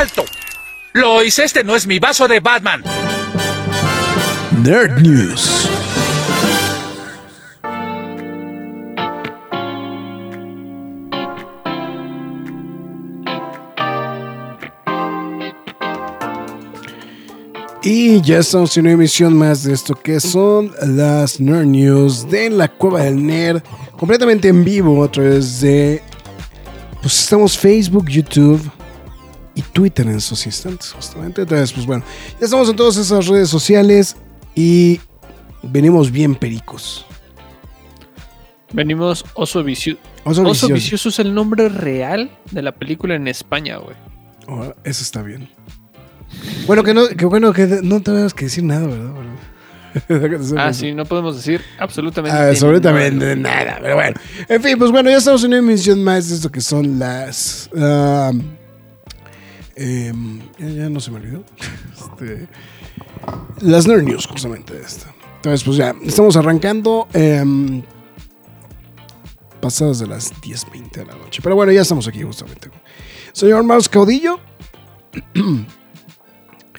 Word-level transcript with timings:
¡Alto! 0.00 0.24
Lois, 0.94 1.38
este 1.38 1.62
no 1.62 1.76
es 1.76 1.86
mi 1.86 1.98
vaso 1.98 2.26
de 2.26 2.40
Batman. 2.40 2.82
Nerd 4.62 4.98
News. 5.02 5.68
Y 17.82 18.22
ya 18.22 18.38
estamos 18.38 18.74
en 18.78 18.86
una 18.86 18.92
emisión 18.92 19.36
más 19.36 19.64
de 19.64 19.74
esto 19.74 19.94
que 19.94 20.18
son 20.18 20.72
las 20.80 21.38
Nerd 21.40 21.66
News 21.66 22.26
de 22.30 22.48
la 22.48 22.68
Cueva 22.68 23.02
del 23.02 23.26
Nerd, 23.26 23.62
completamente 23.98 24.48
en 24.48 24.64
vivo 24.64 25.04
a 25.04 25.12
través 25.12 25.60
de. 25.60 26.02
Pues 27.02 27.20
estamos 27.20 27.58
Facebook, 27.58 28.08
YouTube, 28.08 28.62
y 29.60 29.62
Twitter 29.72 30.06
en 30.06 30.16
esos 30.16 30.46
instantes, 30.46 30.92
justamente. 30.92 31.42
Entonces, 31.42 31.72
pues 31.72 31.86
bueno, 31.86 32.04
ya 32.38 32.44
estamos 32.44 32.68
en 32.68 32.76
todas 32.76 32.96
esas 32.96 33.26
redes 33.26 33.48
sociales 33.48 34.16
y 34.54 35.00
venimos 35.62 36.10
bien 36.10 36.34
pericos. 36.34 37.06
Venimos 38.72 39.24
Oso 39.34 39.62
Vicioso. 39.62 40.00
Oso, 40.24 40.68
Vicioso. 40.68 41.08
es 41.08 41.18
el 41.18 41.34
nombre 41.34 41.68
real 41.68 42.30
de 42.50 42.62
la 42.62 42.72
película 42.72 43.14
en 43.14 43.28
España, 43.28 43.76
güey. 43.76 43.96
Oh, 44.46 44.72
eso 44.84 45.02
está 45.02 45.22
bien. 45.22 45.48
Bueno, 46.66 46.84
que 46.84 46.94
no, 46.94 47.08
que 47.08 47.24
bueno 47.24 47.52
que 47.52 47.66
no 47.82 48.00
tenemos 48.00 48.32
que 48.32 48.44
decir 48.44 48.64
nada, 48.64 48.86
¿verdad? 48.86 49.10
ah, 50.56 50.72
sí, 50.72 50.92
no 50.92 51.04
podemos 51.04 51.34
decir 51.34 51.60
absolutamente, 51.76 52.38
ah, 52.38 52.48
absolutamente 52.50 53.34
nada. 53.34 53.78
Pero 53.82 53.96
bueno, 53.96 54.14
en 54.48 54.62
fin, 54.62 54.78
pues 54.78 54.92
bueno, 54.92 55.10
ya 55.10 55.16
estamos 55.16 55.42
en 55.42 55.48
una 55.48 55.58
emisión 55.58 56.04
más 56.04 56.28
de 56.28 56.36
esto 56.36 56.50
que 56.50 56.60
son 56.60 57.00
las. 57.00 57.68
Um, 57.72 58.59
Em, 59.82 60.40
ya, 60.58 60.90
no 60.90 61.00
se 61.00 61.10
me 61.10 61.16
olvidó. 61.16 61.44
Este, 62.20 62.48
las 63.62 63.86
Nerd 63.86 64.02
News, 64.02 64.26
justamente 64.26 64.78
esta. 64.78 65.14
Entonces, 65.36 65.64
pues 65.64 65.76
ya, 65.78 65.94
estamos 66.02 66.36
arrancando. 66.36 67.08
Eh, 67.14 67.82
pasadas 69.60 69.98
de 69.98 70.06
las 70.06 70.34
10.20 70.42 70.90
de 70.90 71.06
la 71.06 71.14
noche. 71.14 71.40
Pero 71.42 71.54
bueno, 71.54 71.72
ya 71.72 71.82
estamos 71.82 72.06
aquí, 72.08 72.22
justamente. 72.22 72.70
Señor 73.32 73.64
Maus 73.64 73.88
Caudillo. 73.88 74.38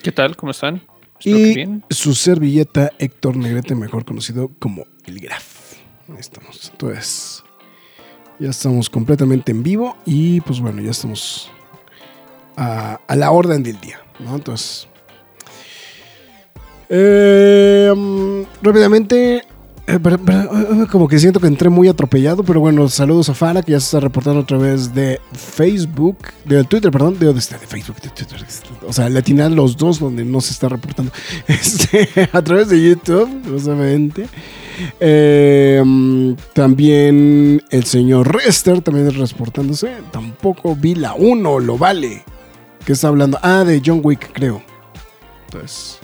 ¿Qué 0.03 0.11
tal? 0.11 0.35
¿Cómo 0.35 0.51
están? 0.51 0.81
y 1.23 1.65
su 1.91 2.15
servilleta 2.15 2.91
Héctor 2.97 3.37
Negrete, 3.37 3.75
mejor 3.75 4.05
conocido 4.05 4.51
como 4.59 4.85
el 5.05 5.19
Graf. 5.19 5.75
Ahí 6.09 6.17
estamos. 6.19 6.69
Entonces, 6.71 7.43
ya 8.39 8.49
estamos 8.49 8.89
completamente 8.89 9.51
en 9.51 9.61
vivo 9.61 9.97
y 10.05 10.41
pues 10.41 10.59
bueno, 10.59 10.81
ya 10.81 10.89
estamos 10.91 11.51
a, 12.55 12.99
la 13.15 13.31
orden 13.31 13.63
del 13.63 13.79
día. 13.79 13.99
¿no? 14.19 14.35
Entonces, 14.35 14.87
eh, 16.93 17.89
mm, 17.95 18.41
rápidamente, 18.61 19.37
eh, 19.37 19.43
eh, 19.87 20.85
como 20.91 21.07
que 21.07 21.19
siento 21.19 21.39
que 21.39 21.47
entré 21.47 21.69
muy 21.69 21.87
atropellado, 21.87 22.43
pero 22.43 22.59
bueno, 22.59 22.89
saludos 22.89 23.29
a 23.29 23.33
Fara 23.33 23.63
que 23.63 23.71
ya 23.71 23.79
se 23.79 23.85
está 23.85 24.01
reportando 24.01 24.41
a 24.41 24.45
través 24.45 24.93
de 24.93 25.21
Facebook, 25.31 26.17
de 26.43 26.65
Twitter, 26.65 26.91
perdón, 26.91 27.17
de, 27.17 27.27
de 27.27 27.41
Facebook, 27.41 28.01
de 28.01 28.09
Twitter, 28.09 28.45
o 28.85 28.91
sea, 28.91 29.07
latinar 29.07 29.51
los 29.51 29.77
dos 29.77 29.99
donde 29.99 30.25
no 30.25 30.41
se 30.41 30.51
está 30.51 30.67
reportando, 30.67 31.13
este, 31.47 32.09
a 32.33 32.41
través 32.41 32.67
de 32.67 32.89
YouTube, 32.89 33.41
justamente. 33.49 34.27
Mm, 34.99 36.33
también 36.53 37.63
el 37.69 37.85
señor 37.85 38.35
Rester 38.35 38.81
también 38.81 39.09
reportándose. 39.11 39.93
Tampoco 40.11 40.75
vi 40.75 40.95
la 40.95 41.13
1, 41.13 41.59
lo 41.59 41.77
vale. 41.77 42.25
¿Qué 42.85 42.93
está 42.93 43.09
hablando? 43.09 43.37
Ah, 43.41 43.63
de 43.63 43.81
John 43.85 44.01
Wick, 44.03 44.31
creo. 44.33 44.61
Entonces. 45.45 45.99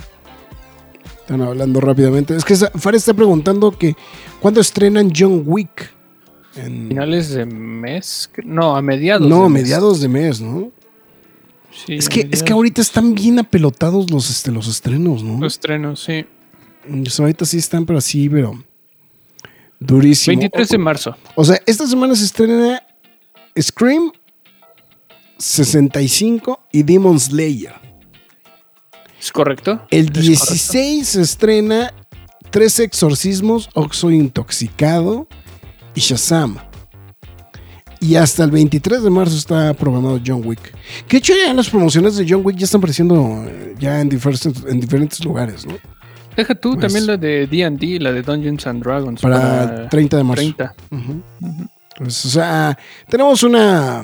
Están 1.22 1.42
hablando 1.42 1.82
rápidamente. 1.82 2.36
Es 2.36 2.46
que 2.46 2.56
Fares 2.56 3.02
está 3.02 3.14
preguntando 3.14 3.72
que 3.72 3.96
¿cuándo 4.40 4.62
estrenan 4.62 5.12
John 5.16 5.44
Wick? 5.46 5.94
En... 6.56 6.90
Finales 6.90 7.30
de 7.32 7.46
mes. 7.46 8.30
No, 8.44 8.76
a 8.76 8.82
mediados. 8.82 9.28
No, 9.28 9.46
a 9.46 9.50
mediados 9.50 10.00
de 10.02 10.08
mes, 10.08 10.40
¿no? 10.40 10.72
Sí, 11.86 11.96
es 11.96 12.10
que, 12.10 12.28
es 12.32 12.42
que 12.42 12.54
ahorita 12.54 12.82
están 12.82 13.14
bien 13.14 13.40
apelotados 13.40 14.10
los, 14.10 14.30
este, 14.30 14.52
los 14.52 14.68
estrenos, 14.68 15.22
¿no? 15.22 15.40
Los 15.40 15.54
estrenos, 15.54 16.04
sí. 16.04 16.26
ahorita 17.20 17.46
sí 17.46 17.58
están, 17.58 17.86
pero 17.86 18.00
así, 18.00 18.30
pero. 18.30 18.64
Durísimo. 19.80 20.40
23 20.40 20.70
de 20.70 20.78
marzo. 20.78 21.16
O 21.36 21.44
sea, 21.44 21.60
esta 21.66 21.86
semana 21.86 22.16
se 22.16 22.26
estrena 22.26 22.82
Scream 23.60 24.12
65 25.38 26.60
y 26.72 26.84
Demon 26.84 27.20
Slayer. 27.20 27.74
¿Es 29.20 29.32
correcto? 29.32 29.86
El 29.90 30.10
16 30.10 31.08
se 31.08 31.22
estrena 31.22 31.94
Tres 32.50 32.80
Exorcismos, 32.80 33.70
Oxo 33.74 34.12
Intoxicado 34.12 35.28
y 35.96 36.00
Shazam. 36.00 36.58
Y 38.00 38.16
hasta 38.16 38.44
el 38.44 38.52
23 38.52 39.04
de 39.04 39.10
marzo 39.10 39.36
está 39.36 39.74
programado 39.74 40.20
John 40.26 40.44
Wick. 40.46 40.74
Que 41.08 41.18
hecho 41.18 41.34
ya 41.34 41.54
las 41.54 41.70
promociones 41.70 42.16
de 42.16 42.26
John 42.30 42.42
Wick 42.44 42.58
ya 42.58 42.66
están 42.66 42.80
apareciendo 42.80 43.44
eh, 43.48 43.76
ya 43.80 44.00
en 44.00 44.08
diferentes, 44.08 44.54
en 44.68 44.80
diferentes 44.80 45.24
lugares, 45.26 45.66
¿no? 45.66 45.74
Deja 46.36 46.54
tú 46.54 46.76
pues 46.76 46.82
también 46.82 47.08
la 47.08 47.18
de 47.18 47.48
D&D, 47.48 48.00
la 48.00 48.12
de 48.12 48.22
Dungeons 48.22 48.68
and 48.68 48.84
Dragons. 48.84 49.22
Para, 49.22 49.84
el 49.84 49.90
30 49.90 50.18
de 50.18 50.24
marzo. 50.24 50.42
30. 50.42 50.76
Pues, 51.98 52.26
o 52.26 52.30
sea, 52.30 52.78
tenemos 53.10 53.42
una 53.42 54.04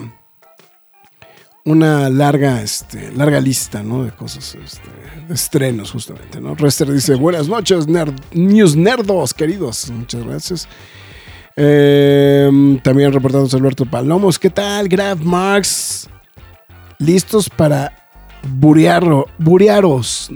una 1.66 2.10
larga, 2.10 2.62
este, 2.62 3.12
larga 3.12 3.40
lista, 3.40 3.84
¿no? 3.84 4.04
De 4.04 4.12
cosas, 4.12 4.56
este, 4.56 4.90
de 5.28 5.34
estrenos, 5.34 5.92
justamente, 5.92 6.42
¿no? 6.42 6.56
Rester 6.56 6.92
dice, 6.92 7.16
buenas 7.16 7.48
noches, 7.48 7.88
news 8.34 8.76
nerdos, 8.76 9.34
queridos. 9.34 9.90
Muchas 9.92 10.24
gracias. 10.26 10.68
Eh, 11.56 12.80
también 12.84 13.14
reportando 13.14 13.56
Alberto 13.56 13.86
Palomos. 13.86 14.40
¿Qué 14.40 14.50
tal, 14.50 14.88
Graf 14.90 15.20
Marx? 15.20 16.10
¿Listos 17.00 17.50
para 17.50 18.10
burearos? 18.44 20.32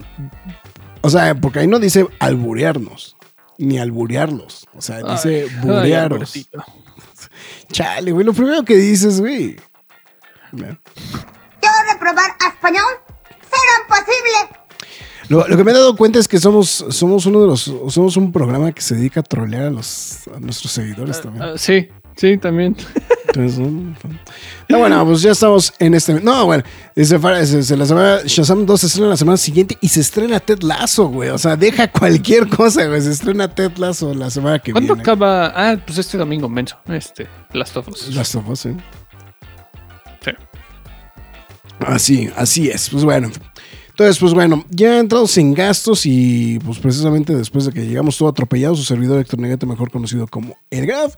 O 1.02 1.10
sea, 1.10 1.36
porque 1.36 1.60
ahí 1.60 1.68
no 1.68 1.80
dice 1.80 2.08
alburearnos, 2.20 3.18
ni 3.58 3.80
alburearlos. 3.80 4.66
O 4.76 4.82
sea, 4.82 5.02
dice 5.02 5.48
burearos. 5.62 6.34
Chale, 7.72 8.12
güey, 8.12 8.26
lo 8.26 8.34
primero 8.34 8.64
que 8.64 8.76
dices, 8.76 9.20
güey. 9.20 9.58
¿Yo 10.52 11.70
reprobar 11.92 12.32
a 12.44 12.50
español? 12.50 12.94
¡Será 13.42 13.82
imposible! 13.82 14.58
Lo, 15.30 15.46
que 15.46 15.64
me 15.64 15.72
he 15.72 15.74
dado 15.74 15.96
cuenta 15.96 16.20
es 16.20 16.28
que 16.28 16.40
somos, 16.40 16.86
somos 16.90 17.26
uno 17.26 17.42
de 17.42 17.48
los, 17.48 17.72
somos 17.90 18.16
un 18.16 18.32
programa 18.32 18.72
que 18.72 18.82
se 18.82 18.96
dedica 18.96 19.20
a 19.20 19.24
trolear 19.24 19.64
a, 19.64 19.70
los, 19.70 20.28
a 20.34 20.40
nuestros 20.40 20.72
seguidores 20.72 21.22
también. 21.22 21.44
Ah, 21.44 21.54
sí, 21.58 21.90
sí, 22.16 22.38
también. 22.38 22.78
no, 24.70 24.80
bueno, 24.80 25.06
pues 25.06 25.22
ya 25.22 25.32
estamos 25.32 25.74
en 25.80 25.94
este. 25.94 26.22
No, 26.22 26.46
bueno, 26.46 26.64
dice 26.96 27.20
se, 27.46 27.64
se, 27.64 27.78
la 27.78 27.86
semana 27.86 28.20
Shazam 28.26 28.66
2 28.66 28.80
se 28.80 28.88
estrena 28.88 29.10
la 29.10 29.18
semana 29.18 29.38
siguiente 29.38 29.78
y 29.82 29.90
se 29.90 30.00
estrena 30.00 30.40
Ted 30.40 30.62
Lasso, 30.62 31.08
güey. 31.08 31.30
O 31.30 31.38
sea, 31.38 31.56
deja 31.56 31.92
cualquier 31.92 32.48
cosa, 32.48 32.86
güey. 32.86 33.02
Se 33.02 33.12
estrena 33.12 33.54
Ted 33.54 33.78
Lasso 33.78 34.14
la 34.14 34.30
semana 34.30 34.60
que 34.60 34.72
viene. 34.72 34.88
¿Cuándo 34.88 35.02
acaba? 35.02 35.48
Ah, 35.56 35.78
pues 35.86 35.98
este 35.98 36.18
domingo, 36.18 36.48
menso. 36.48 36.78
Este, 36.88 37.28
Last 37.54 37.76
of 37.78 37.90
Us. 37.90 38.16
Last 38.16 38.36
of 38.36 38.50
Us, 38.50 38.60
sí. 38.62 38.70
Así, 41.80 42.30
así 42.36 42.70
es. 42.70 42.90
Pues 42.90 43.04
bueno. 43.04 43.30
Entonces, 43.90 44.20
pues 44.20 44.36
bueno, 44.36 44.64
ya 44.70 45.00
entrados 45.00 45.36
en 45.40 45.56
gastos 45.56 46.06
y 46.06 46.60
pues 46.64 46.78
precisamente 46.78 47.36
después 47.36 47.66
de 47.66 47.72
que 47.72 47.88
llegamos 47.88 48.16
todo 48.16 48.30
atropellado, 48.30 48.76
su 48.76 48.84
servidor 48.84 49.16
electronegate 49.16 49.66
mejor 49.66 49.90
conocido 49.90 50.28
como 50.28 50.56
el 50.70 50.86
Graf, 50.86 51.16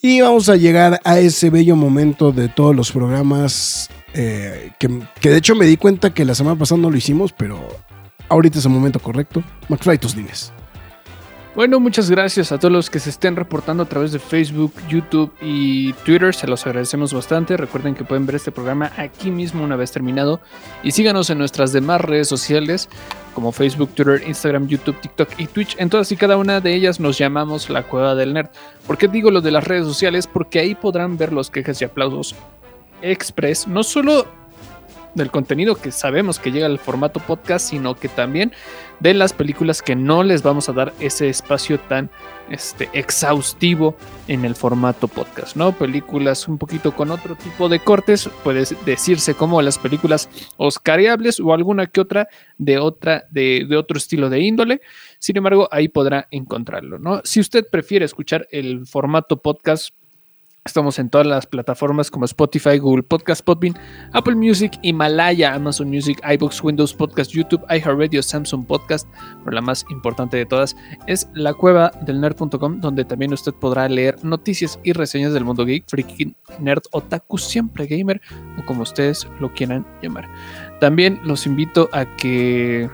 y 0.00 0.22
vamos 0.22 0.48
a 0.48 0.56
llegar 0.56 0.98
a 1.04 1.18
ese 1.18 1.50
bello 1.50 1.76
momento 1.76 2.32
de 2.32 2.48
todos 2.48 2.74
los 2.74 2.90
programas 2.90 3.90
eh, 4.14 4.72
que, 4.78 4.88
de 4.88 5.36
hecho 5.36 5.54
me 5.54 5.66
di 5.66 5.76
cuenta 5.76 6.14
que 6.14 6.24
la 6.24 6.34
semana 6.34 6.58
pasada 6.58 6.80
no 6.80 6.90
lo 6.90 6.96
hicimos, 6.96 7.34
pero 7.34 7.60
ahorita 8.30 8.60
es 8.60 8.64
el 8.64 8.72
momento 8.72 8.98
correcto. 8.98 9.42
McFly, 9.68 9.98
tus 9.98 10.16
líneas. 10.16 10.54
Bueno, 11.54 11.80
muchas 11.80 12.10
gracias 12.10 12.50
a 12.50 12.58
todos 12.58 12.72
los 12.72 12.88
que 12.88 12.98
se 12.98 13.10
estén 13.10 13.36
reportando 13.36 13.82
a 13.82 13.86
través 13.86 14.10
de 14.12 14.18
Facebook, 14.18 14.72
YouTube 14.88 15.30
y 15.42 15.92
Twitter. 15.92 16.34
Se 16.34 16.46
los 16.46 16.66
agradecemos 16.66 17.12
bastante. 17.12 17.58
Recuerden 17.58 17.94
que 17.94 18.04
pueden 18.04 18.24
ver 18.24 18.36
este 18.36 18.50
programa 18.50 18.90
aquí 18.96 19.30
mismo 19.30 19.62
una 19.62 19.76
vez 19.76 19.92
terminado. 19.92 20.40
Y 20.82 20.92
síganos 20.92 21.28
en 21.28 21.36
nuestras 21.36 21.74
demás 21.74 22.00
redes 22.00 22.26
sociales 22.26 22.88
como 23.34 23.52
Facebook, 23.52 23.90
Twitter, 23.90 24.26
Instagram, 24.26 24.66
YouTube, 24.66 24.98
TikTok 25.02 25.28
y 25.36 25.46
Twitch. 25.46 25.76
En 25.78 25.90
todas 25.90 26.10
y 26.10 26.16
cada 26.16 26.38
una 26.38 26.62
de 26.62 26.74
ellas 26.74 26.98
nos 27.00 27.18
llamamos 27.18 27.68
la 27.68 27.82
Cueva 27.82 28.14
del 28.14 28.32
Nerd. 28.32 28.48
¿Por 28.86 28.96
qué 28.96 29.08
digo 29.08 29.30
lo 29.30 29.42
de 29.42 29.50
las 29.50 29.64
redes 29.64 29.84
sociales? 29.84 30.26
Porque 30.26 30.58
ahí 30.58 30.74
podrán 30.74 31.18
ver 31.18 31.34
los 31.34 31.50
quejas 31.50 31.82
y 31.82 31.84
aplausos 31.84 32.34
express, 33.02 33.66
no 33.66 33.82
solo 33.82 34.26
del 35.14 35.30
contenido 35.30 35.74
que 35.74 35.92
sabemos 35.92 36.38
que 36.38 36.52
llega 36.52 36.66
al 36.66 36.78
formato 36.78 37.20
podcast, 37.20 37.68
sino 37.68 37.94
que 37.94 38.08
también 38.08 38.52
de 39.00 39.14
las 39.14 39.32
películas 39.32 39.82
que 39.82 39.96
no 39.96 40.22
les 40.22 40.42
vamos 40.42 40.68
a 40.68 40.72
dar 40.72 40.92
ese 41.00 41.28
espacio 41.28 41.80
tan 41.80 42.08
este, 42.50 42.88
exhaustivo 42.92 43.96
en 44.28 44.44
el 44.44 44.54
formato 44.54 45.08
podcast, 45.08 45.56
¿no? 45.56 45.72
Películas 45.72 46.46
un 46.46 46.58
poquito 46.58 46.94
con 46.94 47.10
otro 47.10 47.34
tipo 47.34 47.68
de 47.68 47.80
cortes, 47.80 48.28
puede 48.44 48.64
decirse 48.86 49.34
como 49.34 49.60
las 49.60 49.78
películas 49.78 50.28
oscariables 50.56 51.40
o 51.40 51.52
alguna 51.52 51.86
que 51.86 52.00
otra 52.00 52.28
de 52.58 52.78
otra, 52.78 53.24
de, 53.30 53.66
de 53.68 53.76
otro 53.76 53.98
estilo 53.98 54.30
de 54.30 54.40
índole. 54.40 54.80
Sin 55.18 55.36
embargo, 55.36 55.68
ahí 55.72 55.88
podrá 55.88 56.28
encontrarlo, 56.30 56.98
¿no? 56.98 57.22
Si 57.24 57.40
usted 57.40 57.66
prefiere 57.70 58.04
escuchar 58.04 58.46
el 58.50 58.86
formato 58.86 59.42
podcast, 59.42 59.90
Estamos 60.64 61.00
en 61.00 61.10
todas 61.10 61.26
las 61.26 61.44
plataformas 61.44 62.08
como 62.08 62.24
Spotify, 62.24 62.78
Google 62.78 63.02
Podcast, 63.02 63.44
Podbean, 63.44 63.74
Apple 64.12 64.36
Music, 64.36 64.78
Himalaya, 64.82 65.54
Amazon 65.54 65.88
Music, 65.90 66.20
iBox, 66.24 66.62
Windows 66.62 66.94
Podcast, 66.94 67.32
YouTube, 67.32 67.64
iHeartRadio, 67.68 68.22
Samsung 68.22 68.64
Podcast. 68.64 69.08
Pero 69.40 69.56
la 69.56 69.60
más 69.60 69.84
importante 69.90 70.36
de 70.36 70.46
todas 70.46 70.76
es 71.08 71.28
la 71.34 71.52
cueva 71.52 71.90
del 72.02 72.20
nerd.com, 72.20 72.80
donde 72.80 73.04
también 73.04 73.32
usted 73.32 73.52
podrá 73.54 73.88
leer 73.88 74.24
noticias 74.24 74.78
y 74.84 74.92
reseñas 74.92 75.32
del 75.32 75.44
mundo 75.44 75.64
geek, 75.64 75.82
freaking, 75.88 76.36
nerd, 76.60 76.82
otaku, 76.92 77.38
siempre 77.38 77.86
gamer, 77.86 78.20
o 78.56 78.64
como 78.64 78.82
ustedes 78.82 79.26
lo 79.40 79.52
quieran 79.52 79.84
llamar. 80.00 80.28
También 80.78 81.18
los 81.24 81.44
invito 81.44 81.90
a 81.92 82.04
que 82.04 82.88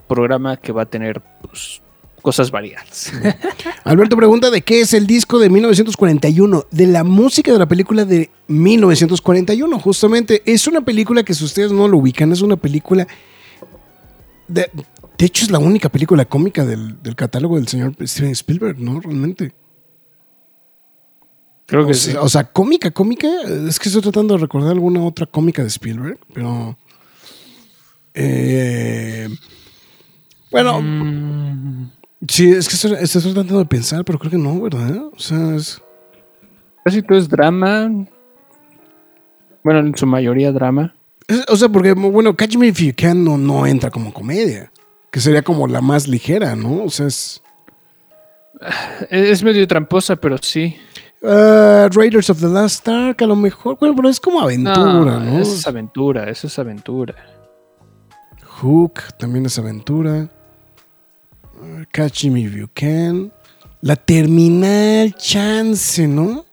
programa 0.09 0.57
que 0.57 0.73
va 0.73 0.83
a 0.83 0.87
tener 0.87 1.23
pues, 1.41 1.81
cosas 2.21 2.51
variadas. 2.51 3.13
Alberto 3.85 4.17
pregunta 4.17 4.51
de 4.51 4.63
qué 4.63 4.81
es 4.81 4.95
el 4.95 5.07
disco 5.07 5.39
de 5.39 5.51
1941, 5.51 6.67
de 6.71 6.87
la 6.87 7.05
música 7.05 7.53
de 7.53 7.59
la 7.59 7.67
película 7.67 8.05
de 8.05 8.31
1941, 8.49 9.79
justamente. 9.79 10.43
Es 10.47 10.67
una 10.67 10.81
película 10.83 11.23
que 11.23 11.35
si 11.35 11.45
ustedes 11.45 11.73
no 11.73 11.89
lo 11.89 11.99
ubican, 11.99 12.33
es 12.33 12.41
una 12.41 12.57
película... 12.57 13.07
De, 14.49 14.71
de 15.21 15.27
hecho, 15.27 15.45
es 15.45 15.51
la 15.51 15.59
única 15.59 15.91
película 15.91 16.25
cómica 16.25 16.65
del, 16.65 16.97
catálogo 17.15 17.57
del 17.57 17.69
señor 17.69 17.95
Steven 18.01 18.33
Spielberg, 18.33 18.79
¿no? 18.79 19.01
Realmente. 19.01 19.53
Creo 21.67 21.85
que 21.85 21.93
o 21.93 21.95
sí. 21.95 22.15
o 22.19 22.29
sea, 22.29 22.45
cómica, 22.45 22.91
cómica. 22.91 23.29
Es 23.69 23.79
que 23.79 23.91
estoy 23.91 24.01
tratando 24.01 24.35
de 24.35 24.41
recordar 24.41 24.73
alguna 24.73 25.05
otra 25.05 25.27
cómica 25.27 25.61
de 25.61 25.69
Spielberg, 25.69 26.19
pero... 26.33 26.75
Eh, 28.15 29.29
bueno, 30.51 30.81
mm. 30.81 31.91
Sí, 32.29 32.51
es 32.51 32.69
que 32.69 32.75
estoy, 33.03 33.33
tratando 33.33 33.59
de 33.59 33.65
pensar, 33.65 34.05
pero 34.05 34.19
creo 34.19 34.31
que 34.31 34.39
no, 34.39 34.61
¿verdad? 34.61 35.05
O 35.13 35.19
sea, 35.19 35.55
es. 35.55 35.83
Casi 36.85 37.03
todo 37.03 37.19
es 37.19 37.29
drama. 37.29 37.91
Bueno, 39.65 39.81
en 39.81 39.97
su 39.97 40.07
mayoría 40.07 40.53
drama. 40.53 40.95
o 41.49 41.57
sea, 41.57 41.69
porque, 41.69 41.93
bueno, 41.93 42.37
Catch 42.37 42.57
Me 42.57 42.69
If 42.69 42.81
You 42.81 42.93
Can 42.97 43.25
no, 43.25 43.67
entra 43.67 43.91
como 43.91 44.13
comedia. 44.13 44.71
Que 45.11 45.21
sería 45.21 45.43
como 45.43 45.67
la 45.67 45.81
más 45.81 46.07
ligera, 46.07 46.55
¿no? 46.55 46.85
O 46.85 46.91
sea, 46.91 47.07
es. 47.07 47.43
Es 49.09 49.43
medio 49.43 49.67
tramposa, 49.67 50.17
pero 50.17 50.37
sí. 50.39 50.77
Uh, 51.23 51.89
Raiders 51.91 52.31
of 52.31 52.41
the 52.41 52.49
Last 52.49 52.87
Ark, 52.89 53.23
a 53.23 53.27
lo 53.27 53.37
mejor. 53.37 53.79
Bueno, 53.79 53.97
pero 53.97 54.09
es 54.09 54.21
como 54.21 54.41
aventura, 54.41 55.19
¿no? 55.19 55.39
Eso 55.39 55.55
es 55.55 55.67
aventura, 55.67 56.29
eso 56.29 56.47
es 56.47 56.59
aventura. 56.59 57.15
Hook 58.61 59.01
también 59.19 59.47
es 59.47 59.59
aventura. 59.59 60.29
Catch 61.93 62.25
Me 62.27 62.41
If 62.41 62.55
You 62.55 62.69
Can. 62.73 63.33
La 63.83 63.97
terminal 63.97 65.15
chance, 65.15 66.07
¿no? 66.07 66.45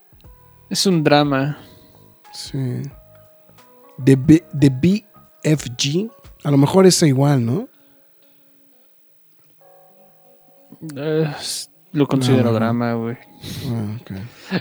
Es 0.69 0.85
un 0.85 1.03
drama. 1.03 1.57
Sí. 2.33 2.81
De, 3.97 4.15
BFG. 4.15 6.09
A 6.43 6.51
lo 6.51 6.57
mejor 6.57 6.85
es 6.85 7.01
igual, 7.03 7.45
¿no? 7.45 7.67
lo 11.91 12.07
considero 12.07 12.53
drama, 12.53 12.93
güey. 12.93 13.17
Ah, 13.67 13.97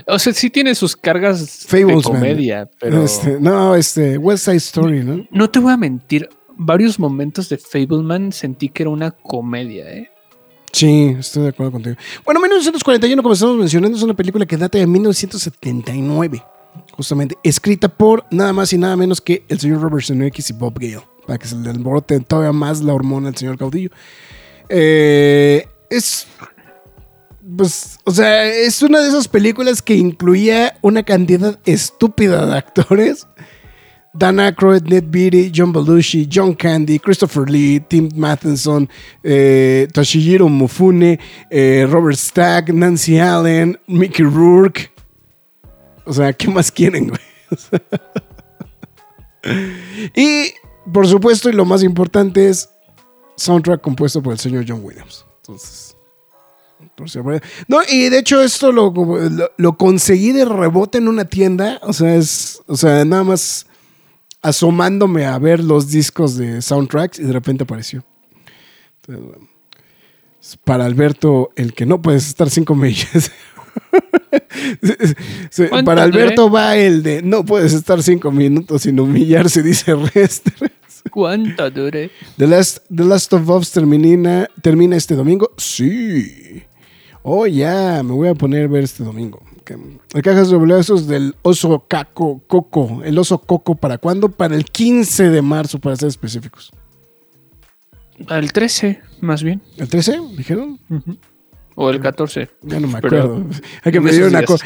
o 0.07 0.17
sea, 0.17 0.33
sí 0.33 0.49
tiene 0.49 0.73
sus 0.73 0.95
cargas 0.95 1.67
de 1.69 2.01
comedia, 2.01 2.67
pero. 2.79 3.03
Este, 3.03 3.39
no, 3.39 3.75
este, 3.75 4.17
West 4.17 4.45
Side 4.45 4.57
Story, 4.57 5.03
¿no? 5.03 5.27
No 5.29 5.49
te 5.49 5.59
voy 5.59 5.73
a 5.73 5.77
mentir. 5.77 6.29
Varios 6.59 6.97
momentos 6.97 7.49
de 7.49 7.57
Fableman 7.59 8.31
sentí 8.31 8.69
que 8.69 8.81
era 8.83 8.89
una 8.89 9.11
comedia, 9.11 9.87
¿eh? 9.91 10.09
Sí, 10.77 11.15
estoy 11.17 11.41
de 11.41 11.49
acuerdo 11.49 11.71
contigo. 11.71 11.95
Bueno, 12.23 12.39
1941, 12.39 13.23
como 13.23 13.33
estamos 13.33 13.57
mencionando, 13.57 13.97
es 13.97 14.03
una 14.03 14.13
película 14.13 14.45
que 14.45 14.57
data 14.57 14.77
de 14.77 14.85
1979, 14.85 16.43
justamente, 16.91 17.35
escrita 17.41 17.87
por 17.87 18.25
nada 18.29 18.53
más 18.53 18.71
y 18.73 18.77
nada 18.77 18.95
menos 18.95 19.19
que 19.19 19.43
el 19.49 19.59
señor 19.59 19.81
Robert 19.81 20.05
Zemeckis 20.05 20.51
y 20.51 20.53
Bob 20.53 20.77
Gale, 20.77 21.01
para 21.25 21.39
que 21.39 21.47
se 21.47 21.55
le 21.55 21.71
alborote 21.71 22.19
todavía 22.19 22.51
más 22.51 22.83
la 22.83 22.93
hormona 22.93 23.29
al 23.29 23.35
señor 23.35 23.57
caudillo. 23.57 23.89
Eh, 24.69 25.67
es 25.89 26.27
pues, 27.57 27.97
o 28.03 28.11
sea, 28.11 28.45
es 28.45 28.83
una 28.83 29.01
de 29.01 29.07
esas 29.07 29.27
películas 29.27 29.81
que 29.81 29.95
incluía 29.95 30.77
una 30.83 31.01
cantidad 31.01 31.57
estúpida 31.65 32.45
de 32.45 32.55
actores 32.55 33.25
Dan 34.17 34.39
Aykroyd, 34.39 34.87
Ned 34.87 35.11
Beatty, 35.11 35.51
John 35.51 35.71
Belushi, 35.71 36.27
John 36.27 36.55
Candy, 36.55 36.97
Christopher 36.97 37.45
Lee, 37.47 37.79
Tim 37.79 38.09
Matheson, 38.15 38.89
eh, 39.23 39.87
Mufune, 40.49 41.19
eh, 41.51 41.85
Robert 41.87 42.17
Stack, 42.17 42.69
Nancy 42.69 43.19
Allen, 43.19 43.77
Mickey 43.87 44.25
Rourke. 44.25 44.91
O 46.05 46.13
sea, 46.13 46.33
¿qué 46.33 46.49
más 46.49 46.71
quieren, 46.71 47.09
güey? 47.09 47.21
y, 50.15 50.53
por 50.91 51.07
supuesto, 51.07 51.49
y 51.49 51.53
lo 51.53 51.65
más 51.65 51.83
importante 51.83 52.49
es 52.49 52.69
soundtrack 53.35 53.81
compuesto 53.81 54.23
por 54.23 54.33
el 54.33 54.39
señor 54.39 54.65
John 54.67 54.79
Williams. 54.83 55.25
Entonces... 55.41 55.87
No, 57.67 57.79
y 57.89 58.09
de 58.09 58.19
hecho 58.19 58.41
esto 58.41 58.71
lo, 58.71 58.91
lo, 59.57 59.77
conseguí 59.77 60.31
de 60.31 60.45
rebote 60.45 60.97
en 60.97 61.07
una 61.07 61.25
tienda. 61.25 61.79
O 61.83 61.93
sea, 61.93 62.15
es. 62.15 62.61
O 62.67 62.75
sea, 62.75 63.05
nada 63.05 63.23
más 63.23 63.66
asomándome 64.47 65.25
a 65.25 65.37
ver 65.37 65.61
los 65.61 65.89
discos 65.89 66.37
de 66.37 66.61
soundtracks 66.61 67.19
y 67.19 67.23
de 67.23 67.33
repente 67.33 67.63
apareció. 67.63 68.05
para 70.63 70.85
Alberto, 70.85 71.49
el 71.55 71.73
que 71.73 71.85
no 71.85 72.01
puedes 72.01 72.27
estar 72.27 72.49
cinco 72.49 72.73
millas. 72.73 73.31
para 75.85 76.03
Alberto 76.03 76.49
va 76.49 76.77
el 76.77 77.03
de 77.03 77.21
no 77.21 77.45
puedes 77.45 77.73
estar 77.73 78.01
cinco 78.01 78.31
minutos 78.31 78.83
sin 78.83 78.99
humillarse, 78.99 79.61
dice 79.61 79.93
Restres. 79.95 80.71
¿Cuánto 81.11 81.69
dure? 81.69 82.09
The 82.37 82.47
Last, 82.47 82.79
The 82.93 83.03
Last 83.03 83.33
of 83.33 83.49
Us 83.49 83.71
termina, 83.71 84.49
termina 84.61 84.95
este 84.95 85.15
domingo. 85.15 85.51
Sí. 85.57 86.63
Oh, 87.21 87.45
ya, 87.45 88.01
me 88.03 88.13
voy 88.13 88.29
a 88.29 88.33
poner 88.33 88.65
a 88.65 88.67
ver 88.67 88.83
este 88.85 89.03
domingo. 89.03 89.41
Que- 89.67 89.97
El 90.13 90.21
cajas 90.23 90.49
de 90.49 90.55
boletos 90.57 91.07
del 91.07 91.35
oso 91.43 91.85
caco, 91.87 92.41
coco. 92.47 93.01
El 93.03 93.19
oso 93.19 93.39
coco, 93.39 93.75
¿para 93.75 93.97
cuándo? 93.97 94.29
Para 94.29 94.55
el 94.55 94.65
15 94.65 95.29
de 95.29 95.41
marzo, 95.41 95.79
para 95.79 95.95
ser 95.95 96.07
específicos. 96.09 96.71
El 98.29 98.51
13, 98.51 99.01
más 99.21 99.43
bien. 99.43 99.61
¿El 99.77 99.87
13? 99.89 100.19
¿Dijeron? 100.35 100.79
O 101.75 101.89
el 101.91 101.99
14. 101.99 102.49
Ya 102.63 102.79
no 102.79 102.87
me 102.87 102.99
Pero 103.01 103.21
acuerdo. 103.23 103.45
Hay 103.83 103.91
que 103.91 104.01
pedir 104.01 104.23
una 104.23 104.41
cosa. 104.43 104.65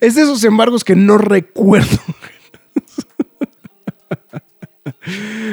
Es 0.00 0.14
de 0.16 0.22
esos 0.22 0.44
embargos 0.44 0.84
que 0.84 0.94
no 0.94 1.16
recuerdo. 1.16 1.96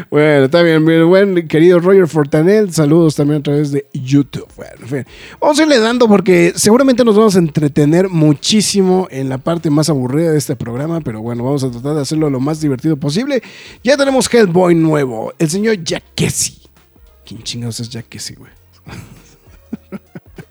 Bueno, 0.09 0.45
está 0.45 0.61
bien, 0.61 0.83
mi 0.83 1.01
buen 1.03 1.47
querido 1.47 1.79
Roger 1.79 2.07
Fortanel, 2.07 2.73
saludos 2.73 3.15
también 3.15 3.39
a 3.39 3.43
través 3.43 3.71
de 3.71 3.87
YouTube. 3.93 4.47
Bueno, 4.57 4.73
en 4.81 4.87
fin. 4.87 5.05
vamos 5.39 5.59
a 5.59 5.63
irle 5.63 5.79
dando 5.79 6.07
porque 6.07 6.51
seguramente 6.55 7.05
nos 7.05 7.15
vamos 7.15 7.35
a 7.35 7.39
entretener 7.39 8.09
muchísimo 8.09 9.07
en 9.09 9.29
la 9.29 9.37
parte 9.37 9.69
más 9.69 9.89
aburrida 9.89 10.31
de 10.31 10.37
este 10.37 10.55
programa, 10.55 10.99
pero 11.01 11.21
bueno, 11.21 11.43
vamos 11.45 11.63
a 11.63 11.71
tratar 11.71 11.95
de 11.95 12.01
hacerlo 12.01 12.29
lo 12.29 12.39
más 12.39 12.59
divertido 12.59 12.97
posible. 12.97 13.41
Ya 13.83 13.95
tenemos 13.95 14.31
Hellboy 14.31 14.75
nuevo, 14.75 15.33
el 15.39 15.49
señor 15.49 15.81
Jack. 15.83 16.03
¿Quién 16.15 17.43
chingados 17.43 17.79
es 17.79 17.89
Jack 17.89 18.07
güey? 18.37 18.51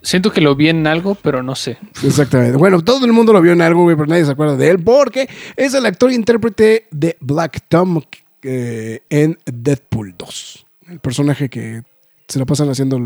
Siento 0.01 0.31
que 0.31 0.41
lo 0.41 0.55
vi 0.55 0.69
en 0.69 0.87
algo, 0.87 1.13
pero 1.13 1.43
no 1.43 1.53
sé. 1.53 1.77
Exactamente. 2.03 2.57
Bueno, 2.57 2.81
todo 2.83 3.05
el 3.05 3.13
mundo 3.13 3.33
lo 3.33 3.41
vio 3.41 3.51
en 3.51 3.61
algo, 3.61 3.83
güey, 3.83 3.95
pero 3.95 4.07
nadie 4.07 4.25
se 4.25 4.31
acuerda 4.31 4.57
de 4.57 4.69
él 4.71 4.79
porque 4.83 5.29
es 5.55 5.75
el 5.75 5.85
actor 5.85 6.09
e 6.09 6.15
intérprete 6.15 6.87
de 6.89 7.17
Black 7.19 7.65
Tom 7.67 8.01
eh, 8.43 9.01
en 9.09 9.37
Deadpool 9.45 10.15
2. 10.17 10.65
El 10.89 10.99
personaje 10.99 11.49
que 11.49 11.83
se 12.27 12.39
la 12.39 12.45
pasan 12.45 12.69
haciendo 12.69 12.99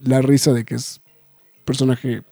la 0.00 0.22
risa 0.22 0.52
de 0.52 0.64
que 0.64 0.74
es 0.74 1.00
personaje 1.64 2.22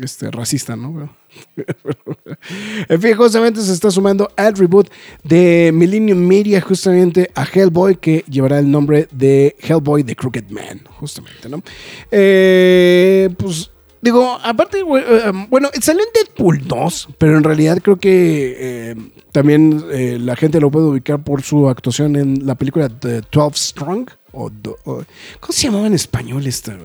este, 0.00 0.30
racista, 0.30 0.76
¿no? 0.76 1.14
en 2.88 3.00
fin, 3.00 3.14
justamente 3.14 3.60
se 3.60 3.72
está 3.72 3.90
sumando 3.90 4.30
al 4.36 4.56
reboot 4.56 4.88
de 5.22 5.70
Millennium 5.72 6.18
Media 6.18 6.60
justamente 6.60 7.30
a 7.34 7.44
Hellboy 7.44 7.96
que 7.96 8.24
llevará 8.28 8.58
el 8.58 8.70
nombre 8.70 9.08
de 9.12 9.56
Hellboy 9.60 10.04
The 10.04 10.16
Crooked 10.16 10.48
Man, 10.50 10.82
justamente, 10.98 11.48
¿no? 11.48 11.62
Eh, 12.10 13.30
pues 13.36 13.70
digo, 14.04 14.38
aparte, 14.42 14.78
eh, 14.80 15.32
bueno, 15.48 15.68
salió 15.80 16.02
en 16.02 16.08
Deadpool 16.14 16.68
2, 16.68 17.08
pero 17.18 17.36
en 17.38 17.42
realidad 17.44 17.78
creo 17.82 17.96
que 17.96 18.56
eh, 18.90 18.94
también 19.32 19.82
eh, 19.90 20.18
la 20.20 20.36
gente 20.36 20.60
lo 20.60 20.70
puede 20.70 20.86
ubicar 20.86 21.24
por 21.24 21.42
su 21.42 21.68
actuación 21.68 22.14
en 22.16 22.46
la 22.46 22.54
película 22.54 22.88
The 22.88 23.22
12 23.32 23.56
Strong. 23.58 24.10
O, 24.32 24.50
do- 24.50 24.76
o- 24.84 25.02
¿Cómo 25.40 25.52
se 25.52 25.66
llamaba 25.66 25.86
en 25.86 25.94
español 25.94 26.46
esta? 26.46 26.76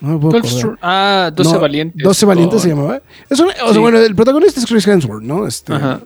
No 0.00 0.08
me 0.14 0.18
puedo 0.18 0.38
12 0.40 0.58
acordar. 0.58 0.76
Str- 0.76 0.78
ah, 0.82 1.30
12 1.34 1.52
No, 1.52 1.60
valientes. 1.60 2.02
12 2.02 2.26
valientes 2.26 2.62
se 2.62 2.68
llamaba. 2.68 3.00
Es 3.28 3.38
una- 3.40 3.52
o 3.52 3.66
sea, 3.66 3.72
Sí. 3.74 3.78
bueno, 3.78 3.98
el 3.98 4.14
protagonista 4.14 4.60
es 4.60 4.66
Chris 4.66 4.86
Hemsworth, 4.86 5.22
¿no? 5.22 5.46
Este, 5.46 5.72
Ajá. 5.72 6.00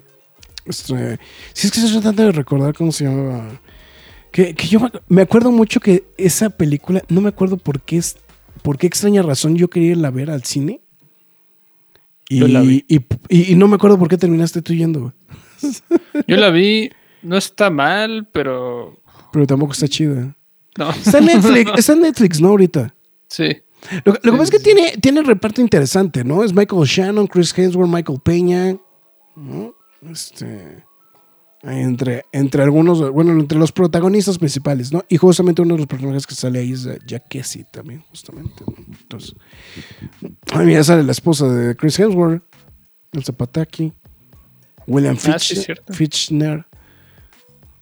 este, 0.66 1.18
si 1.52 1.66
es 1.66 1.72
que 1.72 1.80
estoy 1.80 1.92
tratando 2.00 2.22
de 2.24 2.32
recordar 2.32 2.74
cómo 2.74 2.92
se 2.92 3.04
llamaba. 3.04 3.44
Que, 4.30 4.54
que 4.54 4.66
yo 4.66 4.80
me 5.08 5.22
acuerdo 5.22 5.52
mucho 5.52 5.78
que 5.80 6.04
esa 6.16 6.50
película, 6.50 7.02
no 7.08 7.20
me 7.20 7.28
acuerdo 7.28 7.56
por 7.56 7.80
qué, 7.80 7.98
es, 7.98 8.16
por 8.62 8.78
qué 8.78 8.86
extraña 8.86 9.22
razón 9.22 9.56
yo 9.56 9.68
quería 9.68 9.92
irla 9.92 10.08
a 10.08 10.12
ver 10.12 10.30
al 10.30 10.42
cine. 10.44 10.80
Y, 12.28 12.38
Yo 12.40 12.48
la 12.48 12.60
vi. 12.62 12.84
y, 12.88 12.96
y- 13.28 13.52
y 13.52 13.54
no 13.56 13.68
me 13.68 13.76
acuerdo 13.76 13.98
por 13.98 14.08
qué 14.08 14.16
terminaste 14.16 14.62
tú 14.62 14.72
yendo, 14.72 15.00
güey. 15.00 15.12
Yo 16.26 16.36
la 16.36 16.50
vi, 16.50 16.90
no 17.22 17.36
está 17.36 17.70
mal, 17.70 18.28
pero. 18.32 18.98
Pero 19.32 19.46
tampoco 19.46 19.72
está 19.72 19.88
chida. 19.88 20.34
No. 20.78 20.90
Está 20.90 21.18
en 21.18 21.26
Netflix, 21.26 21.70
está 21.76 21.92
en 21.92 22.00
Netflix, 22.00 22.40
¿no? 22.40 22.48
Ahorita. 22.48 22.94
Sí. 23.28 23.48
Lo, 24.04 24.12
lo 24.14 24.20
que 24.20 24.30
pasa 24.32 24.42
es 24.44 24.50
que 24.50 24.58
tiene, 24.60 24.92
tiene 25.00 25.22
reparto 25.22 25.60
interesante, 25.60 26.24
¿no? 26.24 26.42
Es 26.42 26.54
Michael 26.54 26.82
Shannon, 26.86 27.26
Chris 27.26 27.56
Hemsworth, 27.56 27.90
Michael 27.90 28.20
Peña, 28.24 28.76
¿no? 29.36 29.74
Este. 30.10 30.82
Entre, 31.66 32.24
entre 32.32 32.62
algunos, 32.62 33.10
bueno, 33.10 33.32
entre 33.32 33.58
los 33.58 33.72
protagonistas 33.72 34.36
principales, 34.36 34.92
¿no? 34.92 35.02
Y 35.08 35.16
justamente 35.16 35.62
uno 35.62 35.74
de 35.74 35.78
los 35.78 35.86
personajes 35.86 36.26
que 36.26 36.34
sale 36.34 36.58
ahí 36.58 36.72
es 36.72 36.84
eh, 36.84 36.98
Jack 37.06 37.24
también, 37.72 38.04
justamente. 38.10 38.62
¿no? 38.66 38.74
Entonces, 39.00 39.34
ay, 40.52 40.66
mira, 40.66 40.84
sale 40.84 41.02
la 41.02 41.12
esposa 41.12 41.48
de 41.48 41.74
Chris 41.74 41.98
Hemsworth, 41.98 42.42
el 43.12 43.24
Zapataki, 43.24 43.94
William 44.86 45.16
Ah, 45.16 45.38
Fitch, 45.38 45.54
sí. 45.54 45.72
Fitchner. 45.90 46.66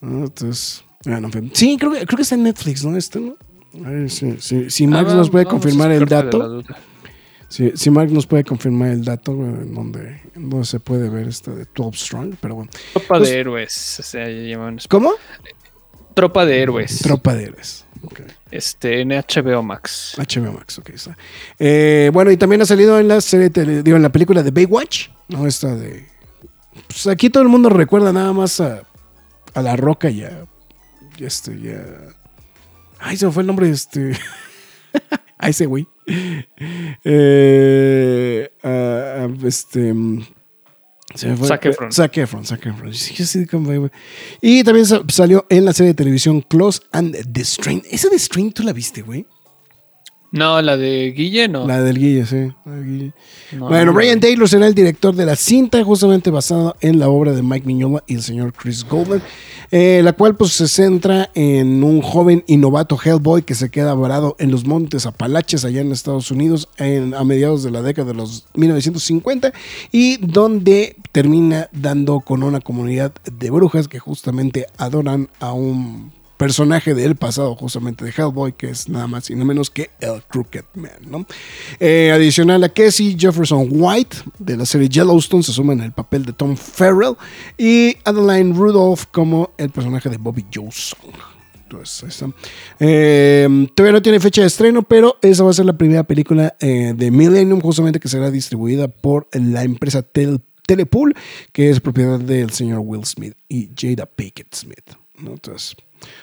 ¿no? 0.00 0.26
Entonces, 0.26 0.84
bueno, 1.04 1.28
sí, 1.52 1.76
creo 1.76 1.90
que, 1.90 2.06
creo 2.06 2.16
que 2.16 2.22
está 2.22 2.36
en 2.36 2.44
Netflix, 2.44 2.84
¿no? 2.84 2.96
Este, 2.96 3.18
¿no? 3.18 3.36
A 3.84 3.90
ver, 3.90 4.10
si, 4.10 4.36
si, 4.38 4.70
si 4.70 4.86
Max 4.86 5.10
Ah, 5.12 5.16
nos 5.16 5.30
puede 5.30 5.44
a 5.46 5.48
confirmar 5.48 5.90
el 5.90 6.04
dato. 6.06 6.62
Si, 7.52 7.70
si 7.74 7.90
Mark 7.90 8.10
nos 8.10 8.26
puede 8.26 8.44
confirmar 8.44 8.88
el 8.88 9.04
dato 9.04 9.32
en 9.32 9.74
donde, 9.74 10.22
en 10.34 10.48
donde 10.48 10.64
se 10.66 10.80
puede 10.80 11.10
ver 11.10 11.28
esto 11.28 11.54
de 11.54 11.66
12 11.74 11.98
Strong, 11.98 12.34
pero 12.40 12.54
bueno. 12.54 12.70
Tropa 12.94 13.18
Pues- 13.18 13.28
de 13.28 13.38
héroes. 13.40 14.00
O 14.00 14.02
sea, 14.02 14.26
llaman- 14.26 14.78
¿Cómo? 14.88 15.12
Tropa 16.14 16.46
de 16.46 16.60
héroes. 16.62 17.00
Tropa 17.00 17.34
de 17.34 17.44
héroes. 17.44 17.84
Ok. 18.04 18.20
Este, 18.50 19.00
en 19.02 19.10
HBO 19.12 19.62
Max. 19.62 20.14
HBO 20.16 20.52
Max, 20.52 20.78
ok, 20.78 20.88
está. 20.90 21.16
Eh, 21.58 22.10
bueno, 22.12 22.30
y 22.30 22.36
también 22.38 22.62
ha 22.62 22.64
salido 22.66 22.98
en 22.98 23.08
la 23.08 23.20
serie, 23.20 23.50
digo, 23.82 23.96
en 23.98 24.02
la 24.02 24.10
película 24.12 24.42
de 24.42 24.50
Baywatch, 24.50 25.08
¿no? 25.28 25.46
Esta 25.46 25.74
de... 25.74 26.06
Pues 26.86 27.06
aquí 27.06 27.28
todo 27.28 27.42
el 27.42 27.50
mundo 27.50 27.68
recuerda 27.68 28.12
nada 28.14 28.32
más 28.32 28.60
a, 28.60 28.82
a 29.52 29.62
La 29.62 29.76
Roca 29.76 30.08
y 30.08 30.22
a... 30.24 30.46
y 31.18 31.24
este, 31.24 31.60
ya... 31.60 31.84
Ay, 32.98 33.16
se 33.18 33.26
me 33.26 33.32
fue 33.32 33.42
el 33.42 33.46
nombre 33.46 33.66
de 33.66 33.72
este... 33.74 34.12
a 35.38 35.48
ese 35.50 35.66
güey. 35.66 35.86
Eh, 37.04 38.50
a- 38.62 38.68
a 39.28 39.46
este... 39.46 39.94
Se 41.14 41.28
me 41.28 41.36
fue. 41.36 41.46
Zac 41.46 41.66
Efron. 41.66 41.92
Zac 41.92 42.16
Efron, 42.16 42.44
Zac 42.46 42.64
Efron. 42.66 42.90
Y 44.40 44.64
también 44.64 44.86
sa- 44.86 45.02
salió 45.08 45.44
en 45.50 45.66
la 45.66 45.74
serie 45.74 45.88
de 45.92 45.94
televisión 45.94 46.40
Close 46.40 46.80
and 46.90 47.14
the 47.32 47.44
Strain. 47.44 47.82
¿Esa 47.90 48.08
de 48.08 48.18
Strain 48.18 48.50
tú 48.52 48.62
la 48.62 48.72
viste, 48.72 49.02
güey? 49.02 49.26
No, 50.32 50.60
la 50.62 50.78
de 50.78 51.12
Guille, 51.14 51.46
no. 51.46 51.66
La 51.66 51.82
del 51.82 51.98
Guille, 51.98 52.24
sí. 52.24 52.50
la 52.64 52.72
del 52.72 52.84
Guille. 52.86 53.12
No, 53.52 53.68
bueno, 53.68 53.84
no, 53.86 53.92
Brian. 53.92 54.18
Taylor 54.18 54.48
será 54.48 54.66
el 54.66 54.74
director 54.74 55.14
de 55.14 55.26
la 55.26 55.36
cinta, 55.36 55.84
justamente 55.84 56.30
basada 56.30 56.74
en 56.80 56.98
la 56.98 57.10
obra 57.10 57.32
de 57.32 57.42
Mike 57.42 57.66
Mignola 57.66 58.02
y 58.06 58.14
el 58.14 58.22
señor 58.22 58.54
Chris 58.54 58.82
Goldman, 58.88 59.22
eh, 59.70 60.00
la 60.02 60.14
cual 60.14 60.34
pues 60.34 60.52
se 60.52 60.68
centra 60.68 61.28
en 61.34 61.84
un 61.84 62.00
joven 62.00 62.44
y 62.46 62.56
novato 62.56 62.98
Hellboy 63.02 63.42
que 63.42 63.54
se 63.54 63.70
queda 63.70 63.92
varado 63.92 64.34
en 64.38 64.50
los 64.50 64.64
montes 64.64 65.04
Apalaches 65.04 65.66
allá 65.66 65.82
en 65.82 65.92
Estados 65.92 66.30
Unidos 66.30 66.66
en- 66.78 67.12
a 67.14 67.24
mediados 67.24 67.62
de 67.62 67.70
la 67.70 67.82
década 67.82 68.08
de 68.08 68.14
los 68.14 68.46
1950 68.54 69.52
y 69.92 70.16
donde 70.16 70.96
termina 71.12 71.68
dando 71.72 72.20
con 72.20 72.42
una 72.42 72.60
comunidad 72.60 73.12
de 73.30 73.50
brujas 73.50 73.86
que 73.86 73.98
justamente 73.98 74.66
adoran 74.78 75.28
a 75.40 75.52
un 75.52 76.10
personaje 76.46 76.92
del 76.92 77.14
pasado 77.14 77.54
justamente 77.54 78.04
de 78.04 78.10
Hellboy, 78.10 78.52
que 78.54 78.68
es 78.68 78.88
nada 78.88 79.06
más 79.06 79.30
y 79.30 79.36
no 79.36 79.44
menos 79.44 79.70
que 79.70 79.90
el 80.00 80.22
Crooked 80.24 80.64
Man. 80.74 80.90
¿no? 81.08 81.24
Eh, 81.78 82.10
adicional 82.12 82.64
a 82.64 82.68
Casey, 82.68 83.16
Jefferson 83.16 83.68
White 83.70 84.16
de 84.40 84.56
la 84.56 84.66
serie 84.66 84.88
Yellowstone 84.88 85.44
se 85.44 85.52
suma 85.52 85.72
en 85.72 85.82
el 85.82 85.92
papel 85.92 86.24
de 86.24 86.32
Tom 86.32 86.56
Farrell 86.56 87.14
y 87.56 87.96
Adeline 88.04 88.56
Rudolph 88.56 89.04
como 89.12 89.50
el 89.56 89.70
personaje 89.70 90.08
de 90.08 90.16
Bobby 90.16 90.44
Joe 90.52 90.66
Song. 90.72 91.14
Entonces. 91.62 92.24
Eh, 92.80 93.68
todavía 93.76 93.92
no 93.92 94.02
tiene 94.02 94.18
fecha 94.18 94.40
de 94.40 94.48
estreno, 94.48 94.82
pero 94.82 95.18
esa 95.22 95.44
va 95.44 95.50
a 95.50 95.54
ser 95.54 95.64
la 95.66 95.78
primera 95.78 96.02
película 96.02 96.56
eh, 96.58 96.92
de 96.96 97.10
Millennium, 97.12 97.60
justamente 97.60 98.00
que 98.00 98.08
será 98.08 98.32
distribuida 98.32 98.88
por 98.88 99.28
la 99.32 99.62
empresa 99.62 100.02
Tel- 100.02 100.40
Telepool, 100.66 101.14
que 101.52 101.70
es 101.70 101.78
propiedad 101.80 102.18
del 102.18 102.50
señor 102.50 102.80
Will 102.80 103.04
Smith 103.04 103.34
y 103.48 103.70
Jada 103.78 104.06
Pickett 104.06 104.52
Smith. 104.52 104.90
Entonces, 105.24 105.76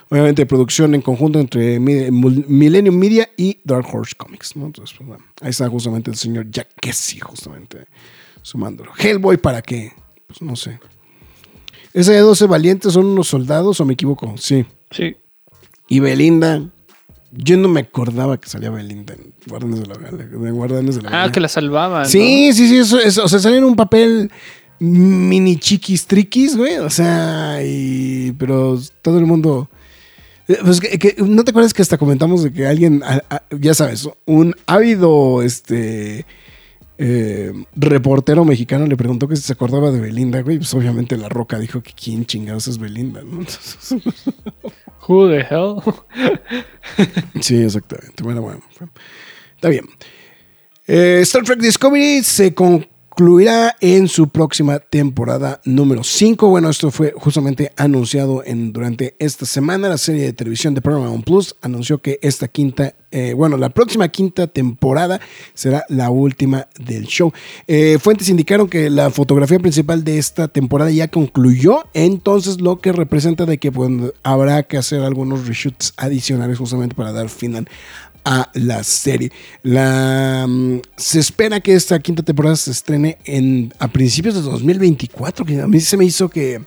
obviamente, 0.09 0.45
producción 0.45 0.95
en 0.95 1.01
conjunto 1.01 1.39
entre 1.39 1.79
Millennium 1.79 2.95
Media 2.95 3.29
y 3.37 3.59
Dark 3.63 3.85
Horse 3.91 4.15
Comics. 4.15 4.55
¿no? 4.55 4.67
Entonces, 4.67 4.95
pues, 4.97 5.07
bueno, 5.07 5.23
ahí 5.41 5.49
está 5.49 5.67
justamente 5.69 6.11
el 6.11 6.17
señor 6.17 6.49
Jack 6.49 6.69
justamente 7.23 7.85
sumándolo. 8.41 8.91
Hellboy, 8.97 9.37
¿para 9.37 9.61
qué? 9.61 9.93
Pues 10.27 10.41
no 10.41 10.55
sé. 10.55 10.79
¿Esa 11.93 12.11
de 12.11 12.19
12 12.19 12.45
valientes 12.47 12.93
son 12.93 13.05
unos 13.05 13.27
soldados 13.27 13.79
o 13.79 13.85
me 13.85 13.93
equivoco? 13.93 14.35
Sí. 14.37 14.65
Sí. 14.91 15.15
Y 15.87 15.99
Belinda, 15.99 16.63
yo 17.31 17.57
no 17.57 17.67
me 17.67 17.81
acordaba 17.81 18.39
que 18.39 18.47
salía 18.47 18.69
Belinda 18.69 19.13
en 19.13 19.33
Guardianes 19.47 19.81
de 19.81 19.87
la 19.87 21.09
Galaxia. 21.09 21.23
Ah, 21.23 21.31
que 21.31 21.39
la 21.39 21.47
salvaban. 21.47 22.05
Sí, 22.05 22.53
sí, 22.53 22.67
sí, 22.67 22.77
eso, 22.77 22.99
eso, 22.99 23.23
o 23.23 23.27
sea, 23.27 23.39
salió 23.39 23.57
en 23.57 23.63
un 23.63 23.75
papel 23.75 24.31
mini 24.79 25.57
chiquis 25.57 26.05
triquis, 26.07 26.55
güey, 26.57 26.77
o 26.77 26.89
sea, 26.89 27.59
y, 27.63 28.31
pero 28.37 28.79
todo 29.01 29.19
el 29.19 29.25
mundo... 29.25 29.69
eh, 30.47 30.57
Pues 30.63 30.79
que, 30.79 30.97
que- 30.99 31.15
¿No 31.19 31.43
te 31.43 31.51
acuerdas 31.51 31.73
que 31.73 31.81
hasta 31.81 31.97
comentamos 31.97 32.43
de 32.43 32.53
que 32.53 32.65
alguien, 32.67 33.03
a- 33.03 33.21
a- 33.29 33.43
ya 33.59 33.73
sabes, 33.73 34.07
un 34.25 34.55
ávido 34.65 35.41
este, 35.43 36.25
eh, 36.97 37.53
reportero 37.75 38.45
mexicano 38.45 38.85
le 38.87 38.95
preguntó 38.97 39.27
que 39.27 39.35
si 39.35 39.41
se 39.43 39.53
acordaba 39.53 39.91
de 39.91 39.99
Belinda, 39.99 40.41
güey? 40.41 40.57
Pues 40.57 40.73
obviamente 40.73 41.17
La 41.17 41.29
Roca 41.29 41.59
dijo 41.59 41.81
que 41.83 41.91
quién 41.93 42.25
chingados 42.25 42.67
es 42.67 42.77
Belinda, 42.77 43.21
¿no? 43.21 43.39
Entonces. 43.39 43.95
Who 45.07 45.27
the 45.29 45.39
hell? 45.39 45.75
Sí, 47.41 47.55
exactamente. 47.63 48.21
Bueno, 48.23 48.41
bueno. 48.41 48.59
Está 49.55 49.69
bien. 49.69 49.85
Eh, 50.87 51.19
Star 51.23 51.43
Trek 51.43 51.59
Discovery 51.59 52.23
se 52.23 52.53
con- 52.53 52.85
concluirá 53.19 53.75
en 53.81 54.07
su 54.07 54.29
próxima 54.29 54.79
temporada 54.79 55.59
número 55.65 56.05
5. 56.05 56.47
Bueno, 56.47 56.69
esto 56.69 56.89
fue 56.89 57.13
justamente 57.13 57.73
anunciado 57.75 58.45
en, 58.45 58.71
durante 58.71 59.17
esta 59.19 59.45
semana. 59.45 59.89
La 59.89 59.97
serie 59.97 60.23
de 60.23 60.31
televisión 60.31 60.73
de 60.73 60.79
Paramount 60.79 61.25
Plus 61.25 61.53
anunció 61.61 62.01
que 62.01 62.17
esta 62.21 62.47
quinta, 62.47 62.93
eh, 63.11 63.33
bueno, 63.33 63.57
la 63.57 63.69
próxima 63.69 64.07
quinta 64.09 64.47
temporada 64.47 65.19
será 65.53 65.85
la 65.89 66.09
última 66.09 66.67
del 66.79 67.05
show. 67.05 67.33
Eh, 67.67 67.97
fuentes 67.99 68.29
indicaron 68.29 68.69
que 68.69 68.89
la 68.89 69.09
fotografía 69.09 69.59
principal 69.59 70.03
de 70.03 70.17
esta 70.17 70.47
temporada 70.47 70.91
ya 70.91 71.07
concluyó, 71.07 71.85
entonces 71.93 72.61
lo 72.61 72.79
que 72.79 72.91
representa 72.91 73.45
de 73.45 73.57
que 73.57 73.71
pues, 73.71 73.89
habrá 74.23 74.63
que 74.63 74.77
hacer 74.77 75.01
algunos 75.01 75.47
reshoots 75.47 75.93
adicionales 75.97 76.57
justamente 76.57 76.95
para 76.95 77.11
dar 77.11 77.29
final 77.29 77.67
a 78.25 78.49
la 78.53 78.83
serie. 78.83 79.31
La, 79.63 80.45
mm, 80.47 80.81
se 80.97 81.19
espera 81.19 81.59
que 81.61 81.73
esta 81.73 81.99
quinta 81.99 82.21
temporada 82.21 82.55
se 82.55 82.71
estrene 82.71 83.17
en, 83.25 83.73
a 83.79 83.87
principios 83.87 84.35
de 84.35 84.41
2024, 84.41 85.45
que 85.45 85.61
a 85.61 85.67
mí 85.67 85.79
se 85.79 85.97
me 85.97 86.05
hizo 86.05 86.29
que 86.29 86.61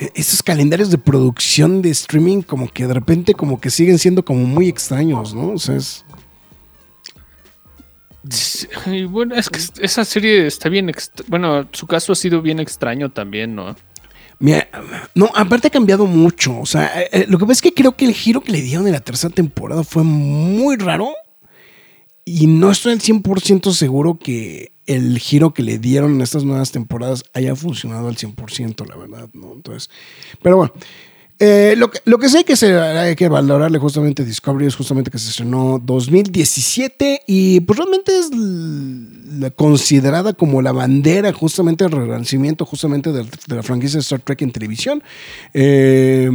eh, 0.00 0.10
esos 0.14 0.42
calendarios 0.42 0.90
de 0.90 0.98
producción 0.98 1.82
de 1.82 1.90
streaming 1.90 2.42
como 2.42 2.68
que 2.68 2.86
de 2.86 2.94
repente 2.94 3.34
como 3.34 3.60
que 3.60 3.70
siguen 3.70 3.98
siendo 3.98 4.24
como 4.24 4.44
muy 4.44 4.68
extraños, 4.68 5.34
¿no? 5.34 5.52
O 5.52 5.58
sea, 5.58 5.76
es... 5.76 6.04
Bueno, 9.10 9.34
es 9.34 9.50
que 9.50 9.60
esa 9.82 10.04
serie 10.04 10.46
está 10.46 10.70
bien, 10.70 10.90
bueno, 11.28 11.68
su 11.72 11.86
caso 11.86 12.12
ha 12.12 12.16
sido 12.16 12.40
bien 12.40 12.58
extraño 12.58 13.10
también, 13.10 13.54
¿no? 13.54 13.76
Mira, 14.38 14.68
no, 15.14 15.30
aparte 15.34 15.68
ha 15.68 15.70
cambiado 15.70 16.06
mucho. 16.06 16.58
O 16.58 16.66
sea, 16.66 17.00
eh, 17.00 17.08
eh, 17.12 17.26
lo 17.28 17.38
que 17.38 17.44
pasa 17.44 17.52
es 17.52 17.62
que 17.62 17.74
creo 17.74 17.96
que 17.96 18.04
el 18.04 18.12
giro 18.14 18.40
que 18.40 18.52
le 18.52 18.62
dieron 18.62 18.86
en 18.86 18.92
la 18.92 19.00
tercera 19.00 19.32
temporada 19.32 19.84
fue 19.84 20.02
muy 20.02 20.76
raro. 20.76 21.08
Y 22.24 22.46
no 22.46 22.70
estoy 22.70 22.92
al 22.92 23.00
100% 23.00 23.72
seguro 23.72 24.18
que 24.18 24.73
el 24.86 25.18
giro 25.18 25.54
que 25.54 25.62
le 25.62 25.78
dieron 25.78 26.14
en 26.14 26.20
estas 26.20 26.44
nuevas 26.44 26.72
temporadas 26.72 27.24
haya 27.32 27.56
funcionado 27.56 28.08
al 28.08 28.16
100%, 28.16 28.86
la 28.88 28.96
verdad, 28.96 29.28
¿no? 29.32 29.52
Entonces, 29.52 29.90
pero 30.42 30.56
bueno. 30.56 30.72
eh, 31.38 31.74
lo, 31.76 31.90
que, 31.90 32.00
lo 32.04 32.18
que 32.18 32.28
sé 32.28 32.44
que 32.44 32.56
se, 32.56 32.78
hay 32.78 33.16
que 33.16 33.28
valorarle 33.28 33.78
justamente 33.78 34.24
Discovery 34.24 34.66
es 34.66 34.76
justamente 34.76 35.10
que 35.10 35.18
se 35.18 35.30
estrenó 35.30 35.80
2017 35.82 37.22
y 37.26 37.60
pues 37.60 37.78
realmente 37.78 38.12
es 38.16 38.30
considerada 39.56 40.32
como 40.32 40.62
la 40.62 40.72
bandera 40.72 41.32
justamente 41.32 41.84
del 41.84 41.92
renacimiento 41.92 42.64
justamente 42.64 43.12
de, 43.12 43.24
de 43.24 43.56
la 43.56 43.62
franquicia 43.62 43.96
de 43.98 44.02
Star 44.02 44.20
Trek 44.20 44.42
en 44.42 44.52
televisión. 44.52 45.02
Eh, 45.52 46.30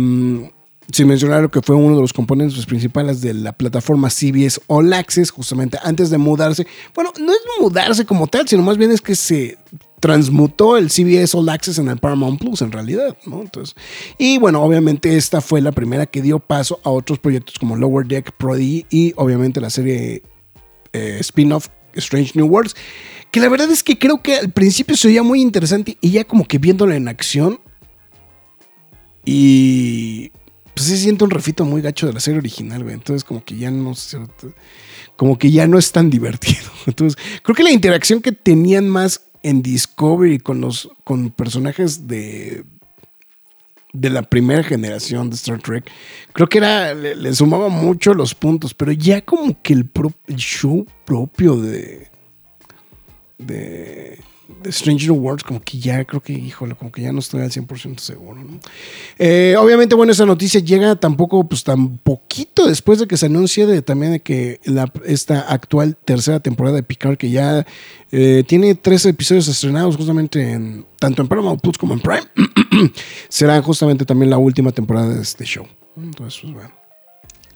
sin 0.92 1.08
mencionar 1.08 1.42
lo 1.42 1.52
que 1.52 1.62
fue 1.62 1.76
uno 1.76 1.96
de 1.96 2.02
los 2.02 2.14
componentes 2.14 2.66
principales 2.66 3.22
de 3.22 3.34
la 3.34 3.54
plataforma 3.54 4.10
CBS 4.10 4.60
All 4.68 4.92
Access, 4.94 5.32
justamente 5.32 5.78
antes 5.84 6.10
de 6.10 6.18
mudarse. 6.18 6.66
Bueno, 6.96 7.12
no 7.20 7.32
es 7.32 7.40
mudarse 7.60 8.06
como 8.06 8.28
tal, 8.28 8.48
sino 8.48 8.64
más 8.64 8.78
bien 8.78 8.92
es 8.92 9.02
que 9.02 9.16
se 9.16 9.58
transmutó 10.00 10.78
el 10.78 10.90
CBS 10.90 11.38
All 11.38 11.50
Access 11.50 11.78
en 11.78 11.90
el 11.90 11.98
Paramount 11.98 12.40
Plus 12.40 12.62
en 12.62 12.72
realidad, 12.72 13.16
¿no? 13.26 13.42
Entonces, 13.42 13.76
y 14.18 14.38
bueno, 14.38 14.64
obviamente 14.64 15.16
esta 15.18 15.42
fue 15.42 15.62
la 15.62 15.72
primera 15.72 16.06
que 16.06 16.22
dio 16.22 16.40
paso 16.40 16.80
a 16.84 16.90
otros 16.90 17.20
proyectos 17.20 17.60
como 17.60 17.76
Lower 17.76 18.08
Deck, 18.08 18.32
Prodigy 18.38 18.86
y 18.90 19.14
obviamente 19.16 19.62
la 19.62 19.70
serie 19.70 20.24
eh, 20.94 21.18
spin-off 21.20 21.68
Strange 21.94 22.32
New 22.36 22.48
Worlds, 22.48 22.76
que 23.32 23.40
la 23.40 23.50
verdad 23.50 23.70
es 23.70 23.84
que 23.84 24.00
creo 24.00 24.22
que 24.22 24.36
al 24.36 24.52
principio 24.52 24.96
se 24.96 25.10
oía 25.10 25.24
muy 25.24 25.42
interesante 25.42 25.98
y 26.02 26.12
ya 26.12 26.24
como 26.24 26.46
que 26.46 26.58
viéndola 26.58 26.96
en 26.96 27.08
acción 27.08 27.60
y 29.26 30.32
pues 30.80 30.88
sí 30.92 30.98
siento 30.98 31.26
un 31.26 31.32
refito 31.32 31.66
muy 31.66 31.82
gacho 31.82 32.08
de 32.08 32.14
la 32.14 32.22
serie 32.22 32.40
original, 32.40 32.84
güey. 32.84 32.96
Entonces 32.96 33.26
como 33.26 33.44
que 33.44 33.58
ya 33.58 33.70
no 33.70 33.94
como 35.18 35.38
que 35.38 35.52
ya 35.52 35.68
no 35.68 35.78
es 35.78 35.92
tan 35.92 36.10
divertido. 36.10 36.72
Entonces 36.86 37.22
creo 37.44 37.54
que 37.54 37.64
la 37.64 37.72
interacción 37.72 38.22
que 38.22 38.32
tenían 38.32 38.88
más 38.88 39.26
en 39.44 39.62
Discovery 39.62 40.40
con 40.40 40.62
los 40.62 40.90
con 41.04 41.32
personajes 41.32 42.08
de 42.08 42.64
de 43.92 44.10
la 44.10 44.22
primera 44.22 44.64
generación 44.64 45.30
de 45.30 45.36
Star 45.36 45.60
Trek, 45.62 45.90
creo 46.32 46.48
que 46.48 46.60
era 46.60 46.94
le, 46.94 47.16
le 47.16 47.34
sumaba 47.34 47.68
mucho 47.68 48.14
los 48.14 48.34
puntos, 48.34 48.74
pero 48.74 48.94
ya 48.94 49.26
como 49.26 49.62
que 49.62 49.74
el, 49.74 49.90
el 50.28 50.36
show 50.36 50.86
propio 51.06 51.58
de, 51.58 52.08
de 53.38 54.22
Stranger 54.70 55.12
Worlds, 55.12 55.44
como 55.44 55.62
que 55.62 55.80
ya 55.80 56.04
creo 56.06 56.22
que, 56.22 56.34
híjole, 56.34 56.76
como 56.76 56.92
que 56.92 57.02
ya 57.02 57.12
no 57.12 57.20
estoy 57.20 57.42
al 57.42 57.52
100% 57.52 58.00
seguro. 58.00 58.44
¿no? 58.44 58.60
Eh, 59.18 59.56
obviamente, 59.58 59.96
bueno, 59.96 60.12
esa 60.12 60.26
noticia 60.26 60.60
llega 60.60 60.96
tampoco, 60.96 61.48
pues 61.48 61.64
tan 61.64 61.98
poquito 61.98 62.68
después 62.68 63.00
de 63.00 63.08
que 63.08 63.18
se 63.18 63.28
anuncie 63.28 63.82
también 63.82 64.14
de 64.14 64.20
que 64.22 64.60
la, 64.66 64.92
esta 65.06 65.42
actual 65.42 65.96
tercera 66.04 66.40
temporada 66.40 66.78
de 66.78 66.84
Picard, 66.84 67.18
que 67.18 67.30
ya 67.30 67.66
eh, 68.12 68.44
tiene 68.48 68.76
tres 68.76 69.06
episodios 69.06 69.48
estrenados 69.48 69.96
justamente 69.96 70.52
en 70.52 70.86
tanto 71.00 71.22
en 71.22 71.28
Paramount 71.28 71.62
Plus 71.62 71.78
como 71.78 71.94
en 71.94 72.02
Prime, 72.02 72.28
será 73.30 73.62
justamente 73.62 74.06
también 74.06 74.30
la 74.30 74.38
última 74.38 74.72
temporada 74.72 75.10
de 75.10 75.22
este 75.22 75.46
show. 75.46 75.66
Entonces, 75.96 76.40
pues 76.42 76.54
bueno. 76.54 76.72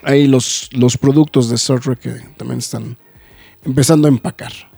Ahí 0.05 0.27
los, 0.27 0.69
los 0.73 0.97
productos 0.97 1.49
de 1.49 1.55
Star 1.55 1.79
Trek 1.79 1.99
que 1.99 2.11
también 2.35 2.59
están 2.59 2.97
empezando 3.63 4.07
a 4.07 4.11
empacar. 4.11 4.72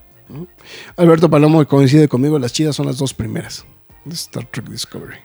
Alberto 0.97 1.29
Palomo 1.29 1.65
coincide 1.65 2.07
conmigo, 2.07 2.39
las 2.39 2.53
chidas 2.53 2.75
son 2.75 2.85
las 2.85 2.97
dos 2.97 3.13
primeras 3.13 3.65
de 4.05 4.13
Star 4.13 4.45
Trek 4.45 4.69
Discovery. 4.69 5.17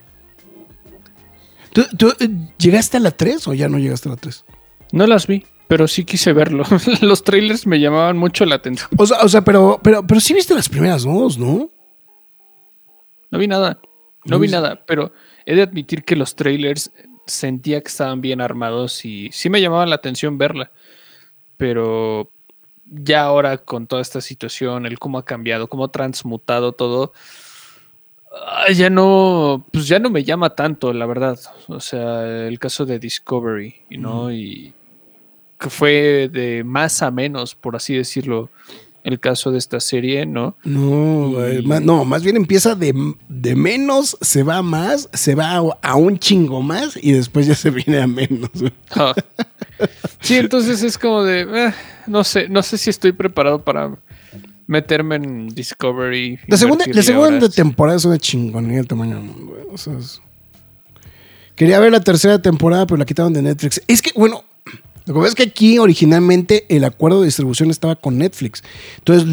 ¿Tú, 1.73 1.85
tú, 1.97 2.13
eh, 2.19 2.29
llegaste 2.59 2.97
a 2.97 3.01
la 3.01 3.13
3 3.13 3.49
o 3.49 3.55
ya 3.55 3.69
no 3.69 3.79
llegaste 3.79 4.09
a 4.09 4.13
la 4.13 4.17
3? 4.17 4.45
No 4.93 5.07
las 5.07 5.27
vi, 5.27 5.45
pero 5.69 5.87
sí 5.87 6.05
quise 6.05 6.33
verlo. 6.33 6.65
Los 7.01 7.23
trailers 7.23 7.67
me 7.67 7.79
llamaban 7.79 8.17
mucho 8.17 8.45
la 8.45 8.57
atención. 8.57 8.89
O 8.97 9.07
sea, 9.07 9.19
o 9.21 9.29
sea 9.29 9.45
pero, 9.45 9.79
pero, 9.83 10.05
pero 10.07 10.21
sí 10.21 10.35
viste 10.35 10.55
las 10.55 10.69
primeras 10.69 11.05
dos, 11.05 11.39
¿no? 11.39 11.71
No 13.31 13.39
vi 13.39 13.47
nada. 13.47 13.81
No 14.25 14.39
vi 14.39 14.49
nada, 14.49 14.85
pero 14.87 15.13
he 15.47 15.55
de 15.55 15.63
admitir 15.63 16.05
que 16.05 16.17
los 16.17 16.37
trailers 16.37 16.91
sentía 17.27 17.81
que 17.81 17.89
estaban 17.89 18.21
bien 18.21 18.41
armados 18.41 19.05
y 19.05 19.31
sí 19.33 19.49
me 19.49 19.61
llamaba 19.61 19.87
la 19.87 19.95
atención 19.95 20.37
verla. 20.37 20.73
Pero 21.57 22.31
ya 22.91 23.23
ahora 23.23 23.59
con 23.59 23.87
toda 23.87 24.03
esta 24.03 24.21
situación, 24.21 24.85
el 24.85 24.99
cómo 24.99 25.19
ha 25.19 25.25
cambiado, 25.25 25.69
cómo 25.69 25.85
ha 25.85 25.93
transmutado 25.93 26.73
todo, 26.73 27.13
ya 28.75 28.91
no, 28.91 29.65
pues 29.73 29.89
ya 29.89 29.99
no 29.99 30.11
me 30.11 30.25
llama 30.25 30.55
tanto, 30.55 30.93
la 30.93 31.07
verdad. 31.07 31.39
O 31.69 31.81
sea, 31.81 32.47
el 32.47 32.59
caso 32.59 32.87
de 32.87 32.99
Discovery, 32.99 33.75
¿no? 33.91 34.33
Y 34.33 34.73
que 35.59 35.71
fue 35.71 36.29
de 36.33 36.65
más 36.65 37.03
a 37.03 37.11
menos, 37.11 37.55
por 37.55 37.77
así 37.77 37.95
decirlo, 37.95 38.51
el 39.05 39.19
caso 39.21 39.51
de 39.51 39.59
esta 39.59 39.81
serie, 39.81 40.27
¿no? 40.27 40.57
No, 40.65 41.33
ma- 41.65 41.81
no, 41.81 42.05
más 42.05 42.23
bien 42.23 42.37
empieza 42.37 42.75
de, 42.75 42.95
de 43.29 43.55
menos, 43.57 44.17
se 44.21 44.43
va 44.43 44.59
a 44.59 44.63
más, 44.63 45.09
se 45.13 45.35
va 45.35 45.53
a, 45.57 45.63
a 45.83 45.95
un 45.97 46.19
chingo 46.19 46.61
más 46.63 46.99
y 47.03 47.13
después 47.13 47.47
ya 47.47 47.55
se 47.55 47.71
viene 47.71 48.01
a 48.01 48.07
menos. 48.07 48.51
Ah. 48.91 49.15
Sí, 50.21 50.37
entonces 50.37 50.83
es 50.83 50.99
como 50.99 51.23
de, 51.25 51.41
eh, 51.69 51.73
no 52.07 52.23
sé, 52.23 52.51
no 52.51 52.63
sé 52.63 52.77
si 52.77 52.91
estoy 52.91 53.13
preparado 53.13 53.65
para 53.65 53.97
meterme 54.67 55.17
en 55.17 55.49
Discovery. 55.49 56.39
La 56.47 56.59
segunda, 56.59 56.85
la 56.87 57.03
segunda 57.03 57.49
temporada 57.49 57.97
es 57.97 58.05
una 58.05 58.19
chingonería 58.19 58.77
del 58.77 58.87
tamaño 58.87 59.17
del 59.17 59.25
mundo. 59.25 59.57
O 59.73 59.79
sea, 59.79 59.97
es- 59.99 60.21
Quería 61.57 61.79
ver 61.81 61.93
la 61.93 62.01
tercera 62.01 62.41
temporada, 62.41 62.87
pero 62.87 62.99
la 62.99 63.05
quitaron 63.07 63.33
de 63.33 63.41
Netflix. 63.43 63.83
Es 63.87 64.03
que, 64.03 64.11
bueno, 64.15 64.45
lo 65.13 65.15
que 65.17 65.21
pasa 65.23 65.35
que 65.35 65.43
aquí 65.43 65.79
originalmente 65.79 66.67
el 66.69 66.85
acuerdo 66.85 67.21
de 67.21 67.27
distribución 67.27 67.71
estaba 67.71 67.97
con 67.97 68.17
Netflix. 68.19 68.63
Entonces, 68.99 69.27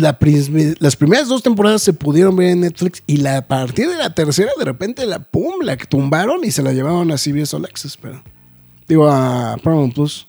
las 0.80 0.96
primeras 0.96 1.28
dos 1.28 1.44
temporadas 1.44 1.84
se 1.84 1.94
pudieron 1.94 2.36
ver 2.36 2.50
en 2.50 2.62
Netflix 2.62 3.04
y 3.06 3.18
la, 3.18 3.38
a 3.38 3.48
partir 3.48 3.88
de 3.88 3.96
la 3.96 4.14
tercera, 4.16 4.52
de 4.58 4.66
repente, 4.66 5.06
la 5.06 5.20
pum, 5.20 5.62
la 5.62 5.78
tumbaron 5.78 6.44
y 6.44 6.50
se 6.50 6.64
la 6.64 6.74
llevaron 6.74 7.12
a 7.12 7.18
CBS 7.18 7.56
All 7.56 7.66
Access, 7.66 7.96
pero. 7.98 8.24
Digo, 8.88 9.08
a 9.08 9.58
Paramount 9.62 9.94
Plus. 9.94 10.26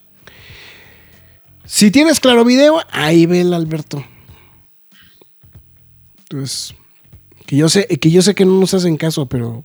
Si 1.65 1.91
tienes 1.91 2.21
claro 2.21 2.45
video, 2.45 2.81
ahí 2.91 3.25
ve 3.25 3.41
el 3.41 3.55
Alberto. 3.55 4.05
Entonces, 6.31 6.75
que 7.47 7.57
yo 7.57 7.69
sé, 7.69 7.87
que 7.87 8.11
yo 8.11 8.21
sé 8.21 8.35
que 8.35 8.45
no 8.45 8.59
nos 8.61 8.75
hacen 8.75 8.97
caso, 8.97 9.27
pero 9.27 9.63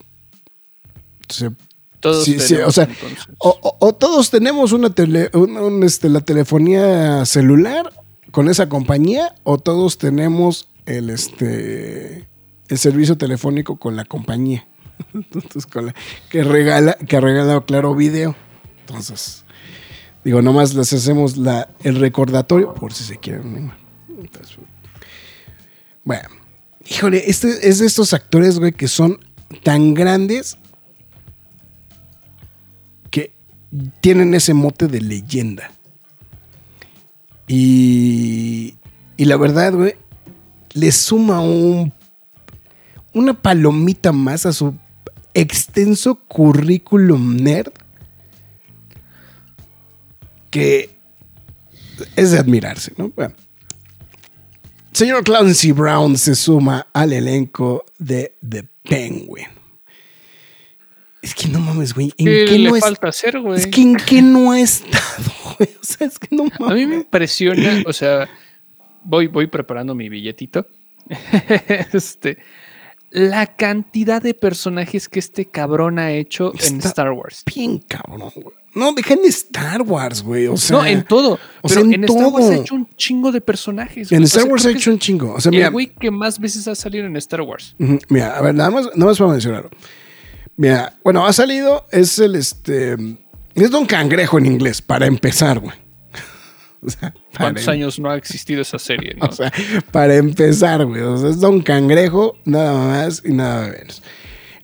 se- 1.28 1.50
Todos 2.04 2.24
sí, 2.24 2.38
sí, 2.38 2.48
tenemos, 2.54 2.68
o 2.68 2.72
sea, 2.72 2.88
o, 3.38 3.58
o- 3.62 3.76
o 3.80 3.92
todos 3.94 4.30
tenemos 4.30 4.72
una 4.72 4.90
tele, 4.94 5.30
un- 5.32 5.56
un, 5.56 5.82
este, 5.82 6.08
la 6.08 6.20
telefonía 6.20 7.24
celular 7.24 7.90
con 8.30 8.48
esa 8.48 8.68
compañía, 8.68 9.34
o 9.42 9.58
todos 9.58 9.98
tenemos 9.98 10.68
el 10.86 11.08
este 11.10 12.28
el 12.68 12.78
servicio 12.78 13.16
telefónico 13.16 13.76
con 13.76 13.96
la 13.96 14.04
compañía. 14.04 14.66
Entonces, 15.14 15.66
con 15.66 15.86
la, 15.86 15.94
que 16.30 16.44
regala, 16.44 16.94
que 16.94 17.20
regala 17.20 17.60
claro 17.64 17.94
video. 17.94 18.36
Entonces, 18.80 19.44
digo, 20.24 20.42
nomás 20.42 20.74
les 20.74 20.92
hacemos 20.92 21.36
la, 21.38 21.68
el 21.82 21.96
recordatorio 22.00 22.74
por 22.74 22.92
si 22.92 23.04
se 23.04 23.16
quieren. 23.18 23.72
Entonces, 24.08 24.56
bueno, 26.04 26.28
híjole, 26.86 27.24
este 27.30 27.68
es 27.68 27.78
de 27.78 27.86
estos 27.86 28.12
actores, 28.12 28.58
güey, 28.58 28.72
que 28.72 28.88
son 28.88 29.18
tan 29.62 29.94
grandes 29.94 30.58
tienen 34.00 34.34
ese 34.34 34.54
mote 34.54 34.86
de 34.86 35.00
leyenda. 35.00 35.70
Y, 37.46 38.76
y 39.16 39.24
la 39.24 39.36
verdad, 39.36 39.74
güey, 39.74 39.94
le 40.72 40.90
suma 40.92 41.40
un 41.40 41.92
una 43.14 43.32
palomita 43.40 44.12
más 44.12 44.44
a 44.44 44.52
su 44.52 44.74
extenso 45.32 46.16
currículum 46.16 47.36
nerd 47.36 47.72
que 50.50 50.90
es 52.16 52.32
de 52.32 52.38
admirarse, 52.38 52.92
¿no? 52.96 53.10
Bueno. 53.14 53.34
Señor 54.92 55.24
Clancy 55.24 55.72
Brown 55.72 56.16
se 56.16 56.36
suma 56.36 56.86
al 56.92 57.12
elenco 57.12 57.84
de 57.98 58.36
The 58.48 58.64
Penguin. 58.84 59.53
Es 61.24 61.34
que 61.34 61.48
no 61.48 61.58
mames, 61.58 61.94
güey. 61.94 62.12
¿En 62.18 62.26
¿Qué 62.26 62.44
qué 62.46 62.58
le 62.58 62.68
no 62.68 62.76
es- 62.76 62.82
falta 62.84 63.08
hacer, 63.08 63.40
güey? 63.40 63.58
Es 63.58 63.66
que 63.66 63.80
en 63.80 63.96
qué 63.96 64.20
no 64.20 64.52
ha 64.52 64.60
estado, 64.60 65.00
güey. 65.58 65.70
O 65.80 65.84
sea, 65.84 66.06
es 66.06 66.18
que 66.18 66.36
no 66.36 66.44
mames. 66.44 66.70
A 66.70 66.74
mí 66.74 66.86
me 66.86 66.96
impresiona, 66.96 67.82
o 67.86 67.92
sea, 67.94 68.28
voy, 69.02 69.26
voy 69.28 69.46
preparando 69.46 69.94
mi 69.94 70.08
billetito. 70.10 70.66
este, 71.94 72.36
la 73.10 73.46
cantidad 73.46 74.20
de 74.20 74.34
personajes 74.34 75.08
que 75.08 75.18
este 75.18 75.46
cabrón 75.46 75.98
ha 75.98 76.12
hecho 76.12 76.52
en 76.68 76.78
Star 76.80 77.10
Wars. 77.12 77.42
Bien 77.46 77.78
cabrón, 77.78 78.30
güey. 78.34 78.54
No, 78.74 78.92
deja 78.92 79.14
en 79.14 79.24
Star 79.26 79.82
Wars, 79.82 80.22
güey. 80.22 80.48
O 80.48 80.56
sea, 80.56 80.76
no, 80.78 80.84
en 80.84 81.04
todo. 81.04 81.34
o 81.34 81.38
pero 81.68 81.74
sea, 81.74 81.82
en 81.84 81.94
en, 81.94 82.04
Star 82.04 82.26
Wars 82.26 82.50
ha 82.50 82.56
hecho 82.56 82.74
un 82.74 82.88
chingo 82.96 83.30
de 83.32 83.40
personajes. 83.40 84.10
en 84.12 84.18
güey. 84.18 84.24
O 84.24 84.26
Star 84.26 84.42
sea, 84.42 84.50
Wars 84.50 84.66
ha 84.66 84.70
hecho 84.72 84.90
un 84.90 84.98
chingo. 84.98 85.32
O 85.32 85.40
sea, 85.40 85.50
mira, 85.50 85.66
El 85.68 85.72
güey 85.72 85.86
que 85.86 86.10
más 86.10 86.38
veces 86.38 86.66
ha 86.68 86.74
salido 86.74 87.06
en 87.06 87.16
Star 87.16 87.40
Wars. 87.40 87.76
Mira, 88.08 88.36
a 88.36 88.42
ver, 88.42 88.54
nada 88.54 88.70
más, 88.70 88.86
nada 88.94 89.06
más 89.06 89.16
para 89.18 89.30
mencionarlo. 89.30 89.70
Mira, 90.56 90.94
bueno, 91.02 91.26
ha 91.26 91.32
salido, 91.32 91.86
es 91.90 92.18
el 92.18 92.36
este. 92.36 92.96
Es 93.54 93.70
Don 93.70 93.86
Cangrejo 93.86 94.38
en 94.38 94.46
inglés, 94.46 94.82
para 94.82 95.06
empezar, 95.06 95.60
güey. 95.60 95.76
O 96.86 96.90
sea, 96.90 97.14
¿Cuántos 97.38 97.64
em- 97.64 97.70
años 97.70 97.98
no 97.98 98.10
ha 98.10 98.16
existido 98.16 98.60
esa 98.60 98.78
serie? 98.78 99.14
no? 99.18 99.26
O 99.26 99.32
sea, 99.32 99.50
para 99.90 100.16
empezar, 100.16 100.84
güey. 100.84 101.00
O 101.00 101.16
sea, 101.16 101.30
es 101.30 101.40
Don 101.40 101.62
Cangrejo, 101.62 102.36
nada 102.44 102.74
más 102.74 103.22
y 103.24 103.32
nada 103.32 103.68
menos. 103.68 104.02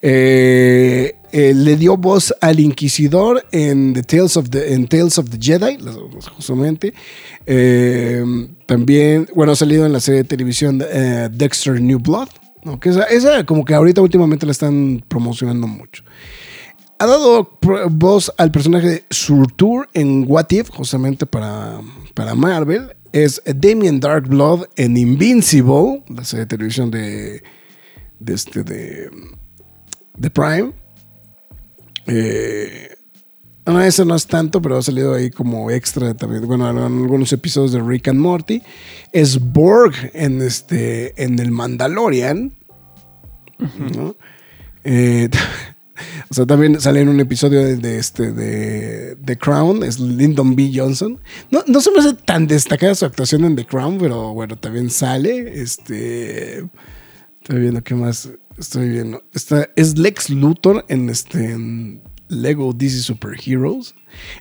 Eh, 0.03 1.16
eh, 1.33 1.53
le 1.55 1.76
dio 1.76 1.96
voz 1.96 2.35
al 2.40 2.61
Inquisidor 2.61 3.46
en 3.53 3.92
The 3.92 4.03
Tales 4.03 4.37
of 4.37 4.50
the, 4.50 4.74
en 4.74 4.87
Tales 4.87 5.18
of 5.18 5.31
the 5.31 5.38
Jedi, 5.40 5.79
justamente. 6.37 6.92
Eh, 7.46 8.22
también, 8.66 9.29
bueno, 9.35 9.53
ha 9.53 9.57
salido 9.57 9.87
en 9.87 9.92
la 9.92 10.00
serie 10.00 10.22
de 10.22 10.29
televisión 10.29 10.79
Dexter 11.33 11.81
New 11.81 11.98
Blood. 12.00 12.29
¿No? 12.64 12.79
Que 12.81 12.90
esa, 12.90 13.05
esa 13.05 13.44
como 13.44 13.64
que 13.64 13.75
ahorita 13.75 14.01
últimamente 14.01 14.46
la 14.46 14.53
están 14.53 15.05
promocionando 15.09 15.66
mucho. 15.66 16.05
Ha 16.99 17.07
dado 17.07 17.59
voz 17.90 18.31
al 18.37 18.51
personaje 18.51 18.88
de 18.88 19.05
Surtur 19.09 19.88
en 19.94 20.27
What 20.29 20.51
If, 20.51 20.68
justamente 20.68 21.25
para, 21.25 21.81
para 22.14 22.35
Marvel. 22.35 22.94
Es 23.12 23.42
Damien 23.46 24.01
Darkblood 24.01 24.66
en 24.77 24.96
Invincible, 24.96 26.05
la 26.09 26.25
serie 26.25 26.44
de 26.44 26.49
televisión 26.49 26.90
de, 26.90 27.42
de, 28.18 28.35
este, 28.35 28.62
de, 28.62 29.11
de 30.16 30.31
Prime. 30.31 30.73
Eh, 32.07 32.96
no, 33.73 33.83
ese 33.83 34.05
no 34.05 34.15
es 34.15 34.27
tanto, 34.27 34.61
pero 34.63 34.79
ha 34.79 34.83
salido 34.83 35.15
ahí 35.15 35.31
como 35.31 35.71
extra 35.71 36.15
también. 36.15 36.47
Bueno, 36.47 36.71
en 36.71 36.79
algunos 36.79 37.33
episodios 37.33 37.73
de 37.73 37.81
Rick 37.81 38.09
and 38.09 38.19
Morty. 38.19 38.63
Es 39.13 39.41
Borg 39.41 39.95
en, 40.13 40.41
este, 40.43 41.23
en 41.23 41.39
el 41.39 41.51
Mandalorian. 41.51 42.53
¿no? 43.95 44.17
Eh, 44.85 45.29
o 46.31 46.35
sea, 46.35 46.47
también 46.47 46.81
sale 46.81 47.01
en 47.01 47.09
un 47.09 47.21
episodio 47.21 47.77
de, 47.77 47.99
este 47.99 48.33
de 48.33 49.17
The 49.25 49.37
Crown, 49.37 49.83
es 49.83 50.01
Lyndon 50.01 50.57
B. 50.57 50.73
Johnson. 50.75 51.21
No, 51.51 51.63
no 51.67 51.81
se 51.81 51.91
me 51.91 51.99
hace 51.99 52.15
tan 52.15 52.47
destacada 52.47 52.95
su 52.95 53.05
actuación 53.05 53.45
en 53.45 53.57
The 53.57 53.67
Crown, 53.67 53.99
pero 53.99 54.33
bueno, 54.33 54.57
también 54.57 54.91
sale. 54.91 55.61
Este. 55.61 56.65
Estoy 57.41 57.61
viendo 57.61 57.83
qué 57.83 57.95
más. 57.95 58.31
Estoy 58.59 58.89
viendo. 58.91 59.23
Está, 59.33 59.69
es 59.77 59.99
Lex 59.99 60.31
Luthor 60.31 60.85
en 60.89 61.09
este 61.09 61.57
Lego 62.31 62.73
DC 62.73 63.01
Super 63.01 63.37
Heroes. 63.45 63.95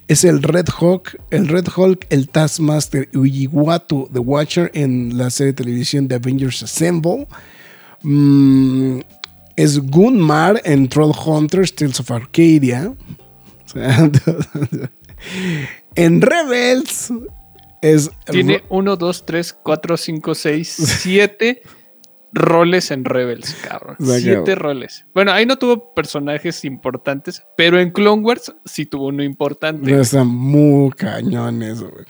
Es 0.08 0.24
el 0.24 0.42
Red 0.42 0.68
Hawk, 0.80 1.18
el 1.32 1.48
Red 1.48 1.68
Hulk, 1.76 2.08
el 2.10 2.30
Taskmaster 2.30 3.10
y 3.14 3.48
Uatu 3.48 4.10
The 4.14 4.20
Watcher 4.20 4.72
en 4.74 5.18
la 5.18 5.30
serie 5.30 5.54
de 5.54 5.64
televisión 5.64 6.08
de 6.08 6.16
Avengers 6.16 6.64
Assemble. 6.64 7.28
Mm, 8.04 9.00
es 9.56 9.80
Gunmar 9.80 10.62
en 10.64 10.88
Troll 10.88 11.12
Hunters 11.26 11.76
Tales 11.76 12.00
of 12.00 12.12
Arcadia. 12.12 12.94
En 15.96 16.22
Rebels 16.22 17.12
es 17.82 18.10
Tiene 18.32 18.64
1, 18.70 18.96
2, 18.96 19.26
3, 19.26 19.58
4, 19.62 19.98
5, 19.98 20.36
6, 20.36 20.70
7 21.02 21.62
roles 22.32 22.92
en 22.92 23.06
Rebels, 23.06 23.56
cabrón. 23.68 23.96
O 24.00 24.06
sea, 24.06 24.20
7 24.20 24.44
que- 24.44 24.56
roles. 24.56 25.06
Bueno, 25.14 25.32
ahí 25.32 25.46
no 25.46 25.58
tuvo 25.58 25.94
personajes 25.94 26.64
importantes, 26.66 27.44
pero 27.58 27.80
en 27.80 27.92
Clone 27.92 28.22
Wars 28.22 28.54
sí 28.66 28.86
tuvo 28.86 29.08
uno 29.08 29.24
importante. 29.24 29.92
No, 29.92 30.00
Está 30.02 30.24
muy 30.24 30.92
cañón 30.92 31.64
eso, 31.64 31.90
güey. 31.90 32.06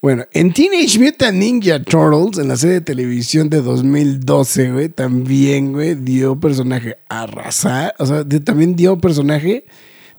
Bueno, 0.00 0.24
en 0.32 0.52
Teenage 0.52 0.98
Mutant 0.98 1.36
Ninja 1.38 1.82
Turtles, 1.82 2.38
en 2.38 2.48
la 2.48 2.56
serie 2.56 2.74
de 2.74 2.80
televisión 2.82 3.48
de 3.48 3.62
2012, 3.62 4.72
güey, 4.72 4.88
también, 4.88 5.72
güey, 5.72 5.94
dio 5.94 6.38
personaje 6.38 6.98
a 7.08 7.22
arrasar. 7.22 7.94
O 7.98 8.06
sea, 8.06 8.24
de- 8.24 8.40
también 8.40 8.76
dio 8.76 8.98
personaje, 8.98 9.64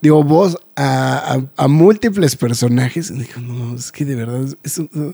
dio 0.02 0.24
voz 0.24 0.58
a, 0.76 1.36
a- 1.36 1.64
a 1.64 1.68
múltiples 1.68 2.36
personajes. 2.36 3.12
Y 3.12 3.20
dijo, 3.20 3.40
no, 3.40 3.76
es 3.76 3.92
que 3.92 4.06
de 4.06 4.16
verdad, 4.16 4.44
es- 4.44 4.58
eso, 4.64 4.90
no". 4.94 5.10
o 5.10 5.14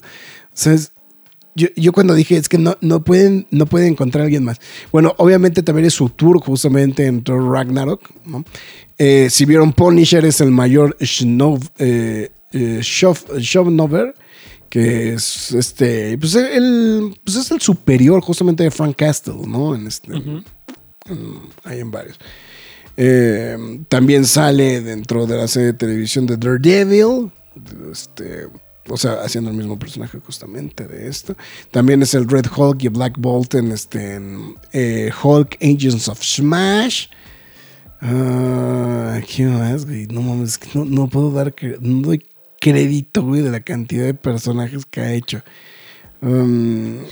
sea, 0.53 0.73
es- 0.73 0.93
yo, 1.59 1.67
yo 1.75 1.91
cuando 1.93 2.13
dije, 2.13 2.37
es 2.37 2.47
que 2.49 2.57
no, 2.57 2.77
no, 2.81 3.03
pueden, 3.03 3.45
no 3.51 3.65
pueden 3.65 3.89
encontrar 3.93 4.21
a 4.21 4.25
alguien 4.25 4.43
más. 4.43 4.59
Bueno, 4.91 5.13
obviamente 5.17 5.61
también 5.63 5.85
es 5.85 5.93
su 5.93 6.09
tour 6.09 6.39
justamente 6.39 7.05
en 7.05 7.23
Thor 7.23 7.43
Ragnarok, 7.51 8.09
¿no? 8.25 8.43
Eh, 8.97 9.27
si 9.29 9.45
vieron 9.45 9.73
Punisher 9.73 10.25
es 10.25 10.41
el 10.41 10.51
mayor 10.51 10.97
Schnov, 11.01 11.59
eh, 11.77 12.31
eh, 12.51 12.79
Shovnover, 12.81 14.15
que 14.69 15.13
es 15.13 15.51
este, 15.53 16.17
pues 16.17 16.35
el, 16.35 17.15
pues 17.23 17.37
es 17.37 17.49
el 17.51 17.59
superior 17.61 18.21
justamente 18.21 18.63
de 18.63 18.71
Frank 18.71 18.95
Castle, 18.97 19.35
¿no? 19.47 19.73
En 19.75 19.87
este, 19.87 20.11
en- 20.13 20.43
hay 21.63 21.79
en 21.79 21.91
varios. 21.91 22.19
Eh, 22.97 23.57
también 23.87 24.25
sale 24.25 24.81
dentro 24.81 25.25
de 25.25 25.37
la 25.37 25.47
serie 25.47 25.67
de 25.67 25.73
televisión 25.73 26.25
de 26.25 26.35
Daredevil, 26.37 27.31
este, 27.91 28.47
o 28.87 28.97
sea, 28.97 29.21
haciendo 29.23 29.51
el 29.51 29.57
mismo 29.57 29.77
personaje 29.77 30.19
justamente 30.19 30.87
de 30.87 31.07
esto. 31.07 31.35
También 31.71 32.01
es 32.01 32.13
el 32.13 32.27
Red 32.27 32.45
Hulk 32.55 32.83
y 32.83 32.87
Black 32.87 33.15
Bolt 33.17 33.55
en, 33.55 33.71
este, 33.71 34.15
en, 34.15 34.55
eh, 34.73 35.11
Hulk 35.21 35.57
Agents 35.61 36.07
of 36.07 36.21
Smash. 36.21 37.07
Ah, 38.01 39.19
¿Qué 39.27 39.45
más, 39.45 39.85
güey? 39.85 40.07
No 40.07 40.21
mames, 40.21 40.57
que 40.57 40.69
no, 40.73 40.85
no 40.85 41.07
puedo 41.07 41.31
dar, 41.31 41.53
no 41.81 42.01
doy 42.01 42.25
crédito, 42.59 43.23
güey, 43.23 43.41
de 43.41 43.51
la 43.51 43.59
cantidad 43.61 44.05
de 44.05 44.13
personajes 44.13 44.85
que 44.85 45.01
ha 45.01 45.13
hecho. 45.13 45.41
Um, 46.21 46.99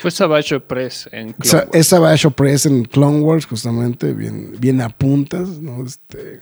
Fue 0.00 0.10
Savage 0.10 0.60
Press 0.60 1.08
en 1.12 1.32
Clone 1.32 1.64
Wars. 1.64 1.68
es 1.72 1.86
Savage 1.86 2.30
Press 2.30 2.66
en 2.66 2.84
Clone 2.84 3.20
Wars, 3.20 3.46
justamente, 3.46 4.12
bien, 4.12 4.54
bien 4.58 4.82
a 4.82 4.90
puntas, 4.90 5.48
¿no? 5.60 5.82
Este, 5.82 6.40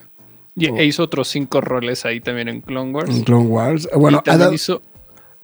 Y 0.55 0.69
oh. 0.69 0.77
e 0.77 0.85
hizo 0.85 1.03
otros 1.05 1.29
5 1.29 1.61
roles 1.61 2.05
ahí 2.05 2.21
también 2.21 2.49
en 2.49 2.61
Clone 2.61 2.93
Wars. 2.93 3.11
en 3.11 3.23
Clone 3.25 3.47
Wars. 3.49 3.89
Bueno, 3.97 4.19
y 4.19 4.23
también 4.23 4.55
hizo 4.55 4.83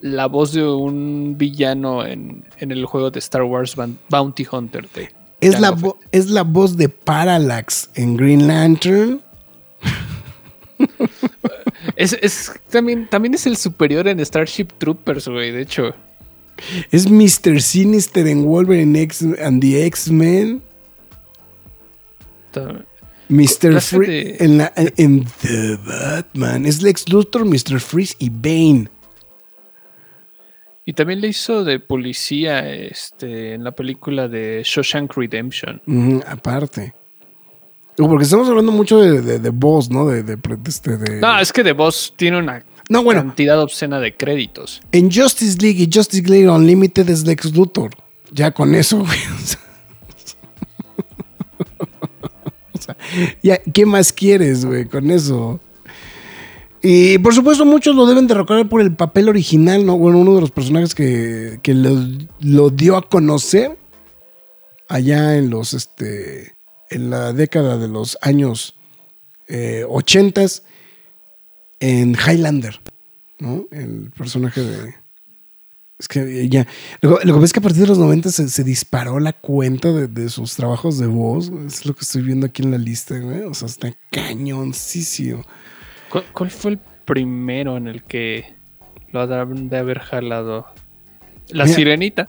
la 0.00 0.26
voz 0.26 0.52
de 0.52 0.64
un 0.64 1.36
villano 1.36 2.06
en, 2.06 2.44
en 2.58 2.70
el 2.70 2.84
juego 2.84 3.10
de 3.10 3.18
Star 3.18 3.42
Wars 3.42 3.74
Bounty 4.08 4.46
Hunter. 4.50 4.88
de 4.90 5.08
es, 5.40 5.58
la 5.60 5.76
es 6.12 6.28
la 6.30 6.42
voz 6.42 6.76
de 6.76 6.88
Parallax 6.88 7.90
en 7.94 8.16
Green 8.16 8.46
Lantern. 8.46 9.20
Es, 11.96 12.12
es- 12.22 12.52
también, 12.70 13.08
también 13.08 13.34
es 13.34 13.46
el 13.46 13.56
superior 13.56 14.06
en 14.06 14.24
Starship 14.24 14.68
Troopers, 14.78 15.28
güey, 15.28 15.50
de 15.50 15.62
hecho. 15.62 15.94
Es 16.90 17.10
Mr. 17.10 17.60
Sinister 17.60 18.26
en 18.26 18.44
Wolverine 18.44 19.00
X 19.02 19.24
and 19.42 19.60
the 19.60 19.84
X-Men. 19.86 20.62
Mr. 23.28 23.70
Clase 23.70 23.96
Free 23.96 24.06
de- 24.06 24.36
en, 24.40 24.58
la- 24.58 24.72
en 24.76 25.24
The 25.42 25.76
Batman. 25.76 26.66
Es 26.66 26.82
Lex 26.82 27.08
Luthor, 27.10 27.44
Mr. 27.44 27.80
Freeze 27.80 28.14
y 28.18 28.30
Bane. 28.30 28.88
Y 30.84 30.94
también 30.94 31.20
le 31.20 31.28
hizo 31.28 31.64
de 31.64 31.80
policía 31.80 32.72
este, 32.72 33.52
en 33.54 33.62
la 33.64 33.72
película 33.72 34.26
de 34.28 34.62
Shawshank 34.64 35.12
Redemption. 35.16 35.82
Ujú, 35.86 36.22
aparte. 36.26 36.94
Porque 37.96 38.24
estamos 38.24 38.48
hablando 38.48 38.72
mucho 38.72 38.98
de, 39.00 39.20
de, 39.20 39.38
de 39.38 39.50
voz, 39.50 39.90
¿no? 39.90 40.06
De, 40.06 40.22
de, 40.22 40.36
de 40.36 40.58
este, 40.66 40.96
de- 40.96 41.20
No, 41.20 41.38
es 41.40 41.52
que 41.52 41.62
The 41.64 41.72
Boss 41.72 42.14
tiene 42.16 42.38
una 42.38 42.64
No, 42.88 43.02
bueno. 43.02 43.20
cantidad 43.22 43.60
obscena 43.60 44.00
de 44.00 44.16
créditos. 44.16 44.80
En 44.92 45.10
Justice 45.12 45.58
League 45.60 45.82
y 45.82 45.90
Justice 45.92 46.26
League 46.26 46.48
Unlimited 46.48 47.08
es 47.10 47.26
Lex 47.26 47.52
Luthor. 47.54 47.90
Ya 48.30 48.52
con 48.52 48.74
eso, 48.74 48.98
güey. 49.04 49.18
O 52.74 52.77
¿qué 53.72 53.86
más 53.86 54.12
quieres, 54.12 54.64
güey? 54.64 54.86
Con 54.86 55.10
eso. 55.10 55.60
Y 56.80 57.18
por 57.18 57.34
supuesto, 57.34 57.64
muchos 57.64 57.96
lo 57.96 58.06
deben 58.06 58.26
de 58.26 58.34
recordar 58.34 58.68
por 58.68 58.80
el 58.80 58.94
papel 58.94 59.28
original, 59.28 59.84
¿no? 59.84 59.98
Bueno, 59.98 60.18
uno 60.18 60.34
de 60.36 60.40
los 60.40 60.50
personajes 60.50 60.94
que, 60.94 61.58
que 61.62 61.74
lo, 61.74 61.96
lo 62.40 62.70
dio 62.70 62.96
a 62.96 63.08
conocer 63.08 63.76
allá 64.88 65.36
en 65.36 65.50
los, 65.50 65.74
este, 65.74 66.54
en 66.90 67.10
la 67.10 67.32
década 67.32 67.76
de 67.78 67.88
los 67.88 68.16
años 68.22 68.74
eh, 69.48 69.84
80 69.88 70.46
en 71.80 72.14
Highlander, 72.14 72.80
¿no? 73.38 73.66
El 73.70 74.10
personaje 74.16 74.62
de... 74.62 74.94
Es 75.98 76.06
que 76.08 76.48
ya... 76.48 76.66
Lo, 77.00 77.10
lo 77.10 77.18
que 77.18 77.32
pasa 77.32 77.44
es 77.46 77.52
que 77.52 77.58
a 77.58 77.62
partir 77.62 77.82
de 77.82 77.88
los 77.88 77.98
90 77.98 78.30
se, 78.30 78.48
se 78.48 78.62
disparó 78.64 79.18
la 79.18 79.32
cuenta 79.32 79.92
de, 79.92 80.06
de 80.06 80.28
sus 80.28 80.54
trabajos 80.54 80.98
de 80.98 81.06
voz. 81.08 81.50
Es 81.66 81.84
lo 81.86 81.94
que 81.94 82.02
estoy 82.02 82.22
viendo 82.22 82.46
aquí 82.46 82.62
en 82.62 82.70
la 82.70 82.78
lista, 82.78 83.18
güey. 83.18 83.42
O 83.42 83.52
sea, 83.54 83.66
está 83.66 83.92
cañoncísimo. 84.10 85.42
¿Cuál, 86.08 86.24
cuál 86.32 86.50
fue 86.50 86.72
el 86.72 86.78
primero 87.04 87.76
en 87.76 87.88
el 87.88 88.04
que 88.04 88.54
lo 89.12 89.22
han 89.22 89.68
de 89.68 89.76
haber 89.78 89.98
jalado? 89.98 90.66
La 91.48 91.64
Mira. 91.64 91.76
sirenita. 91.76 92.28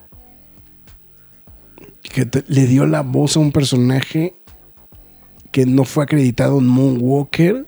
que 2.02 2.26
te- 2.26 2.44
le 2.48 2.66
dio 2.66 2.88
la 2.88 3.02
voz 3.02 3.38
a 3.38 3.40
un 3.40 3.52
personaje 3.52 4.34
que 5.52 5.66
no 5.68 5.84
fue 5.84 6.04
acreditado 6.06 6.58
en 6.58 6.66
Moonwalker. 6.68 7.68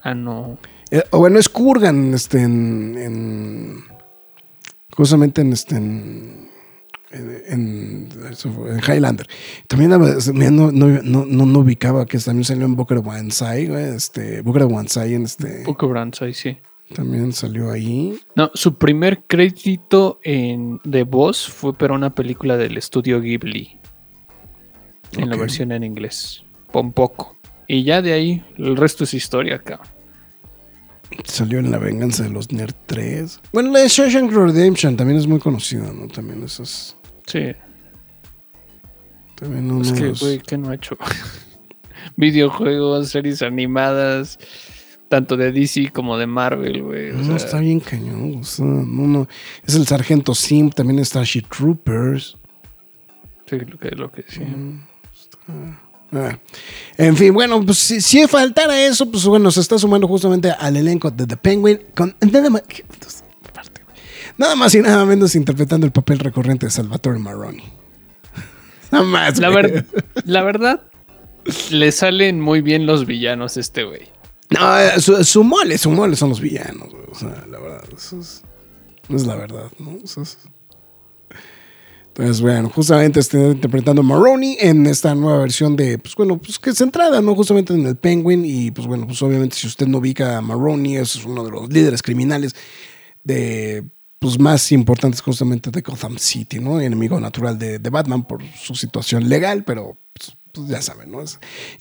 Ah, 0.00 0.14
no. 0.14 0.58
Eh, 0.90 1.02
o 1.10 1.18
bueno, 1.18 1.38
es 1.38 1.48
Kurgan, 1.48 2.14
este, 2.14 2.42
en, 2.42 2.96
en- 2.98 3.84
justamente 4.96 5.40
en 5.42 5.52
este, 5.52 5.76
en, 5.76 6.48
en, 7.10 8.08
en- 8.10 8.80
Highlander. 8.86 9.26
También 9.66 9.90
no, 9.90 9.98
no, 10.70 10.86
no, 11.02 11.24
no, 11.26 11.46
no 11.46 11.58
ubicaba 11.58 12.06
que 12.06 12.18
también 12.18 12.44
salió 12.44 12.66
en 12.66 12.76
Booker 12.76 12.98
Wansai, 12.98 13.66
este, 13.94 14.42
Booker 14.42 14.64
Wansai, 14.64 15.14
en 15.14 15.24
este, 15.24 15.64
Brands, 15.66 16.22
ahí 16.22 16.34
sí. 16.34 16.56
también 16.94 17.32
salió 17.32 17.70
ahí. 17.72 18.18
No, 18.36 18.50
su 18.54 18.76
primer 18.76 19.24
crédito 19.26 20.20
en, 20.22 20.80
de 20.84 21.02
voz 21.02 21.48
fue 21.48 21.74
para 21.74 21.94
una 21.94 22.14
película 22.14 22.56
del 22.56 22.76
estudio 22.78 23.20
Ghibli. 23.20 23.80
En 25.16 25.30
la 25.30 25.36
versión 25.36 25.72
en 25.72 25.82
inglés. 25.82 26.42
Por 26.72 26.92
poco. 26.92 27.36
Y 27.66 27.84
ya 27.84 28.02
de 28.02 28.12
ahí, 28.12 28.44
el 28.58 28.76
resto 28.76 29.04
es 29.04 29.14
historia, 29.14 29.58
cabrón. 29.60 29.88
Salió 31.24 31.58
en 31.58 31.70
La 31.70 31.78
Venganza 31.78 32.22
de 32.24 32.30
los 32.30 32.52
Nerd 32.52 32.74
3. 32.86 33.40
Bueno, 33.52 33.72
la 33.72 33.80
de 33.80 33.88
Shawshank 33.88 34.32
Redemption 34.32 34.96
también 34.96 35.18
es 35.18 35.26
muy 35.26 35.38
conocida, 35.38 35.92
¿no? 35.92 36.08
También 36.08 36.42
esas. 36.42 36.96
Sí. 37.26 37.52
También 39.36 39.70
uno 39.70 39.82
Es 39.82 39.92
que, 39.92 40.12
güey, 40.12 40.40
¿qué 40.40 40.56
no 40.56 40.70
ha 40.70 40.74
hecho? 40.74 40.96
Videojuegos, 42.16 43.10
series 43.10 43.42
animadas, 43.42 44.38
tanto 45.08 45.36
de 45.36 45.52
DC 45.52 45.90
como 45.92 46.16
de 46.16 46.26
Marvel, 46.26 46.82
güey. 46.82 47.12
No, 47.12 47.24
sea, 47.24 47.36
está 47.36 47.60
bien 47.60 47.80
cañón. 47.80 48.38
o 48.40 48.44
sea, 48.44 48.64
no, 48.64 49.06
no. 49.06 49.28
Es 49.64 49.74
el 49.74 49.86
Sargento 49.86 50.34
Sim, 50.34 50.70
también 50.70 50.98
está 50.98 51.24
Starship 51.24 51.48
Troopers. 51.48 52.38
sí, 53.46 53.58
lo 53.58 53.78
que, 53.78 53.90
lo 53.90 54.10
que 54.10 54.24
sí. 54.28 54.42
Ah. 56.12 56.38
En 56.96 57.16
fin, 57.16 57.34
bueno, 57.34 57.60
pues 57.64 57.78
si, 57.78 58.00
si 58.00 58.26
faltara 58.28 58.80
eso, 58.86 59.10
pues 59.10 59.24
bueno, 59.24 59.50
se 59.50 59.60
está 59.60 59.78
sumando 59.78 60.06
justamente 60.06 60.50
al 60.50 60.76
elenco 60.76 61.10
de 61.10 61.26
The 61.26 61.36
Penguin 61.36 61.80
con 61.94 62.14
nada 62.20 62.48
más, 62.50 62.62
nada 64.38 64.54
más 64.56 64.74
y 64.74 64.80
nada 64.80 65.04
menos 65.04 65.34
interpretando 65.34 65.86
el 65.86 65.92
papel 65.92 66.18
recurrente 66.20 66.66
de 66.66 66.70
Salvatore 66.72 67.18
Maroni. 67.18 67.64
Nada 68.92 69.04
más. 69.04 69.38
La, 69.38 69.50
ver- 69.50 69.84
la 70.24 70.42
verdad, 70.44 70.82
le 71.70 71.90
salen 71.92 72.40
muy 72.40 72.60
bien 72.60 72.86
los 72.86 73.04
villanos 73.04 73.56
a 73.56 73.60
este 73.60 73.82
güey. 73.84 74.08
No, 74.50 75.00
su, 75.00 75.24
su 75.24 75.42
mole, 75.42 75.76
su 75.76 75.90
mole 75.90 76.14
son 76.14 76.28
los 76.28 76.40
villanos, 76.40 76.88
güey. 76.92 77.04
O 77.10 77.14
sea, 77.16 77.44
la 77.50 77.58
verdad, 77.58 77.82
eso 77.96 78.20
es, 78.20 78.42
es 79.08 79.26
la 79.26 79.34
verdad, 79.34 79.70
¿no? 79.80 79.98
Eso 80.04 80.22
es- 80.22 80.38
Entonces, 82.18 82.40
bueno, 82.40 82.70
justamente 82.70 83.20
está 83.20 83.36
interpretando 83.36 84.00
a 84.00 84.04
Maroni 84.04 84.56
en 84.58 84.86
esta 84.86 85.14
nueva 85.14 85.40
versión 85.40 85.76
de, 85.76 85.98
pues 85.98 86.14
bueno, 86.14 86.38
pues 86.38 86.58
que 86.58 86.70
es 86.70 86.78
centrada, 86.78 87.20
¿no? 87.20 87.34
Justamente 87.34 87.74
en 87.74 87.84
el 87.84 87.96
Penguin 87.96 88.42
y 88.42 88.70
pues 88.70 88.86
bueno, 88.86 89.06
pues 89.06 89.20
obviamente 89.20 89.54
si 89.54 89.66
usted 89.66 89.86
no 89.86 89.98
ubica 89.98 90.38
a 90.38 90.40
Maroni, 90.40 90.96
es 90.96 91.22
uno 91.26 91.44
de 91.44 91.50
los 91.50 91.70
líderes 91.70 92.00
criminales 92.00 92.56
de, 93.22 93.84
pues 94.18 94.38
más 94.38 94.72
importantes 94.72 95.20
justamente 95.20 95.70
de 95.70 95.82
Gotham 95.82 96.16
City, 96.16 96.58
¿no? 96.58 96.80
Enemigo 96.80 97.20
natural 97.20 97.58
de, 97.58 97.78
Batman 97.90 98.26
por 98.26 98.42
su 98.56 98.74
situación 98.74 99.28
legal, 99.28 99.62
pero 99.64 99.98
pues, 100.14 100.38
pues, 100.52 100.68
ya 100.68 100.80
saben, 100.80 101.10
¿no? 101.10 101.18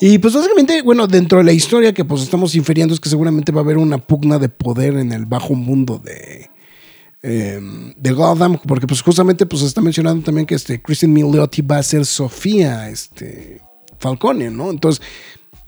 Y 0.02 0.17
pues 0.17 0.34
básicamente, 0.34 0.82
bueno, 0.82 1.08
dentro 1.08 1.38
de 1.38 1.45
la 1.45 1.54
historia 1.54 1.93
que 1.93 2.04
pues 2.04 2.21
estamos 2.24 2.56
infiriendo 2.56 2.93
es 2.93 3.00
que 3.00 3.08
seguramente 3.08 3.54
va 3.54 3.62
a 3.62 3.63
haber 3.63 3.78
una 3.78 4.00
pugna 4.00 4.38
de 4.38 4.50
poder 4.50 4.95
en 4.95 5.13
el 5.13 5.26
bajo 5.26 5.54
mundo 5.54 5.98
de, 5.98 6.50
eh, 7.28 7.60
de 7.98 8.12
Gotham, 8.12 8.60
porque 8.68 8.86
pues 8.86 9.02
justamente 9.02 9.48
pues 9.48 9.64
está 9.64 9.82
mencionando 9.82 10.24
también 10.24 10.46
que 10.46 10.54
este 10.54 10.80
Kristen 10.80 11.12
Milioti 11.12 11.64
va 11.64 11.80
a 11.80 11.84
ser 11.84 12.06
Sofía 12.06 12.88
este, 12.88 13.62
Falcone, 13.98 14.52
¿no? 14.52 14.70
Entonces, 14.70 15.04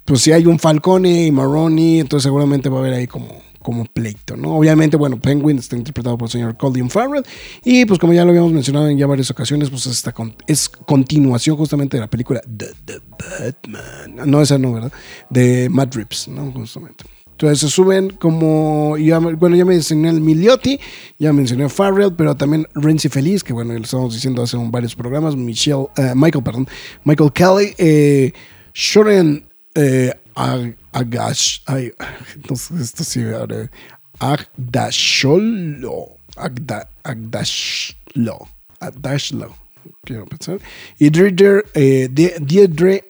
pues 0.04 0.20
si 0.20 0.30
hay 0.30 0.46
un 0.46 0.60
Falcone 0.60 1.26
y 1.26 1.32
Maroni, 1.32 1.98
entonces 1.98 2.22
seguramente 2.22 2.68
va 2.68 2.76
a 2.76 2.80
haber 2.80 2.94
ahí 2.94 3.08
como, 3.08 3.42
como 3.58 3.86
pleito, 3.86 4.36
¿no? 4.36 4.56
Obviamente, 4.56 4.96
bueno, 4.96 5.20
Penguin 5.20 5.58
está 5.58 5.74
interpretado 5.74 6.16
por 6.16 6.28
el 6.28 6.30
señor 6.30 6.56
Colin 6.56 6.90
Farrell 6.90 7.24
y 7.64 7.84
pues 7.86 7.98
como 7.98 8.12
ya 8.12 8.24
lo 8.24 8.30
habíamos 8.30 8.52
mencionado 8.52 8.88
en 8.88 8.96
ya 8.96 9.08
varias 9.08 9.28
ocasiones, 9.32 9.68
pues 9.68 9.84
esta 9.86 10.14
es 10.46 10.68
continuación 10.68 11.56
justamente 11.56 11.96
de 11.96 12.02
la 12.02 12.08
película 12.08 12.40
The, 12.42 12.68
The 12.84 13.00
Batman. 13.18 14.30
No, 14.30 14.40
esa 14.40 14.58
no, 14.58 14.74
¿verdad? 14.74 14.92
De 15.28 15.68
Matt 15.68 15.92
Reeves, 15.96 16.28
¿no? 16.28 16.52
Justamente. 16.52 17.17
Entonces 17.38 17.60
se 17.60 17.68
suben 17.68 18.10
como, 18.10 18.96
bueno, 19.36 19.54
ya 19.54 19.64
me 19.64 19.74
mencioné 19.74 20.08
el 20.10 20.20
Miliotti, 20.20 20.80
ya 21.20 21.32
mencioné 21.32 21.66
a 21.66 21.68
Farrell, 21.68 22.12
pero 22.12 22.36
también 22.36 22.66
Renzi 22.74 23.08
Feliz, 23.08 23.44
que 23.44 23.52
bueno, 23.52 23.74
lo 23.74 23.80
estamos 23.84 24.12
diciendo 24.12 24.42
hace 24.42 24.56
varios 24.60 24.96
programas, 24.96 25.36
Michelle, 25.36 25.86
eh, 25.96 26.14
Michael, 26.16 26.42
perdón, 26.42 26.66
Michael 27.04 27.32
Kelly, 27.32 27.74
eh, 27.78 28.32
Shoren 28.74 29.46
eh, 29.76 30.12
Ag- 30.34 30.74
Agash, 30.90 31.60
ay, 31.66 31.92
entonces 32.34 32.80
esto 32.80 33.04
sí, 33.04 33.22
ahora, 33.22 33.70
Agdasholo, 34.18 36.16
Agda, 36.36 36.90
Agdashlo, 37.04 38.48
Agdashlo, 38.80 39.54
quiero 40.02 40.26
pensar, 40.26 40.58
y 40.98 41.08
Deirdre, 41.08 41.62
eh, 41.74 42.08
Deirdre 42.10 43.08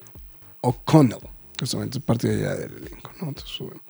O'Connell. 0.61 1.28
Justamente 1.59 1.99
es 1.99 2.05
parte 2.05 2.29
de 2.29 2.47
allá 2.47 2.55
del 2.55 2.77
elenco, 2.77 3.11
¿no? 3.21 3.29
Entonces, 3.29 3.59
bueno. 3.59 3.83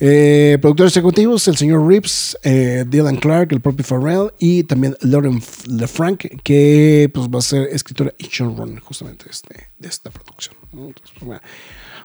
Eh, 0.00 0.58
productores 0.60 0.96
ejecutivos, 0.96 1.46
el 1.46 1.56
señor 1.56 1.86
Reeves, 1.86 2.36
eh, 2.42 2.84
Dylan 2.88 3.16
Clark, 3.16 3.52
el 3.52 3.60
propio 3.60 3.84
Farrell 3.84 4.32
y 4.38 4.64
también 4.64 4.96
Lauren 5.02 5.40
LeFranc, 5.68 6.42
que 6.42 7.10
pues 7.14 7.28
va 7.28 7.38
a 7.38 7.42
ser 7.42 7.68
escritora 7.72 8.12
y 8.18 8.24
showrunner 8.24 8.80
justamente 8.80 9.26
de, 9.26 9.30
este, 9.30 9.68
de 9.78 9.88
esta 9.88 10.10
producción. 10.10 10.56
¿no? 10.72 10.88
Entonces, 10.88 11.14
pues, 11.18 11.26
bueno, 11.26 11.42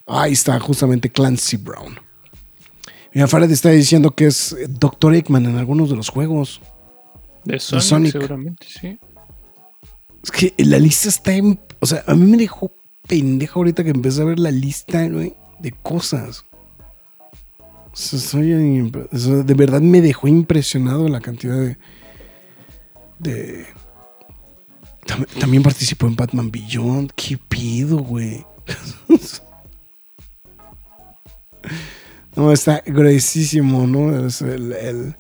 ahí 0.06 0.34
está 0.34 0.60
justamente 0.60 1.10
Clancy 1.10 1.58
Brown. 1.58 2.00
Mira, 3.14 3.28
Farrell 3.28 3.52
está 3.52 3.70
diciendo 3.70 4.12
que 4.12 4.28
es 4.28 4.56
Dr. 4.70 5.16
Eggman 5.16 5.46
en 5.46 5.58
algunos 5.58 5.90
de 5.90 5.96
los 5.96 6.10
juegos. 6.10 6.62
De 7.44 7.60
Sonic, 7.60 7.84
Sonic. 7.84 8.12
seguramente, 8.12 8.68
sí. 8.70 9.00
Es 10.24 10.32
que 10.32 10.54
la 10.60 10.78
lista 10.78 11.10
está 11.10 11.34
en. 11.34 11.60
O 11.80 11.86
sea, 11.86 12.04
a 12.08 12.14
mí 12.14 12.30
me 12.30 12.38
dejó 12.38 12.72
pendejo 13.08 13.60
ahorita 13.60 13.84
que 13.84 13.90
empecé 13.92 14.22
a 14.22 14.26
ver 14.26 14.40
la 14.40 14.52
lista, 14.52 15.08
de 15.08 15.72
cosas. 15.84 16.46
De 17.94 19.54
verdad 19.54 19.82
me 19.82 20.02
dejó 20.02 20.28
impresionado 20.28 21.08
la 21.10 21.20
cantidad 21.20 21.58
de. 21.58 21.78
de. 23.20 23.66
Tam- 25.06 25.28
También 25.40 25.62
participó 25.64 26.08
en 26.08 26.16
Batman 26.16 26.52
Beyond. 26.52 27.12
¿Qué 27.16 27.38
pido, 27.38 27.98
güey? 28.00 28.46
no, 32.36 32.52
está 32.52 32.82
gruesísimo, 32.86 33.88
¿no? 33.88 34.26
Es 34.28 34.42
el, 34.42 34.72
el, 34.74 35.16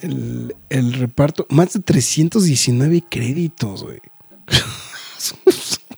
el, 0.00 0.56
el 0.70 0.92
reparto. 0.94 1.46
Más 1.50 1.74
de 1.74 1.80
319 1.80 3.04
créditos, 3.10 3.82
güey. 3.84 4.00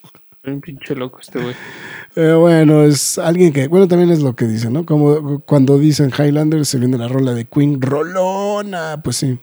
Un 0.46 0.60
pinche 0.60 0.94
loco 0.94 1.20
este 1.20 1.40
güey. 1.40 1.54
Eh, 2.16 2.32
bueno, 2.32 2.84
es 2.84 3.18
alguien 3.18 3.52
que, 3.52 3.66
bueno, 3.66 3.88
también 3.88 4.08
es 4.10 4.20
lo 4.20 4.36
que 4.36 4.46
dice, 4.46 4.70
¿no? 4.70 4.86
Como 4.86 5.40
cuando 5.40 5.78
dicen 5.78 6.12
Highlander 6.16 6.64
se 6.64 6.78
viene 6.78 6.96
la 6.96 7.08
rola 7.08 7.34
de 7.34 7.44
Queen, 7.44 7.82
rolona, 7.82 9.00
pues 9.02 9.16
sí. 9.16 9.36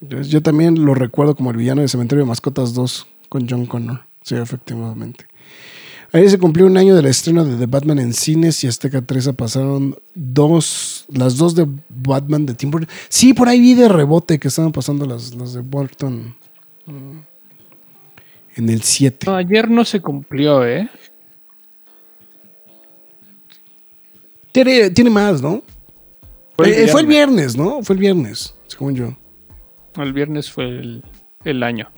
Yo, 0.00 0.22
yo 0.22 0.42
también 0.42 0.82
lo 0.82 0.94
recuerdo 0.94 1.36
como 1.36 1.50
el 1.50 1.58
villano 1.58 1.82
de 1.82 1.88
Cementerio 1.88 2.24
de 2.24 2.28
Mascotas 2.28 2.72
2 2.72 3.06
con 3.28 3.46
John 3.46 3.66
Connor, 3.66 4.00
sí, 4.22 4.34
efectivamente. 4.34 5.26
Ayer 6.12 6.30
se 6.30 6.38
cumplió 6.38 6.66
un 6.66 6.76
año 6.76 6.94
del 6.94 7.04
estreno 7.04 7.44
de 7.44 7.56
The 7.56 7.66
Batman 7.66 7.98
en 7.98 8.14
cines 8.14 8.62
y 8.64 8.68
Azteca 8.68 9.02
13 9.02 9.34
pasaron 9.34 9.96
dos, 10.14 11.04
las 11.08 11.36
dos 11.36 11.54
de 11.54 11.66
Batman 11.90 12.46
de 12.46 12.54
Tim 12.54 12.70
Burton. 12.70 12.88
Sí, 13.10 13.34
por 13.34 13.48
ahí 13.48 13.60
vi 13.60 13.74
de 13.74 13.88
rebote 13.88 14.38
que 14.38 14.48
estaban 14.48 14.72
pasando 14.72 15.04
las, 15.04 15.34
las 15.34 15.52
de 15.52 15.60
Burton 15.60 16.34
mm, 16.86 17.18
en 18.56 18.68
el 18.70 18.82
7. 18.82 19.26
No, 19.26 19.36
ayer 19.36 19.70
no 19.70 19.84
se 19.84 20.00
cumplió, 20.00 20.66
¿eh? 20.66 20.88
Tiene, 24.52 24.90
tiene 24.90 25.10
más, 25.10 25.42
¿no? 25.42 25.62
Fue 26.56 26.66
el 26.68 26.84
Eh, 26.84 26.88
fue 26.88 27.02
el 27.02 27.06
viernes. 27.06 27.56
¿no? 27.56 27.82
Fue 27.82 27.94
el 27.94 28.00
viernes, 28.00 28.54
según 28.66 28.94
yo. 28.94 29.16
El 29.96 30.12
viernes 30.12 30.50
fue 30.50 30.64
el, 30.64 31.02
el 31.44 31.62
año. 31.62 31.88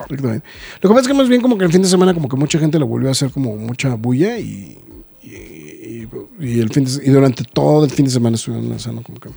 Exactamente. 0.00 0.46
Lo 0.80 0.88
que 0.90 0.94
pasa 0.94 1.00
es 1.00 1.08
que 1.08 1.14
más 1.14 1.28
bien 1.28 1.40
como 1.40 1.56
que 1.58 1.64
el 1.64 1.72
fin 1.72 1.82
de 1.82 1.88
semana 1.88 2.14
como 2.14 2.28
que 2.28 2.36
mucha 2.36 2.58
gente 2.58 2.78
lo 2.78 2.86
volvió 2.86 3.08
a 3.08 3.12
hacer 3.12 3.30
como 3.30 3.56
mucha 3.56 3.94
bulla 3.94 4.38
y, 4.38 4.78
y, 5.22 5.28
y- 5.28 6.08
y 6.40 6.60
el 6.60 6.70
fin 6.70 6.84
de- 6.84 7.04
y 7.06 7.10
durante 7.10 7.44
todo 7.44 7.84
el 7.84 7.90
fin 7.90 8.04
de 8.06 8.10
semana 8.10 8.36
estuvieron 8.36 8.68
lanzando 8.68 9.02
como 9.02 9.20
que 9.20 9.28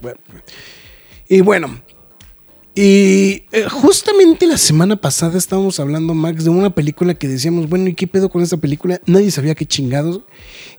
bueno. 0.00 0.18
y 1.28 1.40
bueno 1.42 1.80
y 2.76 3.42
eh, 3.52 3.64
justamente 3.70 4.46
la 4.46 4.58
semana 4.58 4.96
pasada 4.96 5.38
estábamos 5.38 5.80
hablando 5.80 6.12
Max 6.12 6.44
de 6.44 6.50
una 6.50 6.70
película 6.74 7.14
que 7.14 7.26
decíamos 7.26 7.68
bueno 7.68 7.88
y 7.88 7.94
qué 7.94 8.06
pedo 8.06 8.28
con 8.28 8.42
esta 8.42 8.58
película 8.58 9.00
nadie 9.06 9.30
sabía 9.30 9.54
qué 9.54 9.64
chingados 9.64 10.20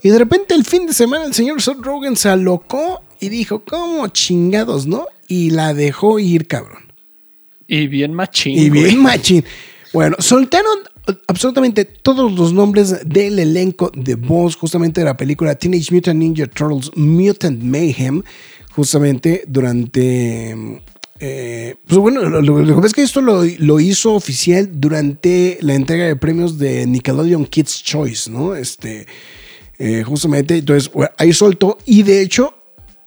y 0.02 0.08
de 0.08 0.18
repente 0.18 0.54
el 0.54 0.64
fin 0.64 0.86
de 0.86 0.92
semana 0.92 1.24
el 1.24 1.34
señor 1.34 1.60
Seth 1.60 1.80
Rogen 1.82 2.16
se 2.16 2.28
alocó 2.28 3.02
y 3.20 3.28
dijo 3.28 3.64
cómo 3.64 4.06
chingados 4.08 4.86
no 4.86 5.06
y 5.26 5.50
la 5.50 5.74
dejó 5.74 6.20
ir 6.20 6.46
cabrón 6.46 6.84
Y 7.66 7.88
bien 7.88 8.14
machín. 8.14 8.56
y 8.56 8.68
güey. 8.68 8.84
bien 8.84 9.02
machín. 9.02 9.44
Bueno, 9.92 10.16
soltaron 10.20 10.78
absolutamente 11.26 11.84
todos 11.84 12.32
los 12.32 12.52
nombres 12.52 13.08
del 13.08 13.38
elenco 13.38 13.90
de 13.94 14.14
voz 14.14 14.56
justamente 14.56 15.00
de 15.00 15.06
la 15.06 15.16
película 15.16 15.54
Teenage 15.54 15.94
Mutant 15.94 16.18
Ninja 16.18 16.46
Turtles 16.46 16.90
Mutant 16.94 17.62
Mayhem, 17.62 18.22
justamente 18.70 19.44
durante... 19.48 20.80
eh, 21.20 21.74
pues 21.86 21.98
bueno, 21.98 22.22
lo, 22.28 22.80
que 22.80 22.86
es 22.86 22.92
que 22.92 23.02
esto 23.02 23.20
lo, 23.20 23.42
lo 23.44 23.80
hizo 23.80 24.14
oficial 24.14 24.70
durante 24.74 25.58
la 25.62 25.74
entrega 25.74 26.04
de 26.04 26.14
premios 26.16 26.58
de 26.58 26.86
Nickelodeon 26.86 27.46
Kids 27.46 27.82
Choice, 27.82 28.30
¿no? 28.30 28.54
Este, 28.54 29.06
eh, 29.78 30.04
justamente, 30.04 30.58
entonces 30.58 30.90
ahí 31.16 31.32
soltó 31.32 31.78
y 31.84 32.04
de 32.04 32.22
hecho 32.22 32.54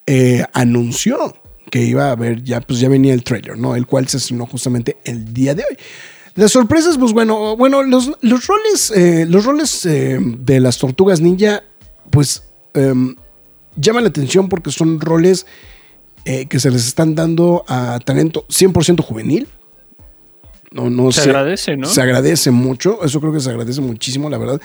eh, 0.05 0.43
anunció 0.53 1.37
que 1.69 1.83
iba 1.83 2.09
a 2.09 2.11
haber 2.11 2.43
ya, 2.43 2.59
pues 2.59 2.81
ya 2.81 2.89
venía 2.89 3.13
el 3.13 3.23
trailer, 3.23 3.57
¿no? 3.57 3.75
El 3.77 3.87
cual 3.87 4.09
se 4.09 4.17
estrenó 4.17 4.45
justamente 4.45 4.97
el 5.05 5.33
día 5.33 5.55
de 5.55 5.63
hoy. 5.69 5.77
Las 6.35 6.51
sorpresas, 6.51 6.97
pues 6.97 7.13
bueno, 7.13 7.55
bueno, 7.55 7.81
los, 7.83 8.11
los 8.21 8.47
roles, 8.47 8.93
los 9.29 9.45
roles 9.45 9.81
de 9.83 10.59
las 10.59 10.77
tortugas 10.77 11.19
ninja, 11.21 11.63
pues 12.09 12.43
em, 12.73 13.15
llaman 13.75 14.03
la 14.03 14.09
atención 14.09 14.49
porque 14.49 14.71
son 14.71 14.99
roles 14.99 15.45
eh, 16.25 16.45
que 16.47 16.59
se 16.59 16.69
les 16.71 16.85
están 16.87 17.15
dando 17.15 17.63
a 17.67 17.99
talento 18.03 18.45
100% 18.49 19.01
juvenil. 19.01 19.47
No, 20.71 20.89
no 20.89 21.11
Se 21.11 21.21
agradece, 21.23 21.75
¿no? 21.75 21.87
Se 21.87 22.01
agradece 22.01 22.49
mucho, 22.51 23.03
eso 23.03 23.19
creo 23.19 23.33
que 23.33 23.41
se 23.41 23.49
agradece 23.49 23.81
muchísimo, 23.81 24.29
la 24.29 24.37
verdad. 24.37 24.61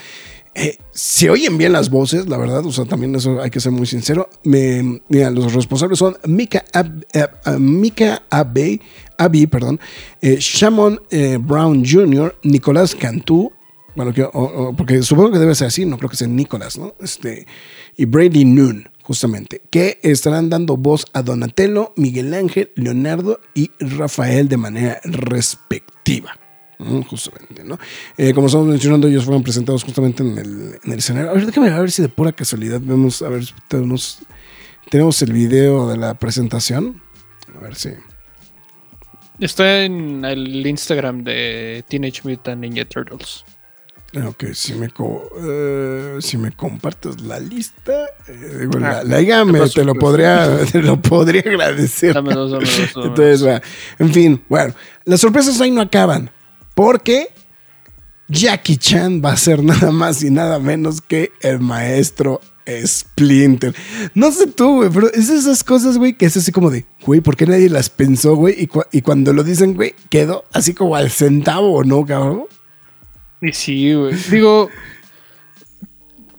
Eh, 0.54 0.78
se 0.92 1.28
oyen 1.28 1.58
bien 1.58 1.72
las 1.72 1.90
voces, 1.90 2.28
la 2.28 2.38
verdad, 2.38 2.64
o 2.64 2.72
sea, 2.72 2.84
también 2.86 3.14
eso 3.14 3.42
hay 3.42 3.50
que 3.50 3.60
ser 3.60 3.72
muy 3.72 3.86
sincero. 3.86 4.30
Me, 4.44 5.02
mira, 5.08 5.30
los 5.30 5.52
responsables 5.52 5.98
son 5.98 6.16
Mika, 6.26 6.64
Ab, 6.72 7.04
Ab- 7.12 7.30
ah, 7.44 7.56
Mika 7.58 8.22
Abbey, 8.30 8.80
Abbey, 9.18 9.46
perdón, 9.48 9.78
eh, 10.22 10.36
Shamon 10.40 11.00
eh, 11.10 11.38
Brown 11.40 11.84
Jr., 11.84 12.36
Nicolás 12.44 12.94
Cantú, 12.94 13.52
bueno, 13.96 14.14
que- 14.14 14.22
o- 14.22 14.30
o- 14.32 14.72
porque 14.76 15.02
supongo 15.02 15.32
que 15.32 15.38
debe 15.40 15.54
ser 15.54 15.66
así, 15.66 15.84
no 15.84 15.98
creo 15.98 16.08
que 16.08 16.16
sea 16.16 16.28
Nicolás, 16.28 16.78
¿no? 16.78 16.94
Este, 17.02 17.46
y 17.96 18.04
Brady 18.06 18.44
Noon, 18.46 18.88
justamente, 19.06 19.62
que 19.70 20.00
estarán 20.02 20.50
dando 20.50 20.76
voz 20.76 21.06
a 21.12 21.22
Donatello, 21.22 21.92
Miguel 21.94 22.34
Ángel, 22.34 22.72
Leonardo 22.74 23.38
y 23.54 23.70
Rafael 23.78 24.48
de 24.48 24.56
manera 24.56 25.00
respectiva. 25.04 26.36
Mm, 26.78 27.02
Justamente, 27.02 27.62
¿no? 27.62 27.78
Eh, 28.18 28.34
como 28.34 28.48
estamos 28.48 28.66
mencionando, 28.66 29.06
ellos 29.06 29.24
fueron 29.24 29.44
presentados 29.44 29.84
justamente 29.84 30.24
en 30.24 30.36
el, 30.36 30.80
en 30.82 30.92
el 30.92 30.98
escenario. 30.98 31.30
A 31.30 31.34
ver, 31.34 31.46
déjame 31.46 31.70
a 31.70 31.78
ver 31.78 31.92
si 31.92 32.02
de 32.02 32.08
pura 32.08 32.32
casualidad 32.32 32.80
vemos, 32.82 33.22
a 33.22 33.28
ver, 33.28 33.44
tenemos, 33.68 34.18
tenemos 34.90 35.22
el 35.22 35.32
video 35.32 35.88
de 35.88 35.96
la 35.98 36.14
presentación. 36.14 37.00
A 37.56 37.60
ver 37.60 37.76
si. 37.76 37.90
Está 39.38 39.84
en 39.84 40.24
el 40.24 40.66
Instagram 40.66 41.22
de 41.22 41.84
Teenage 41.88 42.22
Mutant 42.24 42.60
Ninja 42.60 42.84
Turtles. 42.84 43.44
Ok, 44.24 44.44
si 44.54 44.74
me, 44.74 44.88
co- 44.90 45.28
eh, 45.42 46.16
si 46.20 46.38
me 46.38 46.52
compartes 46.52 47.20
la 47.20 47.38
lista, 47.40 47.92
eh, 48.28 48.58
digo, 48.60 48.78
la, 48.78 48.98
Ah, 48.98 49.04
la 49.04 49.18
liga 49.20 49.44
me- 49.44 49.58
paso, 49.58 49.74
te, 49.80 49.84
lo 49.84 49.94
podría, 49.94 50.58
te 50.72 50.80
lo 50.82 51.00
podría 51.02 51.42
agradecer. 51.42 52.14
Dame 52.14 52.32
dos, 52.34 52.50
dame 52.52 52.64
dos, 52.64 52.94
dame 52.94 53.06
Entonces, 53.08 53.46
va. 53.46 53.62
en 53.98 54.12
fin, 54.12 54.42
bueno, 54.48 54.74
las 55.04 55.20
sorpresas 55.20 55.60
ahí 55.60 55.70
no 55.70 55.80
acaban, 55.82 56.30
porque 56.74 57.28
Jackie 58.28 58.76
Chan 58.76 59.22
va 59.24 59.32
a 59.32 59.36
ser 59.36 59.62
nada 59.62 59.90
más 59.92 60.22
y 60.22 60.30
nada 60.30 60.58
menos 60.58 61.00
que 61.00 61.32
el 61.42 61.60
maestro 61.60 62.40
Splinter. 62.84 63.74
No 64.14 64.32
sé 64.32 64.48
tú, 64.48 64.76
güey, 64.76 64.90
pero 64.90 65.12
es 65.12 65.28
esas 65.28 65.62
cosas, 65.62 65.98
güey, 65.98 66.14
que 66.14 66.26
es 66.26 66.36
así 66.36 66.50
como 66.50 66.70
de, 66.70 66.84
güey, 67.04 67.20
¿por 67.20 67.36
qué 67.36 67.46
nadie 67.46 67.68
las 67.70 67.90
pensó, 67.90 68.34
güey? 68.34 68.54
Y, 68.60 68.66
cua- 68.66 68.88
y 68.90 69.02
cuando 69.02 69.32
lo 69.32 69.44
dicen, 69.44 69.74
güey, 69.74 69.94
quedó 70.10 70.44
así 70.52 70.74
como 70.74 70.96
al 70.96 71.10
centavo, 71.10 71.72
¿o 71.74 71.84
no, 71.84 72.04
cabrón? 72.04 72.44
Y 73.42 73.52
sí, 73.52 73.94
güey. 73.94 74.14
Digo. 74.30 74.68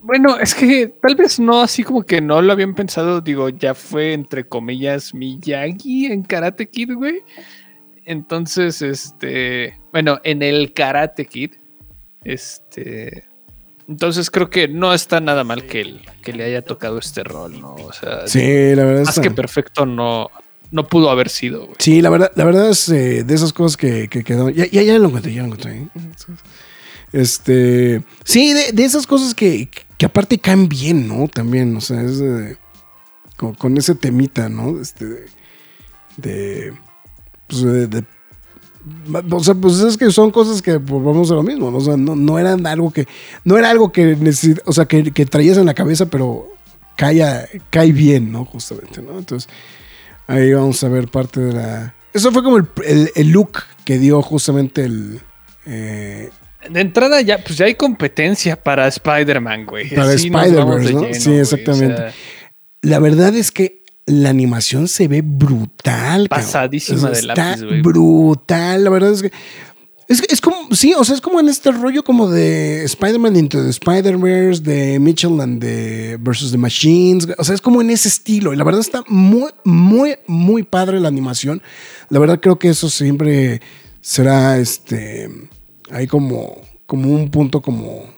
Bueno, 0.01 0.37
es 0.39 0.55
que 0.55 0.87
tal 1.01 1.15
vez 1.15 1.37
no 1.39 1.61
así 1.61 1.83
como 1.83 2.01
que 2.03 2.21
no 2.21 2.41
lo 2.41 2.53
habían 2.53 2.73
pensado. 2.75 3.19
Digo, 3.19 3.49
ya 3.49 3.73
fue 3.73 4.13
entre 4.13 4.47
comillas 4.47 5.13
Miyagi 5.13 6.05
en 6.05 6.23
Karate 6.23 6.69
Kid, 6.69 6.93
güey. 6.93 7.21
Entonces, 8.05 8.81
este. 8.81 9.77
Bueno, 9.91 10.19
en 10.23 10.41
el 10.43 10.73
Karate 10.73 11.25
Kid. 11.25 11.51
Este. 12.23 13.25
Entonces 13.89 14.29
creo 14.29 14.49
que 14.49 14.67
no 14.67 14.93
está 14.93 15.21
nada 15.21 15.43
mal 15.45 15.65
que, 15.65 15.79
el- 15.81 16.01
que 16.21 16.33
le 16.33 16.43
haya 16.43 16.61
tocado 16.61 16.99
este 16.99 17.23
rol, 17.23 17.59
¿no? 17.61 17.73
O 17.75 17.93
sea, 17.93 18.27
Sí, 18.27 18.75
la 18.75 18.83
verdad 18.83 18.99
más 19.05 19.09
está- 19.17 19.21
que 19.21 19.31
perfecto 19.31 19.85
no, 19.85 20.29
no 20.71 20.85
pudo 20.87 21.09
haber 21.09 21.29
sido, 21.29 21.61
güey. 21.65 21.75
Sí, 21.79 22.01
la 22.01 22.09
verdad, 22.09 22.31
la 22.35 22.43
verdad 22.43 22.69
es 22.69 22.89
eh, 22.89 23.23
de 23.23 23.33
esas 23.33 23.53
cosas 23.53 23.77
que, 23.77 24.09
que 24.09 24.25
quedó. 24.25 24.49
Ya, 24.49 24.65
ya, 24.65 24.81
ya 24.83 24.99
lo 24.99 25.07
encontré, 25.07 25.33
ya 25.33 25.41
lo 25.41 25.47
encontré. 25.47 25.77
¿eh? 25.83 25.87
Este. 27.11 28.03
Sí, 28.23 28.53
de, 28.53 28.71
de 28.73 28.83
esas 28.85 29.07
cosas 29.07 29.33
que, 29.33 29.69
que 29.97 30.05
aparte 30.05 30.37
caen 30.39 30.67
bien, 30.69 31.07
¿no? 31.07 31.27
También, 31.27 31.75
o 31.75 31.81
sea, 31.81 32.01
es 32.01 32.19
de- 32.19 32.57
con, 33.35 33.77
ese 33.77 33.95
temita, 33.95 34.49
¿no? 34.49 34.79
Este. 34.81 35.25
De. 36.17 36.73
pues, 37.47 37.61
de- 37.61 38.03
o 39.31 39.43
sea, 39.43 39.53
pues 39.55 39.79
es 39.79 39.97
que 39.97 40.11
son 40.11 40.31
cosas 40.31 40.61
que 40.61 40.77
vamos 40.77 41.29
a 41.31 41.35
lo 41.35 41.43
mismo, 41.43 41.69
¿no? 41.71 41.77
O 41.77 41.81
sea, 41.81 41.97
no, 41.97 42.15
no 42.15 42.39
eran 42.39 42.65
algo 42.67 42.91
que. 42.91 43.07
No 43.43 43.57
era 43.57 43.69
algo 43.69 43.91
que 43.91 44.17
necesi- 44.17 44.61
o 44.65 44.73
sea, 44.73 44.85
que, 44.85 45.11
que 45.11 45.25
traías 45.25 45.57
en 45.57 45.65
la 45.65 45.73
cabeza, 45.73 46.07
pero 46.07 46.49
cae, 46.95 47.21
cae 47.69 47.91
bien, 47.91 48.31
¿no? 48.31 48.45
Justamente, 48.45 49.01
¿no? 49.01 49.17
Entonces. 49.17 49.49
Ahí 50.29 50.51
vamos 50.53 50.83
a 50.83 50.89
ver 50.89 51.07
parte 51.07 51.39
de 51.39 51.53
la. 51.53 51.95
Eso 52.13 52.31
fue 52.33 52.43
como 52.43 52.57
el, 52.57 52.67
el- 52.85 53.11
el 53.15 53.29
look 53.29 53.59
que 53.85 53.97
dio 53.97 54.21
justamente 54.21 54.83
el. 54.83 55.21
eh, 55.65 56.29
De 56.69 56.81
entrada 56.81 57.21
ya, 57.21 57.43
pues 57.43 57.57
ya 57.57 57.65
hay 57.65 57.75
competencia 57.75 58.61
para 58.61 58.87
Spider-Man, 58.87 59.65
güey. 59.65 59.89
Para 59.93 60.09
de 60.09 60.29
¿no? 60.29 60.77
lleno, 60.79 61.13
Sí, 61.13 61.29
güey. 61.29 61.39
exactamente. 61.39 61.93
O 61.93 61.97
sea, 61.97 62.13
la 62.81 62.99
verdad 62.99 63.35
es 63.35 63.51
que 63.51 63.83
la 64.05 64.29
animación 64.29 64.87
se 64.87 65.07
ve 65.07 65.21
brutal. 65.21 66.27
cabrón. 66.29 66.45
Pasadísima 66.45 67.09
de 67.09 67.19
Está 67.19 67.33
lápiz, 67.35 67.63
güey. 67.63 67.81
Brutal. 67.81 68.83
La 68.83 68.89
verdad 68.89 69.11
es 69.13 69.21
que. 69.21 69.31
Es, 70.09 70.23
es 70.29 70.39
como, 70.39 70.73
sí, 70.73 70.93
o 70.97 71.03
sea, 71.03 71.15
es 71.15 71.19
como 71.21 71.41
en 71.41 71.49
este 71.49 71.69
rollo 71.69 72.01
como 72.01 72.29
de 72.29 72.85
Spider-Man 72.85 73.35
Into 73.35 73.61
the 73.61 73.69
Spider-Verse, 73.71 74.61
de 74.63 74.99
Mitchell 74.99 75.41
and 75.41 75.59
the 75.59 76.15
versus 76.21 76.51
the 76.51 76.57
Machines. 76.57 77.27
O 77.37 77.43
sea, 77.43 77.53
es 77.53 77.59
como 77.59 77.81
en 77.81 77.89
ese 77.89 78.07
estilo. 78.07 78.53
Y 78.53 78.55
la 78.55 78.63
verdad 78.63 78.79
está 78.79 79.03
muy, 79.09 79.51
muy, 79.65 80.15
muy 80.25 80.63
padre 80.63 81.01
la 81.01 81.09
animación. 81.09 81.61
La 82.09 82.19
verdad 82.19 82.39
creo 82.39 82.57
que 82.57 82.69
eso 82.69 82.89
siempre 82.89 83.59
será 83.99 84.57
este. 84.57 85.29
Ahí 85.91 86.07
como, 86.07 86.61
como 86.85 87.09
un 87.13 87.29
punto 87.29 87.61
como 87.61 88.15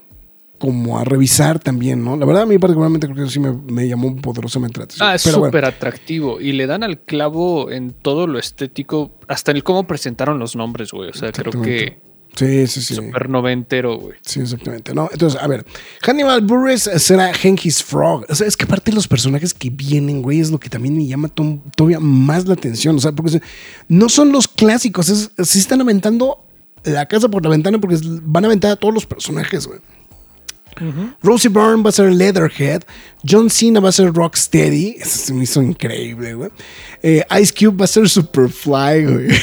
como 0.58 1.00
a 1.00 1.06
revisar 1.06 1.58
también, 1.58 2.04
¿no? 2.04 2.18
La 2.18 2.26
verdad, 2.26 2.44
a 2.44 2.46
mí 2.46 2.58
particularmente 2.60 3.08
creo 3.08 3.24
que 3.26 3.32
sí 3.32 3.40
me, 3.40 3.54
me 3.54 3.88
llamó 3.88 4.14
poderosamente 4.18 4.78
la 4.80 4.84
atención. 4.84 5.08
Ah, 5.10 5.16
es 5.16 5.22
súper 5.22 5.52
bueno, 5.52 5.68
atractivo. 5.70 6.42
Y 6.42 6.52
le 6.52 6.68
dan 6.68 6.84
al 6.84 7.00
clavo 7.00 7.72
en 7.72 7.92
todo 7.92 8.28
lo 8.28 8.38
estético, 8.38 9.12
hasta 9.30 9.52
en 9.52 9.58
el 9.58 9.64
cómo 9.64 9.88
presentaron 9.88 10.38
los 10.38 10.58
nombres, 10.58 10.92
güey. 10.92 11.12
O 11.12 11.14
sea, 11.14 11.32
creo 11.32 11.54
que 11.62 12.02
sí, 12.36 12.68
sí, 12.68 12.82
sí. 12.82 12.96
súper 12.96 13.30
noventero, 13.30 13.98
güey. 14.00 14.18
Sí, 14.20 14.42
exactamente. 14.42 14.94
¿no? 14.94 15.08
Entonces, 15.10 15.42
a 15.42 15.48
ver, 15.48 15.66
Hannibal 16.02 16.42
Buress 16.42 16.90
será 16.98 17.34
Genghis 17.34 17.82
Frog. 17.82 18.26
O 18.28 18.36
sea, 18.36 18.46
es 18.46 18.58
que 18.58 18.66
aparte 18.66 18.92
de 18.92 18.96
los 18.96 19.08
personajes 19.08 19.54
que 19.54 19.70
vienen, 19.70 20.22
güey, 20.22 20.42
es 20.42 20.52
lo 20.52 20.60
que 20.60 20.68
también 20.68 20.98
me 20.98 21.08
llama 21.08 21.30
to- 21.30 21.60
todavía 21.74 22.02
más 22.02 22.46
la 22.48 22.56
atención. 22.56 22.98
O 22.98 23.00
sea, 23.00 23.14
porque 23.14 23.32
se- 23.32 23.42
no 23.88 24.10
son 24.10 24.34
los 24.34 24.50
clásicos, 24.50 25.08
es, 25.08 25.32
sí 25.48 25.60
están 25.60 25.80
aventando 25.80 26.44
la 26.84 27.06
casa 27.08 27.30
por 27.30 27.44
la 27.44 27.50
ventana 27.50 27.80
porque 27.80 27.98
van 28.24 28.44
a 28.46 28.48
aventar 28.48 28.72
a 28.72 28.76
todos 28.76 28.94
los 28.94 29.06
personajes, 29.06 29.68
güey. 29.68 29.80
Rosie 31.22 31.50
Byrne 31.50 31.84
va 31.84 31.90
a 31.90 31.92
ser 31.92 32.10
Leatherhead. 32.14 32.84
John 33.28 33.50
Cena 33.50 33.82
va 33.82 33.90
a 33.90 33.92
ser 33.92 34.14
Rocksteady. 34.14 34.96
Eso 35.00 35.18
se 35.26 35.34
me 35.34 35.44
hizo 35.44 35.62
increíble, 35.62 36.36
güey. 36.36 36.52
Eh, 37.04 37.22
Ice 37.42 37.54
Cube 37.54 37.76
va 37.80 37.84
a 37.86 37.88
ser 37.88 38.08
Superfly, 38.08 39.06
güey. 39.06 39.28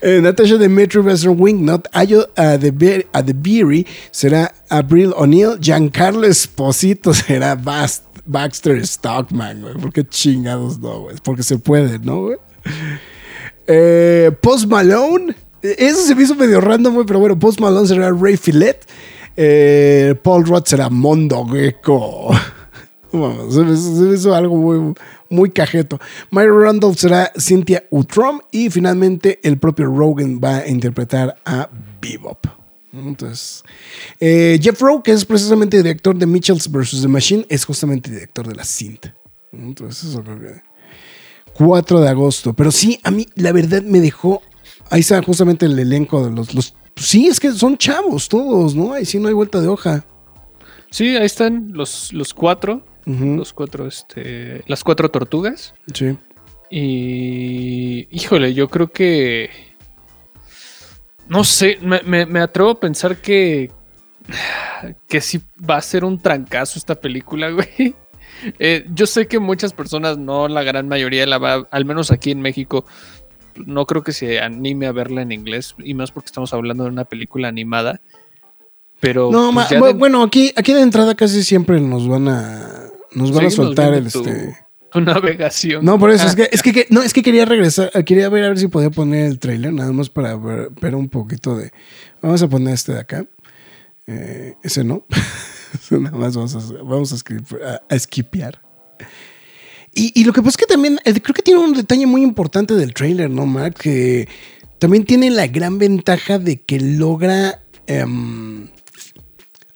Eh, 0.00 0.20
Natasha 0.22 0.56
Demetri 0.56 1.00
va 1.02 1.12
a 1.12 1.16
ser 1.16 1.30
Wingnut. 1.30 1.86
Ayo 1.92 2.28
Adeber- 2.36 3.06
Adebery 3.12 3.86
será 4.10 4.52
Abril 4.68 5.12
O'Neill. 5.16 5.58
Giancarlo 5.60 6.26
Esposito 6.26 7.12
será 7.14 7.54
Bast. 7.54 8.04
Baxter 8.24 8.84
Stockman, 8.86 9.60
güey. 9.62 9.74
¿Por 9.74 9.92
qué 9.92 10.04
chingados 10.06 10.78
no, 10.78 11.00
güey? 11.02 11.16
Porque 11.22 11.42
se 11.42 11.58
puede, 11.58 11.98
¿no, 11.98 12.20
güey? 12.22 12.38
Eh, 13.66 14.30
Post 14.40 14.66
Malone. 14.66 15.34
Eso 15.62 16.04
se 16.04 16.14
me 16.14 16.24
hizo 16.24 16.34
medio 16.34 16.60
random, 16.60 17.06
pero 17.06 17.20
bueno, 17.20 17.38
Post 17.38 17.60
Malone 17.60 17.86
será 17.86 18.10
Ray 18.10 18.36
Fillet. 18.36 18.80
Eh, 19.36 20.14
Paul 20.22 20.44
Rudd 20.44 20.64
será 20.64 20.90
Mondo 20.90 21.46
Gecko. 21.46 22.30
Se 23.12 23.60
me 23.60 24.14
hizo 24.14 24.34
algo 24.34 24.56
muy, 24.56 24.94
muy 25.28 25.50
cajeto. 25.50 25.98
Mary 26.30 26.48
Randolph 26.48 26.96
será 26.96 27.30
Cynthia 27.38 27.84
Utrom. 27.90 28.40
Y 28.50 28.70
finalmente 28.70 29.38
el 29.42 29.58
propio 29.58 29.86
Rogan 29.86 30.40
va 30.42 30.58
a 30.58 30.68
interpretar 30.68 31.36
a 31.44 31.68
Bebop. 32.00 32.46
Entonces, 32.92 33.64
eh, 34.20 34.58
Jeff 34.62 34.80
Rowe, 34.80 35.02
que 35.02 35.12
es 35.12 35.24
precisamente 35.24 35.78
director 35.78 36.14
de 36.16 36.26
Mitchells 36.26 36.70
vs. 36.70 37.00
The 37.02 37.08
Machine, 37.08 37.46
es 37.48 37.64
justamente 37.64 38.10
director 38.10 38.46
de 38.46 38.54
la 38.54 38.64
cinta. 38.64 39.14
Entonces, 39.52 40.10
eso 40.10 40.22
creo 40.22 40.38
que. 40.38 40.71
4 41.54 42.00
de 42.00 42.08
agosto. 42.08 42.52
Pero 42.54 42.70
sí, 42.70 42.98
a 43.04 43.10
mí 43.10 43.26
la 43.34 43.52
verdad 43.52 43.82
me 43.82 44.00
dejó. 44.00 44.42
Ahí 44.90 45.00
está 45.00 45.22
justamente 45.22 45.66
el 45.66 45.78
elenco 45.78 46.24
de 46.24 46.30
los. 46.34 46.54
los 46.54 46.74
sí, 46.96 47.28
es 47.28 47.40
que 47.40 47.52
son 47.52 47.76
chavos 47.78 48.28
todos, 48.28 48.74
¿no? 48.74 48.92
Ahí 48.92 49.04
sí 49.04 49.18
no 49.18 49.28
hay 49.28 49.34
vuelta 49.34 49.60
de 49.60 49.68
hoja. 49.68 50.04
Sí, 50.90 51.16
ahí 51.16 51.24
están 51.26 51.70
los, 51.72 52.12
los 52.12 52.34
cuatro. 52.34 52.84
Los 53.04 53.52
cuatro, 53.52 53.88
este. 53.88 54.62
Las 54.68 54.84
cuatro 54.84 55.10
tortugas. 55.10 55.74
Sí. 55.92 56.16
Y. 56.70 58.06
Híjole, 58.10 58.54
yo 58.54 58.68
creo 58.68 58.92
que. 58.92 59.50
No 61.28 61.44
sé, 61.44 61.78
me, 61.82 62.00
me- 62.02 62.26
me 62.26 62.40
atrevo 62.40 62.70
a 62.70 62.80
pensar 62.80 63.16
que. 63.20 63.70
Que 65.08 65.20
sí 65.20 65.40
va 65.68 65.76
a 65.76 65.80
ser 65.80 66.04
un 66.04 66.18
trancazo 66.20 66.76
esta 66.78 66.96
película, 66.96 67.50
güey. 67.52 67.94
Eh, 68.58 68.86
yo 68.94 69.06
sé 69.06 69.26
que 69.26 69.38
muchas 69.38 69.72
personas, 69.72 70.18
no 70.18 70.48
la 70.48 70.62
gran 70.62 70.88
mayoría, 70.88 71.26
la 71.26 71.38
va, 71.38 71.66
al 71.70 71.84
menos 71.84 72.10
aquí 72.10 72.30
en 72.30 72.40
México, 72.40 72.84
no 73.66 73.86
creo 73.86 74.02
que 74.02 74.12
se 74.12 74.40
anime 74.40 74.86
a 74.86 74.92
verla 74.92 75.22
en 75.22 75.32
inglés, 75.32 75.74
y 75.78 75.94
más 75.94 76.10
porque 76.10 76.26
estamos 76.26 76.52
hablando 76.54 76.84
de 76.84 76.90
una 76.90 77.04
película 77.04 77.48
animada. 77.48 78.00
Pero. 79.00 79.30
No, 79.32 79.52
pues, 79.52 79.78
ma- 79.80 79.86
de- 79.88 79.92
bueno, 79.94 80.22
aquí, 80.22 80.52
aquí 80.56 80.72
de 80.72 80.80
entrada 80.82 81.14
casi 81.14 81.42
siempre 81.42 81.80
nos 81.80 82.06
van 82.08 82.28
a. 82.28 82.68
Nos 83.14 83.32
van 83.32 83.46
a 83.46 83.50
soltar 83.50 83.92
el 83.94 84.10
tu- 84.10 84.20
este. 84.24 84.56
tu 84.90 85.00
navegación. 85.00 85.84
No, 85.84 85.98
por 85.98 86.10
eso, 86.10 86.24
Ah, 86.24 86.28
es 86.28 86.36
que, 86.36 86.48
es 86.52 86.62
que, 86.62 86.86
no, 86.90 87.02
es 87.02 87.12
que 87.12 87.22
quería 87.22 87.44
regresar, 87.44 87.90
quería 88.04 88.28
ver 88.28 88.44
a 88.44 88.48
ver 88.48 88.58
si 88.58 88.68
podía 88.68 88.90
poner 88.90 89.26
el 89.26 89.38
trailer, 89.38 89.72
nada 89.72 89.92
más 89.92 90.08
para 90.08 90.36
ver, 90.36 90.70
ver 90.80 90.94
un 90.94 91.08
poquito 91.08 91.56
de. 91.56 91.72
Vamos 92.22 92.42
a 92.42 92.48
poner 92.48 92.74
este 92.74 92.92
de 92.92 93.00
acá. 93.00 93.26
Eh, 94.06 94.54
ese 94.62 94.82
no. 94.84 95.04
nada 95.90 96.16
más 96.16 96.36
vamos 96.36 96.54
a, 96.54 96.82
vamos 96.82 97.12
a, 97.12 97.80
a- 97.88 97.98
skipear. 97.98 98.60
Y, 99.94 100.24
lo 100.24 100.32
que 100.32 100.40
pasa 100.40 100.50
es 100.50 100.56
que 100.56 100.66
también, 100.66 100.98
eh, 101.04 101.12
creo 101.20 101.34
que 101.34 101.42
tiene 101.42 101.60
un 101.60 101.74
detalle 101.74 102.06
muy 102.06 102.22
importante 102.22 102.74
del 102.74 102.94
trailer, 102.94 103.28
¿no, 103.28 103.44
Mark? 103.44 103.74
Que 103.74 104.26
también 104.78 105.04
tiene 105.04 105.28
la 105.30 105.46
gran 105.48 105.78
ventaja 105.78 106.38
de 106.38 106.60
que 106.62 106.80
logra. 106.80 107.60
em, 107.86 108.68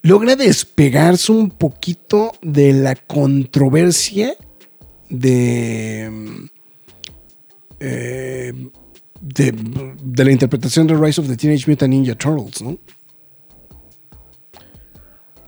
logra 0.01 0.35
despegarse 0.35 1.31
un 1.31 1.49
poquito 1.51 2.31
de 2.41 2.73
la 2.73 2.95
controversia 2.95 4.33
de, 5.09 6.49
eh, 7.79 8.53
de, 9.21 9.51
de 10.01 10.25
la 10.25 10.31
interpretación 10.31 10.87
de 10.87 10.95
Rise 10.95 11.21
of 11.21 11.27
the 11.27 11.35
Teenage 11.37 11.69
Mutant 11.69 11.91
Ninja 11.91 12.15
Turtles, 12.15 12.61
¿no? 12.61 12.77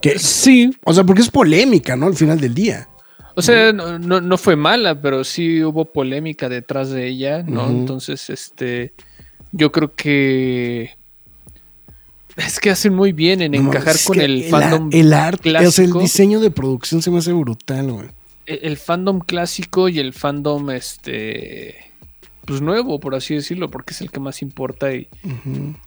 Que, 0.01 0.17
Sí, 0.19 0.71
o 0.83 0.93
sea, 0.93 1.03
porque 1.03 1.21
es 1.21 1.29
polémica, 1.29 1.95
¿no? 1.95 2.07
Al 2.07 2.15
final 2.15 2.39
del 2.39 2.53
día. 2.53 2.87
O 3.35 3.41
sea, 3.41 3.71
no, 3.71 3.97
no, 3.99 4.19
no 4.19 4.37
fue 4.37 4.55
mala, 4.55 4.99
pero 5.01 5.23
sí 5.23 5.63
hubo 5.63 5.85
polémica 5.85 6.49
detrás 6.49 6.89
de 6.89 7.07
ella, 7.07 7.41
¿no? 7.43 7.69
Entonces, 7.69 8.29
este, 8.29 8.93
yo 9.53 9.71
creo 9.71 9.95
que 9.95 10.97
es 12.35 12.59
que 12.59 12.69
hacen 12.69 12.93
muy 12.93 13.11
bien 13.11 13.41
en 13.41 13.55
encajar 13.55 13.95
con 14.05 14.19
el 14.19 14.45
fandom 14.45 14.89
El 14.91 15.13
arte, 15.13 15.49
o 15.49 15.53
sea, 15.53 15.59
el 15.59 15.91
clásico, 15.91 15.99
diseño 15.99 16.39
de 16.39 16.51
producción 16.51 17.01
se 17.01 17.11
me 17.11 17.19
hace 17.19 17.33
brutal, 17.33 17.91
güey. 17.91 18.07
el, 18.45 18.59
el 18.61 18.77
fandom 18.77 19.19
clásico 19.19 19.89
y 19.89 19.99
el 19.99 20.13
fandom, 20.13 20.69
este, 20.71 21.88
pues 22.45 22.61
nuevo, 22.61 22.99
por 22.99 23.15
así 23.15 23.35
decirlo, 23.35 23.69
porque 23.69 23.93
es 23.93 24.01
el 24.01 24.11
que 24.11 24.19
más 24.19 24.41
importa 24.41 24.93
y, 24.93 25.07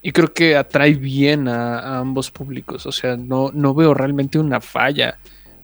y 0.01 0.13
creo 0.13 0.33
que 0.33 0.57
atrae 0.57 0.95
bien 0.95 1.49
a, 1.49 1.79
a 1.79 1.99
ambos 1.99 2.31
públicos. 2.31 2.87
O 2.87 2.93
sea, 2.93 3.17
no, 3.17 3.51
no 3.53 3.75
veo 3.75 3.95
realmente 3.95 4.39
una 4.39 4.61
falla 4.61 5.19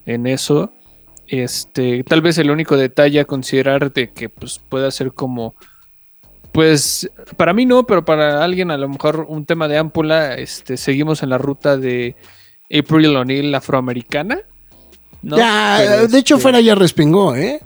en 0.06 0.26
eso. 0.26 0.72
Este, 1.28 2.02
tal 2.04 2.22
vez 2.22 2.38
el 2.38 2.50
único 2.50 2.76
detalle 2.76 3.20
a 3.20 3.26
considerar 3.26 3.92
de 3.92 4.10
que 4.10 4.28
pues 4.28 4.60
pueda 4.68 4.90
ser 4.90 5.12
como. 5.12 5.54
Pues 6.52 7.10
para 7.36 7.52
mí 7.52 7.66
no, 7.66 7.86
pero 7.86 8.04
para 8.04 8.42
alguien 8.42 8.70
a 8.70 8.78
lo 8.78 8.88
mejor 8.88 9.26
un 9.28 9.44
tema 9.44 9.68
de 9.68 9.76
ámpula, 9.76 10.34
este, 10.34 10.78
seguimos 10.78 11.22
en 11.22 11.28
la 11.28 11.38
ruta 11.38 11.76
de 11.76 12.16
April 12.72 13.14
O'Neil 13.14 13.54
afroamericana. 13.54 14.40
¿no? 15.22 15.36
Ya, 15.36 15.76
Pero, 15.78 16.08
de 16.08 16.18
hecho, 16.18 16.36
este, 16.36 16.42
fuera 16.42 16.60
ya 16.60 16.74
respingó, 16.74 17.36
¿eh? 17.36 17.60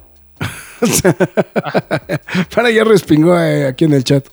Fuera 2.51 2.71
ya 2.71 2.85
respingó 2.85 3.39
eh, 3.39 3.67
aquí 3.67 3.85
en 3.85 3.93
el 3.95 4.05
chat. 4.05 4.27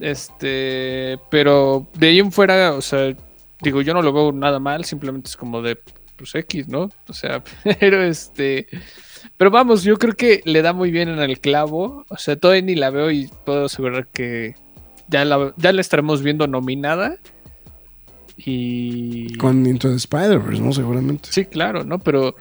Este, 0.00 1.18
pero 1.30 1.86
de 1.94 2.08
ahí 2.08 2.18
en 2.18 2.32
fuera, 2.32 2.74
o 2.74 2.82
sea, 2.82 3.14
digo, 3.62 3.80
yo 3.80 3.94
no 3.94 4.02
lo 4.02 4.12
veo 4.12 4.32
nada 4.32 4.58
mal, 4.58 4.84
simplemente 4.84 5.28
es 5.28 5.36
como 5.36 5.62
de, 5.62 5.78
pues 6.16 6.34
X, 6.34 6.68
¿no? 6.68 6.90
O 7.08 7.12
sea, 7.12 7.42
pero 7.80 8.02
este, 8.02 8.66
pero 9.36 9.50
vamos, 9.50 9.82
yo 9.82 9.96
creo 9.96 10.14
que 10.14 10.42
le 10.44 10.62
da 10.62 10.72
muy 10.72 10.90
bien 10.90 11.08
en 11.08 11.18
el 11.18 11.40
clavo, 11.40 12.04
o 12.08 12.16
sea, 12.16 12.36
todavía 12.36 12.62
ni 12.62 12.74
la 12.74 12.90
veo 12.90 13.10
y 13.10 13.30
puedo 13.44 13.66
asegurar 13.66 14.08
que 14.08 14.54
ya 15.08 15.24
la, 15.24 15.54
ya 15.56 15.72
la 15.72 15.80
estaremos 15.80 16.22
viendo 16.22 16.46
nominada. 16.46 17.16
Y... 18.36 19.34
Con 19.38 19.64
Into 19.64 19.88
the 19.88 19.96
Spider-Verse, 19.96 20.60
¿no? 20.60 20.72
Seguramente. 20.72 21.30
Sí, 21.32 21.46
claro, 21.46 21.84
¿no? 21.84 21.98
Pero 21.98 22.34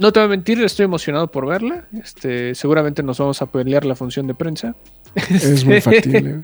no 0.00 0.12
te 0.12 0.18
voy 0.20 0.26
a 0.26 0.28
mentir, 0.30 0.60
estoy 0.62 0.84
emocionado 0.84 1.30
por 1.30 1.46
verla. 1.46 1.84
Este, 2.02 2.54
seguramente 2.54 3.02
nos 3.02 3.18
vamos 3.18 3.40
a 3.42 3.46
pelear 3.46 3.84
la 3.84 3.94
función 3.94 4.26
de 4.26 4.34
prensa. 4.34 4.74
Es 5.14 5.64
muy 5.64 5.80
factible. 5.80 6.40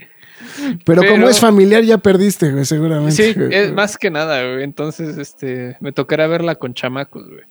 Pero, 0.85 1.01
como 1.03 1.15
Pero- 1.15 1.29
es 1.29 1.39
familiar, 1.39 1.83
ya 1.83 1.97
perdiste, 1.97 2.51
güey, 2.51 2.63
seguramente. 2.65 3.11
Sí, 3.11 3.35
es 3.51 3.73
más 3.73 3.97
que 3.97 4.09
nada, 4.11 4.43
güey. 4.43 4.63
Entonces, 4.63 5.17
este, 5.17 5.75
me 5.81 5.91
tocará 5.91 6.27
verla 6.27 6.55
con 6.55 6.73
chamacos, 6.73 7.27
güey. 7.27 7.41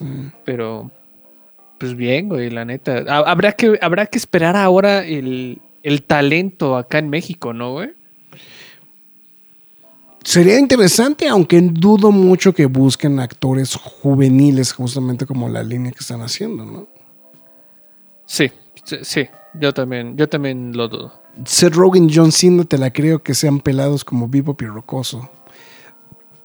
Mm. 0.00 0.28
Pero, 0.44 0.90
pues 1.78 1.94
bien, 1.96 2.28
güey, 2.28 2.50
la 2.50 2.64
neta. 2.64 3.04
Ha- 3.08 3.30
Habrá 3.30 3.52
que, 3.52 3.78
habrá 3.82 4.06
que 4.06 4.18
esperar 4.18 4.56
ahora 4.56 5.04
el, 5.04 5.60
el 5.82 6.02
talento 6.02 6.76
acá 6.76 6.98
en 6.98 7.08
México, 7.10 7.52
¿no, 7.52 7.72
güey? 7.72 7.90
Sería 10.28 10.58
interesante, 10.58 11.26
aunque 11.26 11.58
dudo 11.58 12.12
mucho 12.12 12.52
que 12.52 12.66
busquen 12.66 13.18
actores 13.18 13.74
juveniles, 13.74 14.74
justamente 14.74 15.24
como 15.24 15.48
la 15.48 15.62
línea 15.62 15.90
que 15.90 16.00
están 16.00 16.20
haciendo, 16.20 16.66
¿no? 16.66 16.86
Sí, 18.26 18.52
sí. 19.00 19.26
Yo 19.54 19.72
también, 19.72 20.18
yo 20.18 20.28
también 20.28 20.76
lo 20.76 20.86
dudo. 20.86 21.14
Seth 21.46 21.74
Rogen 21.74 22.10
y 22.10 22.14
John 22.14 22.30
Cena 22.30 22.64
te 22.64 22.76
la 22.76 22.92
creo 22.92 23.22
que 23.22 23.34
sean 23.34 23.60
pelados 23.60 24.04
como 24.04 24.28
Bebop 24.28 24.60
y 24.60 24.66
Rocoso. 24.66 25.30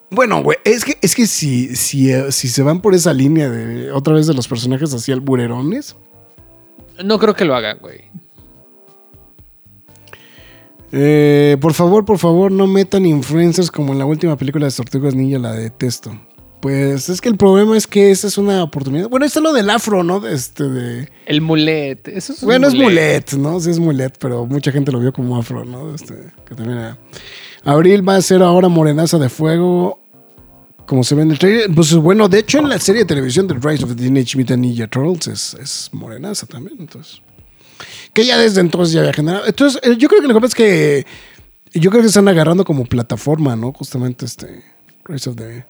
Bueno, 0.09 0.41
güey, 0.41 0.59
es 0.63 0.85
que, 0.85 0.97
es 1.01 1.13
que 1.13 1.27
si, 1.27 1.75
si, 1.75 2.09
eh, 2.09 2.31
si 2.31 2.47
se 2.47 2.63
van 2.63 2.79
por 2.79 2.95
esa 2.95 3.11
línea 3.11 3.49
de 3.49 3.91
otra 3.91 4.13
vez 4.13 4.27
de 4.27 4.33
los 4.33 4.47
personajes 4.47 4.93
así 4.93 5.11
alburerones, 5.11 5.97
No 7.03 7.19
creo 7.19 7.35
que 7.35 7.43
lo 7.43 7.53
hagan, 7.53 7.79
güey. 7.81 8.09
Eh, 10.95 11.57
por 11.59 11.73
favor, 11.73 12.05
por 12.05 12.19
favor, 12.19 12.51
no 12.51 12.67
metan 12.67 13.05
influencers 13.05 13.71
como 13.71 13.91
en 13.93 13.99
la 13.99 14.05
última 14.05 14.37
película 14.37 14.67
de 14.67 14.71
Tortugas 14.71 15.15
Ninja, 15.15 15.39
la 15.39 15.51
detesto. 15.53 16.15
Pues 16.61 17.09
es 17.09 17.19
que 17.19 17.27
el 17.27 17.35
problema 17.35 17.75
es 17.75 17.87
que 17.87 18.09
esa 18.11 18.27
es 18.27 18.37
una 18.37 18.63
oportunidad. 18.63 19.09
Bueno, 19.09 19.25
está 19.25 19.41
lo 19.41 19.51
del 19.51 19.69
afro, 19.69 20.01
¿no? 20.03 20.25
Este, 20.25 20.63
de... 20.63 21.09
El 21.25 21.41
mulet. 21.41 22.07
Eso 22.07 22.31
es 22.31 22.41
un 22.41 22.47
Bueno, 22.47 22.67
es 22.67 22.73
mulet, 22.75 23.33
¿no? 23.33 23.59
Sí 23.59 23.69
es 23.71 23.79
mulet, 23.79 24.15
pero 24.17 24.45
mucha 24.45 24.71
gente 24.71 24.89
lo 24.91 24.99
vio 25.01 25.11
como 25.11 25.35
afro, 25.35 25.65
¿no? 25.65 25.93
Este, 25.93 26.13
que 26.47 26.55
también 26.55 26.77
era- 26.77 26.97
Abril 27.65 28.07
va 28.07 28.15
a 28.15 28.21
ser 28.21 28.41
ahora 28.43 28.69
morenaza 28.69 29.17
de 29.17 29.27
fuego, 29.27 29.99
como 30.85 31.03
se 31.03 31.15
ve 31.15 31.23
en 31.23 31.31
el 31.31 31.39
trailer. 31.39 31.69
Pues 31.75 31.93
bueno, 31.95 32.29
de 32.29 32.39
hecho 32.39 32.59
en 32.59 32.69
la 32.69 32.79
serie 32.79 33.01
de 33.01 33.07
televisión 33.07 33.45
de 33.47 33.55
Rise 33.55 33.83
of 33.83 33.89
the 33.89 33.95
Teenage 34.01 34.37
Mutant 34.37 34.61
Ninja 34.61 34.87
Turtles 34.87 35.27
es, 35.27 35.53
es 35.61 35.89
morenaza 35.91 36.45
también, 36.45 36.77
entonces. 36.79 37.21
Que 38.13 38.25
ya 38.25 38.37
desde 38.37 38.61
entonces 38.61 38.93
ya 38.93 39.01
había 39.01 39.13
generado. 39.13 39.45
Entonces, 39.45 39.81
eh, 39.83 39.95
yo 39.97 40.07
creo 40.07 40.21
que 40.21 40.27
lo 40.27 40.33
que 40.33 40.41
pasa 40.41 40.51
es 40.51 40.55
que 40.55 41.05
yo 41.73 41.89
creo 41.89 42.01
que 42.01 42.07
están 42.07 42.27
agarrando 42.27 42.63
como 42.63 42.85
plataforma, 42.85 43.55
¿no? 43.55 43.73
Justamente 43.73 44.25
este 44.25 44.63
Rise 45.05 45.29
of 45.29 45.35
the... 45.35 45.65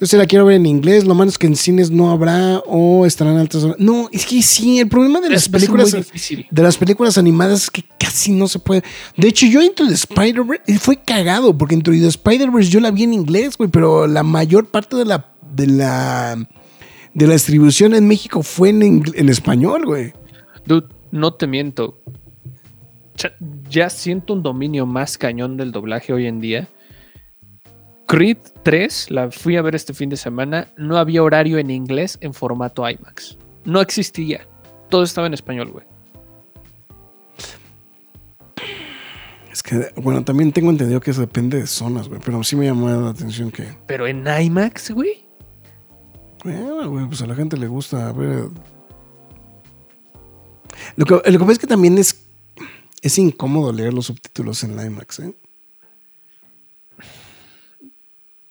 Yo 0.00 0.06
sí 0.06 0.16
la 0.16 0.26
quiero 0.26 0.46
ver 0.46 0.56
en 0.56 0.64
inglés, 0.64 1.04
lo 1.04 1.14
malo 1.14 1.28
es 1.28 1.36
que 1.36 1.46
en 1.46 1.56
cines 1.56 1.90
no 1.90 2.10
habrá 2.10 2.60
o 2.66 3.04
estarán 3.04 3.36
altas 3.36 3.64
horas. 3.64 3.76
No, 3.78 4.08
es 4.10 4.24
que 4.24 4.40
sí, 4.40 4.78
el 4.78 4.88
problema 4.88 5.20
de 5.20 5.28
las 5.28 5.42
Es, 5.42 5.48
películas 5.50 5.92
de 5.92 6.62
las 6.62 6.76
películas 6.78 7.18
animadas 7.18 7.64
es 7.64 7.70
que 7.70 7.84
casi 7.98 8.32
no 8.32 8.48
se 8.48 8.58
puede. 8.60 8.82
De 9.16 9.28
hecho, 9.28 9.46
yo 9.46 9.62
Into 9.62 9.86
the 9.86 9.92
Spider-Verse 9.92 10.78
fue 10.78 10.96
cagado 10.96 11.56
porque 11.56 11.74
Into 11.74 11.90
the 11.90 12.06
Spider-Verse 12.06 12.70
yo 12.70 12.80
la 12.80 12.90
vi 12.90 13.02
en 13.02 13.12
inglés, 13.12 13.58
güey, 13.58 13.68
pero 13.68 14.06
la 14.06 14.22
mayor 14.22 14.70
parte 14.70 14.96
de 14.96 15.04
la 15.04 15.34
de 15.52 15.66
la 15.66 16.48
de 17.12 17.26
la 17.26 17.32
distribución 17.34 17.94
en 17.94 18.08
México 18.08 18.42
fue 18.42 18.70
en, 18.70 19.02
en 19.14 19.28
español, 19.28 19.84
güey. 19.84 20.14
Dude, 20.64 20.86
no 21.10 21.34
te 21.34 21.46
miento. 21.46 22.00
Ya 23.68 23.90
siento 23.90 24.32
un 24.32 24.42
dominio 24.42 24.86
más 24.86 25.18
cañón 25.18 25.56
del 25.56 25.72
doblaje 25.72 26.12
hoy 26.12 26.26
en 26.26 26.40
día. 26.40 26.68
Creed 28.06 28.38
3, 28.64 29.10
la 29.10 29.30
fui 29.30 29.56
a 29.56 29.62
ver 29.62 29.74
este 29.76 29.94
fin 29.94 30.08
de 30.08 30.16
semana, 30.16 30.66
no 30.76 30.96
había 30.96 31.22
horario 31.22 31.58
en 31.58 31.70
inglés 31.70 32.18
en 32.20 32.34
formato 32.34 32.88
IMAX. 32.88 33.38
No 33.64 33.80
existía. 33.80 34.46
Todo 34.88 35.04
estaba 35.04 35.28
en 35.28 35.34
español, 35.34 35.70
güey. 35.70 35.84
Es 39.52 39.62
que, 39.62 39.92
bueno, 39.96 40.24
también 40.24 40.52
tengo 40.52 40.70
entendido 40.70 41.00
que 41.00 41.10
eso 41.10 41.20
depende 41.20 41.58
de 41.58 41.66
zonas, 41.66 42.08
güey. 42.08 42.20
Pero 42.24 42.42
sí 42.42 42.56
me 42.56 42.64
llamó 42.66 42.88
la 42.88 43.10
atención 43.10 43.50
que, 43.50 43.68
Pero 43.86 44.06
en 44.06 44.24
IMAX, 44.26 44.90
güey. 44.92 45.24
bueno, 46.42 46.88
güey, 46.88 47.06
pues 47.06 47.22
a 47.22 47.26
la 47.26 47.34
gente 47.34 47.56
le 47.56 47.66
gusta 47.66 48.10
ver. 48.12 48.48
Lo 50.96 51.04
que, 51.06 51.14
lo 51.14 51.22
que 51.22 51.38
pasa 51.38 51.52
es 51.52 51.58
que 51.58 51.66
también 51.66 51.98
es, 51.98 52.16
es 53.02 53.18
incómodo 53.18 53.72
leer 53.72 53.92
los 53.94 54.06
subtítulos 54.06 54.62
en 54.64 54.72
IMAX, 54.78 55.20
¿eh? 55.20 55.34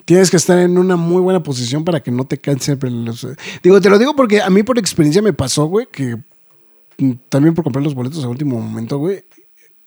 Tienes 0.06 0.32
que 0.32 0.38
estar 0.38 0.58
en 0.58 0.78
una 0.80 0.96
muy 0.96 1.22
buena 1.22 1.44
posición 1.44 1.86
para 1.86 2.02
que 2.02 2.10
no 2.12 2.26
te 2.26 2.40
canse. 2.40 2.76
los- 2.82 3.28
Digo, 3.62 3.80
te 3.80 3.90
lo 3.92 4.00
digo 4.00 4.16
porque 4.16 4.42
a 4.42 4.50
mí 4.50 4.64
por 4.64 4.80
experiencia 4.80 5.22
me 5.22 5.34
pasó, 5.34 5.66
güey, 5.66 5.86
que 5.92 6.18
también 7.30 7.54
por 7.54 7.64
comprar 7.64 7.84
los 7.84 7.94
boletos 7.94 8.24
a 8.24 8.28
último 8.28 8.60
momento, 8.60 8.98
güey, 8.98 9.24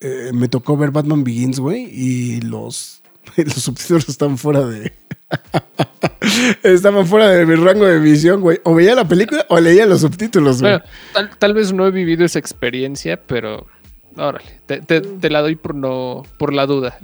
eh, 0.01 0.31
me 0.33 0.49
tocó 0.49 0.77
ver 0.77 0.93
Batman 0.93 1.25
Begins, 1.25 1.59
güey, 1.59 1.89
y 1.93 2.41
los, 2.41 3.02
los 3.37 3.55
subtítulos 3.55 4.09
estaban 4.09 4.39
fuera 4.39 4.65
de... 4.67 4.93
estaban 6.63 7.07
fuera 7.07 7.29
de 7.31 7.47
mi 7.47 7.55
rango 7.55 7.87
de 7.87 7.99
visión, 7.99 8.41
güey. 8.41 8.59
O 8.65 8.75
veía 8.75 8.95
la 8.95 9.07
película 9.07 9.47
o 9.49 9.59
leía 9.61 9.87
los 9.87 10.01
subtítulos, 10.03 10.61
güey. 10.61 10.73
Bueno, 10.75 10.85
tal, 11.13 11.31
tal 11.39 11.55
vez 11.55 11.73
no 11.73 11.87
he 11.87 11.91
vivido 11.91 12.25
esa 12.25 12.39
experiencia, 12.39 13.17
pero 13.27 13.67
órale, 14.17 14.61
te, 14.67 14.81
te- 14.83 15.01
te 15.01 15.31
la 15.31 15.41
doy 15.41 15.57
por, 15.57 15.75
no, 15.75 16.23
por 16.39 16.53
la 16.53 16.67
duda. 16.67 16.99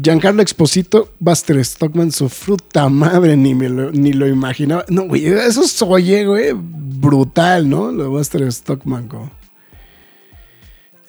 Giancarlo 0.00 0.42
Exposito, 0.42 1.12
Buster 1.18 1.64
Stockman, 1.64 2.10
su 2.12 2.28
fruta 2.28 2.88
madre, 2.88 3.36
ni, 3.36 3.54
me 3.54 3.68
lo, 3.68 3.90
ni 3.92 4.12
lo 4.12 4.26
imaginaba. 4.26 4.84
No, 4.88 5.04
güey, 5.04 5.26
eso 5.26 5.62
es 5.62 5.80
oye, 5.82 6.24
güey, 6.26 6.52
brutal, 6.54 7.68
¿no? 7.68 7.92
Lo 7.92 8.02
de 8.04 8.08
Buster 8.08 8.52
Stockman, 8.52 9.08
go. 9.08 9.30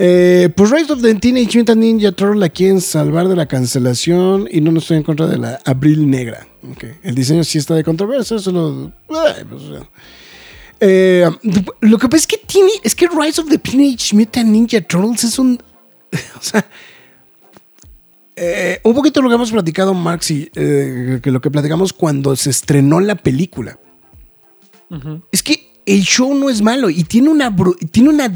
Eh, 0.03 0.49
pues 0.55 0.71
Rise 0.71 0.93
of 0.93 1.03
the 1.03 1.13
Teenage 1.13 1.55
Mutant 1.59 1.79
Ninja 1.79 2.11
Turtle 2.11 2.39
la 2.39 2.49
quieren 2.49 2.81
salvar 2.81 3.27
de 3.27 3.35
la 3.35 3.45
cancelación 3.45 4.47
y 4.49 4.59
no, 4.59 4.71
no 4.71 4.79
estoy 4.79 4.97
en 4.97 5.03
contra 5.03 5.27
de 5.27 5.37
la 5.37 5.59
Abril 5.63 6.09
Negra. 6.09 6.47
El 7.03 7.13
diseño 7.13 7.43
sí 7.43 7.59
está 7.59 7.75
de 7.75 7.83
controversia, 7.83 8.39
solo... 8.39 8.91
pues, 9.07 9.61
eh. 10.79 11.29
Lo 11.81 11.99
que 11.99 12.09
pasa 12.09 12.21
es 12.21 12.25
que 12.25 12.37
tiene, 12.37 12.71
es 12.83 12.95
que 12.95 13.07
Rise 13.09 13.41
of 13.41 13.49
the 13.49 13.59
Teenage 13.59 14.15
Mutant 14.15 14.49
Ninja 14.49 14.81
Turtles 14.81 15.23
es 15.23 15.37
un... 15.37 15.61
o 16.11 16.41
sea... 16.41 16.65
Eh, 18.35 18.79
un 18.83 18.95
poquito 18.95 19.21
lo 19.21 19.29
que 19.29 19.35
hemos 19.35 19.51
platicado, 19.51 19.93
Max, 19.93 20.31
y 20.31 20.49
eh, 20.55 21.19
que 21.21 21.29
lo 21.29 21.41
que 21.41 21.51
platicamos 21.51 21.93
cuando 21.93 22.35
se 22.35 22.49
estrenó 22.49 23.01
la 23.01 23.13
película. 23.13 23.77
Es 25.31 25.43
que 25.43 25.70
el 25.85 26.01
show 26.03 26.33
no 26.35 26.49
es 26.49 26.61
malo 26.61 26.89
y 26.89 27.03
tiene 27.03 27.29
una, 27.29 27.53
tiene 27.91 28.09
una, 28.09 28.33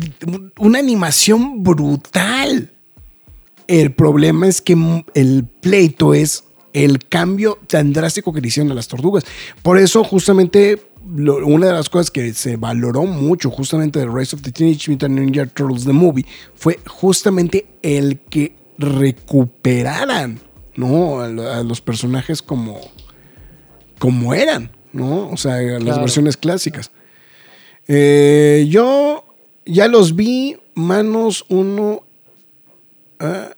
una 0.58 0.80
animación 0.80 1.64
brutal. 1.64 2.72
El 3.68 3.94
problema 3.94 4.48
es 4.48 4.62
que 4.62 4.76
el 5.14 5.46
pleito 5.62 6.14
es 6.14 6.44
el 6.74 7.00
cambio 7.08 7.58
tan 7.68 7.94
drástico 7.94 8.34
que 8.34 8.42
le 8.42 8.48
hicieron 8.50 8.72
a 8.72 8.76
las 8.76 8.88
tortugas. 8.88 9.24
Por 9.62 9.78
eso, 9.80 10.04
justamente, 10.04 10.82
lo- 11.16 11.46
una 11.46 11.68
de 11.68 11.74
las 11.74 11.90
cosas 11.90 12.12
que 12.12 12.34
se 12.34 12.58
valoró 12.58 13.06
mucho 13.06 13.50
justamente 13.50 14.00
de 14.00 14.08
Rise 14.08 14.36
of 14.36 14.42
the 14.42 14.52
Teenage 14.52 14.92
Mutant 14.92 15.18
Ninja 15.18 15.46
Turtles, 15.46 15.86
The 15.86 15.94
Movie, 15.94 16.26
fue 16.56 16.80
justamente 16.86 17.66
el 17.82 18.20
que 18.30 18.56
recuperaran, 18.78 20.40
¿no? 20.76 21.22
A, 21.22 21.28
lo- 21.30 21.50
a 21.52 21.64
los 21.64 21.82
personajes 21.82 22.42
como, 22.42 22.80
como 23.98 24.34
eran, 24.34 24.72
¿no? 24.94 25.30
O 25.30 25.38
sea, 25.38 25.58
las 25.62 25.82
Claro. 25.84 26.02
versiones 26.02 26.38
clásicas. 26.38 26.92
Eh, 27.88 28.66
yo 28.70 29.26
ya 29.66 29.88
los 29.88 30.16
vi, 30.16 30.58
manos 30.74 31.46
uno. 31.50 32.02
ah, 33.20 33.52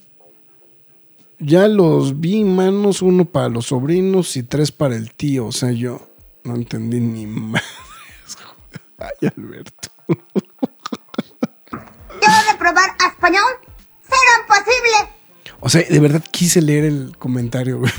ya 1.40 1.68
los 1.68 2.20
vi, 2.20 2.44
manos 2.44 3.02
uno 3.02 3.26
para 3.26 3.50
los 3.50 3.68
sobrinos 3.68 4.36
y 4.38 4.44
tres 4.44 4.72
para 4.72 4.96
el 4.96 5.14
tío. 5.14 5.48
O 5.48 5.52
sea, 5.52 5.72
yo 5.72 6.08
no 6.44 6.56
entendí 6.56 7.00
ni 7.00 7.26
más. 7.28 7.64
Ay, 8.98 9.30
Alberto. 9.36 9.90
¿Debo 10.08 10.22
de 12.52 12.58
probar 12.58 12.96
a 13.00 13.08
español? 13.10 13.52
¡Será 14.02 14.42
imposible! 14.42 15.10
O 15.60 15.70
sea, 15.70 15.82
de 15.82 16.00
verdad 16.00 16.24
quise 16.32 16.62
leer 16.62 16.86
el 16.86 17.18
comentario, 17.18 17.80
güey. 17.80 17.92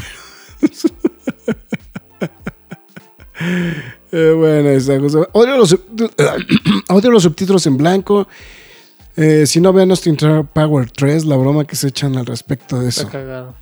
Eh, 4.12 4.32
bueno, 4.36 4.68
esa 4.70 4.98
cosa. 4.98 5.20
Odio 5.32 5.56
los, 5.56 5.76
odio 6.88 7.10
los 7.10 7.22
subtítulos 7.22 7.66
en 7.66 7.76
blanco. 7.76 8.26
Eh, 9.16 9.46
si 9.46 9.60
no 9.60 9.72
vean 9.72 9.90
Austin 9.90 10.16
Power 10.52 10.90
3, 10.90 11.24
la 11.24 11.36
broma 11.36 11.64
que 11.64 11.74
se 11.76 11.88
echan 11.88 12.16
al 12.16 12.26
respecto 12.26 12.78
de 12.78 12.88
Está 12.88 13.02
eso. 13.02 13.10
cagado. 13.10 13.54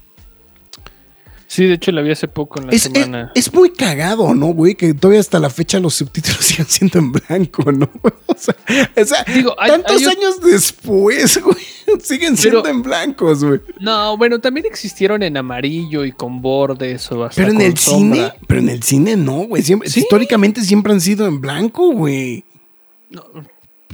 Sí, 1.57 1.65
de 1.67 1.75
hecho 1.75 1.91
la 1.91 2.03
vi 2.03 2.11
hace 2.11 2.29
poco 2.29 2.61
en 2.61 2.67
la 2.67 2.73
Es, 2.75 2.83
semana. 2.83 3.33
es 3.35 3.53
muy 3.55 3.71
cagado, 3.71 4.35
¿no, 4.35 4.49
güey? 4.49 4.75
Que 4.75 4.93
todavía 4.93 5.21
hasta 5.21 5.39
la 5.39 5.49
fecha 5.49 5.81
los 5.81 5.95
subtítulos 5.95 6.39
sigan 6.45 6.67
siendo 6.67 6.99
en 6.99 7.13
blanco, 7.13 7.73
¿no? 7.73 7.89
O 8.27 8.39
sea, 8.39 8.55
o 9.01 9.05
sea, 9.07 9.25
Digo, 9.35 9.55
hay- 9.59 9.71
tantos 9.71 9.97
hay 10.03 10.05
años 10.05 10.41
después, 10.43 11.41
güey, 11.43 11.57
siguen 12.03 12.37
siendo 12.37 12.63
Pero- 12.63 12.75
en 12.75 12.83
blancos, 12.83 13.43
güey. 13.43 13.61
No, 13.81 14.19
bueno, 14.19 14.39
también 14.41 14.67
existieron 14.67 15.23
en 15.23 15.39
amarillo 15.39 16.05
y 16.05 16.13
con 16.13 16.43
bordes 16.43 17.11
o 17.13 17.25
hasta 17.25 17.41
Pero 17.41 17.53
en 17.53 17.57
con 17.57 17.65
el 17.67 17.79
cine, 17.79 18.33
pero 18.47 18.61
en 18.61 18.69
el 18.69 18.83
cine 18.83 19.17
no, 19.17 19.47
güey. 19.47 19.63
Siempre- 19.63 19.89
¿Sí? 19.89 20.01
Históricamente 20.01 20.61
siempre 20.63 20.93
han 20.93 21.01
sido 21.01 21.27
en 21.27 21.41
blanco, 21.41 21.93
güey. 21.93 22.45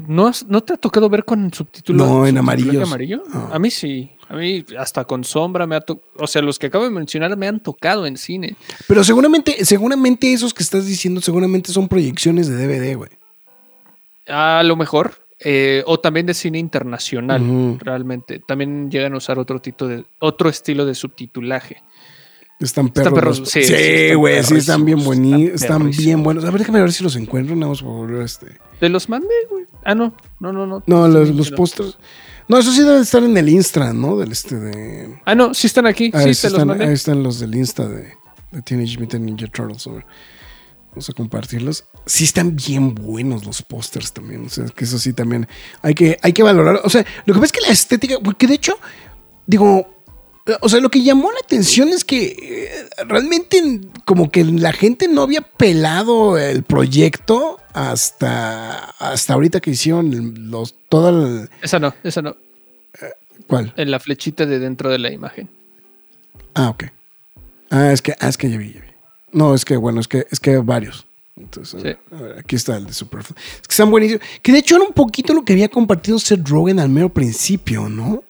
¿No, 0.08 0.26
has- 0.26 0.44
¿No 0.48 0.62
te 0.62 0.72
ha 0.72 0.76
tocado 0.76 1.08
ver 1.08 1.24
con 1.24 1.52
subtítulos? 1.52 2.06
No, 2.06 2.26
en 2.26 2.38
amarillos. 2.38 2.82
amarillo? 2.88 3.22
No. 3.32 3.50
A 3.52 3.58
mí 3.58 3.70
sí. 3.70 4.10
A 4.28 4.34
mí 4.36 4.64
hasta 4.78 5.04
con 5.04 5.24
sombra 5.24 5.66
me 5.66 5.76
ha 5.76 5.80
tocado. 5.80 6.08
O 6.18 6.26
sea, 6.26 6.42
los 6.42 6.58
que 6.58 6.66
acabo 6.68 6.84
de 6.84 6.90
mencionar 6.90 7.36
me 7.36 7.48
han 7.48 7.60
tocado 7.60 8.06
en 8.06 8.16
cine. 8.16 8.56
Pero 8.86 9.04
seguramente, 9.04 9.64
seguramente 9.64 10.32
esos 10.32 10.54
que 10.54 10.62
estás 10.62 10.86
diciendo, 10.86 11.20
seguramente 11.20 11.72
son 11.72 11.88
proyecciones 11.88 12.48
de 12.48 12.56
DVD, 12.56 12.96
güey. 12.96 13.10
A 14.28 14.62
lo 14.64 14.76
mejor. 14.76 15.20
eh, 15.44 15.82
o 15.86 15.98
también 15.98 16.26
de 16.26 16.34
cine 16.34 16.58
internacional, 16.58 17.78
realmente. 17.80 18.38
También 18.38 18.90
llegan 18.90 19.14
a 19.14 19.16
usar 19.16 19.40
otro, 19.40 19.60
tipo 19.60 19.88
de, 19.88 20.04
otro 20.20 20.48
estilo 20.48 20.86
de 20.86 20.94
subtitulaje. 20.94 21.82
Están 22.62 22.88
perros. 22.90 23.12
perros, 23.12 23.42
sí, 23.46 24.14
güey, 24.14 24.42
sí, 24.44 24.56
están 24.56 24.84
bien 24.84 25.02
buenos. 25.02 25.40
están 25.54 25.88
Están 25.88 25.90
bien 25.90 26.22
buenos. 26.22 26.44
A 26.44 26.50
ver, 26.50 26.60
déjame 26.60 26.80
ver 26.80 26.92
si 26.92 27.02
los 27.02 27.16
encuentro. 27.16 27.56
Nada 27.56 27.70
más 27.70 27.82
por 27.82 28.12
este. 28.22 28.58
¿Te 28.78 28.88
los 28.88 29.08
mandé, 29.08 29.34
güey? 29.50 29.66
Ah, 29.84 29.94
no. 29.94 30.14
No, 30.38 30.52
no, 30.52 30.66
no. 30.66 30.82
No, 30.86 31.08
los, 31.08 31.30
los 31.30 31.50
pósters. 31.50 31.98
No, 32.48 32.58
eso 32.58 32.72
sí 32.72 32.82
deben 32.82 33.02
estar 33.02 33.22
en 33.22 33.36
el 33.36 33.48
Insta, 33.48 33.92
¿no? 33.92 34.16
Del 34.16 34.32
este 34.32 34.56
de. 34.56 35.18
Ah, 35.24 35.34
no, 35.34 35.54
sí 35.54 35.66
están 35.66 35.86
aquí. 35.86 36.10
Ah, 36.14 36.22
sí, 36.22 36.28
ahí, 36.28 36.34
te 36.34 36.42
los 36.42 36.44
están, 36.44 36.68
mandé. 36.68 36.84
ahí 36.84 36.92
están 36.92 37.22
los 37.22 37.40
del 37.40 37.54
Insta 37.54 37.88
de, 37.88 38.12
de 38.50 38.62
Teenage 38.62 38.98
Mutant 38.98 39.24
Ninja 39.24 39.46
Turtles. 39.48 39.88
Vamos 40.90 41.08
a 41.08 41.12
compartirlos. 41.14 41.86
Sí 42.04 42.24
están 42.24 42.54
bien 42.54 42.94
buenos 42.94 43.46
los 43.46 43.62
pósters 43.62 44.12
también. 44.12 44.44
O 44.44 44.48
sea, 44.50 44.66
que 44.66 44.84
eso 44.84 44.98
sí 44.98 45.12
también 45.12 45.48
hay 45.80 45.94
que, 45.94 46.18
hay 46.22 46.32
que 46.32 46.42
valorar. 46.42 46.80
O 46.84 46.90
sea, 46.90 47.04
lo 47.24 47.34
que 47.34 47.40
pasa 47.40 47.46
es 47.46 47.52
que 47.52 47.66
la 47.66 47.72
estética, 47.72 48.18
porque 48.22 48.46
de 48.46 48.54
hecho, 48.54 48.78
digo, 49.46 49.91
o 50.60 50.68
sea, 50.68 50.80
lo 50.80 50.90
que 50.90 51.02
llamó 51.02 51.30
la 51.30 51.38
atención 51.42 51.88
es 51.90 52.04
que 52.04 52.26
eh, 52.26 53.04
realmente 53.06 53.80
como 54.04 54.30
que 54.30 54.44
la 54.44 54.72
gente 54.72 55.06
no 55.08 55.22
había 55.22 55.42
pelado 55.42 56.36
el 56.38 56.64
proyecto 56.64 57.58
hasta, 57.72 58.90
hasta 58.98 59.34
ahorita 59.34 59.60
que 59.60 59.70
hicieron 59.70 60.50
los, 60.50 60.74
toda 60.88 61.10
el, 61.10 61.50
Esa 61.62 61.78
no, 61.78 61.94
esa 62.02 62.22
no. 62.22 62.36
¿cuál? 63.46 63.72
En 63.76 63.90
la 63.90 64.00
flechita 64.00 64.46
de 64.46 64.58
dentro 64.58 64.90
de 64.90 64.98
la 64.98 65.12
imagen. 65.12 65.48
Ah, 66.54 66.70
ok. 66.70 66.84
Ah, 67.70 67.92
es 67.92 68.02
que, 68.02 68.14
ah, 68.20 68.28
es 68.28 68.36
que 68.36 68.50
ya 68.50 68.58
vi, 68.58 68.72
ya 68.72 68.80
vi. 68.80 68.88
No, 69.32 69.54
es 69.54 69.64
que, 69.64 69.76
bueno, 69.76 70.00
es 70.00 70.08
que, 70.08 70.26
es 70.30 70.40
que 70.40 70.58
varios. 70.58 71.06
Entonces, 71.36 71.74
a 71.82 71.88
Sí. 71.88 71.96
a 72.14 72.20
ver, 72.20 72.38
aquí 72.38 72.56
está 72.56 72.76
el 72.76 72.86
de 72.86 72.92
Superfly. 72.92 73.34
Es 73.38 73.68
que 73.68 73.72
están 73.72 73.90
buenísimos. 73.90 74.22
Que 74.42 74.52
de 74.52 74.58
hecho 74.58 74.76
era 74.76 74.84
un 74.84 74.92
poquito 74.92 75.32
lo 75.32 75.44
que 75.44 75.54
había 75.54 75.68
compartido 75.68 76.18
Seth 76.18 76.46
Rogen 76.46 76.78
al 76.78 76.90
mero 76.90 77.08
principio, 77.08 77.88
¿no? 77.88 78.22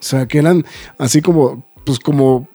O 0.00 0.02
sea, 0.02 0.26
que 0.26 0.38
eran 0.38 0.64
así 0.98 1.20
como, 1.22 1.64
pues 1.84 1.98
como, 1.98 2.48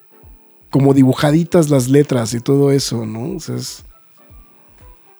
como 0.71 0.93
dibujaditas 0.93 1.69
las 1.69 1.87
letras 1.87 2.33
y 2.33 2.39
todo 2.41 2.71
eso, 2.71 3.05
¿no? 3.05 3.37
O 3.37 3.39
sea, 3.39 3.55
es, 3.55 3.83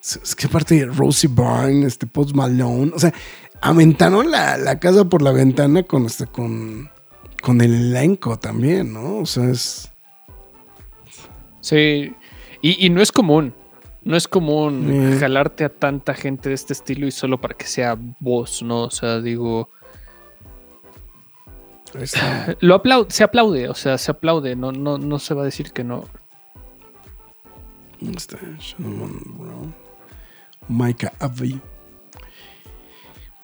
es- 0.01 0.35
que 0.35 0.47
aparte 0.47 0.75
de 0.75 0.85
Rosie 0.85 1.29
Byrne, 1.29 1.85
este 1.85 2.07
Post 2.07 2.35
Malone, 2.35 2.91
o 2.93 2.99
sea, 2.99 3.13
aventaron 3.61 4.29
la, 4.31 4.57
la 4.57 4.79
casa 4.79 5.05
por 5.05 5.21
la 5.21 5.31
ventana 5.31 5.83
con 5.83 6.05
este, 6.05 6.25
con, 6.27 6.89
con 7.41 7.61
el 7.61 7.73
elenco 7.73 8.37
también, 8.37 8.91
¿no? 8.93 9.19
O 9.19 9.25
sea, 9.25 9.49
es... 9.49 9.89
Sí. 11.61 12.13
Y, 12.61 12.85
y 12.85 12.89
no 12.89 13.01
es 13.01 13.11
común. 13.11 13.53
No 14.03 14.15
es 14.15 14.27
común 14.27 14.87
Eh. 14.91 15.17
jalarte 15.19 15.63
a 15.65 15.69
tanta 15.69 16.13
gente 16.13 16.49
de 16.49 16.55
este 16.55 16.73
estilo 16.73 17.07
y 17.07 17.11
solo 17.11 17.41
para 17.41 17.55
que 17.55 17.65
sea 17.65 17.97
vos, 18.19 18.61
¿no? 18.61 18.83
O 18.83 18.91
sea, 18.91 19.19
digo, 19.19 19.69
está. 22.01 22.55
lo 22.61 22.75
aplaude, 22.75 23.07
se 23.11 23.23
aplaude, 23.23 23.69
o 23.69 23.73
sea, 23.75 23.97
se 23.97 24.11
aplaude, 24.11 24.55
no, 24.55 24.71
no, 24.71 24.97
no 24.97 25.19
se 25.19 25.33
va 25.33 25.41
a 25.43 25.45
decir 25.45 25.71
que 25.71 25.83
no. 25.83 26.05
Está. 28.15 28.37
Shannon 28.59 29.21
Brown. 29.37 29.75
Micah 30.67 31.13
Abbey. 31.19 31.59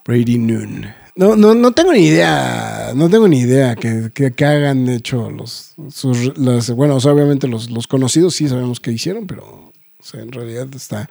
Brady 0.06 0.38
Noon. 0.38 0.88
No, 1.16 1.36
no, 1.36 1.54
no 1.54 1.72
tengo 1.72 1.94
ni 1.94 2.08
idea. 2.08 2.92
No 2.96 3.10
tengo 3.10 3.28
ni 3.28 3.40
idea 3.40 3.76
que, 3.76 4.10
que, 4.14 4.32
que 4.32 4.46
hagan 4.46 4.88
hecho 4.90 5.30
los, 5.30 5.76
sus, 5.92 6.38
las- 6.38 6.72
bueno, 6.72 6.96
o 6.96 7.00
sea, 7.00 7.12
obviamente 7.14 7.48
los, 7.48 7.70
los 7.70 7.88
conocidos 7.88 8.36
sí 8.36 8.48
sabemos 8.48 8.80
qué 8.80 8.92
hicieron, 8.92 9.28
pero 9.28 9.44
o 9.46 10.04
sea, 10.04 10.22
en 10.22 10.32
realidad 10.32 10.68
está. 10.76 11.10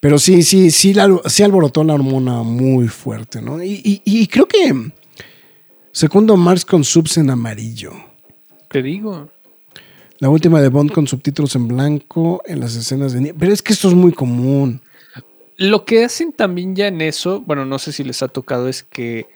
Pero 0.00 0.18
sí, 0.18 0.42
sí, 0.42 0.70
sí, 0.70 0.94
la- 0.94 1.20
sí 1.26 1.42
alborotó 1.42 1.84
la 1.84 1.94
hormona 1.94 2.42
muy 2.42 2.88
fuerte, 2.88 3.40
¿no? 3.42 3.62
Y, 3.62 3.80
y- 3.84 4.02
y 4.04 4.26
creo 4.26 4.46
que 4.46 4.90
segundo 5.98 6.36
Mars 6.36 6.64
con 6.64 6.84
subs 6.84 7.16
en 7.18 7.30
amarillo. 7.30 7.92
Te 8.70 8.82
digo. 8.82 9.28
La 10.20 10.28
última 10.28 10.60
de 10.60 10.68
Bond 10.68 10.92
con 10.92 11.06
subtítulos 11.08 11.54
en 11.56 11.66
blanco 11.68 12.42
en 12.46 12.60
las 12.60 12.74
escenas 12.76 13.12
de... 13.12 13.34
Pero 13.38 13.52
es 13.52 13.62
que 13.62 13.72
esto 13.72 13.88
es 13.88 13.94
muy 13.94 14.12
común. 14.12 14.80
Lo 15.56 15.84
que 15.84 16.04
hacen 16.04 16.32
también 16.32 16.76
ya 16.76 16.86
en 16.86 17.00
eso, 17.00 17.40
bueno, 17.40 17.64
no 17.64 17.78
sé 17.80 17.92
si 17.92 18.04
les 18.04 18.22
ha 18.22 18.28
tocado, 18.28 18.68
es 18.68 18.82
que 18.84 19.26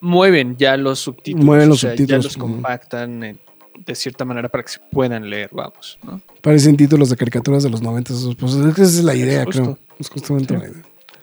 mueven 0.00 0.56
ya 0.56 0.76
los 0.76 1.00
subtítulos. 1.00 1.44
Mueven 1.44 1.66
o 1.66 1.70
los 1.70 1.80
sea, 1.80 1.90
subtítulos, 1.90 2.24
Ya 2.24 2.28
los 2.28 2.36
compactan 2.36 3.24
en- 3.24 3.38
de 3.84 3.94
cierta 3.94 4.24
manera 4.24 4.48
para 4.48 4.64
que 4.64 4.72
se 4.72 4.80
puedan 4.90 5.28
leer, 5.30 5.50
vamos, 5.52 5.98
¿no? 6.02 6.20
Parecen 6.42 6.76
títulos 6.76 7.10
de 7.10 7.16
caricaturas 7.16 7.62
de 7.62 7.70
los 7.70 7.80
90. 7.82 8.12
Esos, 8.12 8.34
pues, 8.36 8.54
esa 8.54 8.82
es 8.82 9.04
la 9.04 9.14
idea, 9.14 9.44
creo. 9.44 9.78
Es 9.98 10.08
justamente 10.10 10.54
Sí. 10.54 10.60
la 10.60 10.68
idea. 10.68 10.82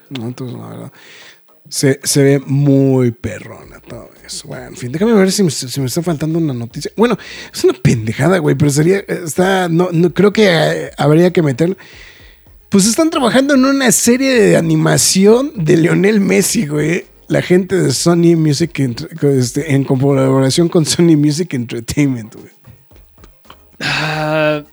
No, 0.09 0.27
entonces, 0.27 0.55
la 0.57 0.67
verdad. 0.69 0.91
Se, 1.69 1.99
se 2.03 2.23
ve 2.23 2.39
muy 2.45 3.11
perrona 3.11 3.79
todo 3.79 4.09
eso. 4.25 4.47
Bueno, 4.47 4.67
en 4.67 4.75
fin, 4.75 4.91
déjame 4.91 5.13
ver 5.13 5.31
si 5.31 5.43
me, 5.43 5.49
si 5.49 5.79
me 5.79 5.87
está 5.87 6.03
faltando 6.03 6.37
una 6.37 6.53
noticia. 6.53 6.91
Bueno, 6.95 7.17
es 7.53 7.63
una 7.63 7.73
pendejada, 7.73 8.37
güey, 8.37 8.55
pero 8.55 8.71
sería. 8.71 8.99
Está. 8.99 9.67
No, 9.67 9.89
no 9.91 10.13
creo 10.13 10.31
que 10.31 10.47
eh, 10.47 10.91
habría 10.97 11.31
que 11.31 11.41
meterlo. 11.41 11.75
Pues 12.69 12.85
están 12.87 13.09
trabajando 13.09 13.53
en 13.53 13.65
una 13.65 13.91
serie 13.91 14.33
de 14.33 14.57
animación 14.57 15.53
de 15.55 15.77
Lionel 15.77 16.19
Messi, 16.19 16.65
güey. 16.67 17.05
La 17.27 17.41
gente 17.41 17.75
de 17.75 17.91
Sony 17.91 18.35
Music 18.35 18.79
este, 19.23 19.73
en 19.73 19.83
colaboración 19.83 20.69
con 20.69 20.85
Sony 20.85 21.15
Music 21.17 21.53
Entertainment, 21.53 22.35
güey. 22.35 22.51
Ah, 23.79 24.63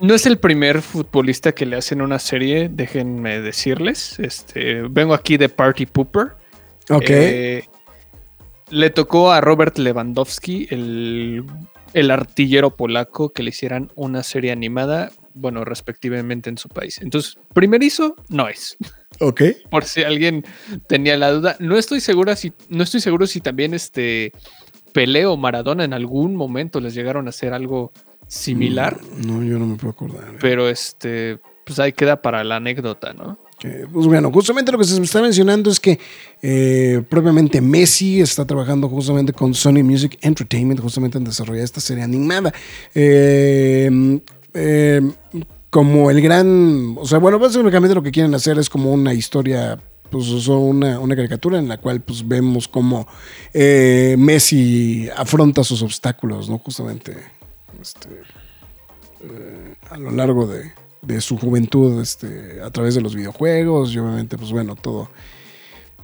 no 0.00 0.14
es 0.14 0.26
el 0.26 0.38
primer 0.38 0.82
futbolista 0.82 1.52
que 1.52 1.66
le 1.66 1.76
hacen 1.76 2.02
una 2.02 2.18
serie, 2.18 2.68
déjenme 2.70 3.40
decirles. 3.40 4.18
Este, 4.18 4.82
vengo 4.82 5.14
aquí 5.14 5.36
de 5.36 5.48
Party 5.48 5.86
Pooper. 5.86 6.32
Ok. 6.90 7.04
Eh, 7.08 7.64
le 8.70 8.90
tocó 8.90 9.32
a 9.32 9.40
Robert 9.40 9.78
Lewandowski, 9.78 10.68
el, 10.70 11.44
el 11.92 12.10
artillero 12.10 12.76
polaco, 12.76 13.32
que 13.32 13.42
le 13.42 13.50
hicieran 13.50 13.90
una 13.94 14.22
serie 14.22 14.52
animada, 14.52 15.12
bueno, 15.34 15.64
respectivamente 15.64 16.50
en 16.50 16.58
su 16.58 16.68
país. 16.68 17.00
Entonces, 17.00 17.38
primerizo 17.54 18.16
no 18.28 18.48
es. 18.48 18.76
ok. 19.20 19.42
Por 19.70 19.84
si 19.84 20.02
alguien 20.02 20.44
tenía 20.88 21.16
la 21.16 21.30
duda. 21.30 21.56
No 21.58 21.78
estoy 21.78 22.00
segura 22.00 22.36
si, 22.36 22.52
no 22.68 22.82
estoy 22.82 23.00
seguro 23.00 23.26
si 23.26 23.40
también 23.40 23.72
este 23.72 24.32
Pelé 24.92 25.26
o 25.26 25.36
Maradona 25.36 25.84
en 25.84 25.92
algún 25.92 26.34
momento 26.36 26.80
les 26.80 26.94
llegaron 26.94 27.26
a 27.26 27.30
hacer 27.30 27.52
algo 27.52 27.92
similar. 28.26 29.00
No, 29.24 29.42
yo 29.42 29.58
no 29.58 29.66
me 29.66 29.76
puedo 29.76 29.90
acordar. 29.90 30.36
Pero 30.40 30.68
este, 30.68 31.38
pues 31.64 31.78
ahí 31.78 31.92
queda 31.92 32.22
para 32.22 32.44
la 32.44 32.56
anécdota, 32.56 33.12
¿no? 33.12 33.38
Que, 33.58 33.86
pues 33.90 34.06
bueno, 34.06 34.30
justamente 34.30 34.70
lo 34.70 34.78
que 34.78 34.84
se 34.84 35.02
está 35.02 35.22
mencionando 35.22 35.70
es 35.70 35.80
que 35.80 35.98
eh, 36.42 37.02
propiamente 37.08 37.60
Messi 37.62 38.20
está 38.20 38.44
trabajando 38.44 38.88
justamente 38.88 39.32
con 39.32 39.54
Sony 39.54 39.82
Music 39.82 40.18
Entertainment, 40.20 40.80
justamente 40.80 41.16
en 41.16 41.24
desarrollar 41.24 41.64
esta 41.64 41.80
serie 41.80 42.04
animada. 42.04 42.52
Eh, 42.94 44.20
eh, 44.52 45.00
como 45.70 46.10
el 46.10 46.20
gran, 46.22 46.96
o 46.98 47.04
sea, 47.04 47.18
bueno, 47.18 47.38
básicamente 47.38 47.94
lo 47.94 48.02
que 48.02 48.10
quieren 48.10 48.34
hacer 48.34 48.58
es 48.58 48.70
como 48.70 48.92
una 48.92 49.12
historia, 49.12 49.78
pues 50.10 50.28
una, 50.48 51.00
una 51.00 51.16
caricatura 51.16 51.58
en 51.58 51.68
la 51.68 51.78
cual 51.78 52.00
pues 52.00 52.26
vemos 52.26 52.68
cómo 52.68 53.06
eh, 53.52 54.16
Messi 54.18 55.08
afronta 55.14 55.64
sus 55.64 55.82
obstáculos, 55.82 56.48
¿no? 56.48 56.58
Justamente 56.58 57.16
este, 57.86 58.08
eh, 59.22 59.74
a 59.90 59.96
lo 59.96 60.10
largo 60.10 60.46
de, 60.46 60.72
su 61.20 61.38
juventud 61.38 62.00
este, 62.00 62.60
a 62.60 62.70
través 62.70 62.96
de 62.96 63.00
los 63.00 63.14
videojuegos 63.14 63.94
y 63.94 63.98
obviamente 63.98 64.36
pues 64.36 64.50
bueno 64.50 64.74
todo. 64.74 65.08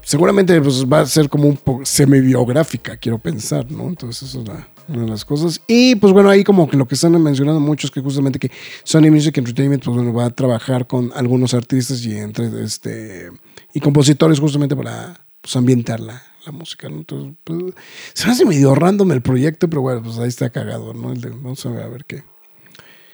Seguramente 0.02 0.60
pues 0.60 0.84
va 0.84 1.00
a 1.00 1.06
ser 1.06 1.28
como 1.28 1.48
un 1.48 1.56
poco 1.56 1.84
semi-biográfica 1.84 2.96
quiero 2.96 3.18
pensar 3.18 3.70
no 3.70 3.88
entonces 3.88 4.28
eso 4.28 4.42
es 4.42 4.48
una 4.88 5.02
de 5.02 5.08
las 5.08 5.24
cosas. 5.24 5.60
Y 5.66 5.96
pues 5.96 6.12
bueno 6.12 6.30
ahí 6.30 6.44
como 6.44 6.68
que 6.68 6.76
lo 6.76 6.86
que 6.86 6.94
están 6.94 7.20
mencionando 7.20 7.60
mucho 7.60 7.88
es 7.88 7.90
que 7.90 8.00
justamente 8.00 8.38
que 8.38 8.50
Sony 8.84 9.10
Music 9.10 9.36
Entertainment 9.36 9.84
pues 9.84 9.96
bueno 9.96 10.12
va 10.12 10.26
a 10.26 10.30
trabajar 10.30 10.86
con 10.86 11.10
algunos 11.16 11.52
artistas 11.52 12.04
y 12.04 12.16
entre 12.16 12.62
este 12.62 13.30
y 13.74 13.80
compositores 13.80 14.38
justamente 14.38 14.76
para 14.76 15.26
pues 15.40 15.56
ambientar 15.56 15.98
la, 16.46 16.52
música 16.52 16.88
¿no? 16.88 16.96
entonces 16.98 17.34
pues, 17.44 17.74
se 18.14 18.26
me 18.26 18.32
hace 18.32 18.44
medio 18.44 18.74
random 18.74 19.12
el 19.12 19.22
proyecto 19.22 19.68
pero 19.68 19.82
bueno 19.82 20.02
pues 20.02 20.18
ahí 20.18 20.28
está 20.28 20.50
cagado 20.50 20.92
no 20.94 21.12
El 21.12 21.20
de- 21.20 21.30
vamos 21.30 21.64
a 21.66 21.70
ver, 21.70 21.82
a 21.82 21.88
ver 21.88 22.04
qué 22.04 22.22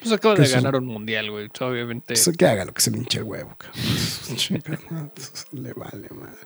Pues 0.01 0.13
acaba 0.13 0.35
de 0.37 0.47
ganar 0.49 0.77
un 0.77 0.87
mundial, 0.87 1.31
güey. 1.31 1.49
Obviamente. 1.61 2.15
pues, 2.15 2.31
que 2.37 2.47
haga 2.47 2.65
lo 2.65 2.73
que 2.73 2.81
se 2.81 2.91
le 2.93 2.99
hinche 2.99 3.19
el 3.19 3.25
huevo. 3.25 3.57
cabrón. 3.59 5.13
Le 5.53 5.73
vale 5.73 6.09
madre. 6.15 6.39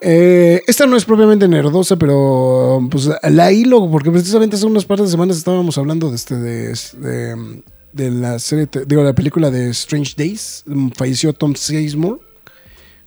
Eh, 0.00 0.62
esta 0.66 0.86
no 0.86 0.96
es 0.96 1.04
propiamente 1.04 1.46
nerdosa, 1.48 1.96
pero 1.96 2.80
pues 2.90 3.08
la 3.22 3.52
hilo, 3.52 3.88
porque 3.90 4.10
precisamente 4.10 4.56
hace 4.56 4.66
unas 4.66 4.84
partes 4.84 5.06
de 5.06 5.10
semanas 5.12 5.36
estábamos 5.38 5.78
hablando 5.78 6.08
de 6.10 6.16
este 6.16 6.36
de, 6.36 6.68
de, 6.98 7.62
de 7.92 8.10
la 8.10 8.38
serie, 8.40 8.68
digo, 8.86 9.02
la 9.04 9.12
película 9.12 9.50
de 9.50 9.70
Strange 9.70 10.14
Days. 10.16 10.64
Falleció 10.96 11.32
Tom 11.32 11.54
Sizemore 11.54 12.20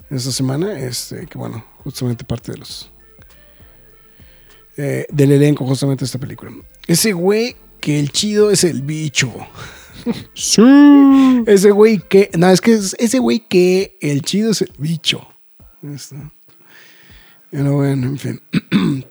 esta 0.09 0.31
semana, 0.31 0.79
este, 0.79 1.25
que 1.27 1.37
bueno, 1.37 1.65
justamente 1.85 2.25
parte 2.25 2.51
de 2.51 2.57
los 2.57 2.91
eh, 4.75 5.05
del 5.09 5.31
elenco 5.31 5.65
justamente 5.65 6.01
de 6.01 6.07
esta 6.07 6.19
película. 6.19 6.51
Ese 6.85 7.13
güey 7.13 7.55
que 7.79 7.97
el 7.99 8.11
chido 8.11 8.51
es 8.51 8.65
el 8.65 8.81
bicho. 8.81 9.33
Ese 11.47 11.71
güey 11.71 11.99
que. 11.99 12.29
No, 12.37 12.49
es 12.49 12.61
que 12.61 12.73
es 12.73 12.95
ese 12.99 13.19
güey 13.19 13.39
que 13.47 13.97
el 14.01 14.21
chido 14.21 14.51
es 14.51 14.61
el 14.61 14.71
bicho. 14.77 15.25
Esto. 15.81 16.15
Pero 17.49 17.73
bueno, 17.75 18.07
en 18.07 18.17
fin. 18.19 18.41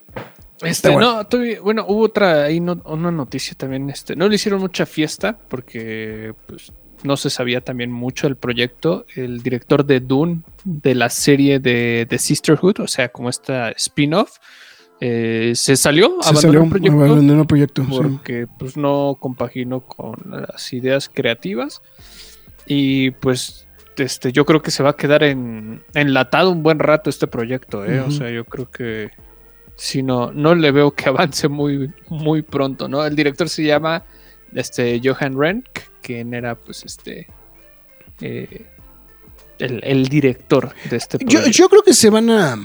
Este, 0.62 0.88
bueno. 0.88 1.16
no, 1.16 1.26
todavía- 1.26 1.60
bueno, 1.60 1.84
hubo 1.88 2.02
otra 2.04 2.44
ahí, 2.44 2.58
no- 2.58 2.80
una 2.86 3.10
noticia 3.10 3.54
también. 3.54 3.90
Este, 3.90 4.16
no 4.16 4.28
le 4.28 4.36
hicieron 4.36 4.60
mucha 4.60 4.86
fiesta 4.86 5.36
porque 5.48 6.32
pues, 6.46 6.72
no 7.04 7.16
se 7.16 7.30
sabía 7.30 7.60
también 7.60 7.92
mucho 7.92 8.26
del 8.26 8.36
proyecto. 8.36 9.06
El 9.14 9.42
director 9.42 9.84
de 9.84 10.00
Dune, 10.00 10.42
de 10.64 10.94
la 10.94 11.10
serie 11.10 11.60
de, 11.60 12.06
de 12.08 12.18
Sisterhood, 12.18 12.80
o 12.80 12.88
sea, 12.88 13.10
como 13.10 13.28
esta 13.28 13.70
spin-off, 13.70 14.38
eh, 15.00 15.52
se 15.54 15.76
salió, 15.76 16.16
Se 16.22 16.30
abandonó 16.30 16.40
salió 16.40 16.62
el 16.62 16.70
proyecto 16.70 17.04
abandonó 17.04 17.40
el 17.42 17.46
proyecto. 17.46 17.84
sí. 17.84 17.90
porque 17.90 18.46
pues, 18.58 18.76
no 18.76 19.16
compaginó 19.20 19.80
con 19.80 20.16
las 20.30 20.72
ideas 20.72 21.10
creativas. 21.12 21.82
Y 22.66 23.10
pues 23.10 23.68
este, 23.98 24.32
yo 24.32 24.44
creo 24.46 24.62
que 24.62 24.70
se 24.70 24.82
va 24.82 24.90
a 24.90 24.96
quedar 24.96 25.22
en, 25.22 25.82
enlatado 25.94 26.50
un 26.50 26.62
buen 26.62 26.78
rato 26.78 27.10
este 27.10 27.26
proyecto. 27.26 27.84
¿eh? 27.84 28.00
O 28.00 28.10
sea, 28.10 28.30
yo 28.30 28.44
creo 28.44 28.70
que 28.70 29.10
si 29.76 30.02
no, 30.02 30.32
no 30.32 30.54
le 30.54 30.70
veo 30.70 30.92
que 30.92 31.08
avance 31.08 31.48
muy, 31.48 31.92
muy 32.08 32.42
pronto, 32.42 32.88
¿no? 32.88 33.04
El 33.04 33.16
director 33.16 33.48
se 33.48 33.64
llama 33.64 34.04
este, 34.54 35.00
Johan 35.04 35.38
Renck, 35.38 35.66
quien 36.02 36.34
era 36.34 36.54
pues 36.54 36.84
este 36.84 37.26
eh, 38.20 38.66
el, 39.58 39.80
el 39.84 40.08
director 40.08 40.72
de 40.90 40.96
este 40.96 41.18
Yo, 41.26 41.46
yo 41.46 41.68
creo 41.68 41.82
que 41.82 41.94
se 41.94 42.10
van 42.10 42.30
a. 42.30 42.56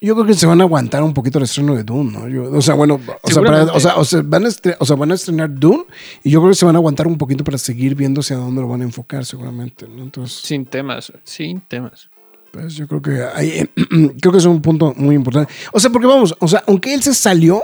Yo 0.00 0.14
creo 0.14 0.26
que 0.26 0.34
se 0.34 0.46
van 0.46 0.60
a 0.60 0.64
aguantar 0.64 1.00
un 1.04 1.14
poquito 1.14 1.38
el 1.38 1.44
estreno 1.44 1.76
de 1.76 1.84
Dune, 1.84 2.10
¿no? 2.10 2.28
Yo- 2.28 2.50
o 2.50 2.60
sea, 2.60 2.74
bueno, 2.74 3.00
o 3.22 3.30
sea, 3.30 3.40
para- 3.42 3.62
o, 3.72 3.78
sea, 3.78 3.94
o 3.96 4.04
sea, 4.04 4.20
van 4.24 4.46
a 4.46 4.48
o 4.80 4.84
sea, 4.84 4.96
van 4.96 5.12
a 5.12 5.14
estrenar 5.14 5.54
Dune 5.54 5.84
y 6.24 6.30
yo 6.30 6.40
creo 6.40 6.50
que 6.50 6.56
se 6.56 6.64
van 6.66 6.74
a 6.74 6.78
aguantar 6.80 7.06
un 7.06 7.16
poquito 7.16 7.44
para 7.44 7.56
seguir 7.56 7.94
viendo 7.94 8.20
hacia 8.20 8.34
dónde 8.36 8.60
lo 8.62 8.66
van 8.66 8.80
a 8.80 8.84
enfocar, 8.84 9.24
seguramente, 9.24 9.86
¿no? 9.88 10.02
Entonces, 10.02 10.36
Sin 10.40 10.66
temas, 10.66 11.12
sin 11.22 11.60
temas. 11.60 12.10
Pues 12.50 12.74
yo 12.74 12.88
creo 12.88 13.00
que 13.00 13.22
ahí, 13.32 13.64
creo 14.20 14.32
que 14.32 14.38
es 14.38 14.44
un 14.44 14.60
punto 14.60 14.92
muy 14.96 15.14
importante. 15.14 15.52
O 15.72 15.78
sea, 15.78 15.88
porque 15.90 16.08
vamos, 16.08 16.34
o 16.40 16.48
sea, 16.48 16.64
aunque 16.66 16.92
él 16.92 17.02
se 17.02 17.14
salió, 17.14 17.62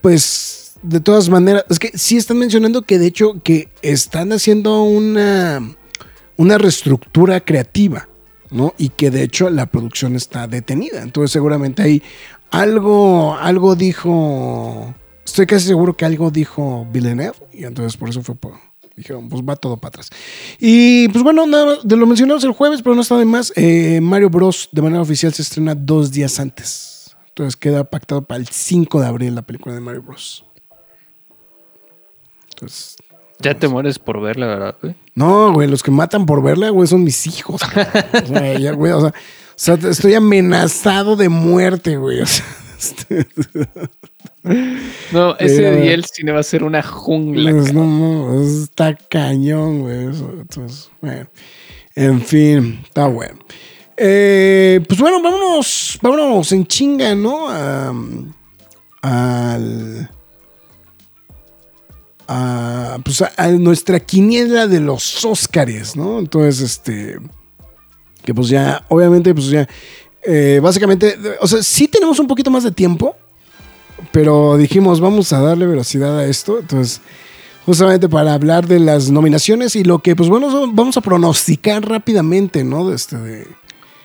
pues 0.00 0.61
de 0.82 1.00
todas 1.00 1.28
maneras, 1.28 1.64
es 1.70 1.78
que 1.78 1.96
sí 1.96 2.16
están 2.16 2.38
mencionando 2.38 2.82
que 2.82 2.98
de 2.98 3.06
hecho 3.06 3.40
que 3.42 3.68
están 3.82 4.32
haciendo 4.32 4.82
una, 4.82 5.60
una 6.36 6.58
reestructura 6.58 7.40
creativa, 7.40 8.08
¿no? 8.50 8.74
Y 8.78 8.90
que 8.90 9.10
de 9.10 9.22
hecho 9.22 9.48
la 9.50 9.66
producción 9.66 10.16
está 10.16 10.46
detenida. 10.46 11.02
Entonces 11.02 11.30
seguramente 11.30 11.82
ahí 11.82 12.02
algo, 12.50 13.34
algo 13.34 13.76
dijo, 13.76 14.94
estoy 15.24 15.46
casi 15.46 15.66
seguro 15.68 15.96
que 15.96 16.04
algo 16.04 16.30
dijo 16.30 16.86
Villeneuve 16.92 17.36
y 17.52 17.64
entonces 17.64 17.96
por 17.96 18.08
eso 18.10 18.22
fue 18.22 18.34
por, 18.34 18.54
dijeron, 18.96 19.28
pues 19.28 19.42
va 19.42 19.56
todo 19.56 19.76
para 19.76 19.88
atrás. 19.88 20.10
Y 20.58 21.08
pues 21.08 21.22
bueno, 21.22 21.46
nada 21.46 21.78
de 21.82 21.96
lo 21.96 22.06
mencionamos 22.06 22.44
el 22.44 22.52
jueves, 22.52 22.82
pero 22.82 22.94
no 22.94 23.02
está 23.02 23.16
de 23.16 23.24
más. 23.24 23.52
eh, 23.56 24.00
Mario 24.02 24.30
Bros. 24.30 24.68
de 24.72 24.82
manera 24.82 25.00
oficial 25.00 25.32
se 25.32 25.42
estrena 25.42 25.74
dos 25.74 26.10
días 26.10 26.38
antes. 26.40 27.16
Entonces 27.28 27.56
queda 27.56 27.84
pactado 27.84 28.22
para 28.26 28.38
el 28.40 28.48
5 28.48 29.00
de 29.00 29.06
abril 29.06 29.34
la 29.34 29.42
película 29.42 29.74
de 29.74 29.80
Mario 29.80 30.02
Bros. 30.02 30.44
Entonces, 32.62 32.96
Ya 33.40 33.54
te 33.58 33.66
mueres 33.66 33.98
por 33.98 34.20
ver, 34.20 34.36
la 34.38 34.46
verdad, 34.46 34.76
güey. 34.80 34.94
no, 35.16 35.52
güey, 35.52 35.68
los 35.68 35.82
que 35.82 35.90
matan 35.90 36.26
por 36.26 36.42
verla, 36.42 36.68
güey, 36.70 36.86
son 36.86 37.02
mis 37.04 37.26
hijos. 37.26 37.60
O 38.22 38.26
sea, 38.26 38.58
ya, 38.58 38.72
güey, 38.72 38.92
o 38.92 39.00
sea, 39.00 39.10
o 39.10 39.12
sea, 39.56 39.90
estoy 39.90 40.14
amenazado 40.14 41.16
de 41.16 41.28
muerte, 41.28 41.96
güey. 41.96 42.20
O 42.20 42.26
sea, 42.26 42.44
este- 42.78 43.26
No, 45.12 45.36
ese 45.38 45.56
Mira, 45.70 45.70
día 45.82 45.94
el 45.94 46.04
cine 46.04 46.32
va 46.32 46.40
a 46.40 46.44
ser 46.44 46.62
una 46.64 46.82
jungla. 46.82 47.50
Pues, 47.50 47.72
no, 47.72 47.84
no, 47.84 48.42
está 48.42 48.94
cañón, 48.94 49.80
güey. 49.80 50.04
Entonces, 50.06 50.90
bueno. 51.00 51.26
En 51.94 52.20
fin, 52.22 52.80
está 52.84 53.06
bueno. 53.06 53.38
Eh, 53.96 54.80
pues 54.88 54.98
bueno, 55.00 55.22
vámonos, 55.22 55.98
vámonos 56.00 56.50
en 56.52 56.66
chinga, 56.66 57.14
¿no? 57.14 57.48
A, 57.50 57.92
al. 59.02 60.10
A, 62.34 62.98
pues 63.04 63.20
a, 63.22 63.30
a 63.36 63.48
nuestra 63.48 64.00
quiniela 64.00 64.66
de 64.66 64.80
los 64.80 65.24
Óscares, 65.24 65.96
¿no? 65.96 66.18
Entonces, 66.18 66.60
este. 66.60 67.18
Que 68.24 68.32
pues 68.34 68.48
ya, 68.48 68.84
obviamente, 68.88 69.34
pues 69.34 69.48
ya. 69.48 69.68
eh, 70.24 70.60
básicamente, 70.62 71.18
o 71.40 71.46
sea, 71.46 71.62
sí 71.62 71.88
tenemos 71.88 72.18
un 72.20 72.26
poquito 72.28 72.50
más 72.50 72.62
de 72.64 72.70
tiempo 72.72 73.16
pero 74.10 74.56
dijimos, 74.56 75.00
vamos 75.00 75.32
a 75.32 75.40
darle 75.40 75.64
velocidad 75.66 76.18
a 76.18 76.26
esto. 76.26 76.58
Entonces, 76.58 77.00
justamente 77.64 78.08
para 78.08 78.34
hablar 78.34 78.66
de 78.66 78.80
las 78.80 79.10
nominaciones 79.10 79.76
y 79.76 79.84
lo 79.84 80.00
que, 80.00 80.16
pues 80.16 80.28
bueno, 80.28 80.48
vamos 80.72 80.96
a 80.96 81.00
pronosticar 81.00 81.88
rápidamente, 81.88 82.64
¿no? 82.64 82.88
De 82.88 82.96
este, 82.96 83.16
de- 83.16 83.46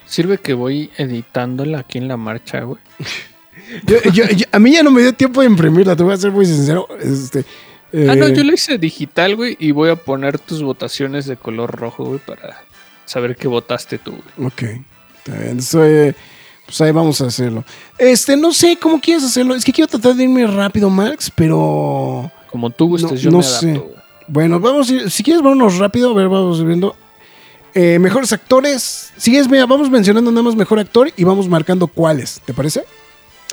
Sirve 0.06 0.38
que 0.38 0.54
voy 0.54 0.92
editándola 0.98 1.80
aquí 1.80 1.98
en 1.98 2.08
la 2.08 2.16
marcha, 2.16 2.62
güey. 2.62 2.80
Yo- 3.86 4.02
yo- 4.14 4.30
yo- 4.30 4.46
a 4.52 4.60
mí 4.60 4.72
ya 4.72 4.82
no 4.84 4.92
me 4.92 5.02
dio 5.02 5.14
tiempo 5.14 5.42
de 5.42 5.48
imprimirla, 5.48 5.96
te 5.96 6.04
voy 6.04 6.14
a 6.14 6.18
ser 6.18 6.32
muy 6.32 6.46
sincero. 6.46 6.88
Este, 7.02 7.44
Ah, 7.94 8.16
no, 8.16 8.28
eh, 8.28 8.34
yo 8.36 8.44
lo 8.44 8.54
hice 8.54 8.78
digital, 8.78 9.36
güey, 9.36 9.56
y 9.60 9.72
voy 9.72 9.90
a 9.90 9.96
poner 9.96 10.40
tus 10.40 10.62
votaciones 10.62 11.26
de 11.26 11.38
color 11.38 11.72
rojo, 11.76 12.04
güey, 12.06 12.20
para 12.20 12.64
saber 13.06 13.36
qué 13.36 13.48
votaste 13.48 13.98
tú, 13.98 14.12
güey. 14.36 14.48
Ok, 14.48 14.64
está 15.26 15.40
bien. 15.40 15.60
Eh, 15.84 16.14
pues 16.66 16.82
ahí 16.82 16.92
vamos 16.92 17.22
a 17.22 17.28
hacerlo. 17.28 17.64
Este, 17.98 18.36
no 18.36 18.52
sé 18.52 18.78
cómo 18.78 19.00
quieres 19.00 19.24
hacerlo. 19.24 19.56
Es 19.56 19.64
que 19.64 19.72
quiero 19.72 19.88
tratar 19.88 20.16
de 20.16 20.24
irme 20.24 20.46
rápido, 20.48 20.90
Max, 20.90 21.32
pero. 21.34 22.30
Como 22.52 22.70
tú 22.72 22.88
gustes, 22.90 23.12
No- 23.12 23.18
yo 23.18 23.32
no 23.32 23.38
me 23.38 23.44
sé. 23.44 23.70
adapto, 23.72 23.84
güey. 23.86 23.98
Bueno, 24.28 24.60
vamos 24.60 24.90
a 24.90 24.94
ir- 24.94 25.10
si 25.10 25.24
quieres, 25.24 25.42
vámonos 25.42 25.78
rápido, 25.78 26.12
a 26.12 26.14
ver, 26.14 26.28
vamos 26.28 26.62
viendo. 26.66 26.96
Eh, 27.74 28.00
mejores 28.00 28.34
actores. 28.34 29.14
Si 29.18 29.30
quieres, 29.32 29.48
mira, 29.50 29.66
vamos 29.66 29.90
mencionando 29.90 30.30
nada 30.32 30.44
más 30.44 30.56
mejor 30.56 30.80
actor 30.80 31.12
y 31.16 31.24
vamos 31.24 31.48
marcando 31.48 31.88
cuáles, 31.88 32.42
¿te 32.44 32.54
parece? 32.54 32.84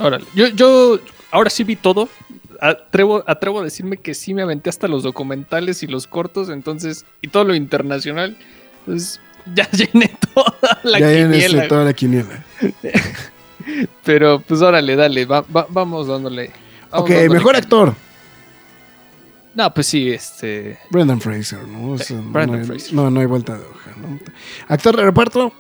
Órale. 0.01 0.25
Yo, 0.35 0.49
yo 0.49 0.99
ahora 1.31 1.51
sí 1.51 1.63
vi 1.63 1.77
todo. 1.77 2.09
Atrevo, 2.61 3.25
atrevo 3.27 3.61
a 3.61 3.65
decirme 3.65 3.97
que 3.97 4.15
sí 4.15 4.35
me 4.35 4.43
aventé 4.43 4.71
hasta 4.71 4.89
los 4.89 5.03
documentales 5.03 5.83
y 5.83 5.87
los 5.87 6.07
cortos, 6.07 6.49
entonces, 6.49 7.05
y 7.23 7.29
todo 7.29 7.45
lo 7.45 7.55
internacional. 7.55 8.37
Entonces, 8.81 9.21
ya 9.55 9.69
llené 9.71 10.11
toda 10.35 10.81
la 10.83 10.99
ya 11.01 11.09
quiniela. 11.13 11.37
este, 11.57 11.69
toda 11.69 11.85
la 11.85 11.93
quiniela. 11.93 12.45
Pero, 14.05 14.41
pues, 14.41 14.61
órale, 14.63 14.95
dale, 14.97 15.25
va- 15.25 15.41
va- 15.55 15.67
vamos 15.71 16.07
dándole. 16.09 16.51
vamos 16.91 17.05
ok, 17.05 17.09
dándole 17.11 17.29
mejor 17.31 17.57
actor. 17.57 17.95
No, 19.55 19.73
pues 19.73 19.87
sí, 19.87 20.11
este. 20.11 20.79
Brendan 20.91 21.21
Fraser, 21.21 21.63
¿no? 21.69 21.93
O 21.93 21.99
sea, 21.99 22.17
Brendan 22.21 22.51
no, 22.51 22.59
hay, 22.59 22.65
Fraser. 22.67 22.93
no, 22.95 23.11
no 23.11 23.21
hay 23.21 23.27
vuelta 23.27 23.57
de 23.57 23.65
hoja, 23.65 23.91
¿no? 24.01 24.19
Actor 24.69 24.97
de 24.97 25.05
reparto. 25.05 25.53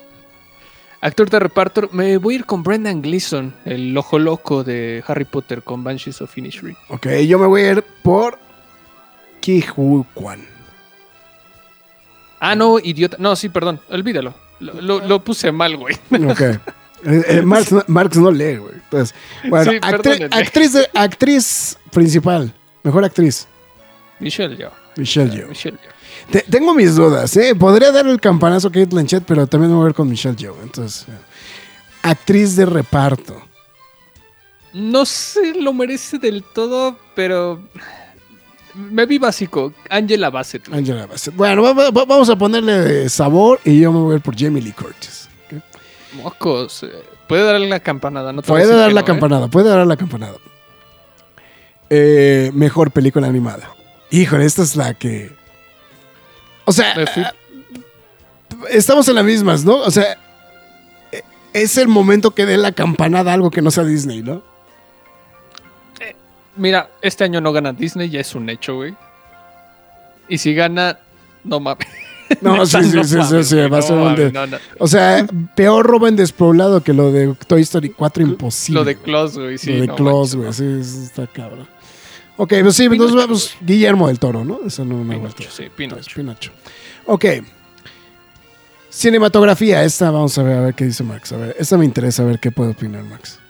Actor 1.05 1.29
de 1.29 1.39
reparto, 1.39 1.89
me 1.93 2.17
voy 2.17 2.35
a 2.35 2.39
ir 2.39 2.45
con 2.47 2.63
Brendan 2.63 3.03
Gleeson, 3.03 3.55
el 3.67 3.95
ojo 3.97 4.19
loco 4.19 4.65
de 4.65 5.05
Harry 5.07 5.27
Potter 5.27 5.63
con 5.63 5.85
Banshees 5.85 6.23
of 6.23 6.37
Inisherin. 6.39 6.77
Ok, 6.89 7.07
yo 7.29 7.39
me 7.39 7.47
voy 7.47 7.61
a 7.63 7.73
ir 7.73 7.85
por 8.03 8.39
Ki 9.41 9.63
Hu 9.77 10.07
Kwan. 10.15 10.41
Ah, 12.41 12.55
no, 12.55 12.79
idiota. 12.79 13.17
No, 13.21 13.37
sí, 13.37 13.51
perdón, 13.51 13.81
olvídalo. 13.91 14.35
Lo, 14.61 14.81
lo- 14.81 15.07
lo 15.07 15.23
puse 15.23 15.53
mal, 15.53 15.77
güey. 15.77 15.95
Ok. 16.31 16.41
Eh, 16.41 17.23
eh, 17.29 17.43
Marx, 17.43 17.71
no- 17.71 17.85
Marx 17.87 18.17
no 18.17 18.31
lee, 18.31 18.57
güey. 18.57 18.73
Entonces, 18.75 19.15
bueno, 19.51 19.71
Sí, 19.73 19.77
actri- 19.79 19.91
perdónenme. 19.91 20.37
actriz, 20.37 20.73
de- 20.73 20.89
actriz 20.95 21.79
principal. 21.93 22.51
Mejor 22.83 23.05
actriz. 23.05 23.47
Michelle 24.21 24.57
Yeoh. 24.57 24.71
Michelle 24.97 25.31
Yeoh. 25.37 25.49
Michelle 25.49 25.77
Yeoh. 25.83 25.93
Te- 26.31 26.43
tengo 26.51 26.75
mis 26.75 26.97
dudas, 26.97 27.37
¿eh? 27.37 27.55
Podría 27.55 27.93
dar 27.93 28.07
el 28.07 28.21
campanazo 28.21 28.69
a 28.69 28.73
Kate 28.73 28.87
Blanchett, 28.87 29.25
pero 29.25 29.47
también 29.47 29.71
me 29.71 29.77
voy 29.77 29.85
a 29.85 29.87
ver 29.87 29.95
con 29.95 30.09
Michelle 30.09 30.37
Yeoh. 30.37 30.57
Entonces, 30.63 31.07
eh, 31.09 31.13
actriz 32.03 32.57
de 32.57 32.67
reparto. 32.67 33.41
No 34.73 35.05
se 35.07 35.55
lo 35.61 35.73
merece 35.73 36.19
del 36.19 36.43
todo, 36.43 36.97
pero 37.15 37.61
me 38.75 39.07
vi 39.07 39.19
básico. 39.19 39.73
Angela 39.89 40.31
Bassett. 40.31 40.73
Angela 40.73 41.07
Bassett. 41.07 41.35
Bueno, 41.37 41.63
va- 41.63 41.73
va- 41.73 41.91
va- 41.91 42.05
vamos 42.05 42.29
a 42.29 42.37
ponerle 42.37 43.09
sabor 43.09 43.61
y 43.65 43.79
yo 43.81 43.93
me 43.93 44.01
voy 44.01 44.13
a 44.15 44.17
ir 44.17 44.23
por 44.23 44.37
Jamie 44.37 44.61
Lee 44.63 44.73
Curtis. 44.73 45.29
Mocos. 46.23 46.83
eh, 46.83 46.91
Puede 47.29 47.45
darle 47.45 47.69
la 47.69 47.81
campanada. 47.81 48.33
No 48.33 48.43
te 48.43 48.49
Puede 48.49 48.67
dar 48.77 48.89
la 48.93 49.01
no, 49.01 49.01
¿eh? 49.01 49.05
campanada, 49.05 49.49
puede 49.49 49.71
dar 49.71 49.87
la 49.87 49.97
campanada. 49.97 50.35
Eh, 51.91 52.51
mejor 52.55 52.91
película 52.91 53.27
animada. 53.27 53.71
Híjole, 54.11 54.45
esta 54.45 54.63
es 54.63 54.77
la 54.77 54.95
que. 54.95 55.31
O 56.65 56.73
sea, 56.73 56.95
fui- 57.13 57.25
estamos 58.71 59.09
en 59.09 59.15
las 59.17 59.25
mismas, 59.25 59.65
¿no? 59.65 59.77
O 59.77 59.91
sea, 59.91 60.17
eh, 61.13 61.23
es 61.53 61.77
el 61.79 61.89
momento 61.89 62.31
que 62.33 62.47
dé 62.47 62.57
la 62.57 62.73
campanada 62.73 63.31
a 63.31 63.35
algo 63.35 63.51
que 63.51 63.63
no 63.63 63.71
sea 63.71 63.85
Disney, 63.85 64.23
¿no? 64.23 64.43
Mira, 66.57 66.89
este 67.03 67.25
año 67.25 67.41
no 67.41 67.53
gana 67.53 67.73
Disney, 67.73 68.09
ya 68.11 68.21
es 68.21 68.35
un 68.35 68.49
hecho, 68.49 68.77
güey. 68.77 68.95
Y 70.29 70.39
si 70.39 70.55
gana, 70.55 70.99
no 71.43 71.61
mames. 71.61 71.87
No, 72.41 72.65
sí, 72.65 72.83
sí, 72.85 73.05
sí, 73.05 73.19
sí, 73.23 73.45
sí, 73.45 73.57
va 73.69 73.79
a 73.79 73.83
ser 73.83 73.97
un. 73.97 74.33
O 74.79 74.87
sea, 74.89 75.27
peor 75.55 75.87
robo 75.87 76.09
en 76.09 76.17
despoblado 76.17 76.83
que 76.83 76.95
lo 76.95 77.13
de 77.13 77.35
Toy 77.47 77.61
Story 77.63 77.91
4, 77.91 78.23
imposible. 78.23 78.81
Lo 78.81 78.85
de 78.85 78.97
Klaus, 78.97 79.39
güey, 79.39 79.59
sí. 79.59 79.75
lo 79.75 79.83
de 79.83 79.95
Claus, 79.95 80.35
güey, 80.35 80.53
sí, 80.53 80.81
está 80.81 81.27
cabrón. 81.27 81.69
Ok, 82.37 82.53
pues 82.63 82.75
sí, 82.77 82.85
entonces 82.85 83.15
vamos, 83.17 83.57
Guillermo 83.61 84.09
del 84.09 84.19
Toro, 84.19 84.45
¿no? 84.45 84.61
Eso 84.67 84.85
no 84.85 85.05
me. 85.05 85.17
Pinocho, 85.17 85.51
sí, 85.51 85.69
Pinocho. 85.75 86.15
Pinocho. 86.17 86.51
Ok. 87.07 87.25
Cinematografía, 88.91 89.83
esta 89.85 90.11
vamos 90.11 90.37
a 90.39 90.43
ver, 90.43 90.59
a 90.59 90.61
ver 90.61 90.75
qué 90.75 90.85
dice 90.85 91.03
Max. 91.03 91.33
A 91.33 91.37
ver, 91.37 91.57
esta 91.59 91.77
me 91.77 91.85
interesa 91.85 92.23
a 92.23 92.27
ver 92.27 92.39
qué 92.39 92.51
puede 92.53 92.71
opinar 92.71 93.03
Max. 93.05 93.41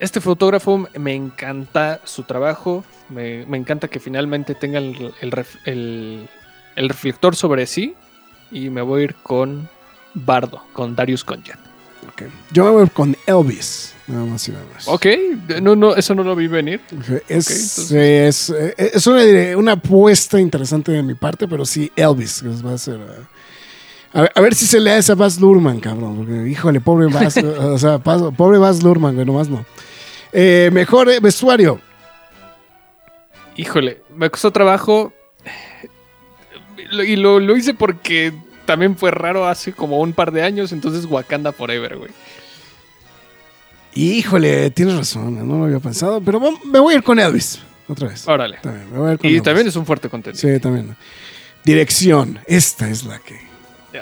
Este 0.00 0.20
fotógrafo 0.20 0.86
me 0.98 1.14
encanta 1.14 2.00
su 2.04 2.22
trabajo. 2.22 2.84
Me, 3.08 3.44
me 3.46 3.56
encanta 3.58 3.88
que 3.88 4.00
finalmente 4.00 4.54
tenga 4.54 4.78
el, 4.78 5.12
el 5.20 5.30
ref- 5.30 5.58
el- 5.64 6.28
el 6.74 6.88
reflector 6.88 7.36
sobre 7.36 7.66
sí. 7.66 7.94
Y 8.50 8.70
me 8.70 8.80
voy 8.82 9.00
a 9.02 9.04
ir 9.04 9.14
con 9.16 9.68
Bardo, 10.14 10.62
con 10.72 10.94
Darius 10.96 11.24
Conjat. 11.24 11.58
Ok. 12.08 12.22
Yo 12.52 12.64
me 12.64 12.70
voy 12.70 12.88
con 12.90 13.16
Elvis, 13.26 13.94
nada 14.06 14.24
más 14.24 14.48
y 14.48 14.52
nada 14.52 14.64
más. 14.72 14.88
Ok, 14.88 15.06
no, 15.60 15.76
no, 15.76 15.94
eso 15.96 16.14
no 16.14 16.22
lo 16.22 16.34
vi 16.36 16.46
venir. 16.46 16.80
Ok, 16.92 17.22
Es, 17.28 17.50
entonces- 17.50 17.90
es, 17.92 18.50
eh, 18.50 18.74
es 18.94 19.06
una, 19.06 19.22
una 19.56 19.72
apuesta 19.72 20.40
interesante 20.40 20.92
de 20.92 21.02
mi 21.02 21.14
parte, 21.14 21.46
pero 21.48 21.64
sí, 21.66 21.90
Elvis. 21.96 22.42
va 22.64 22.74
a 22.74 22.78
ser. 22.78 22.96
eh, 22.96 23.24
a 24.12 24.20
ver, 24.22 24.32
a 24.34 24.40
ver 24.40 24.54
si 24.54 24.66
se 24.66 24.80
le 24.80 24.92
hace 24.92 25.12
a 25.12 25.14
Baz 25.14 25.38
Luhrmann, 25.40 25.80
cabrón. 25.80 26.16
Porque, 26.16 26.48
híjole, 26.48 26.80
pobre 26.80 27.06
Baz. 27.08 27.36
o 27.44 27.78
sea, 27.78 27.98
pobre 27.98 28.58
Baz 28.58 28.82
Luhrmann, 28.82 29.14
güey, 29.14 29.26
nomás 29.26 29.48
no. 29.48 29.66
Eh, 30.32 30.70
mejor 30.72 31.08
vestuario. 31.20 31.80
Híjole, 33.56 34.02
me 34.14 34.30
costó 34.30 34.50
trabajo. 34.50 35.12
Y 37.04 37.16
lo, 37.16 37.40
lo 37.40 37.56
hice 37.56 37.74
porque 37.74 38.32
también 38.66 38.96
fue 38.96 39.10
raro 39.10 39.46
hace 39.46 39.72
como 39.72 40.00
un 40.00 40.12
par 40.12 40.30
de 40.32 40.42
años. 40.42 40.72
Entonces, 40.72 41.06
Wakanda 41.06 41.52
Forever, 41.52 41.96
güey. 41.96 42.10
Híjole, 43.94 44.70
tienes 44.70 44.94
razón, 44.96 45.46
no 45.48 45.58
lo 45.58 45.64
había 45.64 45.80
pensado, 45.80 46.20
pero 46.20 46.38
me 46.64 46.78
voy 46.80 46.94
a 46.94 46.96
ir 46.98 47.02
con 47.02 47.18
Elvis. 47.18 47.60
Otra 47.88 48.08
vez. 48.08 48.26
Órale. 48.28 48.58
También, 48.62 48.92
me 48.92 48.98
voy 48.98 49.08
a 49.10 49.12
ir 49.12 49.18
con 49.18 49.26
Y 49.26 49.30
Elvis. 49.34 49.42
también 49.44 49.66
es 49.68 49.76
un 49.76 49.86
fuerte 49.86 50.08
contenido. 50.10 50.38
Sí, 50.40 50.60
también. 50.60 50.94
Dirección. 51.64 52.38
Esta 52.46 52.88
es 52.90 53.04
la 53.04 53.18
que. 53.20 53.40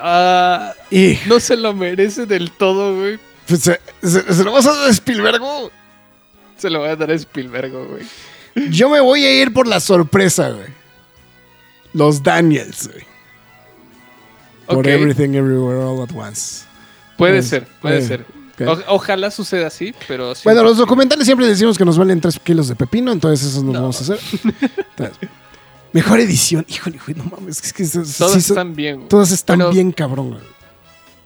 Ah, 0.01 0.73
Y 0.91 1.19
no 1.27 1.39
se 1.39 1.57
lo 1.57 1.73
merece 1.75 2.27
del 2.27 2.51
todo, 2.51 2.97
güey. 2.97 3.19
pues, 3.47 3.61
se, 3.61 3.81
se- 4.03 4.35
se 4.35 4.43
lo 4.43 4.51
vas 4.53 4.67
a 4.67 4.73
dar 4.75 4.87
a 4.89 4.91
Spielberg. 4.91 5.41
Se 6.57 6.69
lo 6.71 6.81
voy 6.81 6.89
a 6.89 6.97
dar 6.97 7.11
a 7.11 7.15
Spielberg, 7.15 7.71
güey. 7.73 8.05
Yo 8.71 8.89
me 8.89 9.01
voy 9.01 9.25
a 9.25 9.41
ir 9.43 9.53
por 9.53 9.69
la 9.69 9.79
sorpresa, 9.81 10.51
güey. 10.51 10.69
Los 11.93 12.23
Daniels, 12.23 12.89
güey. 12.91 13.05
Por 14.67 14.87
Everything 14.89 15.35
Everywhere 15.35 15.79
All 15.83 16.03
at 16.03 16.11
Once. 16.15 16.65
Puede 17.17 17.35
Pues, 17.35 17.49
ser, 17.49 17.67
puede 17.81 17.99
eh, 17.99 18.03
ser. 18.07 18.27
O- 18.67 18.95
ojalá 18.95 19.31
suceda 19.31 19.67
así, 19.67 19.95
pero 20.07 20.35
sí. 20.35 20.43
Bueno, 20.45 20.63
los 20.63 20.77
documentales 20.79 21.27
siempre 21.27 21.47
decimos 21.47 21.77
que 21.77 21.85
nos 21.85 21.99
valen 21.99 22.21
3 22.21 22.39
kilos 22.41 22.69
de 22.69 22.77
pepino, 22.77 23.11
entonces 23.13 23.49
esos 23.49 23.63
nos 23.65 23.75
No. 23.75 23.81
vamos 23.83 23.99
a 24.01 24.03
hacer. 24.15 24.19
Entonces, 24.91 25.29
Mejor 25.93 26.19
edición. 26.19 26.67
Híjole, 26.69 26.99
güey, 27.07 27.17
no 27.17 27.25
mames. 27.25 27.63
Es 27.65 27.73
que 27.73 27.85
Todas 27.87 28.33
sí 28.33 28.39
están 28.39 28.75
bien. 28.75 28.97
güey. 28.97 29.09
todas 29.09 29.31
están 29.31 29.71
bien 29.71 29.93
cabrón, 29.93 30.31
güey. 30.31 30.43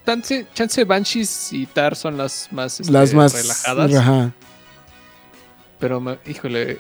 Chance, 0.05 0.47
chance 0.55 0.85
Banshees 0.85 1.53
y 1.55 1.65
Tar 1.67 1.97
son 1.97 2.17
las 2.19 2.49
más, 2.51 2.79
este, 2.81 2.93
Las 2.93 3.15
más 3.15 3.33
relajadas. 3.35 3.95
Ajá. 3.95 4.33
Pero, 5.79 6.01
me- 6.01 6.19
híjole. 6.27 6.79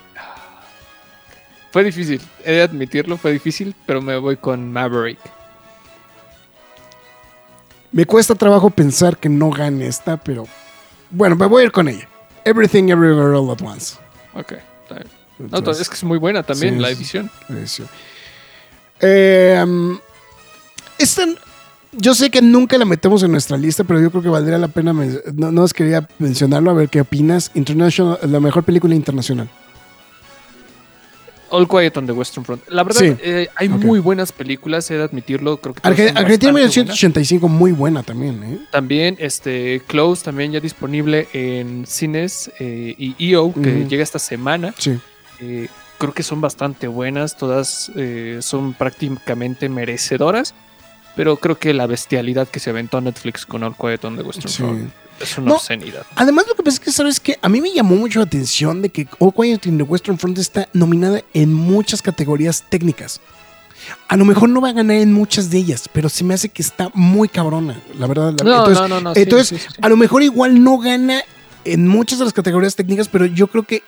Fue 1.72 1.84
difícil. 1.84 2.20
He 2.44 2.52
de 2.52 2.62
admitirlo, 2.62 3.16
fue 3.16 3.32
difícil, 3.32 3.74
pero 3.86 4.00
me 4.02 4.16
voy 4.18 4.36
con 4.36 4.72
Maverick. 4.72 5.18
Me 7.92 8.04
cuesta 8.04 8.34
trabajo 8.34 8.70
pensar 8.70 9.16
que 9.16 9.28
no 9.28 9.50
gane 9.50 9.86
esta, 9.86 10.16
pero 10.16 10.46
bueno, 11.10 11.36
me 11.36 11.46
voy 11.46 11.62
a 11.62 11.66
ir 11.66 11.72
con 11.72 11.88
ella. 11.88 12.06
Everything 12.44 12.88
Everywhere 12.90 13.36
All 13.36 13.50
at 13.50 13.62
Once. 13.62 13.96
Ok, 14.34 14.52
está 14.82 14.94
bien. 14.96 15.06
No, 15.38 15.58
Entonces, 15.58 15.82
es 15.82 15.88
que 15.88 15.94
es 15.94 16.04
muy 16.04 16.18
buena 16.18 16.42
también 16.42 16.74
Sí, 16.74 16.80
la 16.80 16.90
edición. 16.90 17.30
edición. 17.48 17.88
Eh, 19.00 19.62
um, 19.64 19.98
esta, 20.98 21.24
yo 21.92 22.14
sé 22.14 22.30
que 22.30 22.42
nunca 22.42 22.76
la 22.76 22.84
metemos 22.84 23.22
en 23.22 23.30
nuestra 23.30 23.56
lista, 23.56 23.84
pero 23.84 24.00
yo 24.00 24.10
creo 24.10 24.22
que 24.22 24.28
valdría 24.28 24.58
la 24.58 24.68
pena. 24.68 24.92
No, 25.34 25.52
no 25.52 25.62
os 25.62 25.72
quería 25.72 26.06
mencionarlo, 26.18 26.70
a 26.70 26.74
ver 26.74 26.88
qué 26.88 27.00
opinas. 27.00 27.52
International, 27.54 28.18
la 28.22 28.40
mejor 28.40 28.64
película 28.64 28.94
internacional. 28.94 29.48
All 31.50 31.66
Quiet 31.68 31.96
on 31.96 32.06
the 32.06 32.12
Western 32.12 32.44
Front. 32.44 32.62
La 32.68 32.82
verdad, 32.84 33.00
Sí. 33.00 33.14
eh, 33.22 33.48
hay 33.56 33.68
muy 33.68 33.98
buenas 34.00 34.32
películas, 34.32 34.90
he 34.90 34.94
de 34.94 35.02
admitirlo. 35.04 35.56
Creo 35.58 35.74
que 35.74 35.80
Argentina 35.84 36.12
bastante 36.12 36.46
buenas. 36.50 36.76
1985, 36.76 37.48
muy 37.48 37.72
buena 37.72 38.02
también, 38.02 38.42
¿eh? 38.44 38.58
También 38.70 39.16
este 39.18 39.82
Close, 39.86 40.24
también 40.24 40.52
ya 40.52 40.60
disponible 40.60 41.28
en 41.32 41.86
cines 41.86 42.50
eh, 42.58 42.94
y 42.98 43.14
EO, 43.32 43.52
que 43.52 43.86
llega 43.88 44.02
esta 44.02 44.18
semana. 44.18 44.74
Sí. 44.78 44.98
Eh, 45.40 45.68
creo 45.98 46.12
que 46.12 46.22
son 46.22 46.40
bastante 46.40 46.86
buenas, 46.88 47.36
todas 47.36 47.90
son 48.40 48.74
prácticamente 48.74 49.68
merecedoras. 49.68 50.54
Pero 51.16 51.36
creo 51.36 51.58
que 51.58 51.74
la 51.74 51.86
bestialidad 51.88 52.46
que 52.46 52.60
se 52.60 52.70
aventó 52.70 53.00
Netflix 53.00 53.44
con 53.44 53.64
All 53.64 53.74
Quiet 53.74 54.04
on 54.04 54.16
the 54.16 54.22
Western 54.22 54.48
Sí. 54.48 54.62
Front 54.62 54.92
es 55.20 55.36
una 55.38 55.48
No. 55.48 55.54
obscenidad. 55.56 56.04
Además, 56.16 56.46
lo 56.48 56.54
que 56.54 56.62
pasa 56.62 56.74
es 56.76 56.80
que, 56.80 56.92
¿sabes 56.92 57.20
que 57.20 57.38
A 57.42 57.48
mí 57.48 57.60
me 57.60 57.72
llamó 57.72 57.96
mucho 57.96 58.18
la 58.20 58.24
atención 58.26 58.82
de 58.82 58.88
que 58.90 59.06
All 59.18 59.32
Quiet 59.32 59.66
in 59.66 59.76
the 59.78 59.84
Western 59.84 60.18
Front 60.18 60.38
está 60.38 60.68
nominada 60.72 61.22
en 61.34 61.52
muchas 61.52 62.02
categorías 62.02 62.64
técnicas. 62.68 63.20
A 64.08 64.16
lo 64.16 64.24
mejor 64.24 64.48
no 64.50 64.60
va 64.60 64.68
a 64.70 64.72
ganar 64.72 64.96
en 64.96 65.12
muchas 65.12 65.50
de 65.50 65.58
ellas, 65.58 65.88
pero 65.92 66.08
se 66.08 66.22
me 66.24 66.34
hace 66.34 66.48
que 66.50 66.60
está 66.62 66.90
muy 66.94 67.28
cabrona, 67.28 67.80
la 67.98 68.06
verdad. 68.06 68.34
la- 68.38 68.44
No, 68.44 68.58
entonces, 68.68 68.88
no, 68.88 69.00
no, 69.00 69.12
entonces 69.14 69.48
sí, 69.48 69.56
sí, 69.58 69.66
sí. 69.70 69.78
a 69.80 69.88
lo 69.88 69.96
mejor 69.96 70.22
igual 70.22 70.62
no 70.62 70.78
gana 70.78 71.22
en 71.64 71.86
muchas 71.88 72.18
de 72.18 72.24
las 72.26 72.34
categorías 72.34 72.74
técnicas, 72.76 73.08
pero 73.08 73.24
yo 73.26 73.46
creo 73.46 73.62
que 73.62 73.82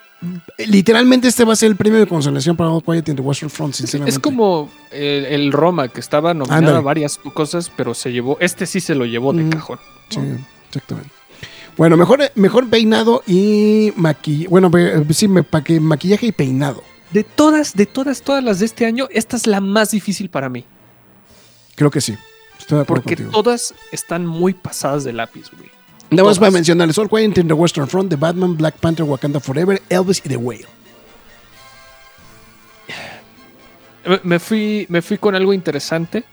literalmente 0.59 1.29
este 1.29 1.45
va 1.45 1.53
a 1.55 1.57
ser 1.57 1.71
el 1.71 1.77
premio 1.77 1.99
de 1.99 2.07
consolación 2.07 2.57
para 2.57 2.71
All 2.71 2.83
Quiet 2.83 3.09
in 3.09 3.17
the 3.17 3.23
Western 3.23 3.51
Front, 3.51 3.75
sinceramente. 3.75 4.11
Es 4.11 4.19
como 4.19 4.71
el, 4.91 5.25
el 5.27 5.53
Roma, 5.53 5.89
que 5.89 6.01
estaba 6.01 6.35
nominado 6.35 6.59
Ándale. 6.59 6.79
a 6.79 6.81
varias 6.83 7.19
cosas, 7.19 7.71
pero 7.77 7.95
se 7.95 8.13
llevó, 8.13 8.37
este 8.41 8.67
sí 8.67 8.81
se 8.81 8.95
lo 8.95 9.05
llevó 9.07 9.33
de 9.33 9.49
cajón. 9.49 9.79
Sí, 10.09 10.21
exactamente. 10.69 11.11
Bueno, 11.77 11.97
mejor, 11.97 12.21
mejor 12.35 12.69
peinado 12.69 13.23
y 13.27 13.93
maquillaje. 13.97 14.49
Bueno, 14.49 14.71
sí, 15.11 15.29
que 15.65 15.81
maquillaje 15.81 16.27
y 16.27 16.33
peinado. 16.33 16.83
De 17.13 17.25
todas, 17.25 17.75
de 17.75 17.87
todas, 17.87 18.23
todas 18.23 18.45
las 18.45 18.59
de 18.61 18.67
este 18.67 18.87
año, 18.87 19.09
esta 19.11 19.37
es 19.37 19.47
la 19.47 19.61
más 19.61 19.91
difícil 19.91 20.31
para 20.31 20.49
mí. 20.49 20.65
Creo 21.75 21.91
que 21.91 22.01
sí. 22.01 22.17
Estoy 22.59 22.77
de 22.77 22.83
acuerdo 22.83 23.03
Porque 23.03 23.17
contigo. 23.17 23.31
todas 23.31 23.75
están 23.91 24.27
muy 24.27 24.53
pasadas 24.55 25.05
de 25.05 25.13
lápiz, 25.13 25.47
güey. 25.57 25.71
Nada 26.11 26.29
más 26.29 26.39
para 26.39 26.51
mencionarles: 26.51 26.99
All 26.99 27.09
Quiet 27.09 27.39
in 27.39 27.49
the 27.49 27.55
Western 27.55 27.89
Front, 27.89 28.11
The 28.11 28.17
Batman, 28.17 28.57
Black 28.57 28.77
Panther, 28.77 29.05
Wakanda 29.07 29.41
Forever, 29.41 29.81
Elvis 29.89 30.21
y 30.25 30.29
The 30.29 30.37
Whale. 30.37 30.67
Me 34.25 34.39
fui, 34.39 34.87
me 34.89 35.03
fui 35.03 35.19
con 35.19 35.35
algo 35.35 35.53
interesante 35.53 36.25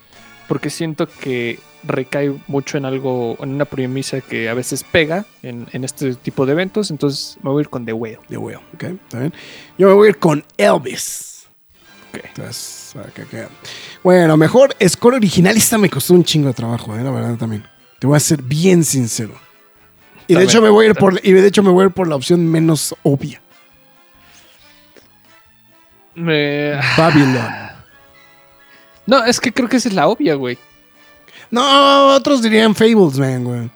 porque 0.48 0.70
siento 0.70 1.08
que 1.08 1.60
recae 1.84 2.34
mucho 2.48 2.78
en 2.78 2.86
algo, 2.86 3.38
en 3.42 3.50
una 3.50 3.66
premisa 3.66 4.22
que 4.22 4.50
a 4.50 4.54
veces 4.54 4.84
pega 4.84 5.26
en, 5.44 5.68
en 5.72 5.84
este 5.84 6.16
tipo 6.16 6.46
de 6.46 6.54
eventos. 6.54 6.92
Entonces 6.92 7.38
me 7.44 7.50
voy 7.50 7.60
a 7.60 7.64
ir 7.64 7.70
con 7.70 7.86
The 7.86 7.94
Whale. 7.94 8.20
The 8.30 8.38
Whale, 8.38 8.60
¿ok? 8.74 8.84
¿Está 8.84 9.20
bien? 9.20 9.34
Yo 9.78 9.88
me 9.88 9.94
voy 9.94 10.08
a 10.08 10.10
ir 10.10 10.18
con 10.18 10.44
Elvis. 10.58 11.48
Ok. 12.14 12.22
Entonces. 12.26 12.96
Bueno, 14.04 14.38
mejor 14.38 14.76
score 14.88 15.16
original. 15.16 15.56
Esta 15.56 15.78
me 15.78 15.90
costó 15.90 16.14
un 16.14 16.24
chingo 16.24 16.48
de 16.48 16.54
trabajo, 16.54 16.96
eh, 16.96 17.04
la 17.04 17.12
verdad 17.12 17.36
también. 17.36 17.64
Te 18.00 18.08
voy 18.08 18.18
a 18.18 18.20
ser 18.20 18.42
bien 18.42 18.84
sincero. 18.84 19.34
Y 20.30 20.34
de 20.34 20.40
También, 20.40 20.50
hecho 20.50 20.62
me 20.62 20.70
voy 20.70 20.86
a 20.86 20.90
ir 20.90 20.96
por, 20.96 21.20
y 21.26 21.32
de 21.32 21.48
hecho 21.48 21.64
me 21.64 21.70
voy 21.70 21.84
a 21.84 21.88
ir 21.88 21.94
por 21.94 22.08
la 22.08 22.16
opción 22.16 22.46
menos 22.50 22.96
obvia. 23.04 23.42
Me- 26.16 26.80
Babylon. 26.98 27.48
No, 29.06 29.24
es 29.24 29.40
que 29.40 29.54
creo 29.54 29.70
que 29.70 29.78
esa 29.78 29.88
es 29.90 29.96
la 29.96 30.08
obvia, 30.08 30.36
güey. 30.36 30.58
No, 31.52 32.08
otros 32.16 32.42
dirían 32.42 32.76
Fables, 32.76 33.18
man, 33.18 33.44
güey. 33.44 33.70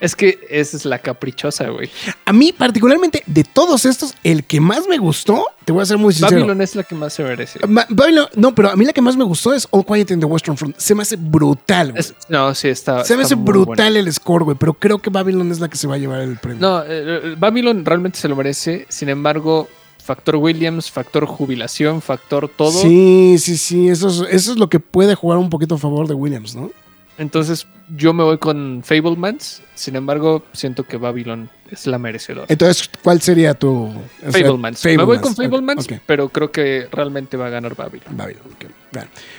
Es 0.00 0.14
que 0.14 0.38
esa 0.50 0.76
es 0.76 0.84
la 0.84 0.98
caprichosa, 0.98 1.68
güey. 1.68 1.88
A 2.26 2.32
mí, 2.32 2.52
particularmente, 2.52 3.22
de 3.26 3.42
todos 3.42 3.86
estos, 3.86 4.14
el 4.22 4.44
que 4.44 4.60
más 4.60 4.86
me 4.86 4.98
gustó, 4.98 5.46
te 5.64 5.72
voy 5.72 5.82
a 5.82 5.86
ser 5.86 5.96
muy 5.96 6.12
sincero. 6.12 6.40
Babylon 6.42 6.60
es 6.60 6.76
la 6.76 6.82
que 6.82 6.94
más 6.94 7.14
se 7.14 7.22
merece. 7.22 7.58
Babylon- 7.88 8.28
no, 8.34 8.54
pero 8.54 8.70
a 8.70 8.76
mí 8.76 8.84
la 8.84 8.92
que 8.92 9.00
más 9.00 9.16
me 9.16 9.24
gustó 9.24 9.54
es 9.54 9.66
All 9.70 9.86
Quiet 9.86 10.10
in 10.10 10.20
the 10.20 10.26
Western 10.26 10.58
Front. 10.58 10.76
Se 10.76 10.94
me 10.94 11.02
hace 11.02 11.16
brutal, 11.16 11.92
güey. 11.92 12.00
Es- 12.00 12.12
no, 12.28 12.54
sí, 12.54 12.68
está. 12.68 13.02
Se 13.04 13.16
me 13.16 13.22
está 13.22 13.34
hace 13.34 13.42
brutal 13.42 13.76
buena. 13.92 13.98
el 14.00 14.12
score, 14.12 14.44
güey. 14.44 14.56
Pero 14.58 14.74
creo 14.74 14.98
que 14.98 15.08
Babylon 15.08 15.50
es 15.50 15.60
la 15.60 15.68
que 15.68 15.76
se 15.78 15.86
va 15.86 15.94
a 15.94 15.98
llevar 15.98 16.20
el 16.20 16.36
premio. 16.36 16.60
No, 16.60 16.82
eh, 16.82 16.86
eh, 16.88 17.34
Babylon 17.38 17.82
realmente 17.84 18.18
se 18.18 18.28
lo 18.28 18.36
merece. 18.36 18.84
Sin 18.90 19.08
embargo, 19.08 19.68
factor 20.02 20.36
Williams, 20.36 20.90
factor 20.90 21.24
jubilación, 21.24 22.02
factor 22.02 22.50
todo. 22.54 22.72
Sí, 22.72 23.36
sí, 23.38 23.56
sí. 23.56 23.88
Eso 23.88 24.08
es, 24.08 24.16
eso 24.30 24.52
es 24.52 24.58
lo 24.58 24.68
que 24.68 24.80
puede 24.80 25.14
jugar 25.14 25.38
un 25.38 25.48
poquito 25.48 25.76
a 25.76 25.78
favor 25.78 26.06
de 26.08 26.14
Williams, 26.14 26.54
¿no? 26.54 26.70
Entonces, 27.16 27.66
yo 27.96 28.12
me 28.12 28.24
voy 28.24 28.38
con 28.38 28.82
Fablemans. 28.84 29.62
Sin 29.74 29.94
embargo, 29.96 30.44
siento 30.52 30.82
que 30.84 30.96
Babylon 30.96 31.48
es 31.70 31.86
la 31.86 31.98
merecedora. 31.98 32.46
Entonces, 32.48 32.90
¿cuál 33.02 33.20
sería 33.20 33.54
tu. 33.54 33.92
sea, 34.20 34.32
Fablemans. 34.32 34.84
Me 34.84 34.96
voy 34.98 35.18
con 35.18 35.34
Fablemans, 35.36 35.84
ok. 35.86 36.00
pero 36.06 36.28
creo 36.28 36.50
que 36.50 36.88
realmente 36.90 37.36
va 37.36 37.46
a 37.46 37.50
ganar 37.50 37.74
Babylon. 37.76 38.16
Babylon. 38.16 38.42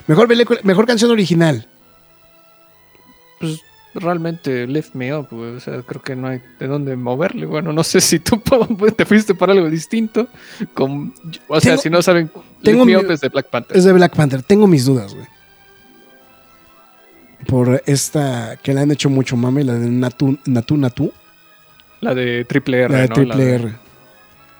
Mejor, 0.07 0.28
película- 0.28 0.59
mejor 0.63 0.86
canción 0.86 1.11
original. 1.11 1.67
Pues 3.39 3.59
realmente 3.93 4.67
Lift 4.67 4.93
Me 4.95 5.13
Up, 5.15 5.28
güey. 5.32 5.55
O 5.55 5.59
sea, 5.59 5.82
creo 5.82 6.01
que 6.01 6.15
no 6.15 6.28
hay 6.28 6.41
de 6.59 6.67
dónde 6.67 6.95
moverle. 6.95 7.45
Bueno, 7.45 7.73
no 7.73 7.84
sé 7.84 7.99
si 8.01 8.19
tú 8.19 8.41
te 8.97 9.05
fuiste 9.05 9.36
para 9.36 9.53
algo 9.53 9.69
distinto. 9.69 10.28
Con, 10.73 11.13
o 11.47 11.59
sea, 11.59 11.78
si 11.78 11.89
no 11.89 12.01
saben, 12.01 12.32
Lift 12.61 12.78
Me 12.80 12.86
mi- 12.86 12.95
Up 12.95 13.11
es 13.11 13.21
de 13.21 13.30
Black 13.30 13.49
Panther. 13.49 13.76
Es 13.78 13.84
de 13.84 13.93
Black 13.93 14.15
Panther. 14.15 14.43
Tengo 14.43 14.67
mis 14.67 14.86
dudas, 14.86 15.13
güey. 15.13 15.28
Por 17.48 17.82
esta 17.86 18.58
que 18.62 18.74
le 18.74 18.82
han 18.82 18.91
hecho 18.91 19.10
mucho 19.10 19.36
mame, 19.38 19.64
la 19.64 19.74
de 19.74 19.89
Natu 19.89 20.38
Natu 20.46 20.78
Natu. 20.78 21.12
La 22.02 22.14
de 22.14 22.46
Triple 22.46 22.82
R, 22.84 22.93
la 22.93 23.02
de 23.02 23.08
¿no? 23.08 23.14
Triple 23.14 23.46
de- 23.46 23.56
R. 23.56 23.76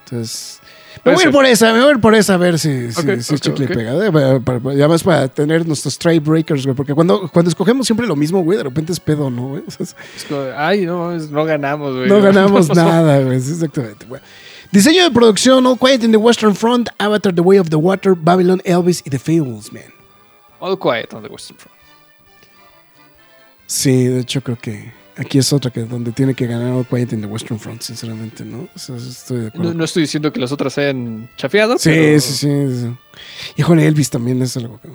Entonces. 0.04 0.60
Me 1.04 1.12
voy 1.12 1.22
a 1.22 1.26
ir 1.26 1.32
por 1.32 1.44
esa, 1.44 1.72
me 1.74 1.80
voy 1.80 1.88
a 1.88 1.92
ir 1.92 2.00
por 2.00 2.14
esa 2.14 2.34
a 2.34 2.36
ver 2.38 2.58
si, 2.58 2.90
si, 2.90 3.00
Ok, 3.00 3.20
si 3.20 3.34
ok, 3.34 3.40
chicle 3.40 3.64
y 3.66 3.68
ok. 3.68 3.74
pega. 3.74 4.06
¿eh? 4.06 4.10
Para- 4.10 4.40
para- 4.40 4.60
para- 4.60 4.74
ya 4.74 4.88
más 4.88 5.02
para 5.04 5.28
tener 5.28 5.66
nuestros 5.66 5.98
trade 5.98 6.20
breakers, 6.20 6.64
güey. 6.64 6.74
Porque 6.74 6.94
cuando, 6.94 7.28
cuando 7.28 7.50
escogemos 7.50 7.86
siempre 7.86 8.06
lo 8.06 8.16
mismo, 8.16 8.42
güey, 8.42 8.56
de 8.58 8.64
repente 8.64 8.92
es 8.92 8.98
pedo, 9.00 9.28
¿no, 9.30 9.48
güey? 9.48 9.62
Es- 9.78 9.94
como, 10.28 10.40
Ay, 10.56 10.86
no, 10.86 11.12
no 11.12 11.44
ganamos, 11.44 11.94
güey. 11.94 12.08
no 12.08 12.20
ganamos 12.22 12.68
nada, 12.74 13.20
güey. 13.20 13.36
Exactamente. 13.36 14.06
Bueno. 14.06 14.24
Diseño 14.72 15.04
de 15.04 15.10
producción: 15.10 15.64
All 15.66 15.78
Quiet 15.78 16.02
in 16.02 16.10
the 16.12 16.16
Western 16.16 16.54
Front, 16.56 16.88
Avatar, 16.98 17.32
The 17.34 17.42
Way 17.42 17.58
of 17.58 17.68
the 17.68 17.76
Water, 17.76 18.14
Babylon, 18.14 18.60
Elvis 18.64 19.02
y 19.04 19.10
The 19.10 19.18
Fables, 19.18 19.72
man. 19.72 19.92
All 20.58 20.76
Quiet 20.78 21.12
on 21.12 21.22
the 21.22 21.28
Western 21.28 21.58
Front. 21.58 21.75
Sí, 23.66 24.04
de 24.04 24.20
hecho 24.20 24.42
creo 24.42 24.56
que 24.58 24.92
aquí 25.16 25.38
es 25.38 25.52
otra 25.52 25.70
que 25.70 25.80
donde 25.82 26.12
tiene 26.12 26.34
que 26.34 26.46
ganar 26.46 26.72
All 26.72 26.86
Quiet 26.86 27.12
in 27.12 27.20
the 27.20 27.26
Western 27.26 27.58
Front, 27.58 27.82
sinceramente, 27.82 28.44
¿no? 28.44 28.68
O 28.74 28.78
sea, 28.78 28.96
estoy 28.96 29.40
de 29.40 29.46
acuerdo. 29.48 29.70
No, 29.72 29.78
no 29.78 29.84
estoy 29.84 30.02
diciendo 30.02 30.32
que 30.32 30.38
las 30.40 30.52
otras 30.52 30.74
se 30.74 30.82
hayan 30.82 31.28
chafeado. 31.36 31.78
sí, 31.78 31.90
pero- 31.90 32.20
sí, 32.20 32.32
sí, 32.34 32.80
sí. 32.80 32.96
Híjole, 33.56 33.86
Elvis 33.86 34.10
también 34.10 34.40
es 34.42 34.56
algo 34.56 34.80
que, 34.80 34.88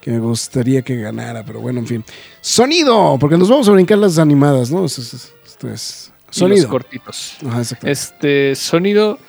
que 0.00 0.10
me 0.10 0.18
gustaría 0.18 0.82
que 0.82 0.96
ganara, 0.96 1.44
pero 1.44 1.60
bueno, 1.60 1.80
en 1.80 1.86
fin. 1.86 2.04
Sonido, 2.40 3.16
porque 3.20 3.36
nos 3.38 3.48
vamos 3.48 3.68
a 3.68 3.72
brincar 3.72 3.98
las 3.98 4.18
animadas, 4.18 4.70
¿no? 4.70 4.84
Esto 4.84 5.00
es, 5.02 5.32
esto 5.46 5.68
es- 5.70 6.10
y 6.10 6.26
los 6.26 6.36
sonido. 6.36 6.68
cortitos. 6.68 7.36
Ajá, 7.46 7.58
exacto. 7.58 7.86
Este 7.86 8.56
sonido, 8.56 9.20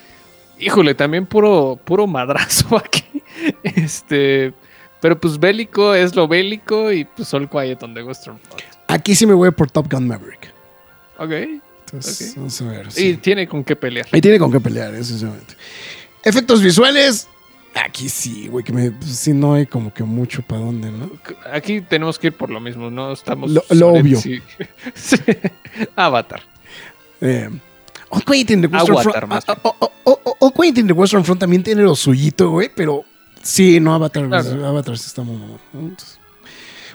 híjole, 0.60 0.96
también 0.96 1.28
puro, 1.28 1.80
puro 1.86 2.08
madrazo 2.08 2.76
aquí. 2.84 3.04
Este, 3.64 4.54
pero 5.06 5.20
pues 5.20 5.40
bélico 5.40 5.94
es 5.94 6.16
lo 6.16 6.28
bélico 6.28 6.92
y 6.92 7.06
pues 7.06 7.32
All 7.36 7.48
Quiet 7.48 7.84
on 7.84 7.94
the 7.94 8.02
Western 8.02 8.40
Front. 8.40 8.64
Aquí 8.88 9.14
sí 9.14 9.28
me 9.28 9.36
voy 9.36 9.52
por 9.52 9.70
Top 9.70 9.88
Gun 9.88 10.08
Maverick. 10.08 10.52
Ok. 11.20 11.30
Entonces, 11.86 12.34
vamos 12.36 12.60
a 12.60 12.66
ver. 12.66 12.88
Y 12.98 13.14
tiene 13.18 13.48
con 13.48 13.64
qué 13.64 13.76
pelear. 13.76 14.08
Ahí 14.12 14.20
tiene 14.20 14.40
con 14.40 14.52
qué 14.52 14.60
pelear, 14.60 14.96
eso 14.96 15.10
sinceramente. 15.10 15.54
Efectos 16.24 16.64
visuales. 16.64 17.28
Aquí 17.76 18.10
sí, 18.10 18.48
güey, 18.48 18.66
que 18.66 18.74
me, 18.74 18.90
pues, 18.90 19.16
sí 19.16 19.32
no 19.32 19.54
hay 19.54 19.68
como 19.68 19.94
que 19.94 20.04
mucho 20.04 20.42
para 20.42 20.62
dónde, 20.62 20.90
¿no? 20.90 21.12
Aquí 21.54 21.82
tenemos 21.82 22.18
que 22.18 22.26
ir 22.26 22.34
por 22.34 22.50
lo 22.50 22.60
mismo, 22.60 22.90
¿no? 22.90 23.12
Estamos. 23.14 23.52
Lo- 23.52 23.64
lo 23.70 23.90
obvio. 23.90 24.20
sí. 24.20 24.42
Sí. 24.96 25.18
Avatar. 25.96 26.42
Eh, 27.22 27.48
All 28.10 28.26
Quiet 28.26 28.50
in 28.50 28.62
the 28.62 28.68
Western 28.68 29.04
Front. 29.04 29.28
más 29.28 29.44
oh, 29.50 29.76
oh, 29.80 30.20
oh, 30.24 30.36
All 30.40 30.52
Quiet 30.52 30.80
in 30.80 30.88
the 30.88 30.94
Western 30.94 31.24
Front 31.24 31.42
también 31.42 31.62
tiene 31.62 31.84
lo 31.84 31.96
suyito, 31.96 32.50
güey, 32.50 32.72
pero 32.76 33.06
Sí, 33.46 33.80
no, 33.80 33.94
Avatar. 33.94 34.28
Claro. 34.28 34.66
Avatar 34.66 34.98
sí 34.98 35.06
está 35.06 35.22
muy 35.22 35.38
mamón, 35.38 35.60
¿no? 35.72 35.80
Entonces, 35.82 36.18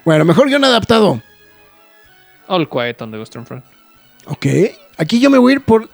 bueno, 0.05 0.25
mejor 0.25 0.49
guion 0.49 0.65
adaptado. 0.65 1.23
All 2.49 2.69
Quiet 2.69 3.01
on 3.03 3.13
the 3.13 3.19
Western 3.19 3.47
Front. 3.47 3.65
Ok. 4.27 4.47
Aquí 4.97 5.21
yo 5.21 5.31
me 5.31 5.39
voy 5.39 5.53
a 5.53 5.55
ir 5.57 5.61
por. 5.63 5.89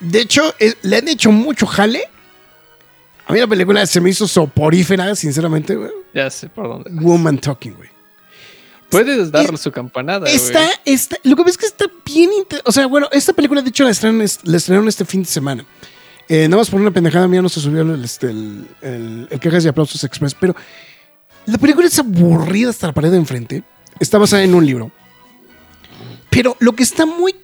De 0.00 0.20
hecho, 0.20 0.54
es- 0.58 0.76
le 0.82 0.96
han 0.96 1.08
hecho 1.08 1.30
mucho 1.30 1.66
jale. 1.66 2.08
A 3.26 3.32
mí 3.32 3.38
la 3.38 3.46
película 3.46 3.86
se 3.86 4.00
me 4.00 4.10
hizo 4.10 4.26
soporífera, 4.26 5.14
sinceramente. 5.14 5.74
güey. 5.76 5.90
Ya 6.14 6.30
sé 6.30 6.48
por 6.48 6.68
dónde. 6.68 6.90
vas. 6.90 7.04
Woman 7.04 7.38
Talking, 7.38 7.74
güey. 7.74 7.90
Puedes 8.90 9.30
darle 9.30 9.54
es- 9.54 9.60
su 9.60 9.72
campanada, 9.72 10.20
güey. 10.20 10.34
Está, 10.34 10.68
está, 10.84 11.16
lo 11.24 11.36
que 11.36 11.42
ves 11.44 11.52
es 11.52 11.58
que 11.58 11.66
está 11.66 11.86
bien. 12.04 12.30
O 12.64 12.72
sea, 12.72 12.86
bueno, 12.86 13.08
esta 13.12 13.32
película, 13.32 13.60
de 13.62 13.68
hecho, 13.70 13.84
la 13.84 13.90
estrenaron, 13.90 14.22
es- 14.22 14.40
la 14.44 14.56
estrenaron 14.56 14.88
este 14.88 15.04
fin 15.04 15.22
de 15.22 15.28
semana. 15.28 15.64
Eh, 16.28 16.48
nada 16.48 16.60
más 16.60 16.70
por 16.70 16.80
una 16.80 16.90
pendejada 16.90 17.28
mía 17.28 17.42
no 17.42 17.48
se 17.48 17.60
subió 17.60 17.82
el, 17.82 18.02
este, 18.04 18.28
el, 18.30 18.66
el- 18.80 19.28
el 19.30 19.40
Quejas 19.40 19.64
y 19.64 19.68
Aplausos 19.68 20.02
Express, 20.04 20.34
pero 20.34 20.54
la 21.46 21.58
película 21.58 21.86
es 21.86 21.98
aburrida 21.98 22.70
hasta 22.70 22.86
la 22.86 22.92
pared 22.94 23.10
de 23.10 23.18
enfrente. 23.18 23.62
Está 24.00 24.18
basada 24.18 24.42
en 24.42 24.54
un 24.54 24.64
libro. 24.64 24.90
Pero 26.30 26.56
lo 26.60 26.72
que 26.74 26.82
está 26.82 27.04
muy 27.06 27.34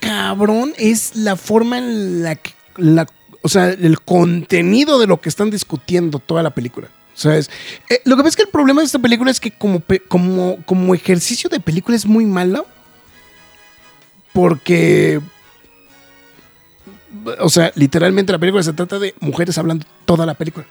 cabrón 0.00 0.72
es 0.78 1.14
la 1.16 1.36
forma 1.36 1.78
en 1.78 2.22
la 2.22 2.34
que. 2.36 2.52
la- 2.78 3.06
o 3.42 3.48
sea, 3.48 3.68
el 3.68 4.00
contenido 4.00 4.98
de 4.98 5.06
lo 5.06 5.20
que 5.20 5.28
están 5.28 5.50
discutiendo 5.50 6.18
toda 6.18 6.42
la 6.42 6.50
película. 6.54 6.88
O 7.14 7.18
sea, 7.20 7.36
es- 7.36 7.50
eh, 7.90 8.00
lo 8.06 8.16
que 8.16 8.22
pasa 8.22 8.30
es 8.30 8.36
que 8.36 8.42
el 8.44 8.48
problema 8.48 8.80
de 8.80 8.86
esta 8.86 8.98
película 8.98 9.30
es 9.30 9.38
que 9.38 9.50
como, 9.50 9.82
como, 10.08 10.56
como 10.64 10.94
ejercicio 10.94 11.50
de 11.50 11.60
película 11.60 11.94
es 11.96 12.06
muy 12.06 12.24
malo. 12.24 12.66
Porque. 14.32 15.20
O 17.40 17.48
sea, 17.48 17.72
literalmente 17.74 18.32
la 18.32 18.38
película 18.38 18.62
se 18.62 18.72
trata 18.72 18.98
de 18.98 19.14
mujeres 19.20 19.56
hablando 19.58 19.86
toda 20.04 20.26
la 20.26 20.34
película. 20.34 20.66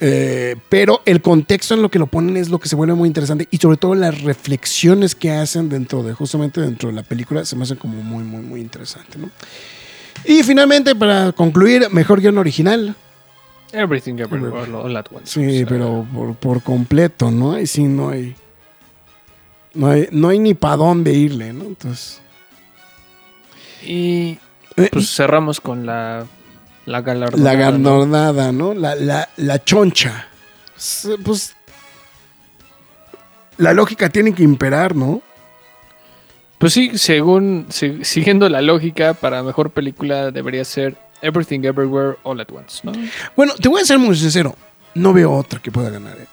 Eh, 0.00 0.54
pero 0.68 1.02
el 1.06 1.20
contexto 1.20 1.74
en 1.74 1.82
lo 1.82 1.90
que 1.90 1.98
lo 1.98 2.06
ponen 2.06 2.36
es 2.36 2.50
lo 2.50 2.60
que 2.60 2.68
se 2.68 2.76
vuelve 2.76 2.94
muy 2.94 3.08
interesante 3.08 3.48
y 3.50 3.56
sobre 3.56 3.78
todo 3.78 3.96
las 3.96 4.22
reflexiones 4.22 5.16
que 5.16 5.32
hacen 5.32 5.68
dentro 5.68 6.04
de 6.04 6.12
justamente 6.12 6.60
dentro 6.60 6.88
de 6.88 6.94
la 6.94 7.02
película 7.02 7.44
se 7.44 7.56
me 7.56 7.64
hacen 7.64 7.78
como 7.78 8.00
muy 8.00 8.22
muy 8.22 8.40
muy 8.40 8.60
interesante 8.60 9.18
¿no? 9.18 9.28
y 10.24 10.44
finalmente 10.44 10.94
para 10.94 11.32
concluir 11.32 11.88
mejor 11.90 12.20
guion 12.20 12.38
original 12.38 12.94
Everything 13.72 14.20
Everywhere 14.20 14.56
All, 14.56 14.74
all 14.76 14.96
at 14.96 15.06
Once. 15.10 15.32
sí 15.32 15.64
pero 15.68 16.06
por, 16.14 16.36
por 16.36 16.62
completo 16.62 17.32
no 17.32 17.58
y 17.58 17.66
sí 17.66 17.82
no 17.82 18.10
hay 18.10 18.36
no 19.74 19.88
hay 19.88 20.06
no 20.12 20.28
hay 20.28 20.38
ni 20.38 20.54
para 20.54 20.76
dónde 20.76 21.12
irle 21.12 21.52
no 21.52 21.64
entonces 21.64 22.20
Y 23.82 24.38
pues 24.92 25.14
cerramos 25.14 25.60
con 25.60 25.84
la, 25.86 26.24
la 26.86 27.00
galardonada. 27.02 27.52
la 27.54 27.56
¿no? 27.56 27.64
galardonada 28.00 28.52
no 28.52 28.74
la, 28.74 28.94
la, 28.94 29.28
la 29.36 29.64
choncha 29.64 30.28
pues 31.24 31.54
la 33.56 33.72
lógica 33.72 34.08
tiene 34.08 34.32
que 34.34 34.42
imperar 34.42 34.94
no 34.94 35.20
Pues 36.58 36.72
sí, 36.72 36.96
según 36.98 37.66
si- 37.70 38.04
siguiendo 38.04 38.48
la 38.48 38.60
lógica, 38.62 39.14
para 39.14 39.42
mejor 39.42 39.70
película 39.70 40.30
debería 40.30 40.64
ser 40.64 40.96
Everything 41.22 41.60
Everywhere 41.64 42.16
All 42.24 42.40
at 42.40 42.48
Once, 42.52 42.80
¿no? 42.84 42.92
Bueno, 43.36 43.54
te 43.54 43.68
voy 43.68 43.80
a 43.80 43.84
ser 43.84 43.98
muy 43.98 44.16
sincero. 44.16 44.54
No 44.94 45.12
veo 45.12 45.32
otra 45.32 45.60
que 45.60 45.70
pueda 45.72 45.90
ganar. 45.90 46.16
¿eh? 46.18 46.26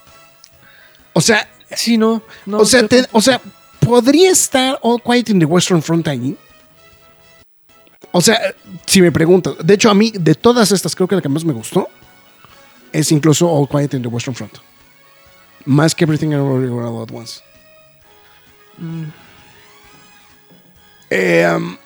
O 1.12 1.20
sea, 1.20 1.48
Sí, 1.74 1.96
no. 1.98 2.22
no 2.44 2.58
o, 2.58 2.64
sea 2.64 2.86
te- 2.86 3.06
o 3.10 3.20
sea, 3.20 3.40
podría 3.80 4.30
estar 4.30 4.78
All 4.82 5.00
Quiet 5.02 5.28
in 5.30 5.40
the 5.40 5.44
Western 5.44 5.82
Front 5.82 6.06
ahí. 6.08 6.36
O 8.16 8.22
sea, 8.22 8.40
si 8.86 9.02
me 9.02 9.12
preguntas, 9.12 9.56
de 9.62 9.74
hecho 9.74 9.90
a 9.90 9.94
mí 9.94 10.10
de 10.10 10.34
todas 10.34 10.72
estas 10.72 10.96
creo 10.96 11.06
que 11.06 11.16
la 11.16 11.20
que 11.20 11.28
más 11.28 11.44
me 11.44 11.52
gustó 11.52 11.86
es 12.90 13.12
incluso 13.12 13.46
All 13.46 13.68
Quiet 13.68 13.92
in 13.92 14.00
the 14.00 14.08
Western 14.08 14.34
Front. 14.34 14.54
Más 15.66 15.94
que 15.94 16.04
Everything 16.04 16.28
Everywhere 16.28 16.86
All 16.86 17.02
at 17.02 17.12
Once. 17.12 17.42
Mm. 18.78 19.04
Eh, 21.10 21.46
um, 21.54 21.76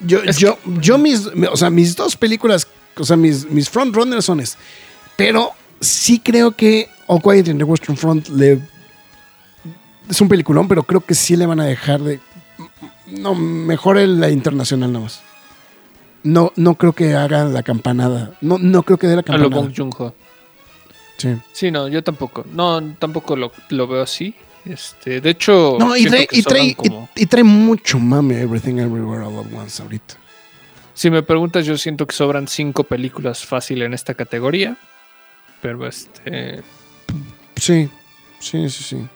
yo, 0.00 0.20
Es 0.24 0.38
yo, 0.38 0.58
yo 0.80 0.98
mis, 0.98 1.28
o 1.48 1.56
sea, 1.56 1.70
mis 1.70 1.94
dos 1.94 2.16
películas, 2.16 2.66
o 2.96 3.04
sea, 3.04 3.16
mis, 3.16 3.48
mis 3.48 3.70
frontrunners 3.70 4.24
son 4.24 4.40
es. 4.40 4.58
Pero 5.16 5.52
sí 5.80 6.18
creo 6.18 6.56
que 6.56 6.88
All 7.06 7.22
Quiet 7.22 7.46
in 7.46 7.58
the 7.58 7.64
Western 7.64 7.96
Front 7.96 8.30
le 8.30 8.60
es 10.10 10.20
un 10.20 10.28
peliculón, 10.28 10.66
pero 10.66 10.82
creo 10.82 11.02
que 11.02 11.14
sí 11.14 11.36
le 11.36 11.46
van 11.46 11.60
a 11.60 11.66
dejar 11.66 12.02
de 12.02 12.18
no 13.06 13.34
mejor 13.34 13.96
la 13.98 14.30
internacional 14.30 14.92
nada 14.92 15.04
más. 15.04 15.22
No, 16.22 16.52
no 16.56 16.74
creo 16.76 16.92
que 16.92 17.14
haga 17.14 17.44
la 17.44 17.62
campanada. 17.62 18.32
No, 18.40 18.58
no 18.58 18.82
creo 18.82 18.98
que 18.98 19.06
dé 19.06 19.14
la 19.16 19.20
A 19.20 19.36
lo 19.36 19.50
campanada. 19.50 19.62
Bong 19.62 19.74
Joon-ho. 19.76 20.14
Sí. 21.18 21.36
Sí, 21.52 21.70
no, 21.70 21.86
yo 21.88 22.02
tampoco. 22.02 22.44
No, 22.52 22.82
tampoco 22.98 23.36
lo, 23.36 23.52
lo 23.68 23.86
veo 23.86 24.02
así. 24.02 24.34
Este, 24.64 25.20
de 25.20 25.30
hecho, 25.30 25.76
No, 25.78 25.94
y 25.94 26.06
trae, 26.06 26.26
y, 26.30 26.42
trae, 26.42 26.64
y- 26.68 26.76
y 27.22 27.26
trae 27.26 27.44
mucho 27.44 27.98
mame 27.98 28.40
Everything 28.40 28.78
Everywhere 28.78 29.24
All 29.24 29.38
at 29.46 29.52
Once 29.52 29.82
ahorita. 29.82 30.14
Si 30.94 31.10
me 31.10 31.22
preguntas, 31.22 31.66
yo 31.66 31.76
siento 31.76 32.06
que 32.06 32.14
sobran 32.14 32.48
cinco 32.48 32.84
películas 32.84 33.44
fácil 33.44 33.82
en 33.82 33.92
esta 33.92 34.14
categoría. 34.14 34.76
Pero 35.60 35.86
este. 35.86 36.62
Sí, 37.56 37.90
sí, 38.40 38.68
sí, 38.70 38.82
sí. 38.84 39.06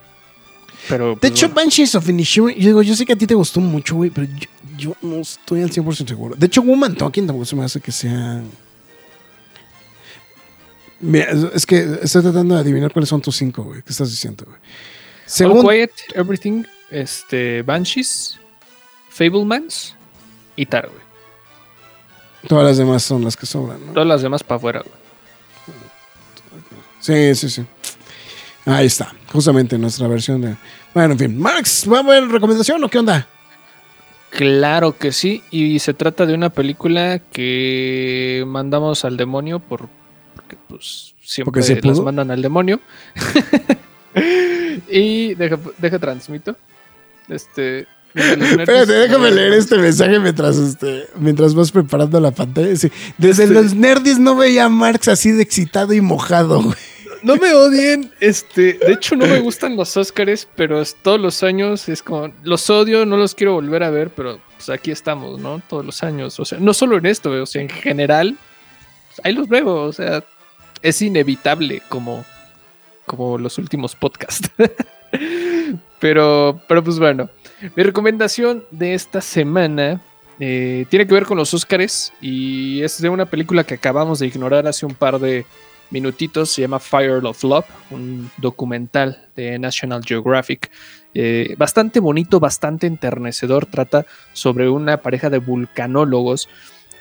Pero. 0.88 1.10
De 1.10 1.16
pues, 1.16 1.32
hecho, 1.32 1.48
bueno. 1.48 1.62
Banshees 1.62 1.94
of 1.94 2.08
Inisherin, 2.08 2.56
yo 2.56 2.66
digo, 2.66 2.82
yo 2.82 2.94
sé 2.96 3.04
que 3.04 3.12
a 3.12 3.16
ti 3.16 3.26
te 3.26 3.34
gustó 3.34 3.60
mucho, 3.60 3.96
güey, 3.96 4.10
pero 4.10 4.26
yo, 4.26 4.48
yo 4.76 4.96
no 5.02 5.16
estoy 5.16 5.62
al 5.62 5.70
100% 5.70 6.08
seguro. 6.08 6.34
De 6.36 6.46
hecho, 6.46 6.62
Woman 6.62 6.94
Talking 6.94 7.26
tampoco 7.26 7.44
se 7.44 7.56
me 7.56 7.64
hace 7.64 7.80
que 7.80 7.92
sea... 7.92 8.42
Mira, 11.00 11.30
es- 11.54 11.64
que 11.66 11.98
estoy 12.02 12.22
tratando 12.22 12.54
de 12.54 12.60
adivinar 12.60 12.92
cuáles 12.92 13.08
son 13.08 13.20
tus 13.20 13.36
cinco, 13.36 13.62
güey. 13.62 13.82
¿Qué 13.82 13.90
estás 13.90 14.10
diciendo, 14.10 14.44
güey? 14.44 14.56
All 14.56 14.62
Según... 15.26 15.68
Quiet, 15.68 15.92
Everything, 16.14 16.64
este, 16.90 17.62
Banshees, 17.62 18.38
Fablemans 19.10 19.94
y 20.56 20.66
Tar, 20.66 20.88
güey. 20.88 21.08
Todas 22.48 22.64
las 22.64 22.78
demás 22.78 23.02
son 23.02 23.24
las 23.24 23.36
que 23.36 23.46
sobran, 23.46 23.84
¿no? 23.86 23.92
Todas 23.92 24.08
las 24.08 24.22
demás 24.22 24.42
para 24.42 24.56
afuera, 24.56 24.80
güey. 24.80 24.98
Sí, 27.00 27.34
sí, 27.34 27.48
sí. 27.48 27.64
Ahí 28.64 28.86
está, 28.86 29.14
justamente 29.32 29.78
nuestra 29.78 30.08
versión 30.08 30.40
de... 30.40 30.56
Bueno, 30.94 31.12
en 31.12 31.18
fin. 31.18 31.38
Marx, 31.38 31.86
¿va 31.90 31.98
a 31.98 32.00
haber 32.00 32.28
recomendación 32.28 32.82
o 32.82 32.88
qué 32.88 32.98
onda? 32.98 33.26
Claro 34.30 34.96
que 34.96 35.12
sí, 35.12 35.42
y 35.50 35.78
se 35.78 35.94
trata 35.94 36.26
de 36.26 36.34
una 36.34 36.50
película 36.50 37.18
que 37.32 38.44
mandamos 38.46 39.04
al 39.06 39.16
demonio 39.16 39.58
por 39.58 39.88
porque 40.34 40.56
pues 40.68 41.14
siempre 41.22 41.62
se 41.62 41.80
las 41.82 42.00
mandan 42.00 42.30
al 42.30 42.42
demonio. 42.42 42.80
y 44.90 45.34
deja, 45.34 45.58
deja 45.78 45.98
transmito. 45.98 46.56
Este 47.28 47.86
nerds- 48.14 48.60
Espérate, 48.60 48.92
déjame 48.92 49.30
leer 49.30 49.52
este 49.54 49.76
mensaje 49.78 50.18
mientras, 50.18 50.56
este, 50.56 51.06
mientras 51.18 51.54
vas 51.54 51.70
preparando 51.70 52.20
la 52.20 52.30
pantalla. 52.30 52.74
Sí, 52.76 52.90
Desde 53.18 53.44
Este- 53.44 53.54
los 53.54 53.74
nerdis 53.74 54.18
no 54.18 54.36
veía 54.36 54.64
a 54.66 54.68
Marx 54.68 55.08
así 55.08 55.30
de 55.32 55.42
excitado 55.42 55.92
y 55.94 56.00
mojado, 56.00 56.62
güey. 56.62 56.76
No 57.22 57.36
me 57.36 57.52
odien, 57.52 58.12
este, 58.20 58.74
de 58.74 58.92
hecho 58.92 59.16
no 59.16 59.26
me 59.26 59.40
gustan 59.40 59.76
los 59.76 59.96
Óscares, 59.96 60.48
pero 60.54 60.82
todos 61.02 61.20
los 61.20 61.42
años 61.42 61.88
es 61.88 62.02
como, 62.02 62.32
los 62.42 62.68
odio, 62.70 63.04
no 63.06 63.16
los 63.16 63.34
quiero 63.34 63.54
volver 63.54 63.82
a 63.82 63.90
ver, 63.90 64.10
pero 64.10 64.38
pues 64.56 64.68
aquí 64.68 64.90
estamos, 64.90 65.38
¿no? 65.40 65.60
Todos 65.68 65.84
los 65.84 66.02
años, 66.02 66.38
o 66.38 66.44
sea, 66.44 66.58
no 66.58 66.74
solo 66.74 66.96
en 66.96 67.06
esto, 67.06 67.30
o 67.30 67.46
sea, 67.46 67.62
en 67.62 67.68
general, 67.68 68.36
pues, 69.08 69.20
ahí 69.24 69.32
los 69.32 69.48
veo, 69.48 69.66
o 69.84 69.92
sea, 69.92 70.24
es 70.82 71.02
inevitable 71.02 71.82
como, 71.88 72.24
como 73.06 73.38
los 73.38 73.58
últimos 73.58 73.96
podcasts. 73.96 74.50
pero, 75.98 76.60
pero 76.68 76.84
pues 76.84 76.98
bueno, 76.98 77.28
mi 77.74 77.82
recomendación 77.82 78.64
de 78.70 78.94
esta 78.94 79.20
semana 79.20 80.00
eh, 80.40 80.86
tiene 80.88 81.06
que 81.06 81.14
ver 81.14 81.24
con 81.24 81.36
los 81.36 81.52
Óscares 81.52 82.12
y 82.20 82.82
es 82.82 83.00
de 83.02 83.08
una 83.08 83.26
película 83.26 83.64
que 83.64 83.74
acabamos 83.74 84.20
de 84.20 84.26
ignorar 84.26 84.66
hace 84.68 84.86
un 84.86 84.94
par 84.94 85.18
de 85.18 85.44
minutitos. 85.90 86.50
Se 86.50 86.62
llama 86.62 86.78
Fire 86.78 87.24
of 87.24 87.42
Love, 87.44 87.66
un 87.90 88.30
documental 88.36 89.26
de 89.36 89.58
National 89.58 90.02
Geographic. 90.04 90.70
eh, 91.14 91.54
bastante 91.58 92.00
bonito, 92.00 92.38
bastante 92.38 92.86
enternecedor. 92.86 93.66
Trata 93.66 94.06
sobre 94.32 94.68
una 94.68 94.98
pareja 94.98 95.30
de 95.30 95.38
vulcanólogos 95.38 96.48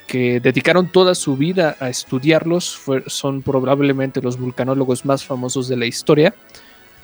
que 0.06 0.40
dedicaron 0.40 0.88
toda 0.88 1.14
su 1.14 1.36
vida 1.36 1.76
a 1.80 1.88
estudiarlos. 1.88 2.80
Son 3.06 3.42
probablemente 3.42 4.22
los 4.22 4.38
vulcanólogos 4.38 5.04
más 5.04 5.24
famosos 5.24 5.68
de 5.68 5.76
la 5.76 5.86
historia. 5.86 6.34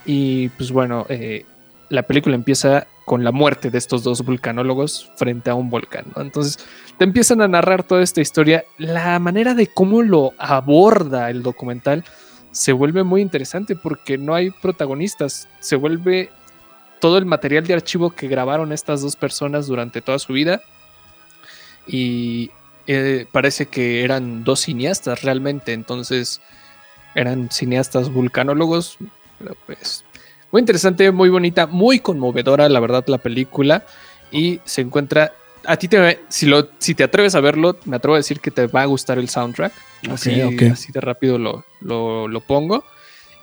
Y 0.06 0.48
pues 0.50 0.72
bueno, 0.72 1.06
eh, 1.08 1.44
la 1.88 2.02
película 2.02 2.34
empieza 2.34 2.86
con 3.04 3.22
la 3.22 3.32
muerte 3.32 3.70
de 3.70 3.78
estos 3.78 4.02
dos 4.02 4.24
vulcanólogos 4.24 5.10
frente 5.16 5.50
a 5.50 5.54
un 5.54 5.70
volcán. 5.70 6.06
Entonces 6.16 6.58
te 6.98 7.04
empiezan 7.04 7.40
a 7.42 7.48
narrar 7.48 7.82
toda 7.82 8.02
esta 8.02 8.20
historia. 8.20 8.64
La 8.78 9.18
manera 9.18 9.54
de 9.54 9.66
cómo 9.66 10.02
lo 10.02 10.32
aborda 10.38 11.30
el 11.30 11.42
documental 11.42 12.04
se 12.50 12.72
vuelve 12.72 13.02
muy 13.02 13.20
interesante 13.20 13.76
porque 13.76 14.16
no 14.16 14.34
hay 14.34 14.50
protagonistas. 14.50 15.48
Se 15.60 15.76
vuelve 15.76 16.30
todo 17.00 17.18
el 17.18 17.26
material 17.26 17.66
de 17.66 17.74
archivo 17.74 18.10
que 18.10 18.28
grabaron 18.28 18.72
estas 18.72 19.02
dos 19.02 19.16
personas 19.16 19.66
durante 19.66 20.00
toda 20.00 20.18
su 20.18 20.32
vida. 20.32 20.62
Y 21.86 22.50
eh, 22.86 23.26
parece 23.32 23.66
que 23.66 24.04
eran 24.04 24.44
dos 24.44 24.60
cineastas 24.60 25.22
realmente, 25.22 25.72
entonces 25.72 26.40
eran 27.14 27.50
cineastas 27.50 28.10
vulcanólogos, 28.10 28.98
pero 29.38 29.56
pues 29.66 30.04
muy 30.54 30.60
interesante, 30.60 31.10
muy 31.10 31.30
bonita, 31.30 31.66
muy 31.66 31.98
conmovedora 31.98 32.68
la 32.68 32.78
verdad 32.78 33.02
la 33.08 33.18
película 33.18 33.84
y 34.30 34.60
se 34.64 34.82
encuentra 34.82 35.32
a 35.66 35.76
ti 35.76 35.88
te 35.88 36.20
si 36.28 36.46
lo 36.46 36.68
si 36.78 36.94
te 36.94 37.02
atreves 37.02 37.34
a 37.34 37.40
verlo, 37.40 37.76
me 37.86 37.96
atrevo 37.96 38.14
a 38.14 38.18
decir 38.18 38.38
que 38.38 38.52
te 38.52 38.68
va 38.68 38.82
a 38.82 38.84
gustar 38.84 39.18
el 39.18 39.28
soundtrack. 39.28 39.72
Así, 40.08 40.40
ok. 40.42 40.62
así 40.70 40.92
de 40.92 41.00
rápido 41.00 41.38
lo, 41.38 41.64
lo, 41.80 42.28
lo 42.28 42.40
pongo. 42.40 42.84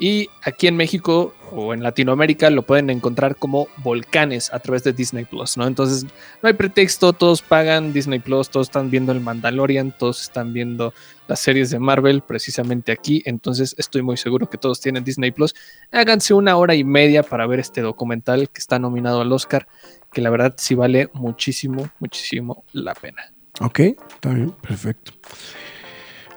Y 0.02 0.30
aquí 0.42 0.66
en 0.66 0.78
México 0.78 1.32
o 1.52 1.76
en 1.76 1.84
Latinoamérica 1.84 2.50
lo 2.50 2.64
pueden 2.64 2.90
encontrar 2.90 3.36
como 3.36 3.68
Volcanes 3.78 4.52
a 4.52 4.58
través 4.58 4.84
de 4.84 4.94
Disney 4.94 5.26
Plus, 5.26 5.58
¿no? 5.58 5.68
Entonces 5.68 6.06
no 6.06 6.48
hay 6.48 6.54
pretexto, 6.54 7.14
todos 7.14 7.44
pagan 7.44 7.94
Disney 7.94 8.18
Plus, 8.18 8.50
todos 8.50 8.70
están 8.70 8.90
viendo 8.90 9.12
el 9.12 9.20
Mandalorian, 9.20 9.96
todos 9.96 10.24
están 10.24 10.54
viendo 10.54 10.92
las 11.28 11.40
series 11.40 11.70
de 11.70 11.78
Marvel 11.78 12.24
precisamente 12.24 12.92
aquí. 12.92 13.22
Entonces 13.28 13.76
estoy 13.78 14.02
muy 14.02 14.18
seguro 14.18 14.50
que 14.50 14.58
todos 14.58 14.82
tienen 14.82 15.04
Disney 15.04 15.30
Plus. 15.30 15.54
Háganse 15.92 16.34
una 16.34 16.58
hora 16.58 16.74
y 16.74 16.84
media 16.84 17.22
para 17.22 17.46
ver 17.46 17.60
este 17.60 17.82
documental 17.82 18.50
que 18.50 18.58
está 18.58 18.80
nominado 18.80 19.22
al 19.22 19.32
Oscar, 19.32 19.68
que 20.12 20.22
la 20.22 20.32
verdad 20.32 20.56
sí 20.58 20.74
vale 20.74 21.12
muchísimo, 21.14 21.92
muchísimo 22.00 22.64
la 22.74 22.96
pena. 22.96 23.32
Ok, 23.60 23.80
está 23.80 24.30
bien, 24.34 24.50
perfecto. 24.64 25.12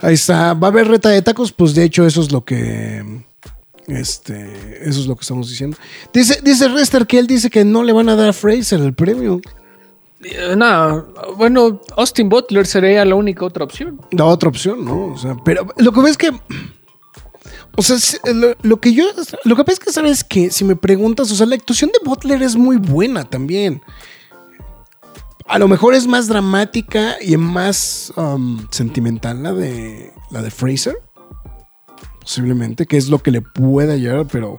Ahí 0.03 0.15
está. 0.15 0.53
¿Va 0.53 0.69
a 0.69 0.71
haber 0.71 0.87
reta 0.87 1.09
de 1.09 1.23
tacos? 1.23 1.51
Pues 1.51 1.75
de 1.75 1.85
hecho, 1.85 2.07
eso 2.07 2.21
es 2.21 2.31
lo 2.31 2.45
que. 2.45 3.25
Este, 3.87 4.79
eso 4.89 5.01
es 5.01 5.07
lo 5.07 5.15
que 5.15 5.23
estamos 5.23 5.49
diciendo. 5.49 5.77
Dice, 6.13 6.41
dice 6.43 6.69
Rester 6.69 7.07
que 7.07 7.19
él 7.19 7.27
dice 7.27 7.51
que 7.51 7.65
no 7.65 7.83
le 7.83 7.93
van 7.93 8.09
a 8.09 8.17
dar 8.17 8.31
a 8.31 8.33
Fraser 8.33 8.81
el 8.81 8.95
premio. 8.95 9.41
Eh, 10.23 10.55
no, 10.57 11.07
bueno, 11.37 11.81
Austin 11.97 12.29
Butler 12.29 12.67
sería 12.67 13.05
la 13.05 13.15
única 13.15 13.45
otra 13.45 13.65
opción. 13.65 14.01
La 14.11 14.25
otra 14.25 14.49
opción, 14.49 14.85
¿no? 14.85 15.13
O 15.13 15.19
sea, 15.19 15.37
pero 15.45 15.67
lo 15.77 15.93
que 15.93 16.01
ves 16.01 16.11
es 16.13 16.17
que. 16.17 16.33
O 17.77 17.83
sea, 17.83 17.97
lo, 18.33 18.55
lo 18.63 18.81
que 18.81 18.95
yo. 18.95 19.05
Lo 19.45 19.57
que 19.57 19.65
pasa 19.65 19.73
es 19.73 19.81
que, 19.81 19.93
¿sabes 19.93 20.25
que 20.25 20.51
Si 20.51 20.65
me 20.65 20.77
preguntas, 20.77 21.31
o 21.31 21.35
sea, 21.35 21.47
la 21.47 21.57
actuación 21.57 21.91
de 21.91 21.99
Butler 22.09 22.43
es 22.43 22.57
muy 22.57 22.77
buena 22.77 23.25
también. 23.25 23.83
A 25.47 25.59
lo 25.59 25.69
mejor 25.69 25.93
es 25.95 26.07
más 26.07 26.27
dramática 26.27 27.17
y 27.21 27.37
más 27.37 28.13
um, 28.17 28.67
sentimental 28.71 29.43
la 29.43 29.53
de, 29.53 30.15
la 30.31 30.41
de 30.41 30.51
Fraser. 30.51 30.97
Posiblemente, 32.25 32.87
que 32.87 32.97
es 32.97 33.11
lo 33.11 33.19
que 33.19 33.31
le 33.31 33.43
pueda 33.43 33.97
llegar, 33.97 34.27
pero. 34.33 34.59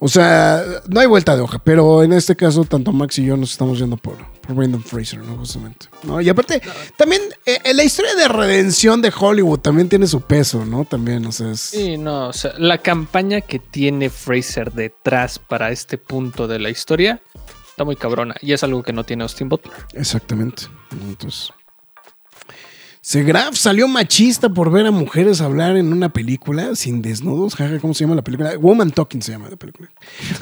O 0.00 0.08
sea, 0.08 0.64
no 0.88 0.98
hay 0.98 1.06
vuelta 1.06 1.36
de 1.36 1.42
hoja. 1.42 1.60
Pero 1.62 2.02
en 2.02 2.12
este 2.12 2.34
caso, 2.34 2.64
tanto 2.64 2.90
Max 2.90 3.20
y 3.20 3.24
yo 3.24 3.36
nos 3.36 3.52
estamos 3.52 3.78
yendo 3.78 3.96
por, 3.96 4.16
por 4.40 4.56
Brendan 4.56 4.82
Fraser, 4.82 5.20
¿no? 5.20 5.36
Justamente. 5.36 5.86
¿no? 6.02 6.20
Y 6.20 6.28
aparte, 6.28 6.60
también 6.96 7.22
eh, 7.46 7.60
eh, 7.62 7.72
la 7.72 7.84
historia 7.84 8.16
de 8.16 8.26
redención 8.26 9.00
de 9.00 9.12
Hollywood 9.16 9.60
también 9.60 9.88
tiene 9.88 10.08
su 10.08 10.22
peso, 10.22 10.64
¿no? 10.64 10.84
También, 10.84 11.24
o 11.24 11.30
sea, 11.30 11.52
es. 11.52 11.60
Sí, 11.60 11.96
no, 11.96 12.30
o 12.30 12.32
sea, 12.32 12.52
la 12.58 12.78
campaña 12.78 13.40
que 13.40 13.60
tiene 13.60 14.10
Fraser 14.10 14.72
detrás 14.72 15.38
para 15.38 15.70
este 15.70 15.98
punto 15.98 16.48
de 16.48 16.58
la 16.58 16.70
historia 16.70 17.22
está 17.68 17.84
muy 17.84 17.94
cabrona 17.94 18.34
y 18.40 18.54
es 18.54 18.64
algo 18.64 18.82
que 18.82 18.92
no 18.92 19.04
tiene 19.04 19.22
Austin 19.22 19.48
Butler. 19.48 19.76
Exactamente. 19.92 20.64
Entonces. 20.90 21.52
Segraf 23.04 23.54
salió 23.56 23.86
machista 23.86 24.48
por 24.48 24.70
ver 24.70 24.86
a 24.86 24.90
mujeres 24.90 25.42
hablar 25.42 25.76
en 25.76 25.92
una 25.92 26.08
película 26.08 26.74
sin 26.74 27.02
desnudos. 27.02 27.54
Jaja, 27.54 27.78
¿cómo 27.78 27.92
se 27.92 28.04
llama 28.04 28.14
la 28.14 28.24
película? 28.24 28.56
Woman 28.56 28.92
Talking 28.92 29.20
se 29.20 29.32
llama 29.32 29.50
la 29.50 29.56
película. 29.56 29.90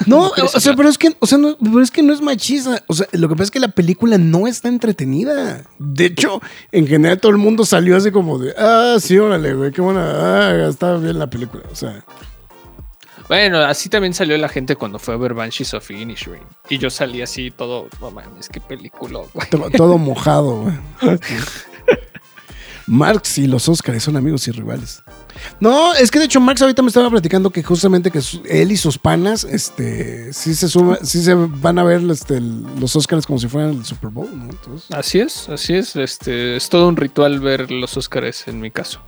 No, 0.07 0.31
o 0.55 0.61
sea, 0.61 0.77
pero 0.77 0.89
es 0.89 0.97
que, 0.97 1.13
o 1.19 1.27
sea, 1.27 1.39
no, 1.39 1.59
pero 1.59 1.81
es 1.81 1.91
que 1.91 2.05
no 2.05 2.13
es 2.13 2.21
machista. 2.21 2.85
O 2.87 2.95
sea, 2.95 3.09
lo 3.11 3.29
que 3.29 3.35
pasa 3.35 3.43
es 3.43 3.51
que 3.51 3.59
la 3.59 3.67
película 3.67 4.17
no 4.17 4.47
está 4.47 4.69
entretenida. 4.69 5.65
De 5.81 6.05
hecho, 6.05 6.41
en 6.71 6.87
general 6.87 7.19
todo 7.19 7.33
el 7.33 7.39
mundo 7.39 7.65
salió 7.65 7.97
así 7.97 8.13
como 8.13 8.39
de, 8.39 8.55
ah, 8.57 8.97
sí, 9.01 9.19
órale, 9.19 9.55
güey, 9.55 9.73
qué 9.73 9.81
buena, 9.81 10.05
ah, 10.05 10.69
está 10.69 10.99
bien 10.99 11.19
la 11.19 11.29
película. 11.29 11.65
O 11.73 11.75
sea, 11.75 12.05
Bueno, 13.27 13.59
así 13.59 13.89
también 13.89 14.15
salió 14.15 14.39
la 14.39 14.49
gente 14.49 14.77
cuando 14.77 15.01
fue 15.01 15.15
a 15.15 15.17
ver 15.17 15.35
Banshees 15.35 15.75
of 15.75 15.91
Inisherin. 15.91 16.45
Y 16.71 16.79
yo 16.79 16.91
salí 16.91 17.23
así 17.23 17.51
todo, 17.51 17.89
no 18.01 18.13
mames, 18.13 18.49
qué 18.49 18.61
película, 18.61 19.19
güey. 19.35 19.51
todo, 19.51 19.69
todo 19.69 19.99
mojado, 19.99 20.63
güey. 20.63 21.19
Marx 22.87 23.39
y 23.39 23.47
los 23.47 23.69
Óscares 23.69 24.03
son 24.03 24.17
amigos 24.17 24.47
y 24.49 24.53
rivales. 24.53 25.03
No, 25.61 25.95
es 25.95 26.11
que 26.11 26.19
de 26.19 26.27
hecho 26.27 26.41
Marx 26.41 26.61
ahorita 26.63 26.83
me 26.83 26.89
estaba 26.89 27.11
platicando 27.11 27.51
que 27.51 27.63
justamente 27.63 28.11
que 28.11 28.21
él 28.49 28.73
y 28.73 28.77
sus 28.77 28.99
panas, 28.99 29.45
este, 29.45 30.33
sí 30.33 30.55
se 30.55 30.69
suma, 30.69 30.99
sí 31.03 31.23
se 31.23 31.35
van 31.35 31.79
a 31.79 31.85
ver 31.85 32.03
este, 32.11 32.41
los 32.41 32.95
Óscares 32.97 33.27
como 33.27 33.39
si 33.39 33.49
fueran 33.49 33.71
el 33.71 33.85
Super 33.85 34.11
Bowl, 34.11 34.29
¿no? 34.37 34.45
Entonces, 34.45 34.91
Así 34.93 35.21
es, 35.21 35.49
así 35.49 35.75
es. 35.75 35.97
Este, 35.97 36.57
es 36.57 36.69
todo 36.69 36.89
un 36.89 36.97
ritual 36.97 37.41
ver 37.41 37.71
los 37.71 37.97
Óscares 37.97 38.47
en 38.49 38.61
mi 38.61 38.71
caso. 38.71 39.01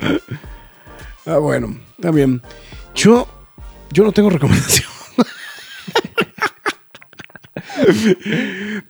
ah, 1.26 1.38
bueno, 1.38 1.76
está 1.96 2.10
bien. 2.10 2.42
Yo, 2.94 3.26
yo 3.92 4.04
no 4.04 4.12
tengo 4.12 4.30
recomendación. 4.30 4.99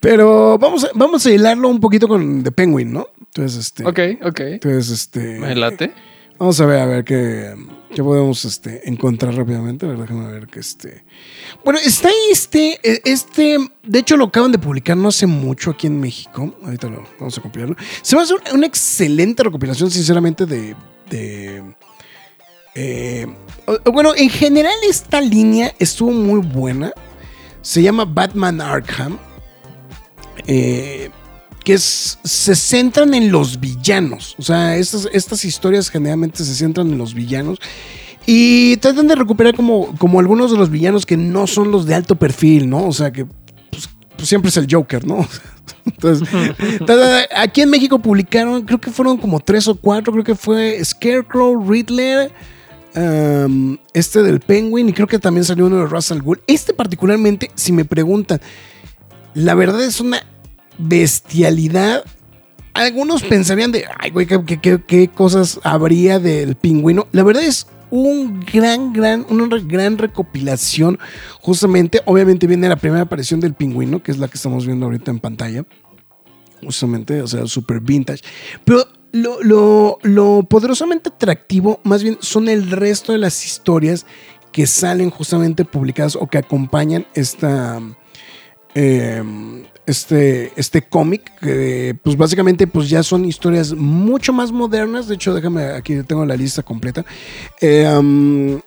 Pero 0.00 0.58
vamos 0.58 0.84
a, 0.84 0.88
vamos 0.94 1.24
a 1.26 1.30
hilarlo 1.30 1.68
un 1.68 1.80
poquito 1.80 2.08
con 2.08 2.42
The 2.42 2.52
Penguin, 2.52 2.92
¿no? 2.92 3.08
Entonces, 3.20 3.58
este. 3.58 3.86
Ok, 3.86 3.98
ok. 4.24 4.40
Entonces, 4.40 4.90
este. 4.90 5.38
Me 5.38 5.54
late. 5.54 5.92
Vamos 6.38 6.58
a 6.60 6.64
ver, 6.66 6.80
a 6.80 6.86
ver 6.86 7.04
qué, 7.04 7.54
qué 7.94 8.02
podemos 8.02 8.46
este, 8.46 8.88
encontrar 8.88 9.34
rápidamente. 9.34 9.84
A 9.84 9.90
ver, 9.90 9.98
déjame 9.98 10.32
ver 10.32 10.46
que 10.46 10.60
este. 10.60 11.04
Bueno, 11.64 11.78
está 11.84 12.08
este. 12.32 12.80
eh, 12.82 13.02
Este. 13.04 13.58
De 13.82 13.98
hecho, 13.98 14.16
lo 14.16 14.24
acaban 14.26 14.50
de 14.50 14.58
publicar 14.58 14.96
no 14.96 15.08
hace 15.08 15.26
mucho 15.26 15.70
aquí 15.70 15.86
en 15.86 16.00
México. 16.00 16.54
Ahorita 16.64 16.88
lo 16.88 17.06
vamos 17.18 17.36
a 17.36 17.42
copiarlo. 17.42 17.76
Se 18.02 18.16
va 18.16 18.22
a 18.22 18.24
hacer 18.24 18.36
una 18.54 18.66
excelente 18.66 19.42
recopilación, 19.42 19.90
sinceramente, 19.90 20.46
de. 20.46 20.74
de 21.10 21.62
eh, 22.74 23.26
bueno, 23.92 24.14
en 24.16 24.30
general, 24.30 24.72
esta 24.88 25.20
línea 25.20 25.74
estuvo 25.78 26.10
muy 26.10 26.40
buena. 26.40 26.92
Se 27.62 27.82
llama 27.82 28.04
Batman 28.04 28.60
Arkham. 28.60 29.18
Eh, 30.46 31.10
que 31.64 31.74
es- 31.74 32.18
se 32.24 32.54
centran 32.54 33.12
en 33.14 33.30
los 33.30 33.60
villanos. 33.60 34.34
O 34.38 34.42
sea, 34.42 34.76
estas, 34.76 35.08
estas 35.12 35.44
historias 35.44 35.90
generalmente 35.90 36.42
se 36.44 36.54
centran 36.54 36.90
en 36.90 36.98
los 36.98 37.12
villanos. 37.14 37.58
Y 38.26 38.76
tratan 38.78 39.08
de 39.08 39.14
recuperar 39.14 39.54
como, 39.54 39.94
como 39.98 40.20
algunos 40.20 40.50
de 40.50 40.56
los 40.58 40.70
villanos 40.70 41.04
que 41.06 41.16
no 41.16 41.46
son 41.46 41.70
los 41.70 41.86
de 41.86 41.94
alto 41.94 42.14
perfil, 42.16 42.68
¿no? 42.68 42.86
O 42.86 42.92
sea, 42.92 43.12
que 43.12 43.26
pues, 43.70 43.88
pues 44.16 44.28
siempre 44.28 44.48
es 44.50 44.56
el 44.56 44.66
Joker, 44.70 45.06
¿no? 45.06 45.26
Entonces, 45.86 46.28
aquí 47.36 47.62
en 47.62 47.70
México 47.70 47.98
publicaron, 47.98 48.62
creo 48.62 48.80
que 48.80 48.90
fueron 48.90 49.16
como 49.16 49.40
tres 49.40 49.66
o 49.68 49.74
cuatro, 49.74 50.12
creo 50.12 50.24
que 50.24 50.34
fue 50.34 50.82
Scarecrow, 50.84 51.62
Riddler, 51.68 52.30
este 52.94 54.22
del 54.22 54.40
Penguin 54.40 54.88
y 54.88 54.92
creo 54.92 55.06
que 55.06 55.18
también 55.18 55.44
salió 55.44 55.66
uno 55.66 55.78
de 55.78 55.86
Russell 55.86 56.20
Gould. 56.20 56.40
Este 56.46 56.74
particularmente, 56.74 57.50
si 57.54 57.72
me 57.72 57.84
preguntan, 57.84 58.40
la 59.34 59.54
verdad 59.54 59.82
es 59.82 60.00
una 60.00 60.24
bestialidad. 60.78 62.04
Algunos 62.74 63.22
pensarían 63.22 63.72
de, 63.72 63.84
ay, 63.98 64.10
güey, 64.10 64.26
¿qué, 64.26 64.44
qué- 64.60 64.80
qué- 64.86 65.08
cosas 65.08 65.60
habría 65.64 66.18
del 66.18 66.54
pingüino? 66.54 67.06
La 67.12 67.22
verdad 67.22 67.42
es 67.42 67.66
un 67.90 68.40
gran, 68.40 68.92
gran, 68.92 69.26
una 69.28 69.48
gran 69.58 69.98
recopilación. 69.98 70.98
Justamente, 71.40 72.00
obviamente 72.06 72.46
viene 72.46 72.68
la 72.68 72.76
primera 72.76 73.02
aparición 73.02 73.40
del 73.40 73.54
pingüino, 73.54 74.02
que 74.02 74.12
es 74.12 74.18
la 74.18 74.28
que 74.28 74.36
estamos 74.36 74.66
viendo 74.66 74.86
ahorita 74.86 75.10
en 75.10 75.18
pantalla. 75.18 75.64
Justamente, 76.62 77.22
o 77.22 77.26
sea, 77.26 77.46
super 77.46 77.80
vintage. 77.80 78.22
Pero 78.64 78.84
lo, 79.12 79.42
lo- 79.42 79.98
lo 80.02 80.42
poderosamente 80.44 81.08
atractivo, 81.10 81.80
más 81.84 82.02
bien, 82.02 82.18
son 82.20 82.48
el 82.48 82.70
resto 82.70 83.12
de 83.12 83.18
las 83.18 83.44
historias 83.44 84.06
que 84.52 84.66
salen 84.66 85.10
justamente 85.10 85.64
publicadas 85.64 86.16
o 86.16 86.26
que 86.26 86.38
acompañan 86.38 87.06
esta 87.14 87.80
eh, 88.74 89.22
este, 89.86 90.52
este 90.56 90.82
cómic, 90.82 91.32
que 91.40 91.96
pues 92.02 92.16
básicamente 92.16 92.66
pues 92.66 92.88
ya 92.88 93.02
son 93.02 93.24
historias 93.24 93.72
mucho 93.72 94.32
más 94.32 94.52
modernas. 94.52 95.08
De 95.08 95.14
hecho, 95.16 95.34
déjame, 95.34 95.64
aquí 95.66 96.02
tengo 96.04 96.24
la 96.24 96.36
lista 96.36 96.62
completa. 96.62 97.04
Um, 97.62 98.60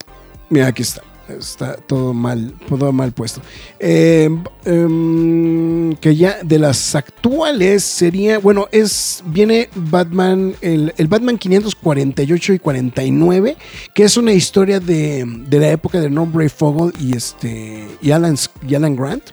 mira, 0.50 0.68
aquí 0.68 0.82
está. 0.82 1.02
Está 1.30 1.78
todo 1.78 2.14
mal, 2.14 2.54
todo 2.68 2.92
mal 2.92 3.14
puesto. 3.14 3.42
Eh, 3.80 4.30
em, 4.66 5.96
que 5.96 6.16
ya 6.16 6.40
de 6.44 6.60
las 6.60 6.96
actuales 6.96 7.84
sería, 7.84 8.40
bueno, 8.40 8.68
es, 8.72 9.24
viene 9.28 9.70
Batman, 9.74 10.54
el, 10.60 10.94
el 10.98 11.08
Batman 11.08 11.38
548 11.38 12.54
y 12.54 12.60
49, 12.60 13.58
que 13.94 14.04
es 14.04 14.18
una 14.18 14.34
historia 14.34 14.82
de, 14.82 15.24
de 15.48 15.60
la 15.60 15.70
época 15.70 16.02
de 16.02 16.10
Ray 16.10 16.50
Fogel 16.50 16.94
y, 17.00 17.16
este, 17.16 17.88
y, 18.02 18.12
Alan, 18.12 18.36
y 18.68 18.76
Alan 18.76 18.96
Grant. 18.96 19.24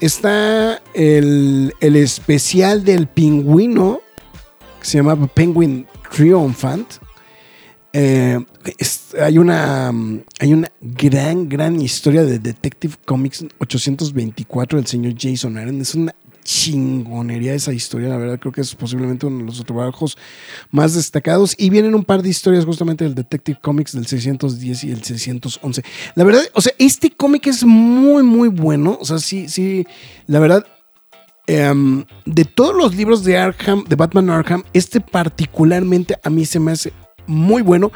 Está 0.00 0.82
el, 0.94 1.74
el 1.80 1.96
especial 1.96 2.84
del 2.84 3.06
pingüino, 3.06 4.00
que 4.80 4.86
se 4.86 4.98
llama 4.98 5.26
Penguin 5.26 5.86
Triumphant. 6.10 6.94
Eh, 7.92 8.38
hay, 9.20 9.38
una, 9.38 9.92
mm, 9.92 10.22
hay 10.40 10.52
una 10.54 10.72
gran, 10.80 11.48
gran 11.48 11.80
historia 11.80 12.22
de 12.22 12.38
Detective 12.38 12.94
Comics 13.04 13.44
824 13.58 14.78
del 14.78 14.86
señor 14.86 15.14
Jason 15.18 15.58
Aaron. 15.58 15.80
Es 15.80 15.94
una 15.94 16.14
chingonería 16.44 17.54
esa 17.54 17.72
historia, 17.72 18.08
la 18.08 18.16
verdad 18.16 18.38
creo 18.38 18.52
que 18.52 18.62
es 18.62 18.74
posiblemente 18.74 19.26
uno 19.26 19.38
de 19.38 19.44
los 19.44 19.64
trabajos 19.64 20.18
más 20.70 20.94
destacados 20.94 21.54
y 21.56 21.70
vienen 21.70 21.94
un 21.94 22.04
par 22.04 22.22
de 22.22 22.28
historias 22.28 22.64
justamente 22.64 23.04
del 23.04 23.14
Detective 23.14 23.58
Comics 23.62 23.92
del 23.92 24.06
610 24.06 24.84
y 24.84 24.90
el 24.90 25.04
611. 25.04 25.82
La 26.14 26.24
verdad, 26.24 26.42
o 26.54 26.60
sea, 26.60 26.72
este 26.78 27.10
cómic 27.10 27.46
es 27.46 27.64
muy 27.64 28.22
muy 28.22 28.48
bueno, 28.48 28.98
o 29.00 29.04
sea, 29.04 29.18
sí, 29.18 29.48
sí, 29.48 29.86
la 30.26 30.40
verdad 30.40 30.66
em, 31.46 32.04
de 32.24 32.44
todos 32.44 32.74
los 32.74 32.94
libros 32.96 33.24
de 33.24 33.38
Arkham, 33.38 33.84
de 33.84 33.96
Batman 33.96 34.30
Arkham, 34.30 34.64
este 34.72 35.00
particularmente 35.00 36.16
a 36.22 36.30
mí 36.30 36.44
se 36.44 36.58
me 36.58 36.72
hace 36.72 36.92
muy 37.26 37.62
bueno 37.62 37.92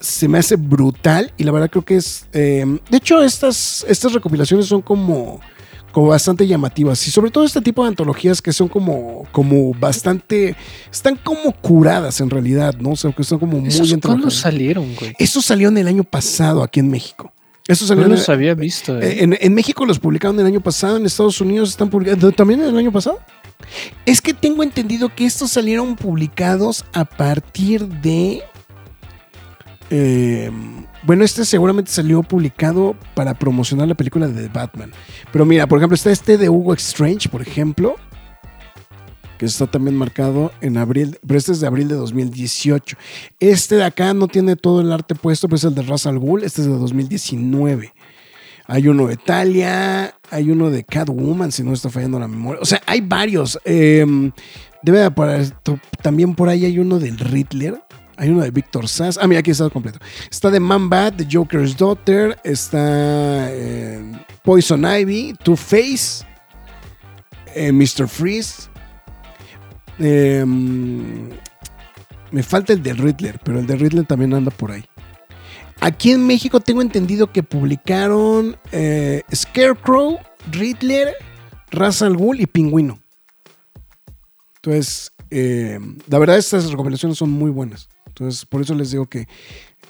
se 0.00 0.28
me 0.28 0.38
hace 0.38 0.56
brutal 0.56 1.32
y 1.38 1.44
la 1.44 1.52
verdad 1.52 1.70
creo 1.70 1.84
que 1.84 1.96
es... 1.96 2.26
em, 2.32 2.78
de 2.90 2.96
hecho, 2.98 3.22
estas, 3.22 3.86
estas 3.88 4.12
recopilaciones 4.12 4.66
son 4.66 4.82
como, 4.82 5.40
como 5.92 6.08
bastante 6.08 6.46
llamativas 6.46 7.06
y 7.08 7.10
sobre 7.10 7.30
todo 7.30 7.44
este 7.44 7.62
tipo 7.62 7.82
de 7.82 7.88
antologías 7.88 8.42
que 8.42 8.52
son 8.52 8.68
como, 8.68 9.26
como 9.32 9.72
bastante... 9.72 10.56
Están 10.92 11.16
como 11.16 11.52
curadas 11.52 12.20
en 12.20 12.28
realidad, 12.28 12.74
¿no? 12.78 12.90
O 12.90 12.96
sea, 12.96 13.12
que 13.12 13.22
están 13.22 13.38
como 13.38 13.58
muy 13.58 13.68
¿Esos 13.68 13.94
¿Cuándo 14.02 14.30
salieron, 14.30 14.94
güey? 14.94 15.14
Eso 15.18 15.40
salió 15.40 15.68
en 15.68 15.78
el 15.78 15.88
año 15.88 16.04
pasado 16.04 16.62
aquí 16.62 16.80
en 16.80 16.90
México. 16.90 17.32
Eso 17.66 17.86
salió 17.86 18.02
No 18.02 18.10
en, 18.10 18.16
los 18.16 18.28
había 18.28 18.54
visto. 18.54 19.00
eh. 19.00 19.22
en, 19.24 19.38
en 19.40 19.54
México 19.54 19.86
los 19.86 19.98
publicaron 19.98 20.38
el 20.38 20.44
año 20.44 20.60
pasado, 20.60 20.98
en 20.98 21.06
Estados 21.06 21.40
Unidos 21.40 21.70
están 21.70 21.88
publicados 21.88 22.36
también 22.36 22.60
el 22.60 22.76
año 22.76 22.92
pasado. 22.92 23.20
Es 24.04 24.20
que 24.20 24.34
tengo 24.34 24.62
entendido 24.62 25.08
que 25.14 25.24
estos 25.24 25.52
salieron 25.52 25.96
publicados 25.96 26.84
a 26.92 27.06
partir 27.06 27.86
de. 27.88 28.42
Eh, 29.90 30.50
bueno, 31.02 31.24
este 31.24 31.44
seguramente 31.44 31.90
salió 31.90 32.22
publicado 32.22 32.96
para 33.14 33.34
promocionar 33.34 33.88
la 33.88 33.94
película 33.94 34.26
de 34.28 34.48
Batman. 34.48 34.90
Pero 35.32 35.44
mira, 35.44 35.66
por 35.66 35.78
ejemplo, 35.78 35.94
está 35.94 36.10
este 36.10 36.38
de 36.38 36.48
Hugo 36.48 36.72
Strange, 36.74 37.28
por 37.28 37.42
ejemplo, 37.42 37.96
que 39.38 39.46
está 39.46 39.66
también 39.66 39.96
marcado 39.96 40.52
en 40.60 40.76
abril, 40.76 41.18
pero 41.26 41.38
este 41.38 41.52
es 41.52 41.60
de 41.60 41.66
abril 41.66 41.88
de 41.88 41.96
2018. 41.96 42.96
Este 43.40 43.76
de 43.76 43.84
acá 43.84 44.14
no 44.14 44.28
tiene 44.28 44.56
todo 44.56 44.80
el 44.80 44.92
arte 44.92 45.14
puesto, 45.14 45.48
pero 45.48 45.56
es 45.56 45.64
el 45.64 45.74
de 45.74 45.82
Ra's 45.82 46.06
al 46.06 46.20
este 46.42 46.62
es 46.62 46.66
de 46.66 46.72
2019. 46.74 47.92
Hay 48.66 48.88
uno 48.88 49.06
de 49.08 49.16
Talia, 49.18 50.14
hay 50.30 50.50
uno 50.50 50.70
de 50.70 50.84
Catwoman, 50.84 51.52
si 51.52 51.62
no 51.62 51.74
está 51.74 51.90
fallando 51.90 52.18
la 52.18 52.28
memoria. 52.28 52.62
O 52.62 52.64
sea, 52.64 52.80
hay 52.86 53.02
varios. 53.02 53.58
Eh, 53.66 54.06
debe 54.82 55.00
de 55.00 55.06
aparecer- 55.06 55.54
también 56.02 56.34
por 56.34 56.48
ahí 56.48 56.64
hay 56.64 56.78
uno 56.78 56.98
del 56.98 57.18
Riddler. 57.18 57.82
Hay 58.16 58.30
uno 58.30 58.42
de 58.42 58.50
Víctor 58.50 58.88
Sass. 58.88 59.18
Ah, 59.20 59.26
mira, 59.26 59.40
aquí 59.40 59.50
está 59.50 59.68
completo. 59.70 59.98
Está 60.30 60.50
de 60.50 60.60
Man 60.60 60.88
Bat, 60.88 61.16
The 61.16 61.28
Joker's 61.30 61.76
Daughter. 61.76 62.38
Está 62.44 63.48
eh, 63.50 64.12
Poison 64.42 64.84
Ivy, 64.84 65.34
Two 65.42 65.56
Face, 65.56 66.24
eh, 67.54 67.72
Mr. 67.72 68.08
Freeze. 68.08 68.68
Eh, 69.98 70.44
me 72.34 72.42
falta 72.42 72.72
el 72.72 72.82
de 72.82 72.94
Riddler, 72.94 73.38
pero 73.44 73.60
el 73.60 73.66
de 73.66 73.76
Riddler 73.76 74.06
también 74.06 74.34
anda 74.34 74.50
por 74.50 74.72
ahí. 74.72 74.84
Aquí 75.80 76.12
en 76.12 76.26
México 76.26 76.60
tengo 76.60 76.82
entendido 76.82 77.30
que 77.30 77.42
publicaron 77.42 78.56
eh, 78.72 79.22
Scarecrow, 79.34 80.18
Riddler, 80.50 81.14
Ra's 81.70 82.02
al 82.02 82.16
Ghul 82.16 82.40
y 82.40 82.46
Pingüino. 82.46 82.98
Entonces, 84.56 85.12
eh, 85.30 85.78
la 86.08 86.18
verdad 86.18 86.38
estas 86.38 86.70
recomendaciones 86.70 87.18
son 87.18 87.30
muy 87.30 87.50
buenas. 87.50 87.88
Entonces, 88.18 88.44
por 88.46 88.60
eso 88.62 88.74
les 88.74 88.90
digo 88.92 89.06
que 89.06 89.26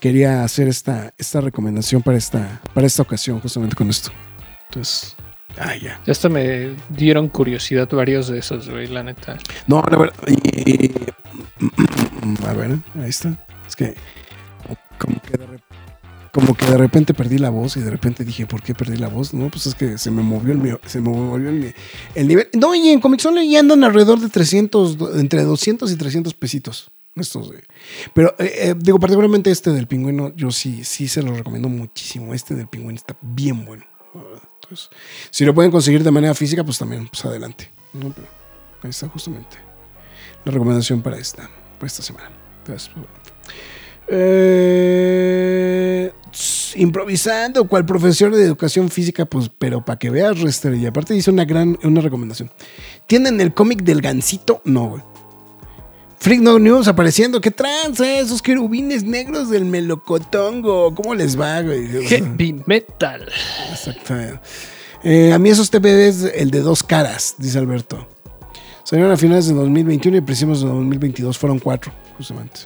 quería 0.01 0.45
hacer 0.45 0.67
esta, 0.69 1.13
esta 1.19 1.41
recomendación 1.41 2.03
para 2.03 2.17
esta, 2.17 2.61
para 2.73 2.87
esta 2.87 3.03
ocasión, 3.03 3.39
justamente 3.41 3.77
con 3.77 3.91
esto. 3.91 4.11
Entonces, 4.69 5.15
ah, 5.59 5.77
ya. 5.77 6.01
Ya 6.07 6.11
hasta 6.13 6.29
me 6.31 6.75
dieron 6.89 7.29
curiosidad 7.29 7.89
varios 7.91 8.29
de 8.29 8.39
esos, 8.39 8.69
güey, 8.71 8.87
la 8.87 9.03
neta. 9.03 9.37
No, 9.67 9.83
la 9.91 9.97
verdad. 9.99 10.15
y- 10.27 10.91
a 12.47 12.53
ver, 12.55 12.79
ahí 13.01 13.09
está. 13.11 13.37
Es 13.67 13.77
que 13.77 13.95
como 14.99 15.21
que, 15.21 15.37
de, 15.37 15.47
re- 15.47 15.61
como 16.33 16.55
que 16.57 16.67
de 16.67 16.79
repente 16.79 17.15
perdí 17.15 17.39
la 17.39 17.51
voz 17.51 17.77
y 17.77 17.81
de 17.81 17.91
repente 17.91 18.25
dije, 18.25 18.47
¿por 18.47 18.63
qué 18.63 18.75
perdí 18.75 18.97
la 18.97 19.09
voz? 19.09 19.35
No, 19.35 19.49
pues 19.51 19.67
es 19.67 19.75
que 19.75 19.99
se 19.99 20.11
me 20.11 20.23
movió 20.23 20.53
el, 20.53 20.59
mío- 20.59 20.81
se 20.87 21.01
me 21.01 21.11
movió 21.11 21.49
el, 21.51 21.75
nivel. 22.27 22.49
No, 22.55 22.75
y 22.75 22.89
en 22.89 23.01
Comixole 23.01 23.47
ya 23.49 23.61
andan 23.61 23.85
alrededor 23.85 24.19
de 24.21 24.29
300, 24.29 24.97
do- 24.99 25.19
entre 25.19 25.43
200 25.43 25.93
y 25.93 25.97
300 25.97 26.35
pesitos. 26.35 26.91
Estos. 27.16 27.51
Pero 28.12 28.35
eh, 28.39 28.53
eh, 28.57 28.74
digo, 28.77 28.99
particularmente 28.99 29.51
este 29.51 29.70
del 29.70 29.86
pingüino, 29.86 30.35
yo 30.35 30.51
sí, 30.51 30.85
sí 30.85 31.07
se 31.07 31.23
lo 31.23 31.35
recomiendo 31.35 31.69
muchísimo. 31.69 32.35
Este 32.35 32.55
del 32.55 32.66
pingüino 32.66 32.97
está 32.97 33.16
bien 33.20 33.65
bueno. 33.65 33.85
Entonces, 34.62 34.91
si 35.31 35.45
lo 35.45 35.55
pueden 35.55 35.70
conseguir 35.70 36.03
de 36.03 36.11
manera 36.11 36.35
física, 36.35 36.65
pues 36.65 36.78
también, 36.78 37.09
pues 37.09 37.24
adelante. 37.24 37.70
¿no? 37.93 38.12
Ahí 38.82 38.91
está 38.91 39.09
justamente 39.09 39.57
la 40.45 40.53
recomendación 40.53 41.03
para 41.03 41.19
esta, 41.19 41.49
para 41.78 41.86
esta 41.86 42.03
semana. 42.03 42.31
Entonces, 42.59 42.91
pues. 42.95 43.07
Eh, 44.07 46.12
improvisando, 46.77 47.66
cual 47.66 47.86
profesor 47.86 48.35
de 48.35 48.45
educación 48.45 48.91
física, 48.91 49.24
pues, 49.24 49.51
pero 49.59 49.85
para 49.85 49.99
que 49.99 50.11
veas, 50.11 50.41
Rester, 50.41 50.74
y 50.74 50.86
aparte 50.86 51.15
dice 51.15 51.31
una 51.31 51.45
gran 51.45 51.78
una 51.82 52.01
recomendación. 52.01 52.51
¿Tienen 53.07 53.41
el 53.41 53.55
cómic 53.55 53.82
del 53.82 54.03
gancito? 54.03 54.61
No, 54.65 54.89
güey. 54.89 55.03
Freak 56.25 56.41
No 56.41 56.59
News 56.59 56.89
apareciendo. 56.89 57.39
¿Qué 57.39 57.51
tranza? 57.51 58.19
Esos 58.19 58.41
querubines 58.41 59.05
negros 59.05 59.51
del 59.51 59.67
melocotongo. 59.67 60.95
¿Cómo 60.95 61.15
les 61.15 61.39
va, 61.39 61.61
güey? 61.61 61.87
Heavy 62.07 62.63
metal. 62.65 63.29
Exacto. 63.69 64.15
Eh, 65.03 65.35
a 65.35 65.39
mí 65.39 65.51
esos 65.51 65.69
TPB 65.69 65.85
es 65.85 66.23
el 66.23 66.51
de 66.51 66.61
dos 66.61 66.83
caras, 66.83 67.35
dice 67.37 67.59
Alberto. 67.59 68.09
Salieron 68.85 69.13
a 69.13 69.19
finales 69.19 69.49
de 69.49 69.53
2021 69.53 70.17
y 70.17 70.21
principios 70.23 70.63
de 70.63 70.69
2022 70.69 71.37
fueron 71.37 71.59
cuatro, 71.59 71.93
justamente. 72.17 72.61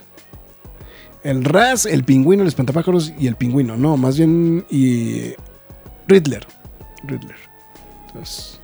El 1.24 1.42
Raz, 1.42 1.84
el 1.84 2.04
pingüino, 2.04 2.44
el 2.44 2.48
espantapájaros 2.48 3.12
y 3.18 3.26
el 3.26 3.34
pingüino. 3.34 3.76
No, 3.76 3.96
más 3.96 4.16
bien 4.16 4.66
y 4.70 5.32
Riddler. 6.06 6.46
Riddler. 7.02 7.34
Entonces, 8.06 8.60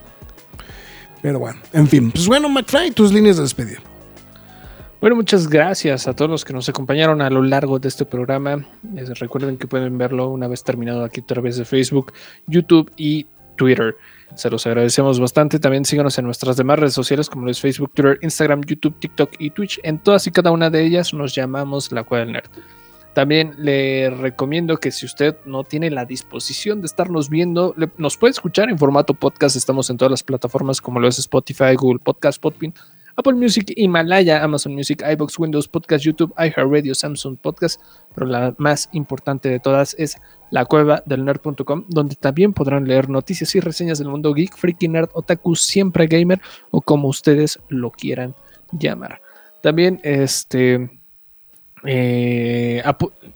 pero 1.20 1.40
bueno, 1.40 1.58
en 1.72 1.88
fin. 1.88 2.12
Pues 2.12 2.28
bueno, 2.28 2.48
McFly, 2.48 2.92
tus 2.92 3.12
líneas 3.12 3.38
de 3.38 3.42
despedida. 3.42 3.80
Bueno, 5.00 5.16
muchas 5.16 5.48
gracias 5.48 6.08
a 6.08 6.14
todos 6.14 6.30
los 6.30 6.44
que 6.46 6.54
nos 6.54 6.68
acompañaron 6.68 7.20
a 7.20 7.28
lo 7.28 7.42
largo 7.42 7.78
de 7.78 7.88
este 7.88 8.06
programa. 8.06 8.64
Eh, 8.96 9.04
recuerden 9.20 9.58
que 9.58 9.66
pueden 9.66 9.98
verlo 9.98 10.28
una 10.30 10.48
vez 10.48 10.64
terminado 10.64 11.04
aquí 11.04 11.20
a 11.20 11.26
través 11.26 11.58
de 11.58 11.66
Facebook, 11.66 12.12
YouTube 12.46 12.90
y 12.96 13.26
Twitter. 13.56 13.96
Se 14.34 14.48
los 14.48 14.66
agradecemos 14.66 15.20
bastante. 15.20 15.58
También 15.58 15.84
síganos 15.84 16.16
en 16.18 16.24
nuestras 16.24 16.56
demás 16.56 16.78
redes 16.78 16.94
sociales 16.94 17.28
como 17.28 17.48
es 17.50 17.60
Facebook, 17.60 17.90
Twitter, 17.92 18.18
Instagram, 18.22 18.62
YouTube, 18.62 18.98
TikTok 18.98 19.32
y 19.38 19.50
Twitch. 19.50 19.78
En 19.82 19.98
todas 19.98 20.26
y 20.26 20.30
cada 20.30 20.50
una 20.50 20.70
de 20.70 20.82
ellas 20.86 21.12
nos 21.12 21.34
llamamos 21.34 21.92
La 21.92 22.02
Cueva 22.04 22.24
del 22.24 22.32
Nerd. 22.32 22.48
También 23.12 23.52
le 23.58 24.08
recomiendo 24.10 24.78
que 24.78 24.90
si 24.90 25.04
usted 25.06 25.36
no 25.44 25.62
tiene 25.64 25.90
la 25.90 26.04
disposición 26.06 26.80
de 26.80 26.86
estarnos 26.86 27.28
viendo, 27.28 27.74
le- 27.76 27.90
nos 27.98 28.16
puede 28.16 28.30
escuchar 28.32 28.70
en 28.70 28.78
formato 28.78 29.12
podcast. 29.14 29.54
Estamos 29.54 29.88
en 29.90 29.98
todas 29.98 30.10
las 30.10 30.22
plataformas 30.24 30.80
como 30.80 30.98
lo 30.98 31.06
es 31.08 31.18
Spotify, 31.18 31.74
Google 31.76 32.00
Podcast, 32.02 32.40
Podbean, 32.40 32.74
Apple 33.16 33.34
Music, 33.34 33.72
Himalaya, 33.76 34.42
Amazon 34.42 34.74
Music, 34.74 35.02
iBox, 35.12 35.38
Windows 35.38 35.68
Podcast, 35.68 36.04
YouTube, 36.04 36.34
iHeartRadio, 36.36 36.94
Samsung 36.94 37.36
Podcast, 37.38 37.80
pero 38.14 38.26
la 38.26 38.54
más 38.58 38.88
importante 38.92 39.48
de 39.48 39.60
todas 39.60 39.94
es 39.98 40.16
la 40.50 40.64
cueva 40.64 41.02
del 41.06 41.24
nerd.com, 41.24 41.84
donde 41.88 42.16
también 42.16 42.52
podrán 42.52 42.86
leer 42.86 43.08
noticias 43.08 43.54
y 43.54 43.60
reseñas 43.60 43.98
del 43.98 44.08
mundo 44.08 44.34
geek, 44.34 44.56
freaky 44.56 44.88
nerd, 44.88 45.10
otaku, 45.12 45.54
siempre 45.56 46.06
gamer 46.06 46.40
o 46.70 46.80
como 46.80 47.08
ustedes 47.08 47.60
lo 47.68 47.90
quieran 47.90 48.34
llamar. 48.72 49.20
También 49.60 50.00
este 50.02 50.90
eh, 51.84 52.82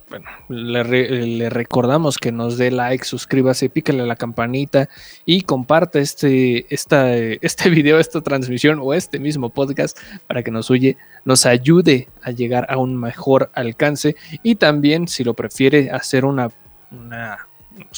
bueno, 0.09 0.25
le, 0.49 0.83
re- 0.83 1.25
le 1.27 1.49
recordamos 1.49 2.17
que 2.17 2.31
nos 2.31 2.57
dé 2.57 2.71
like, 2.71 3.05
suscríbase, 3.05 3.69
pícale 3.69 4.01
a 4.01 4.05
la 4.05 4.15
campanita 4.15 4.89
y 5.25 5.41
comparte 5.41 5.99
este, 5.99 6.73
esta, 6.73 7.15
este 7.15 7.69
video, 7.69 7.99
esta 7.99 8.21
transmisión 8.21 8.79
o 8.81 8.93
este 8.93 9.19
mismo 9.19 9.49
podcast 9.49 9.97
para 10.27 10.41
que 10.43 10.51
nos, 10.51 10.71
oye, 10.71 10.97
nos 11.25 11.45
ayude 11.45 12.07
a 12.23 12.31
llegar 12.31 12.65
a 12.69 12.77
un 12.77 12.97
mejor 12.99 13.51
alcance 13.53 14.15
y 14.43 14.55
también, 14.55 15.07
si 15.07 15.23
lo 15.23 15.33
prefiere, 15.33 15.91
hacer 15.91 16.25
una- 16.25 16.49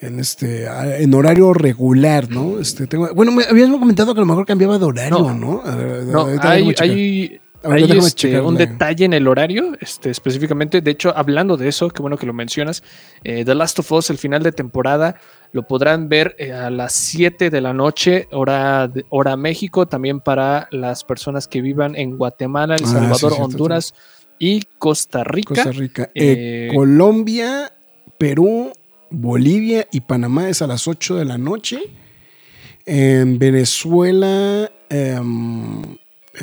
en 0.00 0.18
este 0.18 0.66
en 1.02 1.12
horario 1.14 1.52
regular, 1.52 2.30
¿no? 2.30 2.58
Este, 2.58 2.86
tengo, 2.86 3.12
bueno, 3.14 3.30
me 3.32 3.44
habías 3.44 3.68
comentado 3.70 4.14
que 4.14 4.20
a 4.20 4.22
lo 4.22 4.26
mejor 4.26 4.46
cambiaba 4.46 4.78
de 4.78 4.84
horario, 4.86 5.18
No. 5.18 5.34
¿no? 5.34 5.62
A 5.64 5.76
ver, 5.76 6.04
No, 6.04 6.20
ahorita 6.20 6.50
hay, 6.50 7.38
hay, 7.62 7.84
este, 7.98 8.40
un 8.40 8.56
detalle 8.56 9.04
en 9.04 9.12
el 9.12 9.28
horario, 9.28 9.72
este, 9.80 10.10
específicamente. 10.10 10.80
De 10.80 10.90
hecho, 10.90 11.12
hablando 11.16 11.56
de 11.56 11.68
eso, 11.68 11.88
qué 11.90 12.00
bueno 12.02 12.16
que 12.16 12.26
lo 12.26 12.32
mencionas. 12.32 12.82
eh, 13.24 13.44
The 13.44 13.54
Last 13.54 13.78
of 13.80 13.92
Us, 13.92 14.10
el 14.10 14.18
final 14.18 14.42
de 14.42 14.52
temporada, 14.52 15.16
lo 15.52 15.62
podrán 15.66 16.08
ver 16.08 16.36
eh, 16.38 16.52
a 16.52 16.70
las 16.70 16.92
7 16.92 17.50
de 17.50 17.60
la 17.60 17.72
noche, 17.74 18.28
hora, 18.32 18.88
de- 18.88 19.04
hora 19.10 19.36
México, 19.36 19.86
también 19.86 20.20
para 20.20 20.68
las 20.70 21.04
personas 21.04 21.48
que 21.48 21.60
vivan 21.60 21.96
en 21.96 22.16
Guatemala, 22.16 22.76
El 22.76 22.84
Ah, 22.84 22.86
sí, 22.86 22.92
Salvador, 22.92 23.18
cierto, 23.18 23.44
Honduras 23.44 23.94
y 24.38 24.62
Costa 24.78 25.22
Rica. 25.24 25.54
Costa 25.54 25.72
Rica, 25.72 26.04
Eh, 26.14 26.68
Eh, 26.70 26.74
Colombia, 26.74 27.72
Perú, 28.16 28.72
Bolivia 29.10 29.86
y 29.92 30.00
Panamá 30.00 30.48
es 30.48 30.62
a 30.62 30.66
las 30.66 30.86
8 30.88 31.16
de 31.16 31.24
la 31.26 31.36
noche. 31.36 31.78
En 32.86 33.38
Venezuela, 33.38 34.70
em, 34.88 35.82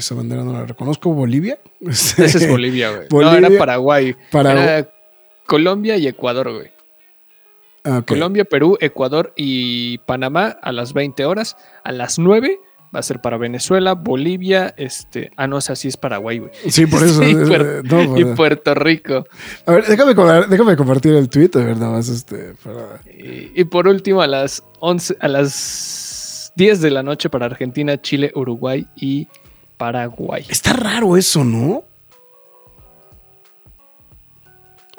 esa 0.02 0.16
bandera 0.16 0.44
no 0.44 0.54
la 0.54 0.66
reconozco, 0.66 1.12
Bolivia. 1.14 1.60
Ese 1.82 2.26
es 2.26 2.50
Bolivia, 2.50 2.92
güey. 2.92 3.08
No, 3.24 3.34
era 3.34 3.50
Paraguay. 3.58 4.16
Paragu- 4.32 4.62
Era 4.62 4.90
Colombia 5.46 5.98
y 5.98 6.08
Ecuador, 6.08 6.52
güey. 6.54 6.72
Ah. 7.84 8.02
Colombia, 8.06 8.44
Perú, 8.44 8.78
Ecuador 8.82 9.34
y 9.38 10.00
Panamá 10.00 10.58
a 10.62 10.72
las 10.72 10.94
20 10.94 11.24
horas. 11.26 11.56
A 11.86 11.92
las 11.94 12.20
9 12.20 12.60
va 12.94 13.00
a 13.00 13.04
ser 13.04 13.22
para 13.22 13.38
Venezuela, 13.38 13.94
Bolivia, 13.94 14.74
este. 14.78 15.32
Ah, 15.38 15.48
no, 15.48 15.58
o 15.58 15.62
sea, 15.62 15.76
sí 15.78 15.88
es 15.88 15.96
Paraguay, 15.96 16.40
güey. 16.40 16.52
Sí, 16.70 16.86
por 16.86 17.02
eso. 17.04 17.22
Sí, 17.24 17.32
eh, 17.32 17.36
Puer- 17.36 17.84
no, 17.84 18.18
y 18.18 18.26
Puerto 18.36 18.74
Rico. 18.76 19.26
a 19.66 19.72
ver, 19.72 19.86
déjame, 19.86 20.14
déjame 20.50 20.76
compartir 20.76 21.14
el 21.14 21.30
tweet, 21.30 21.52
a 21.56 21.60
ver, 21.60 21.78
nada 21.78 21.92
más 21.94 22.10
este. 22.10 22.54
para- 22.64 23.00
Y, 23.10 23.52
y 23.56 23.64
por 23.66 23.88
último, 23.88 24.22
a 24.22 24.28
las 24.28 24.64
11, 24.80 25.16
a 25.22 25.28
las 25.30 26.52
10 26.58 26.82
de 26.82 26.92
la 26.92 27.04
noche 27.04 27.30
para 27.30 27.46
Argentina, 27.46 28.02
Chile, 28.02 28.32
Uruguay 28.36 28.86
y 28.98 29.28
Paraguay. 29.78 30.46
Está 30.50 30.74
raro 30.74 31.18
eso, 31.18 31.44
¿no? 31.44 31.84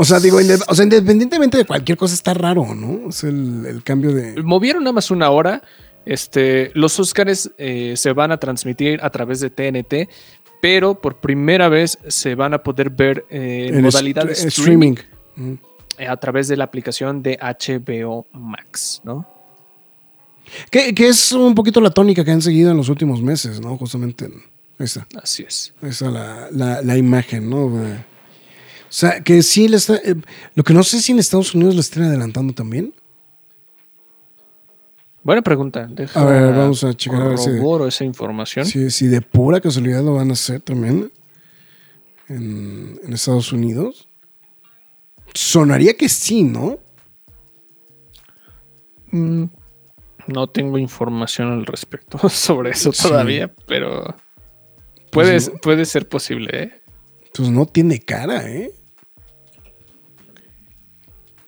O 0.01 0.05
sea, 0.05 0.21
digo, 0.21 0.39
o 0.69 0.75
sea, 0.75 0.85
independientemente 0.85 1.59
de 1.59 1.65
cualquier 1.65 1.99
cosa, 1.99 2.15
está 2.15 2.33
raro, 2.33 2.73
¿no? 2.75 3.09
Es 3.09 3.25
el, 3.25 3.67
el 3.67 3.83
cambio 3.83 4.15
de. 4.15 4.41
Movieron 4.43 4.85
nada 4.85 4.93
más 4.93 5.11
una 5.11 5.29
hora. 5.31 5.63
Este, 6.07 6.71
los 6.75 6.99
Oscars 7.01 7.51
eh, 7.59 7.95
se 7.97 8.13
van 8.13 8.31
a 8.31 8.39
transmitir 8.39 9.01
a 9.03 9.11
través 9.11 9.41
de 9.41 9.51
TNT, 9.51 10.09
pero 10.63 10.95
por 11.01 11.17
primera 11.17 11.69
vez 11.69 11.99
se 12.07 12.35
van 12.37 12.55
a 12.55 12.63
poder 12.63 12.91
ver 12.91 13.27
eh, 13.29 13.71
en 13.73 13.83
modalidad 13.83 14.25
de 14.25 14.33
streaming, 14.33 14.95
Mm. 15.37 15.55
a 16.09 16.17
través 16.17 16.49
de 16.49 16.57
la 16.57 16.65
aplicación 16.65 17.23
de 17.23 17.39
HBO 17.41 18.27
Max, 18.33 19.01
¿no? 19.05 19.25
Que, 20.71 20.93
que 20.95 21.09
es 21.09 21.31
un 21.33 21.55
poquito 21.55 21.81
la 21.81 21.91
tónica 21.91 22.25
que 22.25 22.31
han 22.33 22.43
seguido 22.43 22.73
en 22.73 22.77
los 22.77 22.89
últimos 22.89 23.23
meses, 23.23 23.61
¿no? 23.61 23.77
Justamente 23.77 24.25
en 24.25 24.43
esa, 24.79 25.07
Así 25.23 25.43
es. 25.43 25.75
esa 25.83 26.11
la, 26.11 26.49
la, 26.53 26.83
la 26.83 26.97
imagen, 26.97 27.49
¿no? 27.51 27.69
De- 27.71 27.95
o 27.95 28.91
sea, 28.91 29.23
que 29.23 29.43
sí 29.43 29.69
le 29.69 29.77
está. 29.77 29.97
eh, 29.97 30.15
lo 30.55 30.65
que 30.65 30.73
no 30.73 30.83
sé 30.83 31.01
si 31.03 31.13
en 31.13 31.19
Estados 31.19 31.55
Unidos 31.55 31.75
le 31.75 31.81
estén 31.81 32.05
adelantando 32.05 32.55
también. 32.55 32.95
Buena 35.23 35.43
pregunta. 35.43 35.87
Deja 35.91 36.21
A 36.21 36.25
ver, 36.25 36.55
vamos 36.55 36.83
a 36.85 36.95
checar 36.95 37.21
a 37.21 37.29
ver 37.29 37.39
si- 37.39 37.51
corroboro 37.51 37.87
esa 37.87 38.05
información. 38.05 38.65
Si, 38.65 38.91
si 38.91 39.07
de 39.09 39.21
pura 39.21 39.61
casualidad 39.61 40.03
lo 40.03 40.15
van 40.15 40.31
a 40.31 40.33
hacer 40.33 40.61
también 40.63 41.13
en, 42.29 42.99
en 43.05 43.13
Estados 43.13 43.53
Unidos. 43.53 44.09
Sonaría 45.35 45.95
que 45.95 46.09
sí, 46.09 46.43
¿no? 46.45 46.79
Mm, 49.11 49.45
no 50.29 50.47
tengo 50.49 50.79
información 50.79 51.53
al 51.53 51.67
respecto 51.67 52.19
sobre 52.31 52.71
eso 52.71 52.93
Sí. 52.93 53.03
todavía, 53.09 53.53
pero 53.67 54.15
puede, 55.11 55.33
Pues 55.33 55.53
no. 55.53 55.59
puede 55.61 55.85
ser 55.85 56.09
posible, 56.09 56.51
¿eh? 56.65 56.73
Pues 57.35 57.49
no 57.51 57.67
tiene 57.67 58.01
cara, 58.01 58.49
¿eh? 58.51 58.73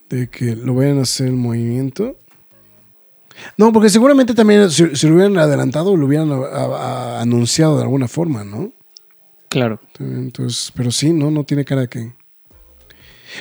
De 0.09 0.29
que 0.29 0.55
lo 0.55 0.75
vayan 0.75 0.99
a 0.99 1.03
hacer 1.03 1.27
en 1.27 1.37
movimiento. 1.37 2.17
No, 3.57 3.71
porque 3.71 3.89
seguramente 3.89 4.33
también 4.33 4.69
si, 4.69 4.95
si 4.95 5.07
lo 5.07 5.15
hubieran 5.15 5.37
adelantado, 5.37 5.95
lo 5.95 6.05
hubieran 6.05 6.31
a- 6.31 6.35
a- 6.35 6.65
a- 7.17 7.21
anunciado 7.21 7.77
de 7.77 7.83
alguna 7.83 8.07
forma, 8.07 8.43
¿no? 8.43 8.71
Claro. 9.49 9.79
Entonces, 9.99 10.71
pero 10.75 10.91
sí, 10.91 11.11
no, 11.13 11.31
no 11.31 11.43
tiene 11.43 11.65
cara 11.65 11.87
que. 11.87 12.13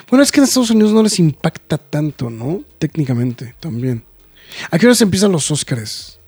Bueno, 0.08 0.22
es 0.22 0.30
que 0.30 0.38
en 0.38 0.44
Estados 0.44 0.70
Unidos 0.70 0.92
no 0.92 1.02
les 1.02 1.18
impacta 1.18 1.76
tanto, 1.76 2.30
¿no? 2.30 2.62
Técnicamente, 2.78 3.54
también. 3.60 4.04
¿A 4.70 4.78
qué 4.78 4.86
horas 4.86 5.00
empiezan 5.02 5.32
los 5.32 5.50
Óscares? 5.50 6.19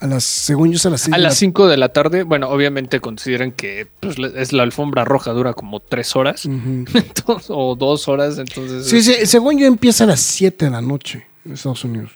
A 0.00 0.06
las, 0.06 0.22
según 0.24 0.70
yo, 0.70 0.76
es 0.76 0.86
a 0.86 0.90
las 0.90 1.00
seis 1.02 1.14
A 1.14 1.16
de 1.16 1.22
las 1.24 1.32
la- 1.32 1.36
5 1.38 1.66
de 1.66 1.76
la 1.76 1.88
tarde, 1.88 2.22
bueno, 2.22 2.48
obviamente 2.50 3.00
consideran 3.00 3.50
que 3.52 3.88
pues, 4.00 4.16
es 4.36 4.52
la 4.52 4.62
alfombra 4.62 5.04
roja, 5.04 5.32
dura 5.32 5.54
como 5.54 5.80
3 5.80 6.14
horas 6.16 6.44
entonces, 6.94 7.46
o 7.48 7.74
2 7.74 8.08
horas, 8.08 8.38
entonces... 8.38 8.86
Sí, 8.86 9.02
sí, 9.02 9.14
según 9.26 9.58
yo 9.58 9.66
empieza 9.66 10.04
a 10.04 10.06
las 10.06 10.20
7 10.20 10.66
de 10.66 10.70
la 10.70 10.80
noche 10.80 11.26
en 11.44 11.52
Estados 11.52 11.84
Unidos. 11.84 12.12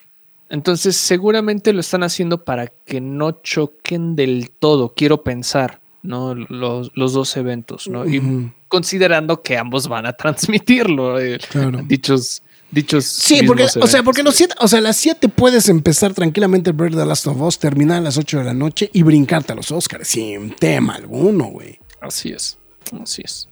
Entonces 0.48 0.96
seguramente 0.96 1.72
lo 1.72 1.80
están 1.80 2.02
haciendo 2.02 2.44
para 2.44 2.66
que 2.68 3.00
no 3.00 3.40
choquen 3.42 4.14
del 4.16 4.50
todo, 4.50 4.92
quiero 4.94 5.22
pensar, 5.24 5.80
¿no? 6.02 6.34
Los, 6.34 6.90
los 6.94 7.12
dos 7.14 7.36
eventos, 7.36 7.88
¿no? 7.88 8.06
Y 8.06 8.50
considerando 8.68 9.42
que 9.42 9.56
ambos 9.58 9.88
van 9.88 10.06
a 10.06 10.12
transmitirlo, 10.16 11.18
eh, 11.18 11.38
Claro. 11.50 11.80
dichos, 11.84 12.42
dichos... 12.72 13.04
Sí, 13.04 13.42
porque, 13.46 13.66
o 13.80 13.86
sea, 13.86 14.02
porque 14.02 14.24
los 14.24 14.34
siete, 14.34 14.54
o 14.58 14.66
sea, 14.66 14.80
a 14.80 14.82
las 14.82 14.96
7 14.96 15.28
puedes 15.28 15.68
empezar 15.68 16.14
tranquilamente 16.14 16.72
ver 16.72 16.92
The 16.94 17.06
Last 17.06 17.26
of 17.28 17.40
Us, 17.40 17.58
terminar 17.58 17.98
a 17.98 18.00
las 18.00 18.18
8 18.18 18.38
de 18.38 18.44
la 18.44 18.54
noche 18.54 18.90
y 18.92 19.02
brincarte 19.02 19.52
a 19.52 19.54
los 19.54 19.70
Oscars 19.70 20.08
sin 20.08 20.56
tema 20.56 20.96
alguno, 20.96 21.44
güey. 21.44 21.78
Así 22.00 22.30
es, 22.30 22.58
así 23.00 23.22
es. 23.24 23.48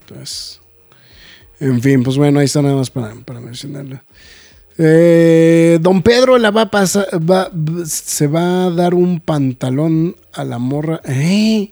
Entonces, 0.00 0.60
en 1.60 1.80
fin, 1.80 2.02
pues 2.02 2.16
bueno, 2.16 2.40
ahí 2.40 2.46
está 2.46 2.60
nada 2.62 2.74
más 2.74 2.90
para, 2.90 3.14
para 3.14 3.40
mencionarlo. 3.40 4.00
Eh, 4.78 5.78
don 5.80 6.02
Pedro 6.02 6.38
la 6.38 6.50
va 6.50 6.62
a 6.62 6.70
pasar, 6.70 7.06
va, 7.14 7.50
se 7.84 8.26
va 8.26 8.64
a 8.64 8.70
dar 8.70 8.94
un 8.94 9.20
pantalón 9.20 10.16
a 10.32 10.44
la 10.44 10.58
morra. 10.58 11.00
¿Eh? 11.04 11.70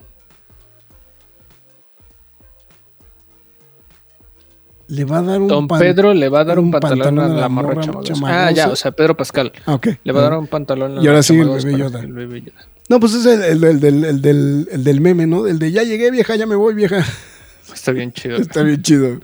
Le 4.91 5.05
va 5.05 5.19
a 5.19 5.21
dar 5.21 5.39
un 5.41 5.47
Don 5.47 5.67
pan- 5.67 5.79
Pedro 5.79 6.13
le 6.13 6.27
va 6.27 6.41
a 6.41 6.43
dar 6.43 6.59
un, 6.59 6.65
un 6.65 6.71
pantalón, 6.71 6.97
pantalón 7.15 7.31
a 7.31 7.33
la 7.75 7.81
chamagosa. 7.81 8.13
Ah, 8.47 8.51
ya, 8.51 8.67
o 8.67 8.75
sea, 8.75 8.91
Pedro 8.91 9.15
Pascal. 9.15 9.53
Ah. 9.65 9.79
Le 10.03 10.11
va 10.11 10.19
a 10.19 10.23
dar 10.23 10.37
un 10.37 10.47
pantalón 10.47 10.97
a 10.97 11.01
Y 11.01 11.07
ahora 11.07 11.19
la 11.19 11.23
sí, 11.23 11.37
el 11.39 11.47
bebé 11.47 11.61
para 11.71 11.77
Yoda. 11.77 11.99
el 12.01 12.11
bebé 12.13 12.41
Yoda. 12.41 12.67
No, 12.89 12.99
pues 12.99 13.13
es 13.13 13.25
el, 13.25 13.41
el- 13.41 13.63
el 13.63 13.79
del, 13.79 14.03
el 14.03 14.21
del- 14.21 14.67
el 14.69 14.83
del 14.83 14.99
meme, 14.99 15.27
¿no? 15.27 15.47
El 15.47 15.59
de 15.59 15.71
ya 15.71 15.83
llegué, 15.83 16.11
vieja, 16.11 16.35
ya 16.35 16.45
me 16.45 16.55
voy, 16.55 16.73
vieja. 16.73 17.05
Está 17.73 17.93
bien 17.93 18.11
chido. 18.11 18.35
Está 18.37 18.63
bien 18.63 18.81
chido. 18.81 19.19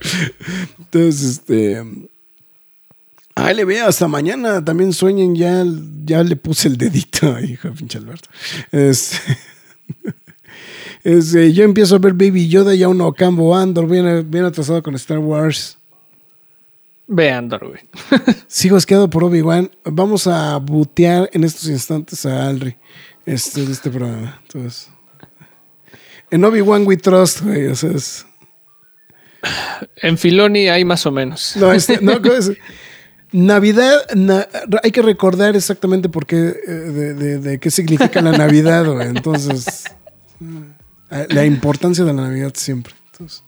Entonces, 0.80 1.22
este. 1.24 1.84
Ahí 3.36 3.54
le 3.56 3.66
veo, 3.66 3.88
hasta 3.88 4.08
mañana 4.08 4.64
también 4.64 4.94
sueñen, 4.94 5.36
ya, 5.36 5.64
ya 6.06 6.24
le 6.24 6.38
puse 6.38 6.70
el 6.70 6.78
dedito, 6.78 7.38
hijo 7.42 7.68
de 7.68 7.74
pinche 7.76 7.98
Alberto. 7.98 8.30
Este, 8.72 9.20
este, 11.16 11.54
yo 11.54 11.64
empiezo 11.64 11.96
a 11.96 12.00
ver 12.00 12.14
Baby 12.14 12.48
Yoda 12.50 12.76
y 12.76 12.84
aún 12.84 12.98
no 12.98 13.14
Cambo 13.14 13.56
Andor, 13.56 13.88
bien, 13.88 14.30
bien 14.30 14.44
atrasado 14.46 14.82
con 14.84 14.96
Star 14.96 15.20
Wars. 15.20 15.78
Ve 17.08 17.32
Andor, 17.32 17.68
güey. 17.70 17.80
Sigo 18.48 18.76
asqueado 18.76 19.10
por 19.10 19.24
Obi-Wan. 19.24 19.72
Vamos 19.86 20.28
a 20.28 20.58
butear 20.58 21.30
en 21.32 21.44
estos 21.46 21.70
instantes 21.70 22.26
a 22.26 22.48
Alri 22.50 22.76
este, 23.26 23.66
de 23.66 23.72
este 23.72 23.90
programa. 23.90 24.42
Entonces, 24.42 24.90
en 26.30 26.44
Obi-Wan 26.44 26.86
We 26.86 26.98
Trust, 26.98 27.42
güey. 27.44 27.68
O 27.68 27.76
sea, 27.76 27.92
es- 27.92 28.26
En 30.02 30.18
Filoni 30.18 30.68
hay 30.68 30.84
más 30.84 31.06
o 31.06 31.12
menos. 31.12 31.54
No, 31.56 31.72
este, 31.72 32.00
no, 32.02 32.22
¿cómo 32.22 32.34
es? 32.34 32.52
Navidad, 33.32 34.00
na- 34.16 34.48
hay 34.84 34.92
que 34.92 35.02
recordar 35.02 35.56
exactamente 35.56 36.10
por 36.10 36.26
qué, 36.26 36.36
eh, 36.68 36.72
de, 36.72 37.14
de- 37.14 37.38
de 37.40 37.60
qué 37.60 37.72
significa 37.72 38.22
la 38.22 38.32
Navidad, 38.38 38.86
güey. 38.86 39.08
Entonces, 39.08 39.86
la 41.10 41.46
importancia 41.46 42.04
de 42.04 42.14
la 42.14 42.22
Navidad 42.24 42.54
siempre. 42.56 42.94
Entonces, 43.12 43.44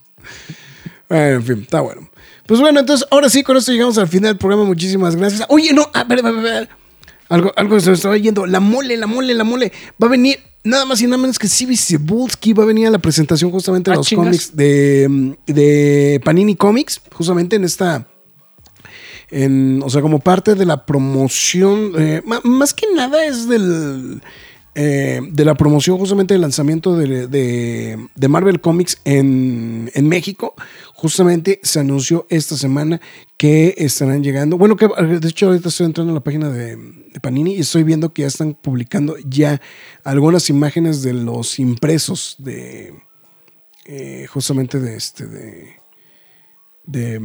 bueno, 1.08 1.36
en 1.36 1.42
fin, 1.44 1.60
está 1.62 1.80
bueno. 1.80 2.08
Pues 2.46 2.60
bueno, 2.60 2.80
entonces, 2.80 3.06
ahora 3.10 3.28
sí, 3.30 3.42
con 3.42 3.56
esto 3.56 3.70
llegamos 3.72 3.96
al 3.98 4.08
final 4.08 4.30
del 4.30 4.38
programa. 4.38 4.64
Muchísimas 4.64 5.14
gracias. 5.16 5.44
Oye, 5.48 5.72
no, 5.72 5.88
a 5.94 6.04
ver, 6.04 6.18
a 6.20 6.22
ver, 6.30 6.38
a 6.38 6.42
ver. 6.42 6.68
Algo, 7.28 7.52
algo 7.56 7.78
se 7.78 7.90
me 7.90 7.94
estaba 7.96 8.16
yendo. 8.16 8.44
La 8.46 8.58
mole, 8.58 8.96
la 8.96 9.06
mole, 9.06 9.34
la 9.34 9.44
mole. 9.44 9.72
Va 10.02 10.08
a 10.08 10.10
venir 10.10 10.38
nada 10.64 10.84
más 10.84 11.00
y 11.00 11.04
nada 11.06 11.18
menos 11.18 11.38
que 11.38 11.46
Cibi 11.48 11.76
Cebulski. 11.76 12.52
Va 12.52 12.64
a 12.64 12.66
venir 12.66 12.88
a 12.88 12.90
la 12.90 12.98
presentación 12.98 13.52
justamente 13.52 13.90
de 13.90 13.94
Ah, 13.94 13.96
los 13.98 14.06
chingas. 14.08 14.26
cómics 14.26 14.56
de, 14.56 15.36
de 15.46 16.20
Panini 16.24 16.56
Comics. 16.56 17.00
Justamente 17.12 17.54
en 17.54 17.62
esta. 17.64 18.06
En, 19.30 19.80
o 19.84 19.90
sea, 19.90 20.02
como 20.02 20.18
parte 20.18 20.56
de 20.56 20.66
la 20.66 20.84
promoción. 20.86 21.92
eh, 21.96 22.22
más 22.42 22.74
que 22.74 22.86
nada 22.96 23.24
es 23.24 23.48
del. 23.48 24.20
Eh, 24.74 25.20
de 25.28 25.44
la 25.44 25.56
promoción 25.56 25.98
justamente 25.98 26.34
del 26.34 26.42
lanzamiento 26.42 26.96
de, 26.96 27.98
Marvel 28.28 28.60
Comics 28.60 29.00
en, 29.04 29.90
México. 30.02 30.54
Justamente 30.94 31.60
se 31.62 31.80
anunció 31.80 32.26
esta 32.30 32.56
semana 32.56 33.00
que 33.36 33.74
estarán 33.78 34.22
llegando. 34.22 34.58
Bueno, 34.58 34.76
que 34.76 34.86
de 34.86 35.28
hecho 35.28 35.48
ahorita 35.48 35.70
estoy 35.70 35.86
entrando 35.86 36.12
a 36.12 36.14
la 36.14 36.24
página 36.24 36.50
de, 36.50 36.78
Panini 37.20 37.54
y 37.54 37.60
estoy 37.60 37.82
viendo 37.82 38.12
que 38.12 38.22
ya 38.22 38.28
están 38.28 38.54
publicando 38.54 39.16
ya 39.24 39.60
algunas 40.04 40.48
imágenes 40.50 41.02
de 41.02 41.14
los 41.14 41.58
impresos 41.58 42.36
de 42.38 42.94
eh, 43.86 44.26
justamente 44.28 44.78
de 44.78 44.96
este 44.96 45.26
de 45.26 47.20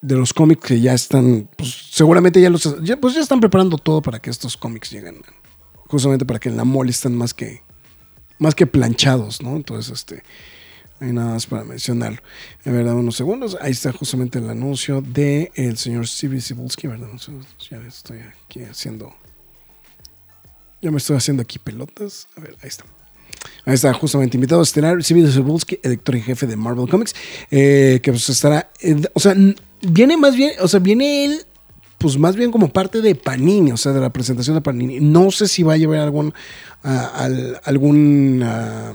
de 0.00 0.14
los 0.14 0.32
cómics 0.32 0.64
que 0.64 0.80
ya 0.80 0.94
están, 0.94 1.48
pues 1.56 1.88
seguramente 1.90 2.40
ya 2.40 2.50
los 2.50 2.82
ya, 2.82 2.96
pues 2.96 3.14
ya 3.14 3.20
están 3.20 3.40
preparando 3.40 3.78
todo 3.78 4.00
para 4.00 4.20
que 4.20 4.30
estos 4.30 4.56
cómics 4.56 4.90
lleguen, 4.90 5.20
justamente 5.88 6.24
para 6.24 6.38
que 6.38 6.48
en 6.48 6.56
la 6.56 6.64
mole 6.64 6.90
están 6.90 7.14
más 7.16 7.34
que 7.34 7.62
más 8.38 8.54
que 8.54 8.66
planchados, 8.66 9.42
¿no? 9.42 9.56
Entonces, 9.56 9.92
este, 9.92 10.22
hay 11.00 11.12
nada 11.12 11.32
más 11.32 11.46
para 11.46 11.64
mencionarlo. 11.64 12.20
A 12.64 12.70
ver, 12.70 12.84
dame 12.84 13.00
unos 13.00 13.16
segundos. 13.16 13.56
Ahí 13.60 13.72
está 13.72 13.92
justamente 13.92 14.38
el 14.38 14.48
anuncio 14.48 15.00
de 15.00 15.50
el 15.54 15.76
señor 15.76 16.06
Stevie 16.06 16.40
Cibulski, 16.40 16.86
¿verdad? 16.86 17.08
Ya 17.70 17.78
estoy 17.78 18.20
aquí 18.20 18.62
haciendo. 18.62 19.14
Ya 20.80 20.90
me 20.90 20.98
estoy 20.98 21.16
haciendo 21.16 21.42
aquí 21.42 21.58
pelotas. 21.58 22.28
A 22.36 22.40
ver, 22.40 22.54
ahí 22.62 22.68
está. 22.68 22.84
Ahí 23.64 23.74
está, 23.74 23.92
justamente 23.92 24.36
invitado 24.36 24.62
estelar, 24.62 25.02
Stevie 25.02 25.30
Cibulski, 25.30 25.78
editor 25.82 26.16
en 26.16 26.22
jefe 26.22 26.46
de 26.46 26.56
Marvel 26.56 26.88
Comics, 26.88 27.14
eh, 27.50 28.00
que 28.02 28.10
pues 28.10 28.28
estará, 28.30 28.70
eh, 28.80 29.00
o 29.12 29.20
sea, 29.20 29.36
viene 29.82 30.16
más 30.16 30.34
bien, 30.34 30.52
o 30.60 30.66
sea, 30.66 30.80
viene 30.80 31.24
él, 31.24 31.46
pues 31.98 32.16
más 32.18 32.36
bien 32.36 32.50
como 32.52 32.68
parte 32.72 33.00
de 33.00 33.14
Panini, 33.14 33.72
o 33.72 33.76
sea, 33.76 33.92
de 33.92 34.00
la 34.00 34.10
presentación 34.12 34.54
de 34.56 34.60
Panini. 34.62 35.00
No 35.00 35.30
sé 35.30 35.48
si 35.48 35.62
va 35.62 35.74
a 35.74 35.76
llevar 35.76 35.98
algún, 36.00 36.32
al- 36.82 37.60
algún, 37.64 38.40
ah, 38.44 38.92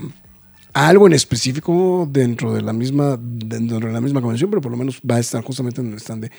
algo 0.73 1.05
en 1.07 1.13
específico 1.13 2.07
dentro 2.09 2.53
de 2.53 2.61
la 2.61 2.73
misma, 2.73 3.19
dentro 3.21 3.80
de 3.80 3.91
la 3.93 4.01
misma 4.01 4.21
convención, 4.21 4.49
pero 4.49 4.61
por 4.61 4.71
lo 4.71 4.77
menos 4.77 4.99
va 5.09 5.17
a 5.17 5.19
estar 5.19 5.43
justamente 5.43 5.81
en 5.81 5.91
el 5.91 5.99
stand 5.99 6.23
de, 6.23 6.31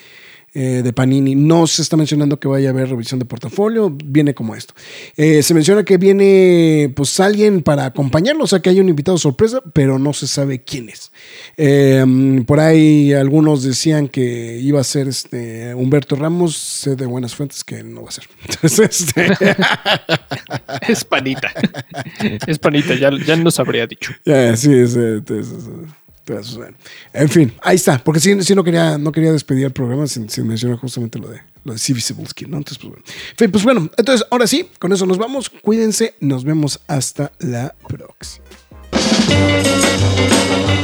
eh, 0.54 0.82
de 0.82 0.92
Panini. 0.92 1.34
No 1.34 1.66
se 1.66 1.82
está 1.82 1.96
mencionando 1.96 2.38
que 2.40 2.48
vaya 2.48 2.68
a 2.68 2.72
haber 2.72 2.88
revisión 2.88 3.18
de 3.18 3.24
portafolio, 3.26 3.90
viene 4.04 4.34
como 4.34 4.54
esto. 4.54 4.74
Eh, 5.16 5.42
se 5.42 5.52
menciona 5.54 5.84
que 5.84 5.98
viene 5.98 6.92
pues 6.96 7.18
alguien 7.20 7.62
para 7.62 7.84
acompañarlo, 7.86 8.44
o 8.44 8.46
sea 8.46 8.60
que 8.60 8.70
hay 8.70 8.80
un 8.80 8.88
invitado 8.88 9.18
sorpresa, 9.18 9.60
pero 9.72 9.98
no 9.98 10.12
se 10.12 10.26
sabe 10.26 10.62
quién 10.62 10.88
es. 10.88 11.10
Eh, 11.56 12.42
por 12.46 12.60
ahí 12.60 13.12
algunos 13.12 13.62
decían 13.62 14.08
que 14.08 14.58
iba 14.60 14.80
a 14.80 14.84
ser 14.84 15.08
este 15.08 15.74
Humberto 15.74 16.16
Ramos, 16.16 16.56
sé 16.56 16.96
de 16.96 17.06
buenas 17.06 17.34
fuentes 17.34 17.64
que 17.64 17.82
no 17.82 18.02
va 18.02 18.08
a 18.08 18.12
ser. 18.12 18.24
Entonces, 18.48 19.00
este, 19.00 19.26
Es 20.88 21.04
panita. 21.04 21.50
es 22.46 22.58
panita, 22.58 22.94
ya, 22.94 23.10
ya 23.26 23.36
nos 23.36 23.58
habría 23.58 23.86
dicho. 23.86 24.12
Ya, 24.24 24.56
sí, 24.56 24.72
es, 24.72 24.94
es- 24.96 25.22
es- 25.30 25.48
En 27.12 27.28
fin, 27.28 27.52
ahí 27.62 27.76
está. 27.76 27.98
Porque 27.98 28.20
sí, 28.20 28.42
sí 28.42 28.54
no 28.54 28.64
quería, 28.64 28.98
no 28.98 29.12
quería 29.12 29.32
despedir 29.32 29.66
el 29.66 29.72
programa 29.72 30.06
sin, 30.06 30.28
sin 30.28 30.46
mencionar 30.46 30.78
justamente 30.78 31.18
lo 31.18 31.28
de 31.28 31.40
lo 31.64 31.72
de 31.72 31.78
Cibulski, 31.78 32.44
¿no? 32.46 32.58
Entonces, 32.58 32.78
pues 32.78 32.90
bueno. 32.90 33.02
En 33.06 33.36
fin, 33.36 33.50
pues 33.50 33.64
bueno, 33.64 33.90
entonces 33.96 34.24
ahora 34.30 34.46
sí, 34.46 34.68
con 34.78 34.92
eso 34.92 35.06
nos 35.06 35.18
vamos. 35.18 35.50
Cuídense, 35.50 36.14
nos 36.20 36.44
vemos 36.44 36.78
hasta 36.86 37.32
la 37.40 37.74
próxima. 37.88 38.44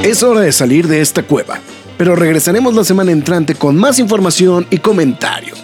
Es 0.03 0.23
hora 0.23 0.41
de 0.41 0.53
salir 0.53 0.89
de 0.89 1.03
esta 1.03 1.23
cueva, 1.23 1.61
pero 1.99 2.17
regresaremos 2.17 2.75
la 2.75 2.85
semana 2.85 3.13
entrante 3.13 3.55
con 3.55 3.77
más 3.77 3.99
información 3.99 4.67
y 4.71 4.79
comentarios. 4.79 5.63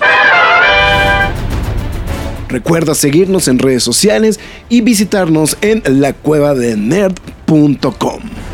Recuerda 2.48 2.94
seguirnos 2.94 3.48
en 3.48 3.58
redes 3.58 3.82
sociales 3.82 4.38
y 4.68 4.82
visitarnos 4.82 5.56
en 5.62 5.82
lacuevadelnerd.com. 6.00 8.45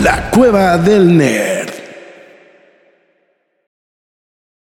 La 0.00 0.30
Cueva 0.30 0.78
del 0.78 1.16
Nerd. 1.16 1.81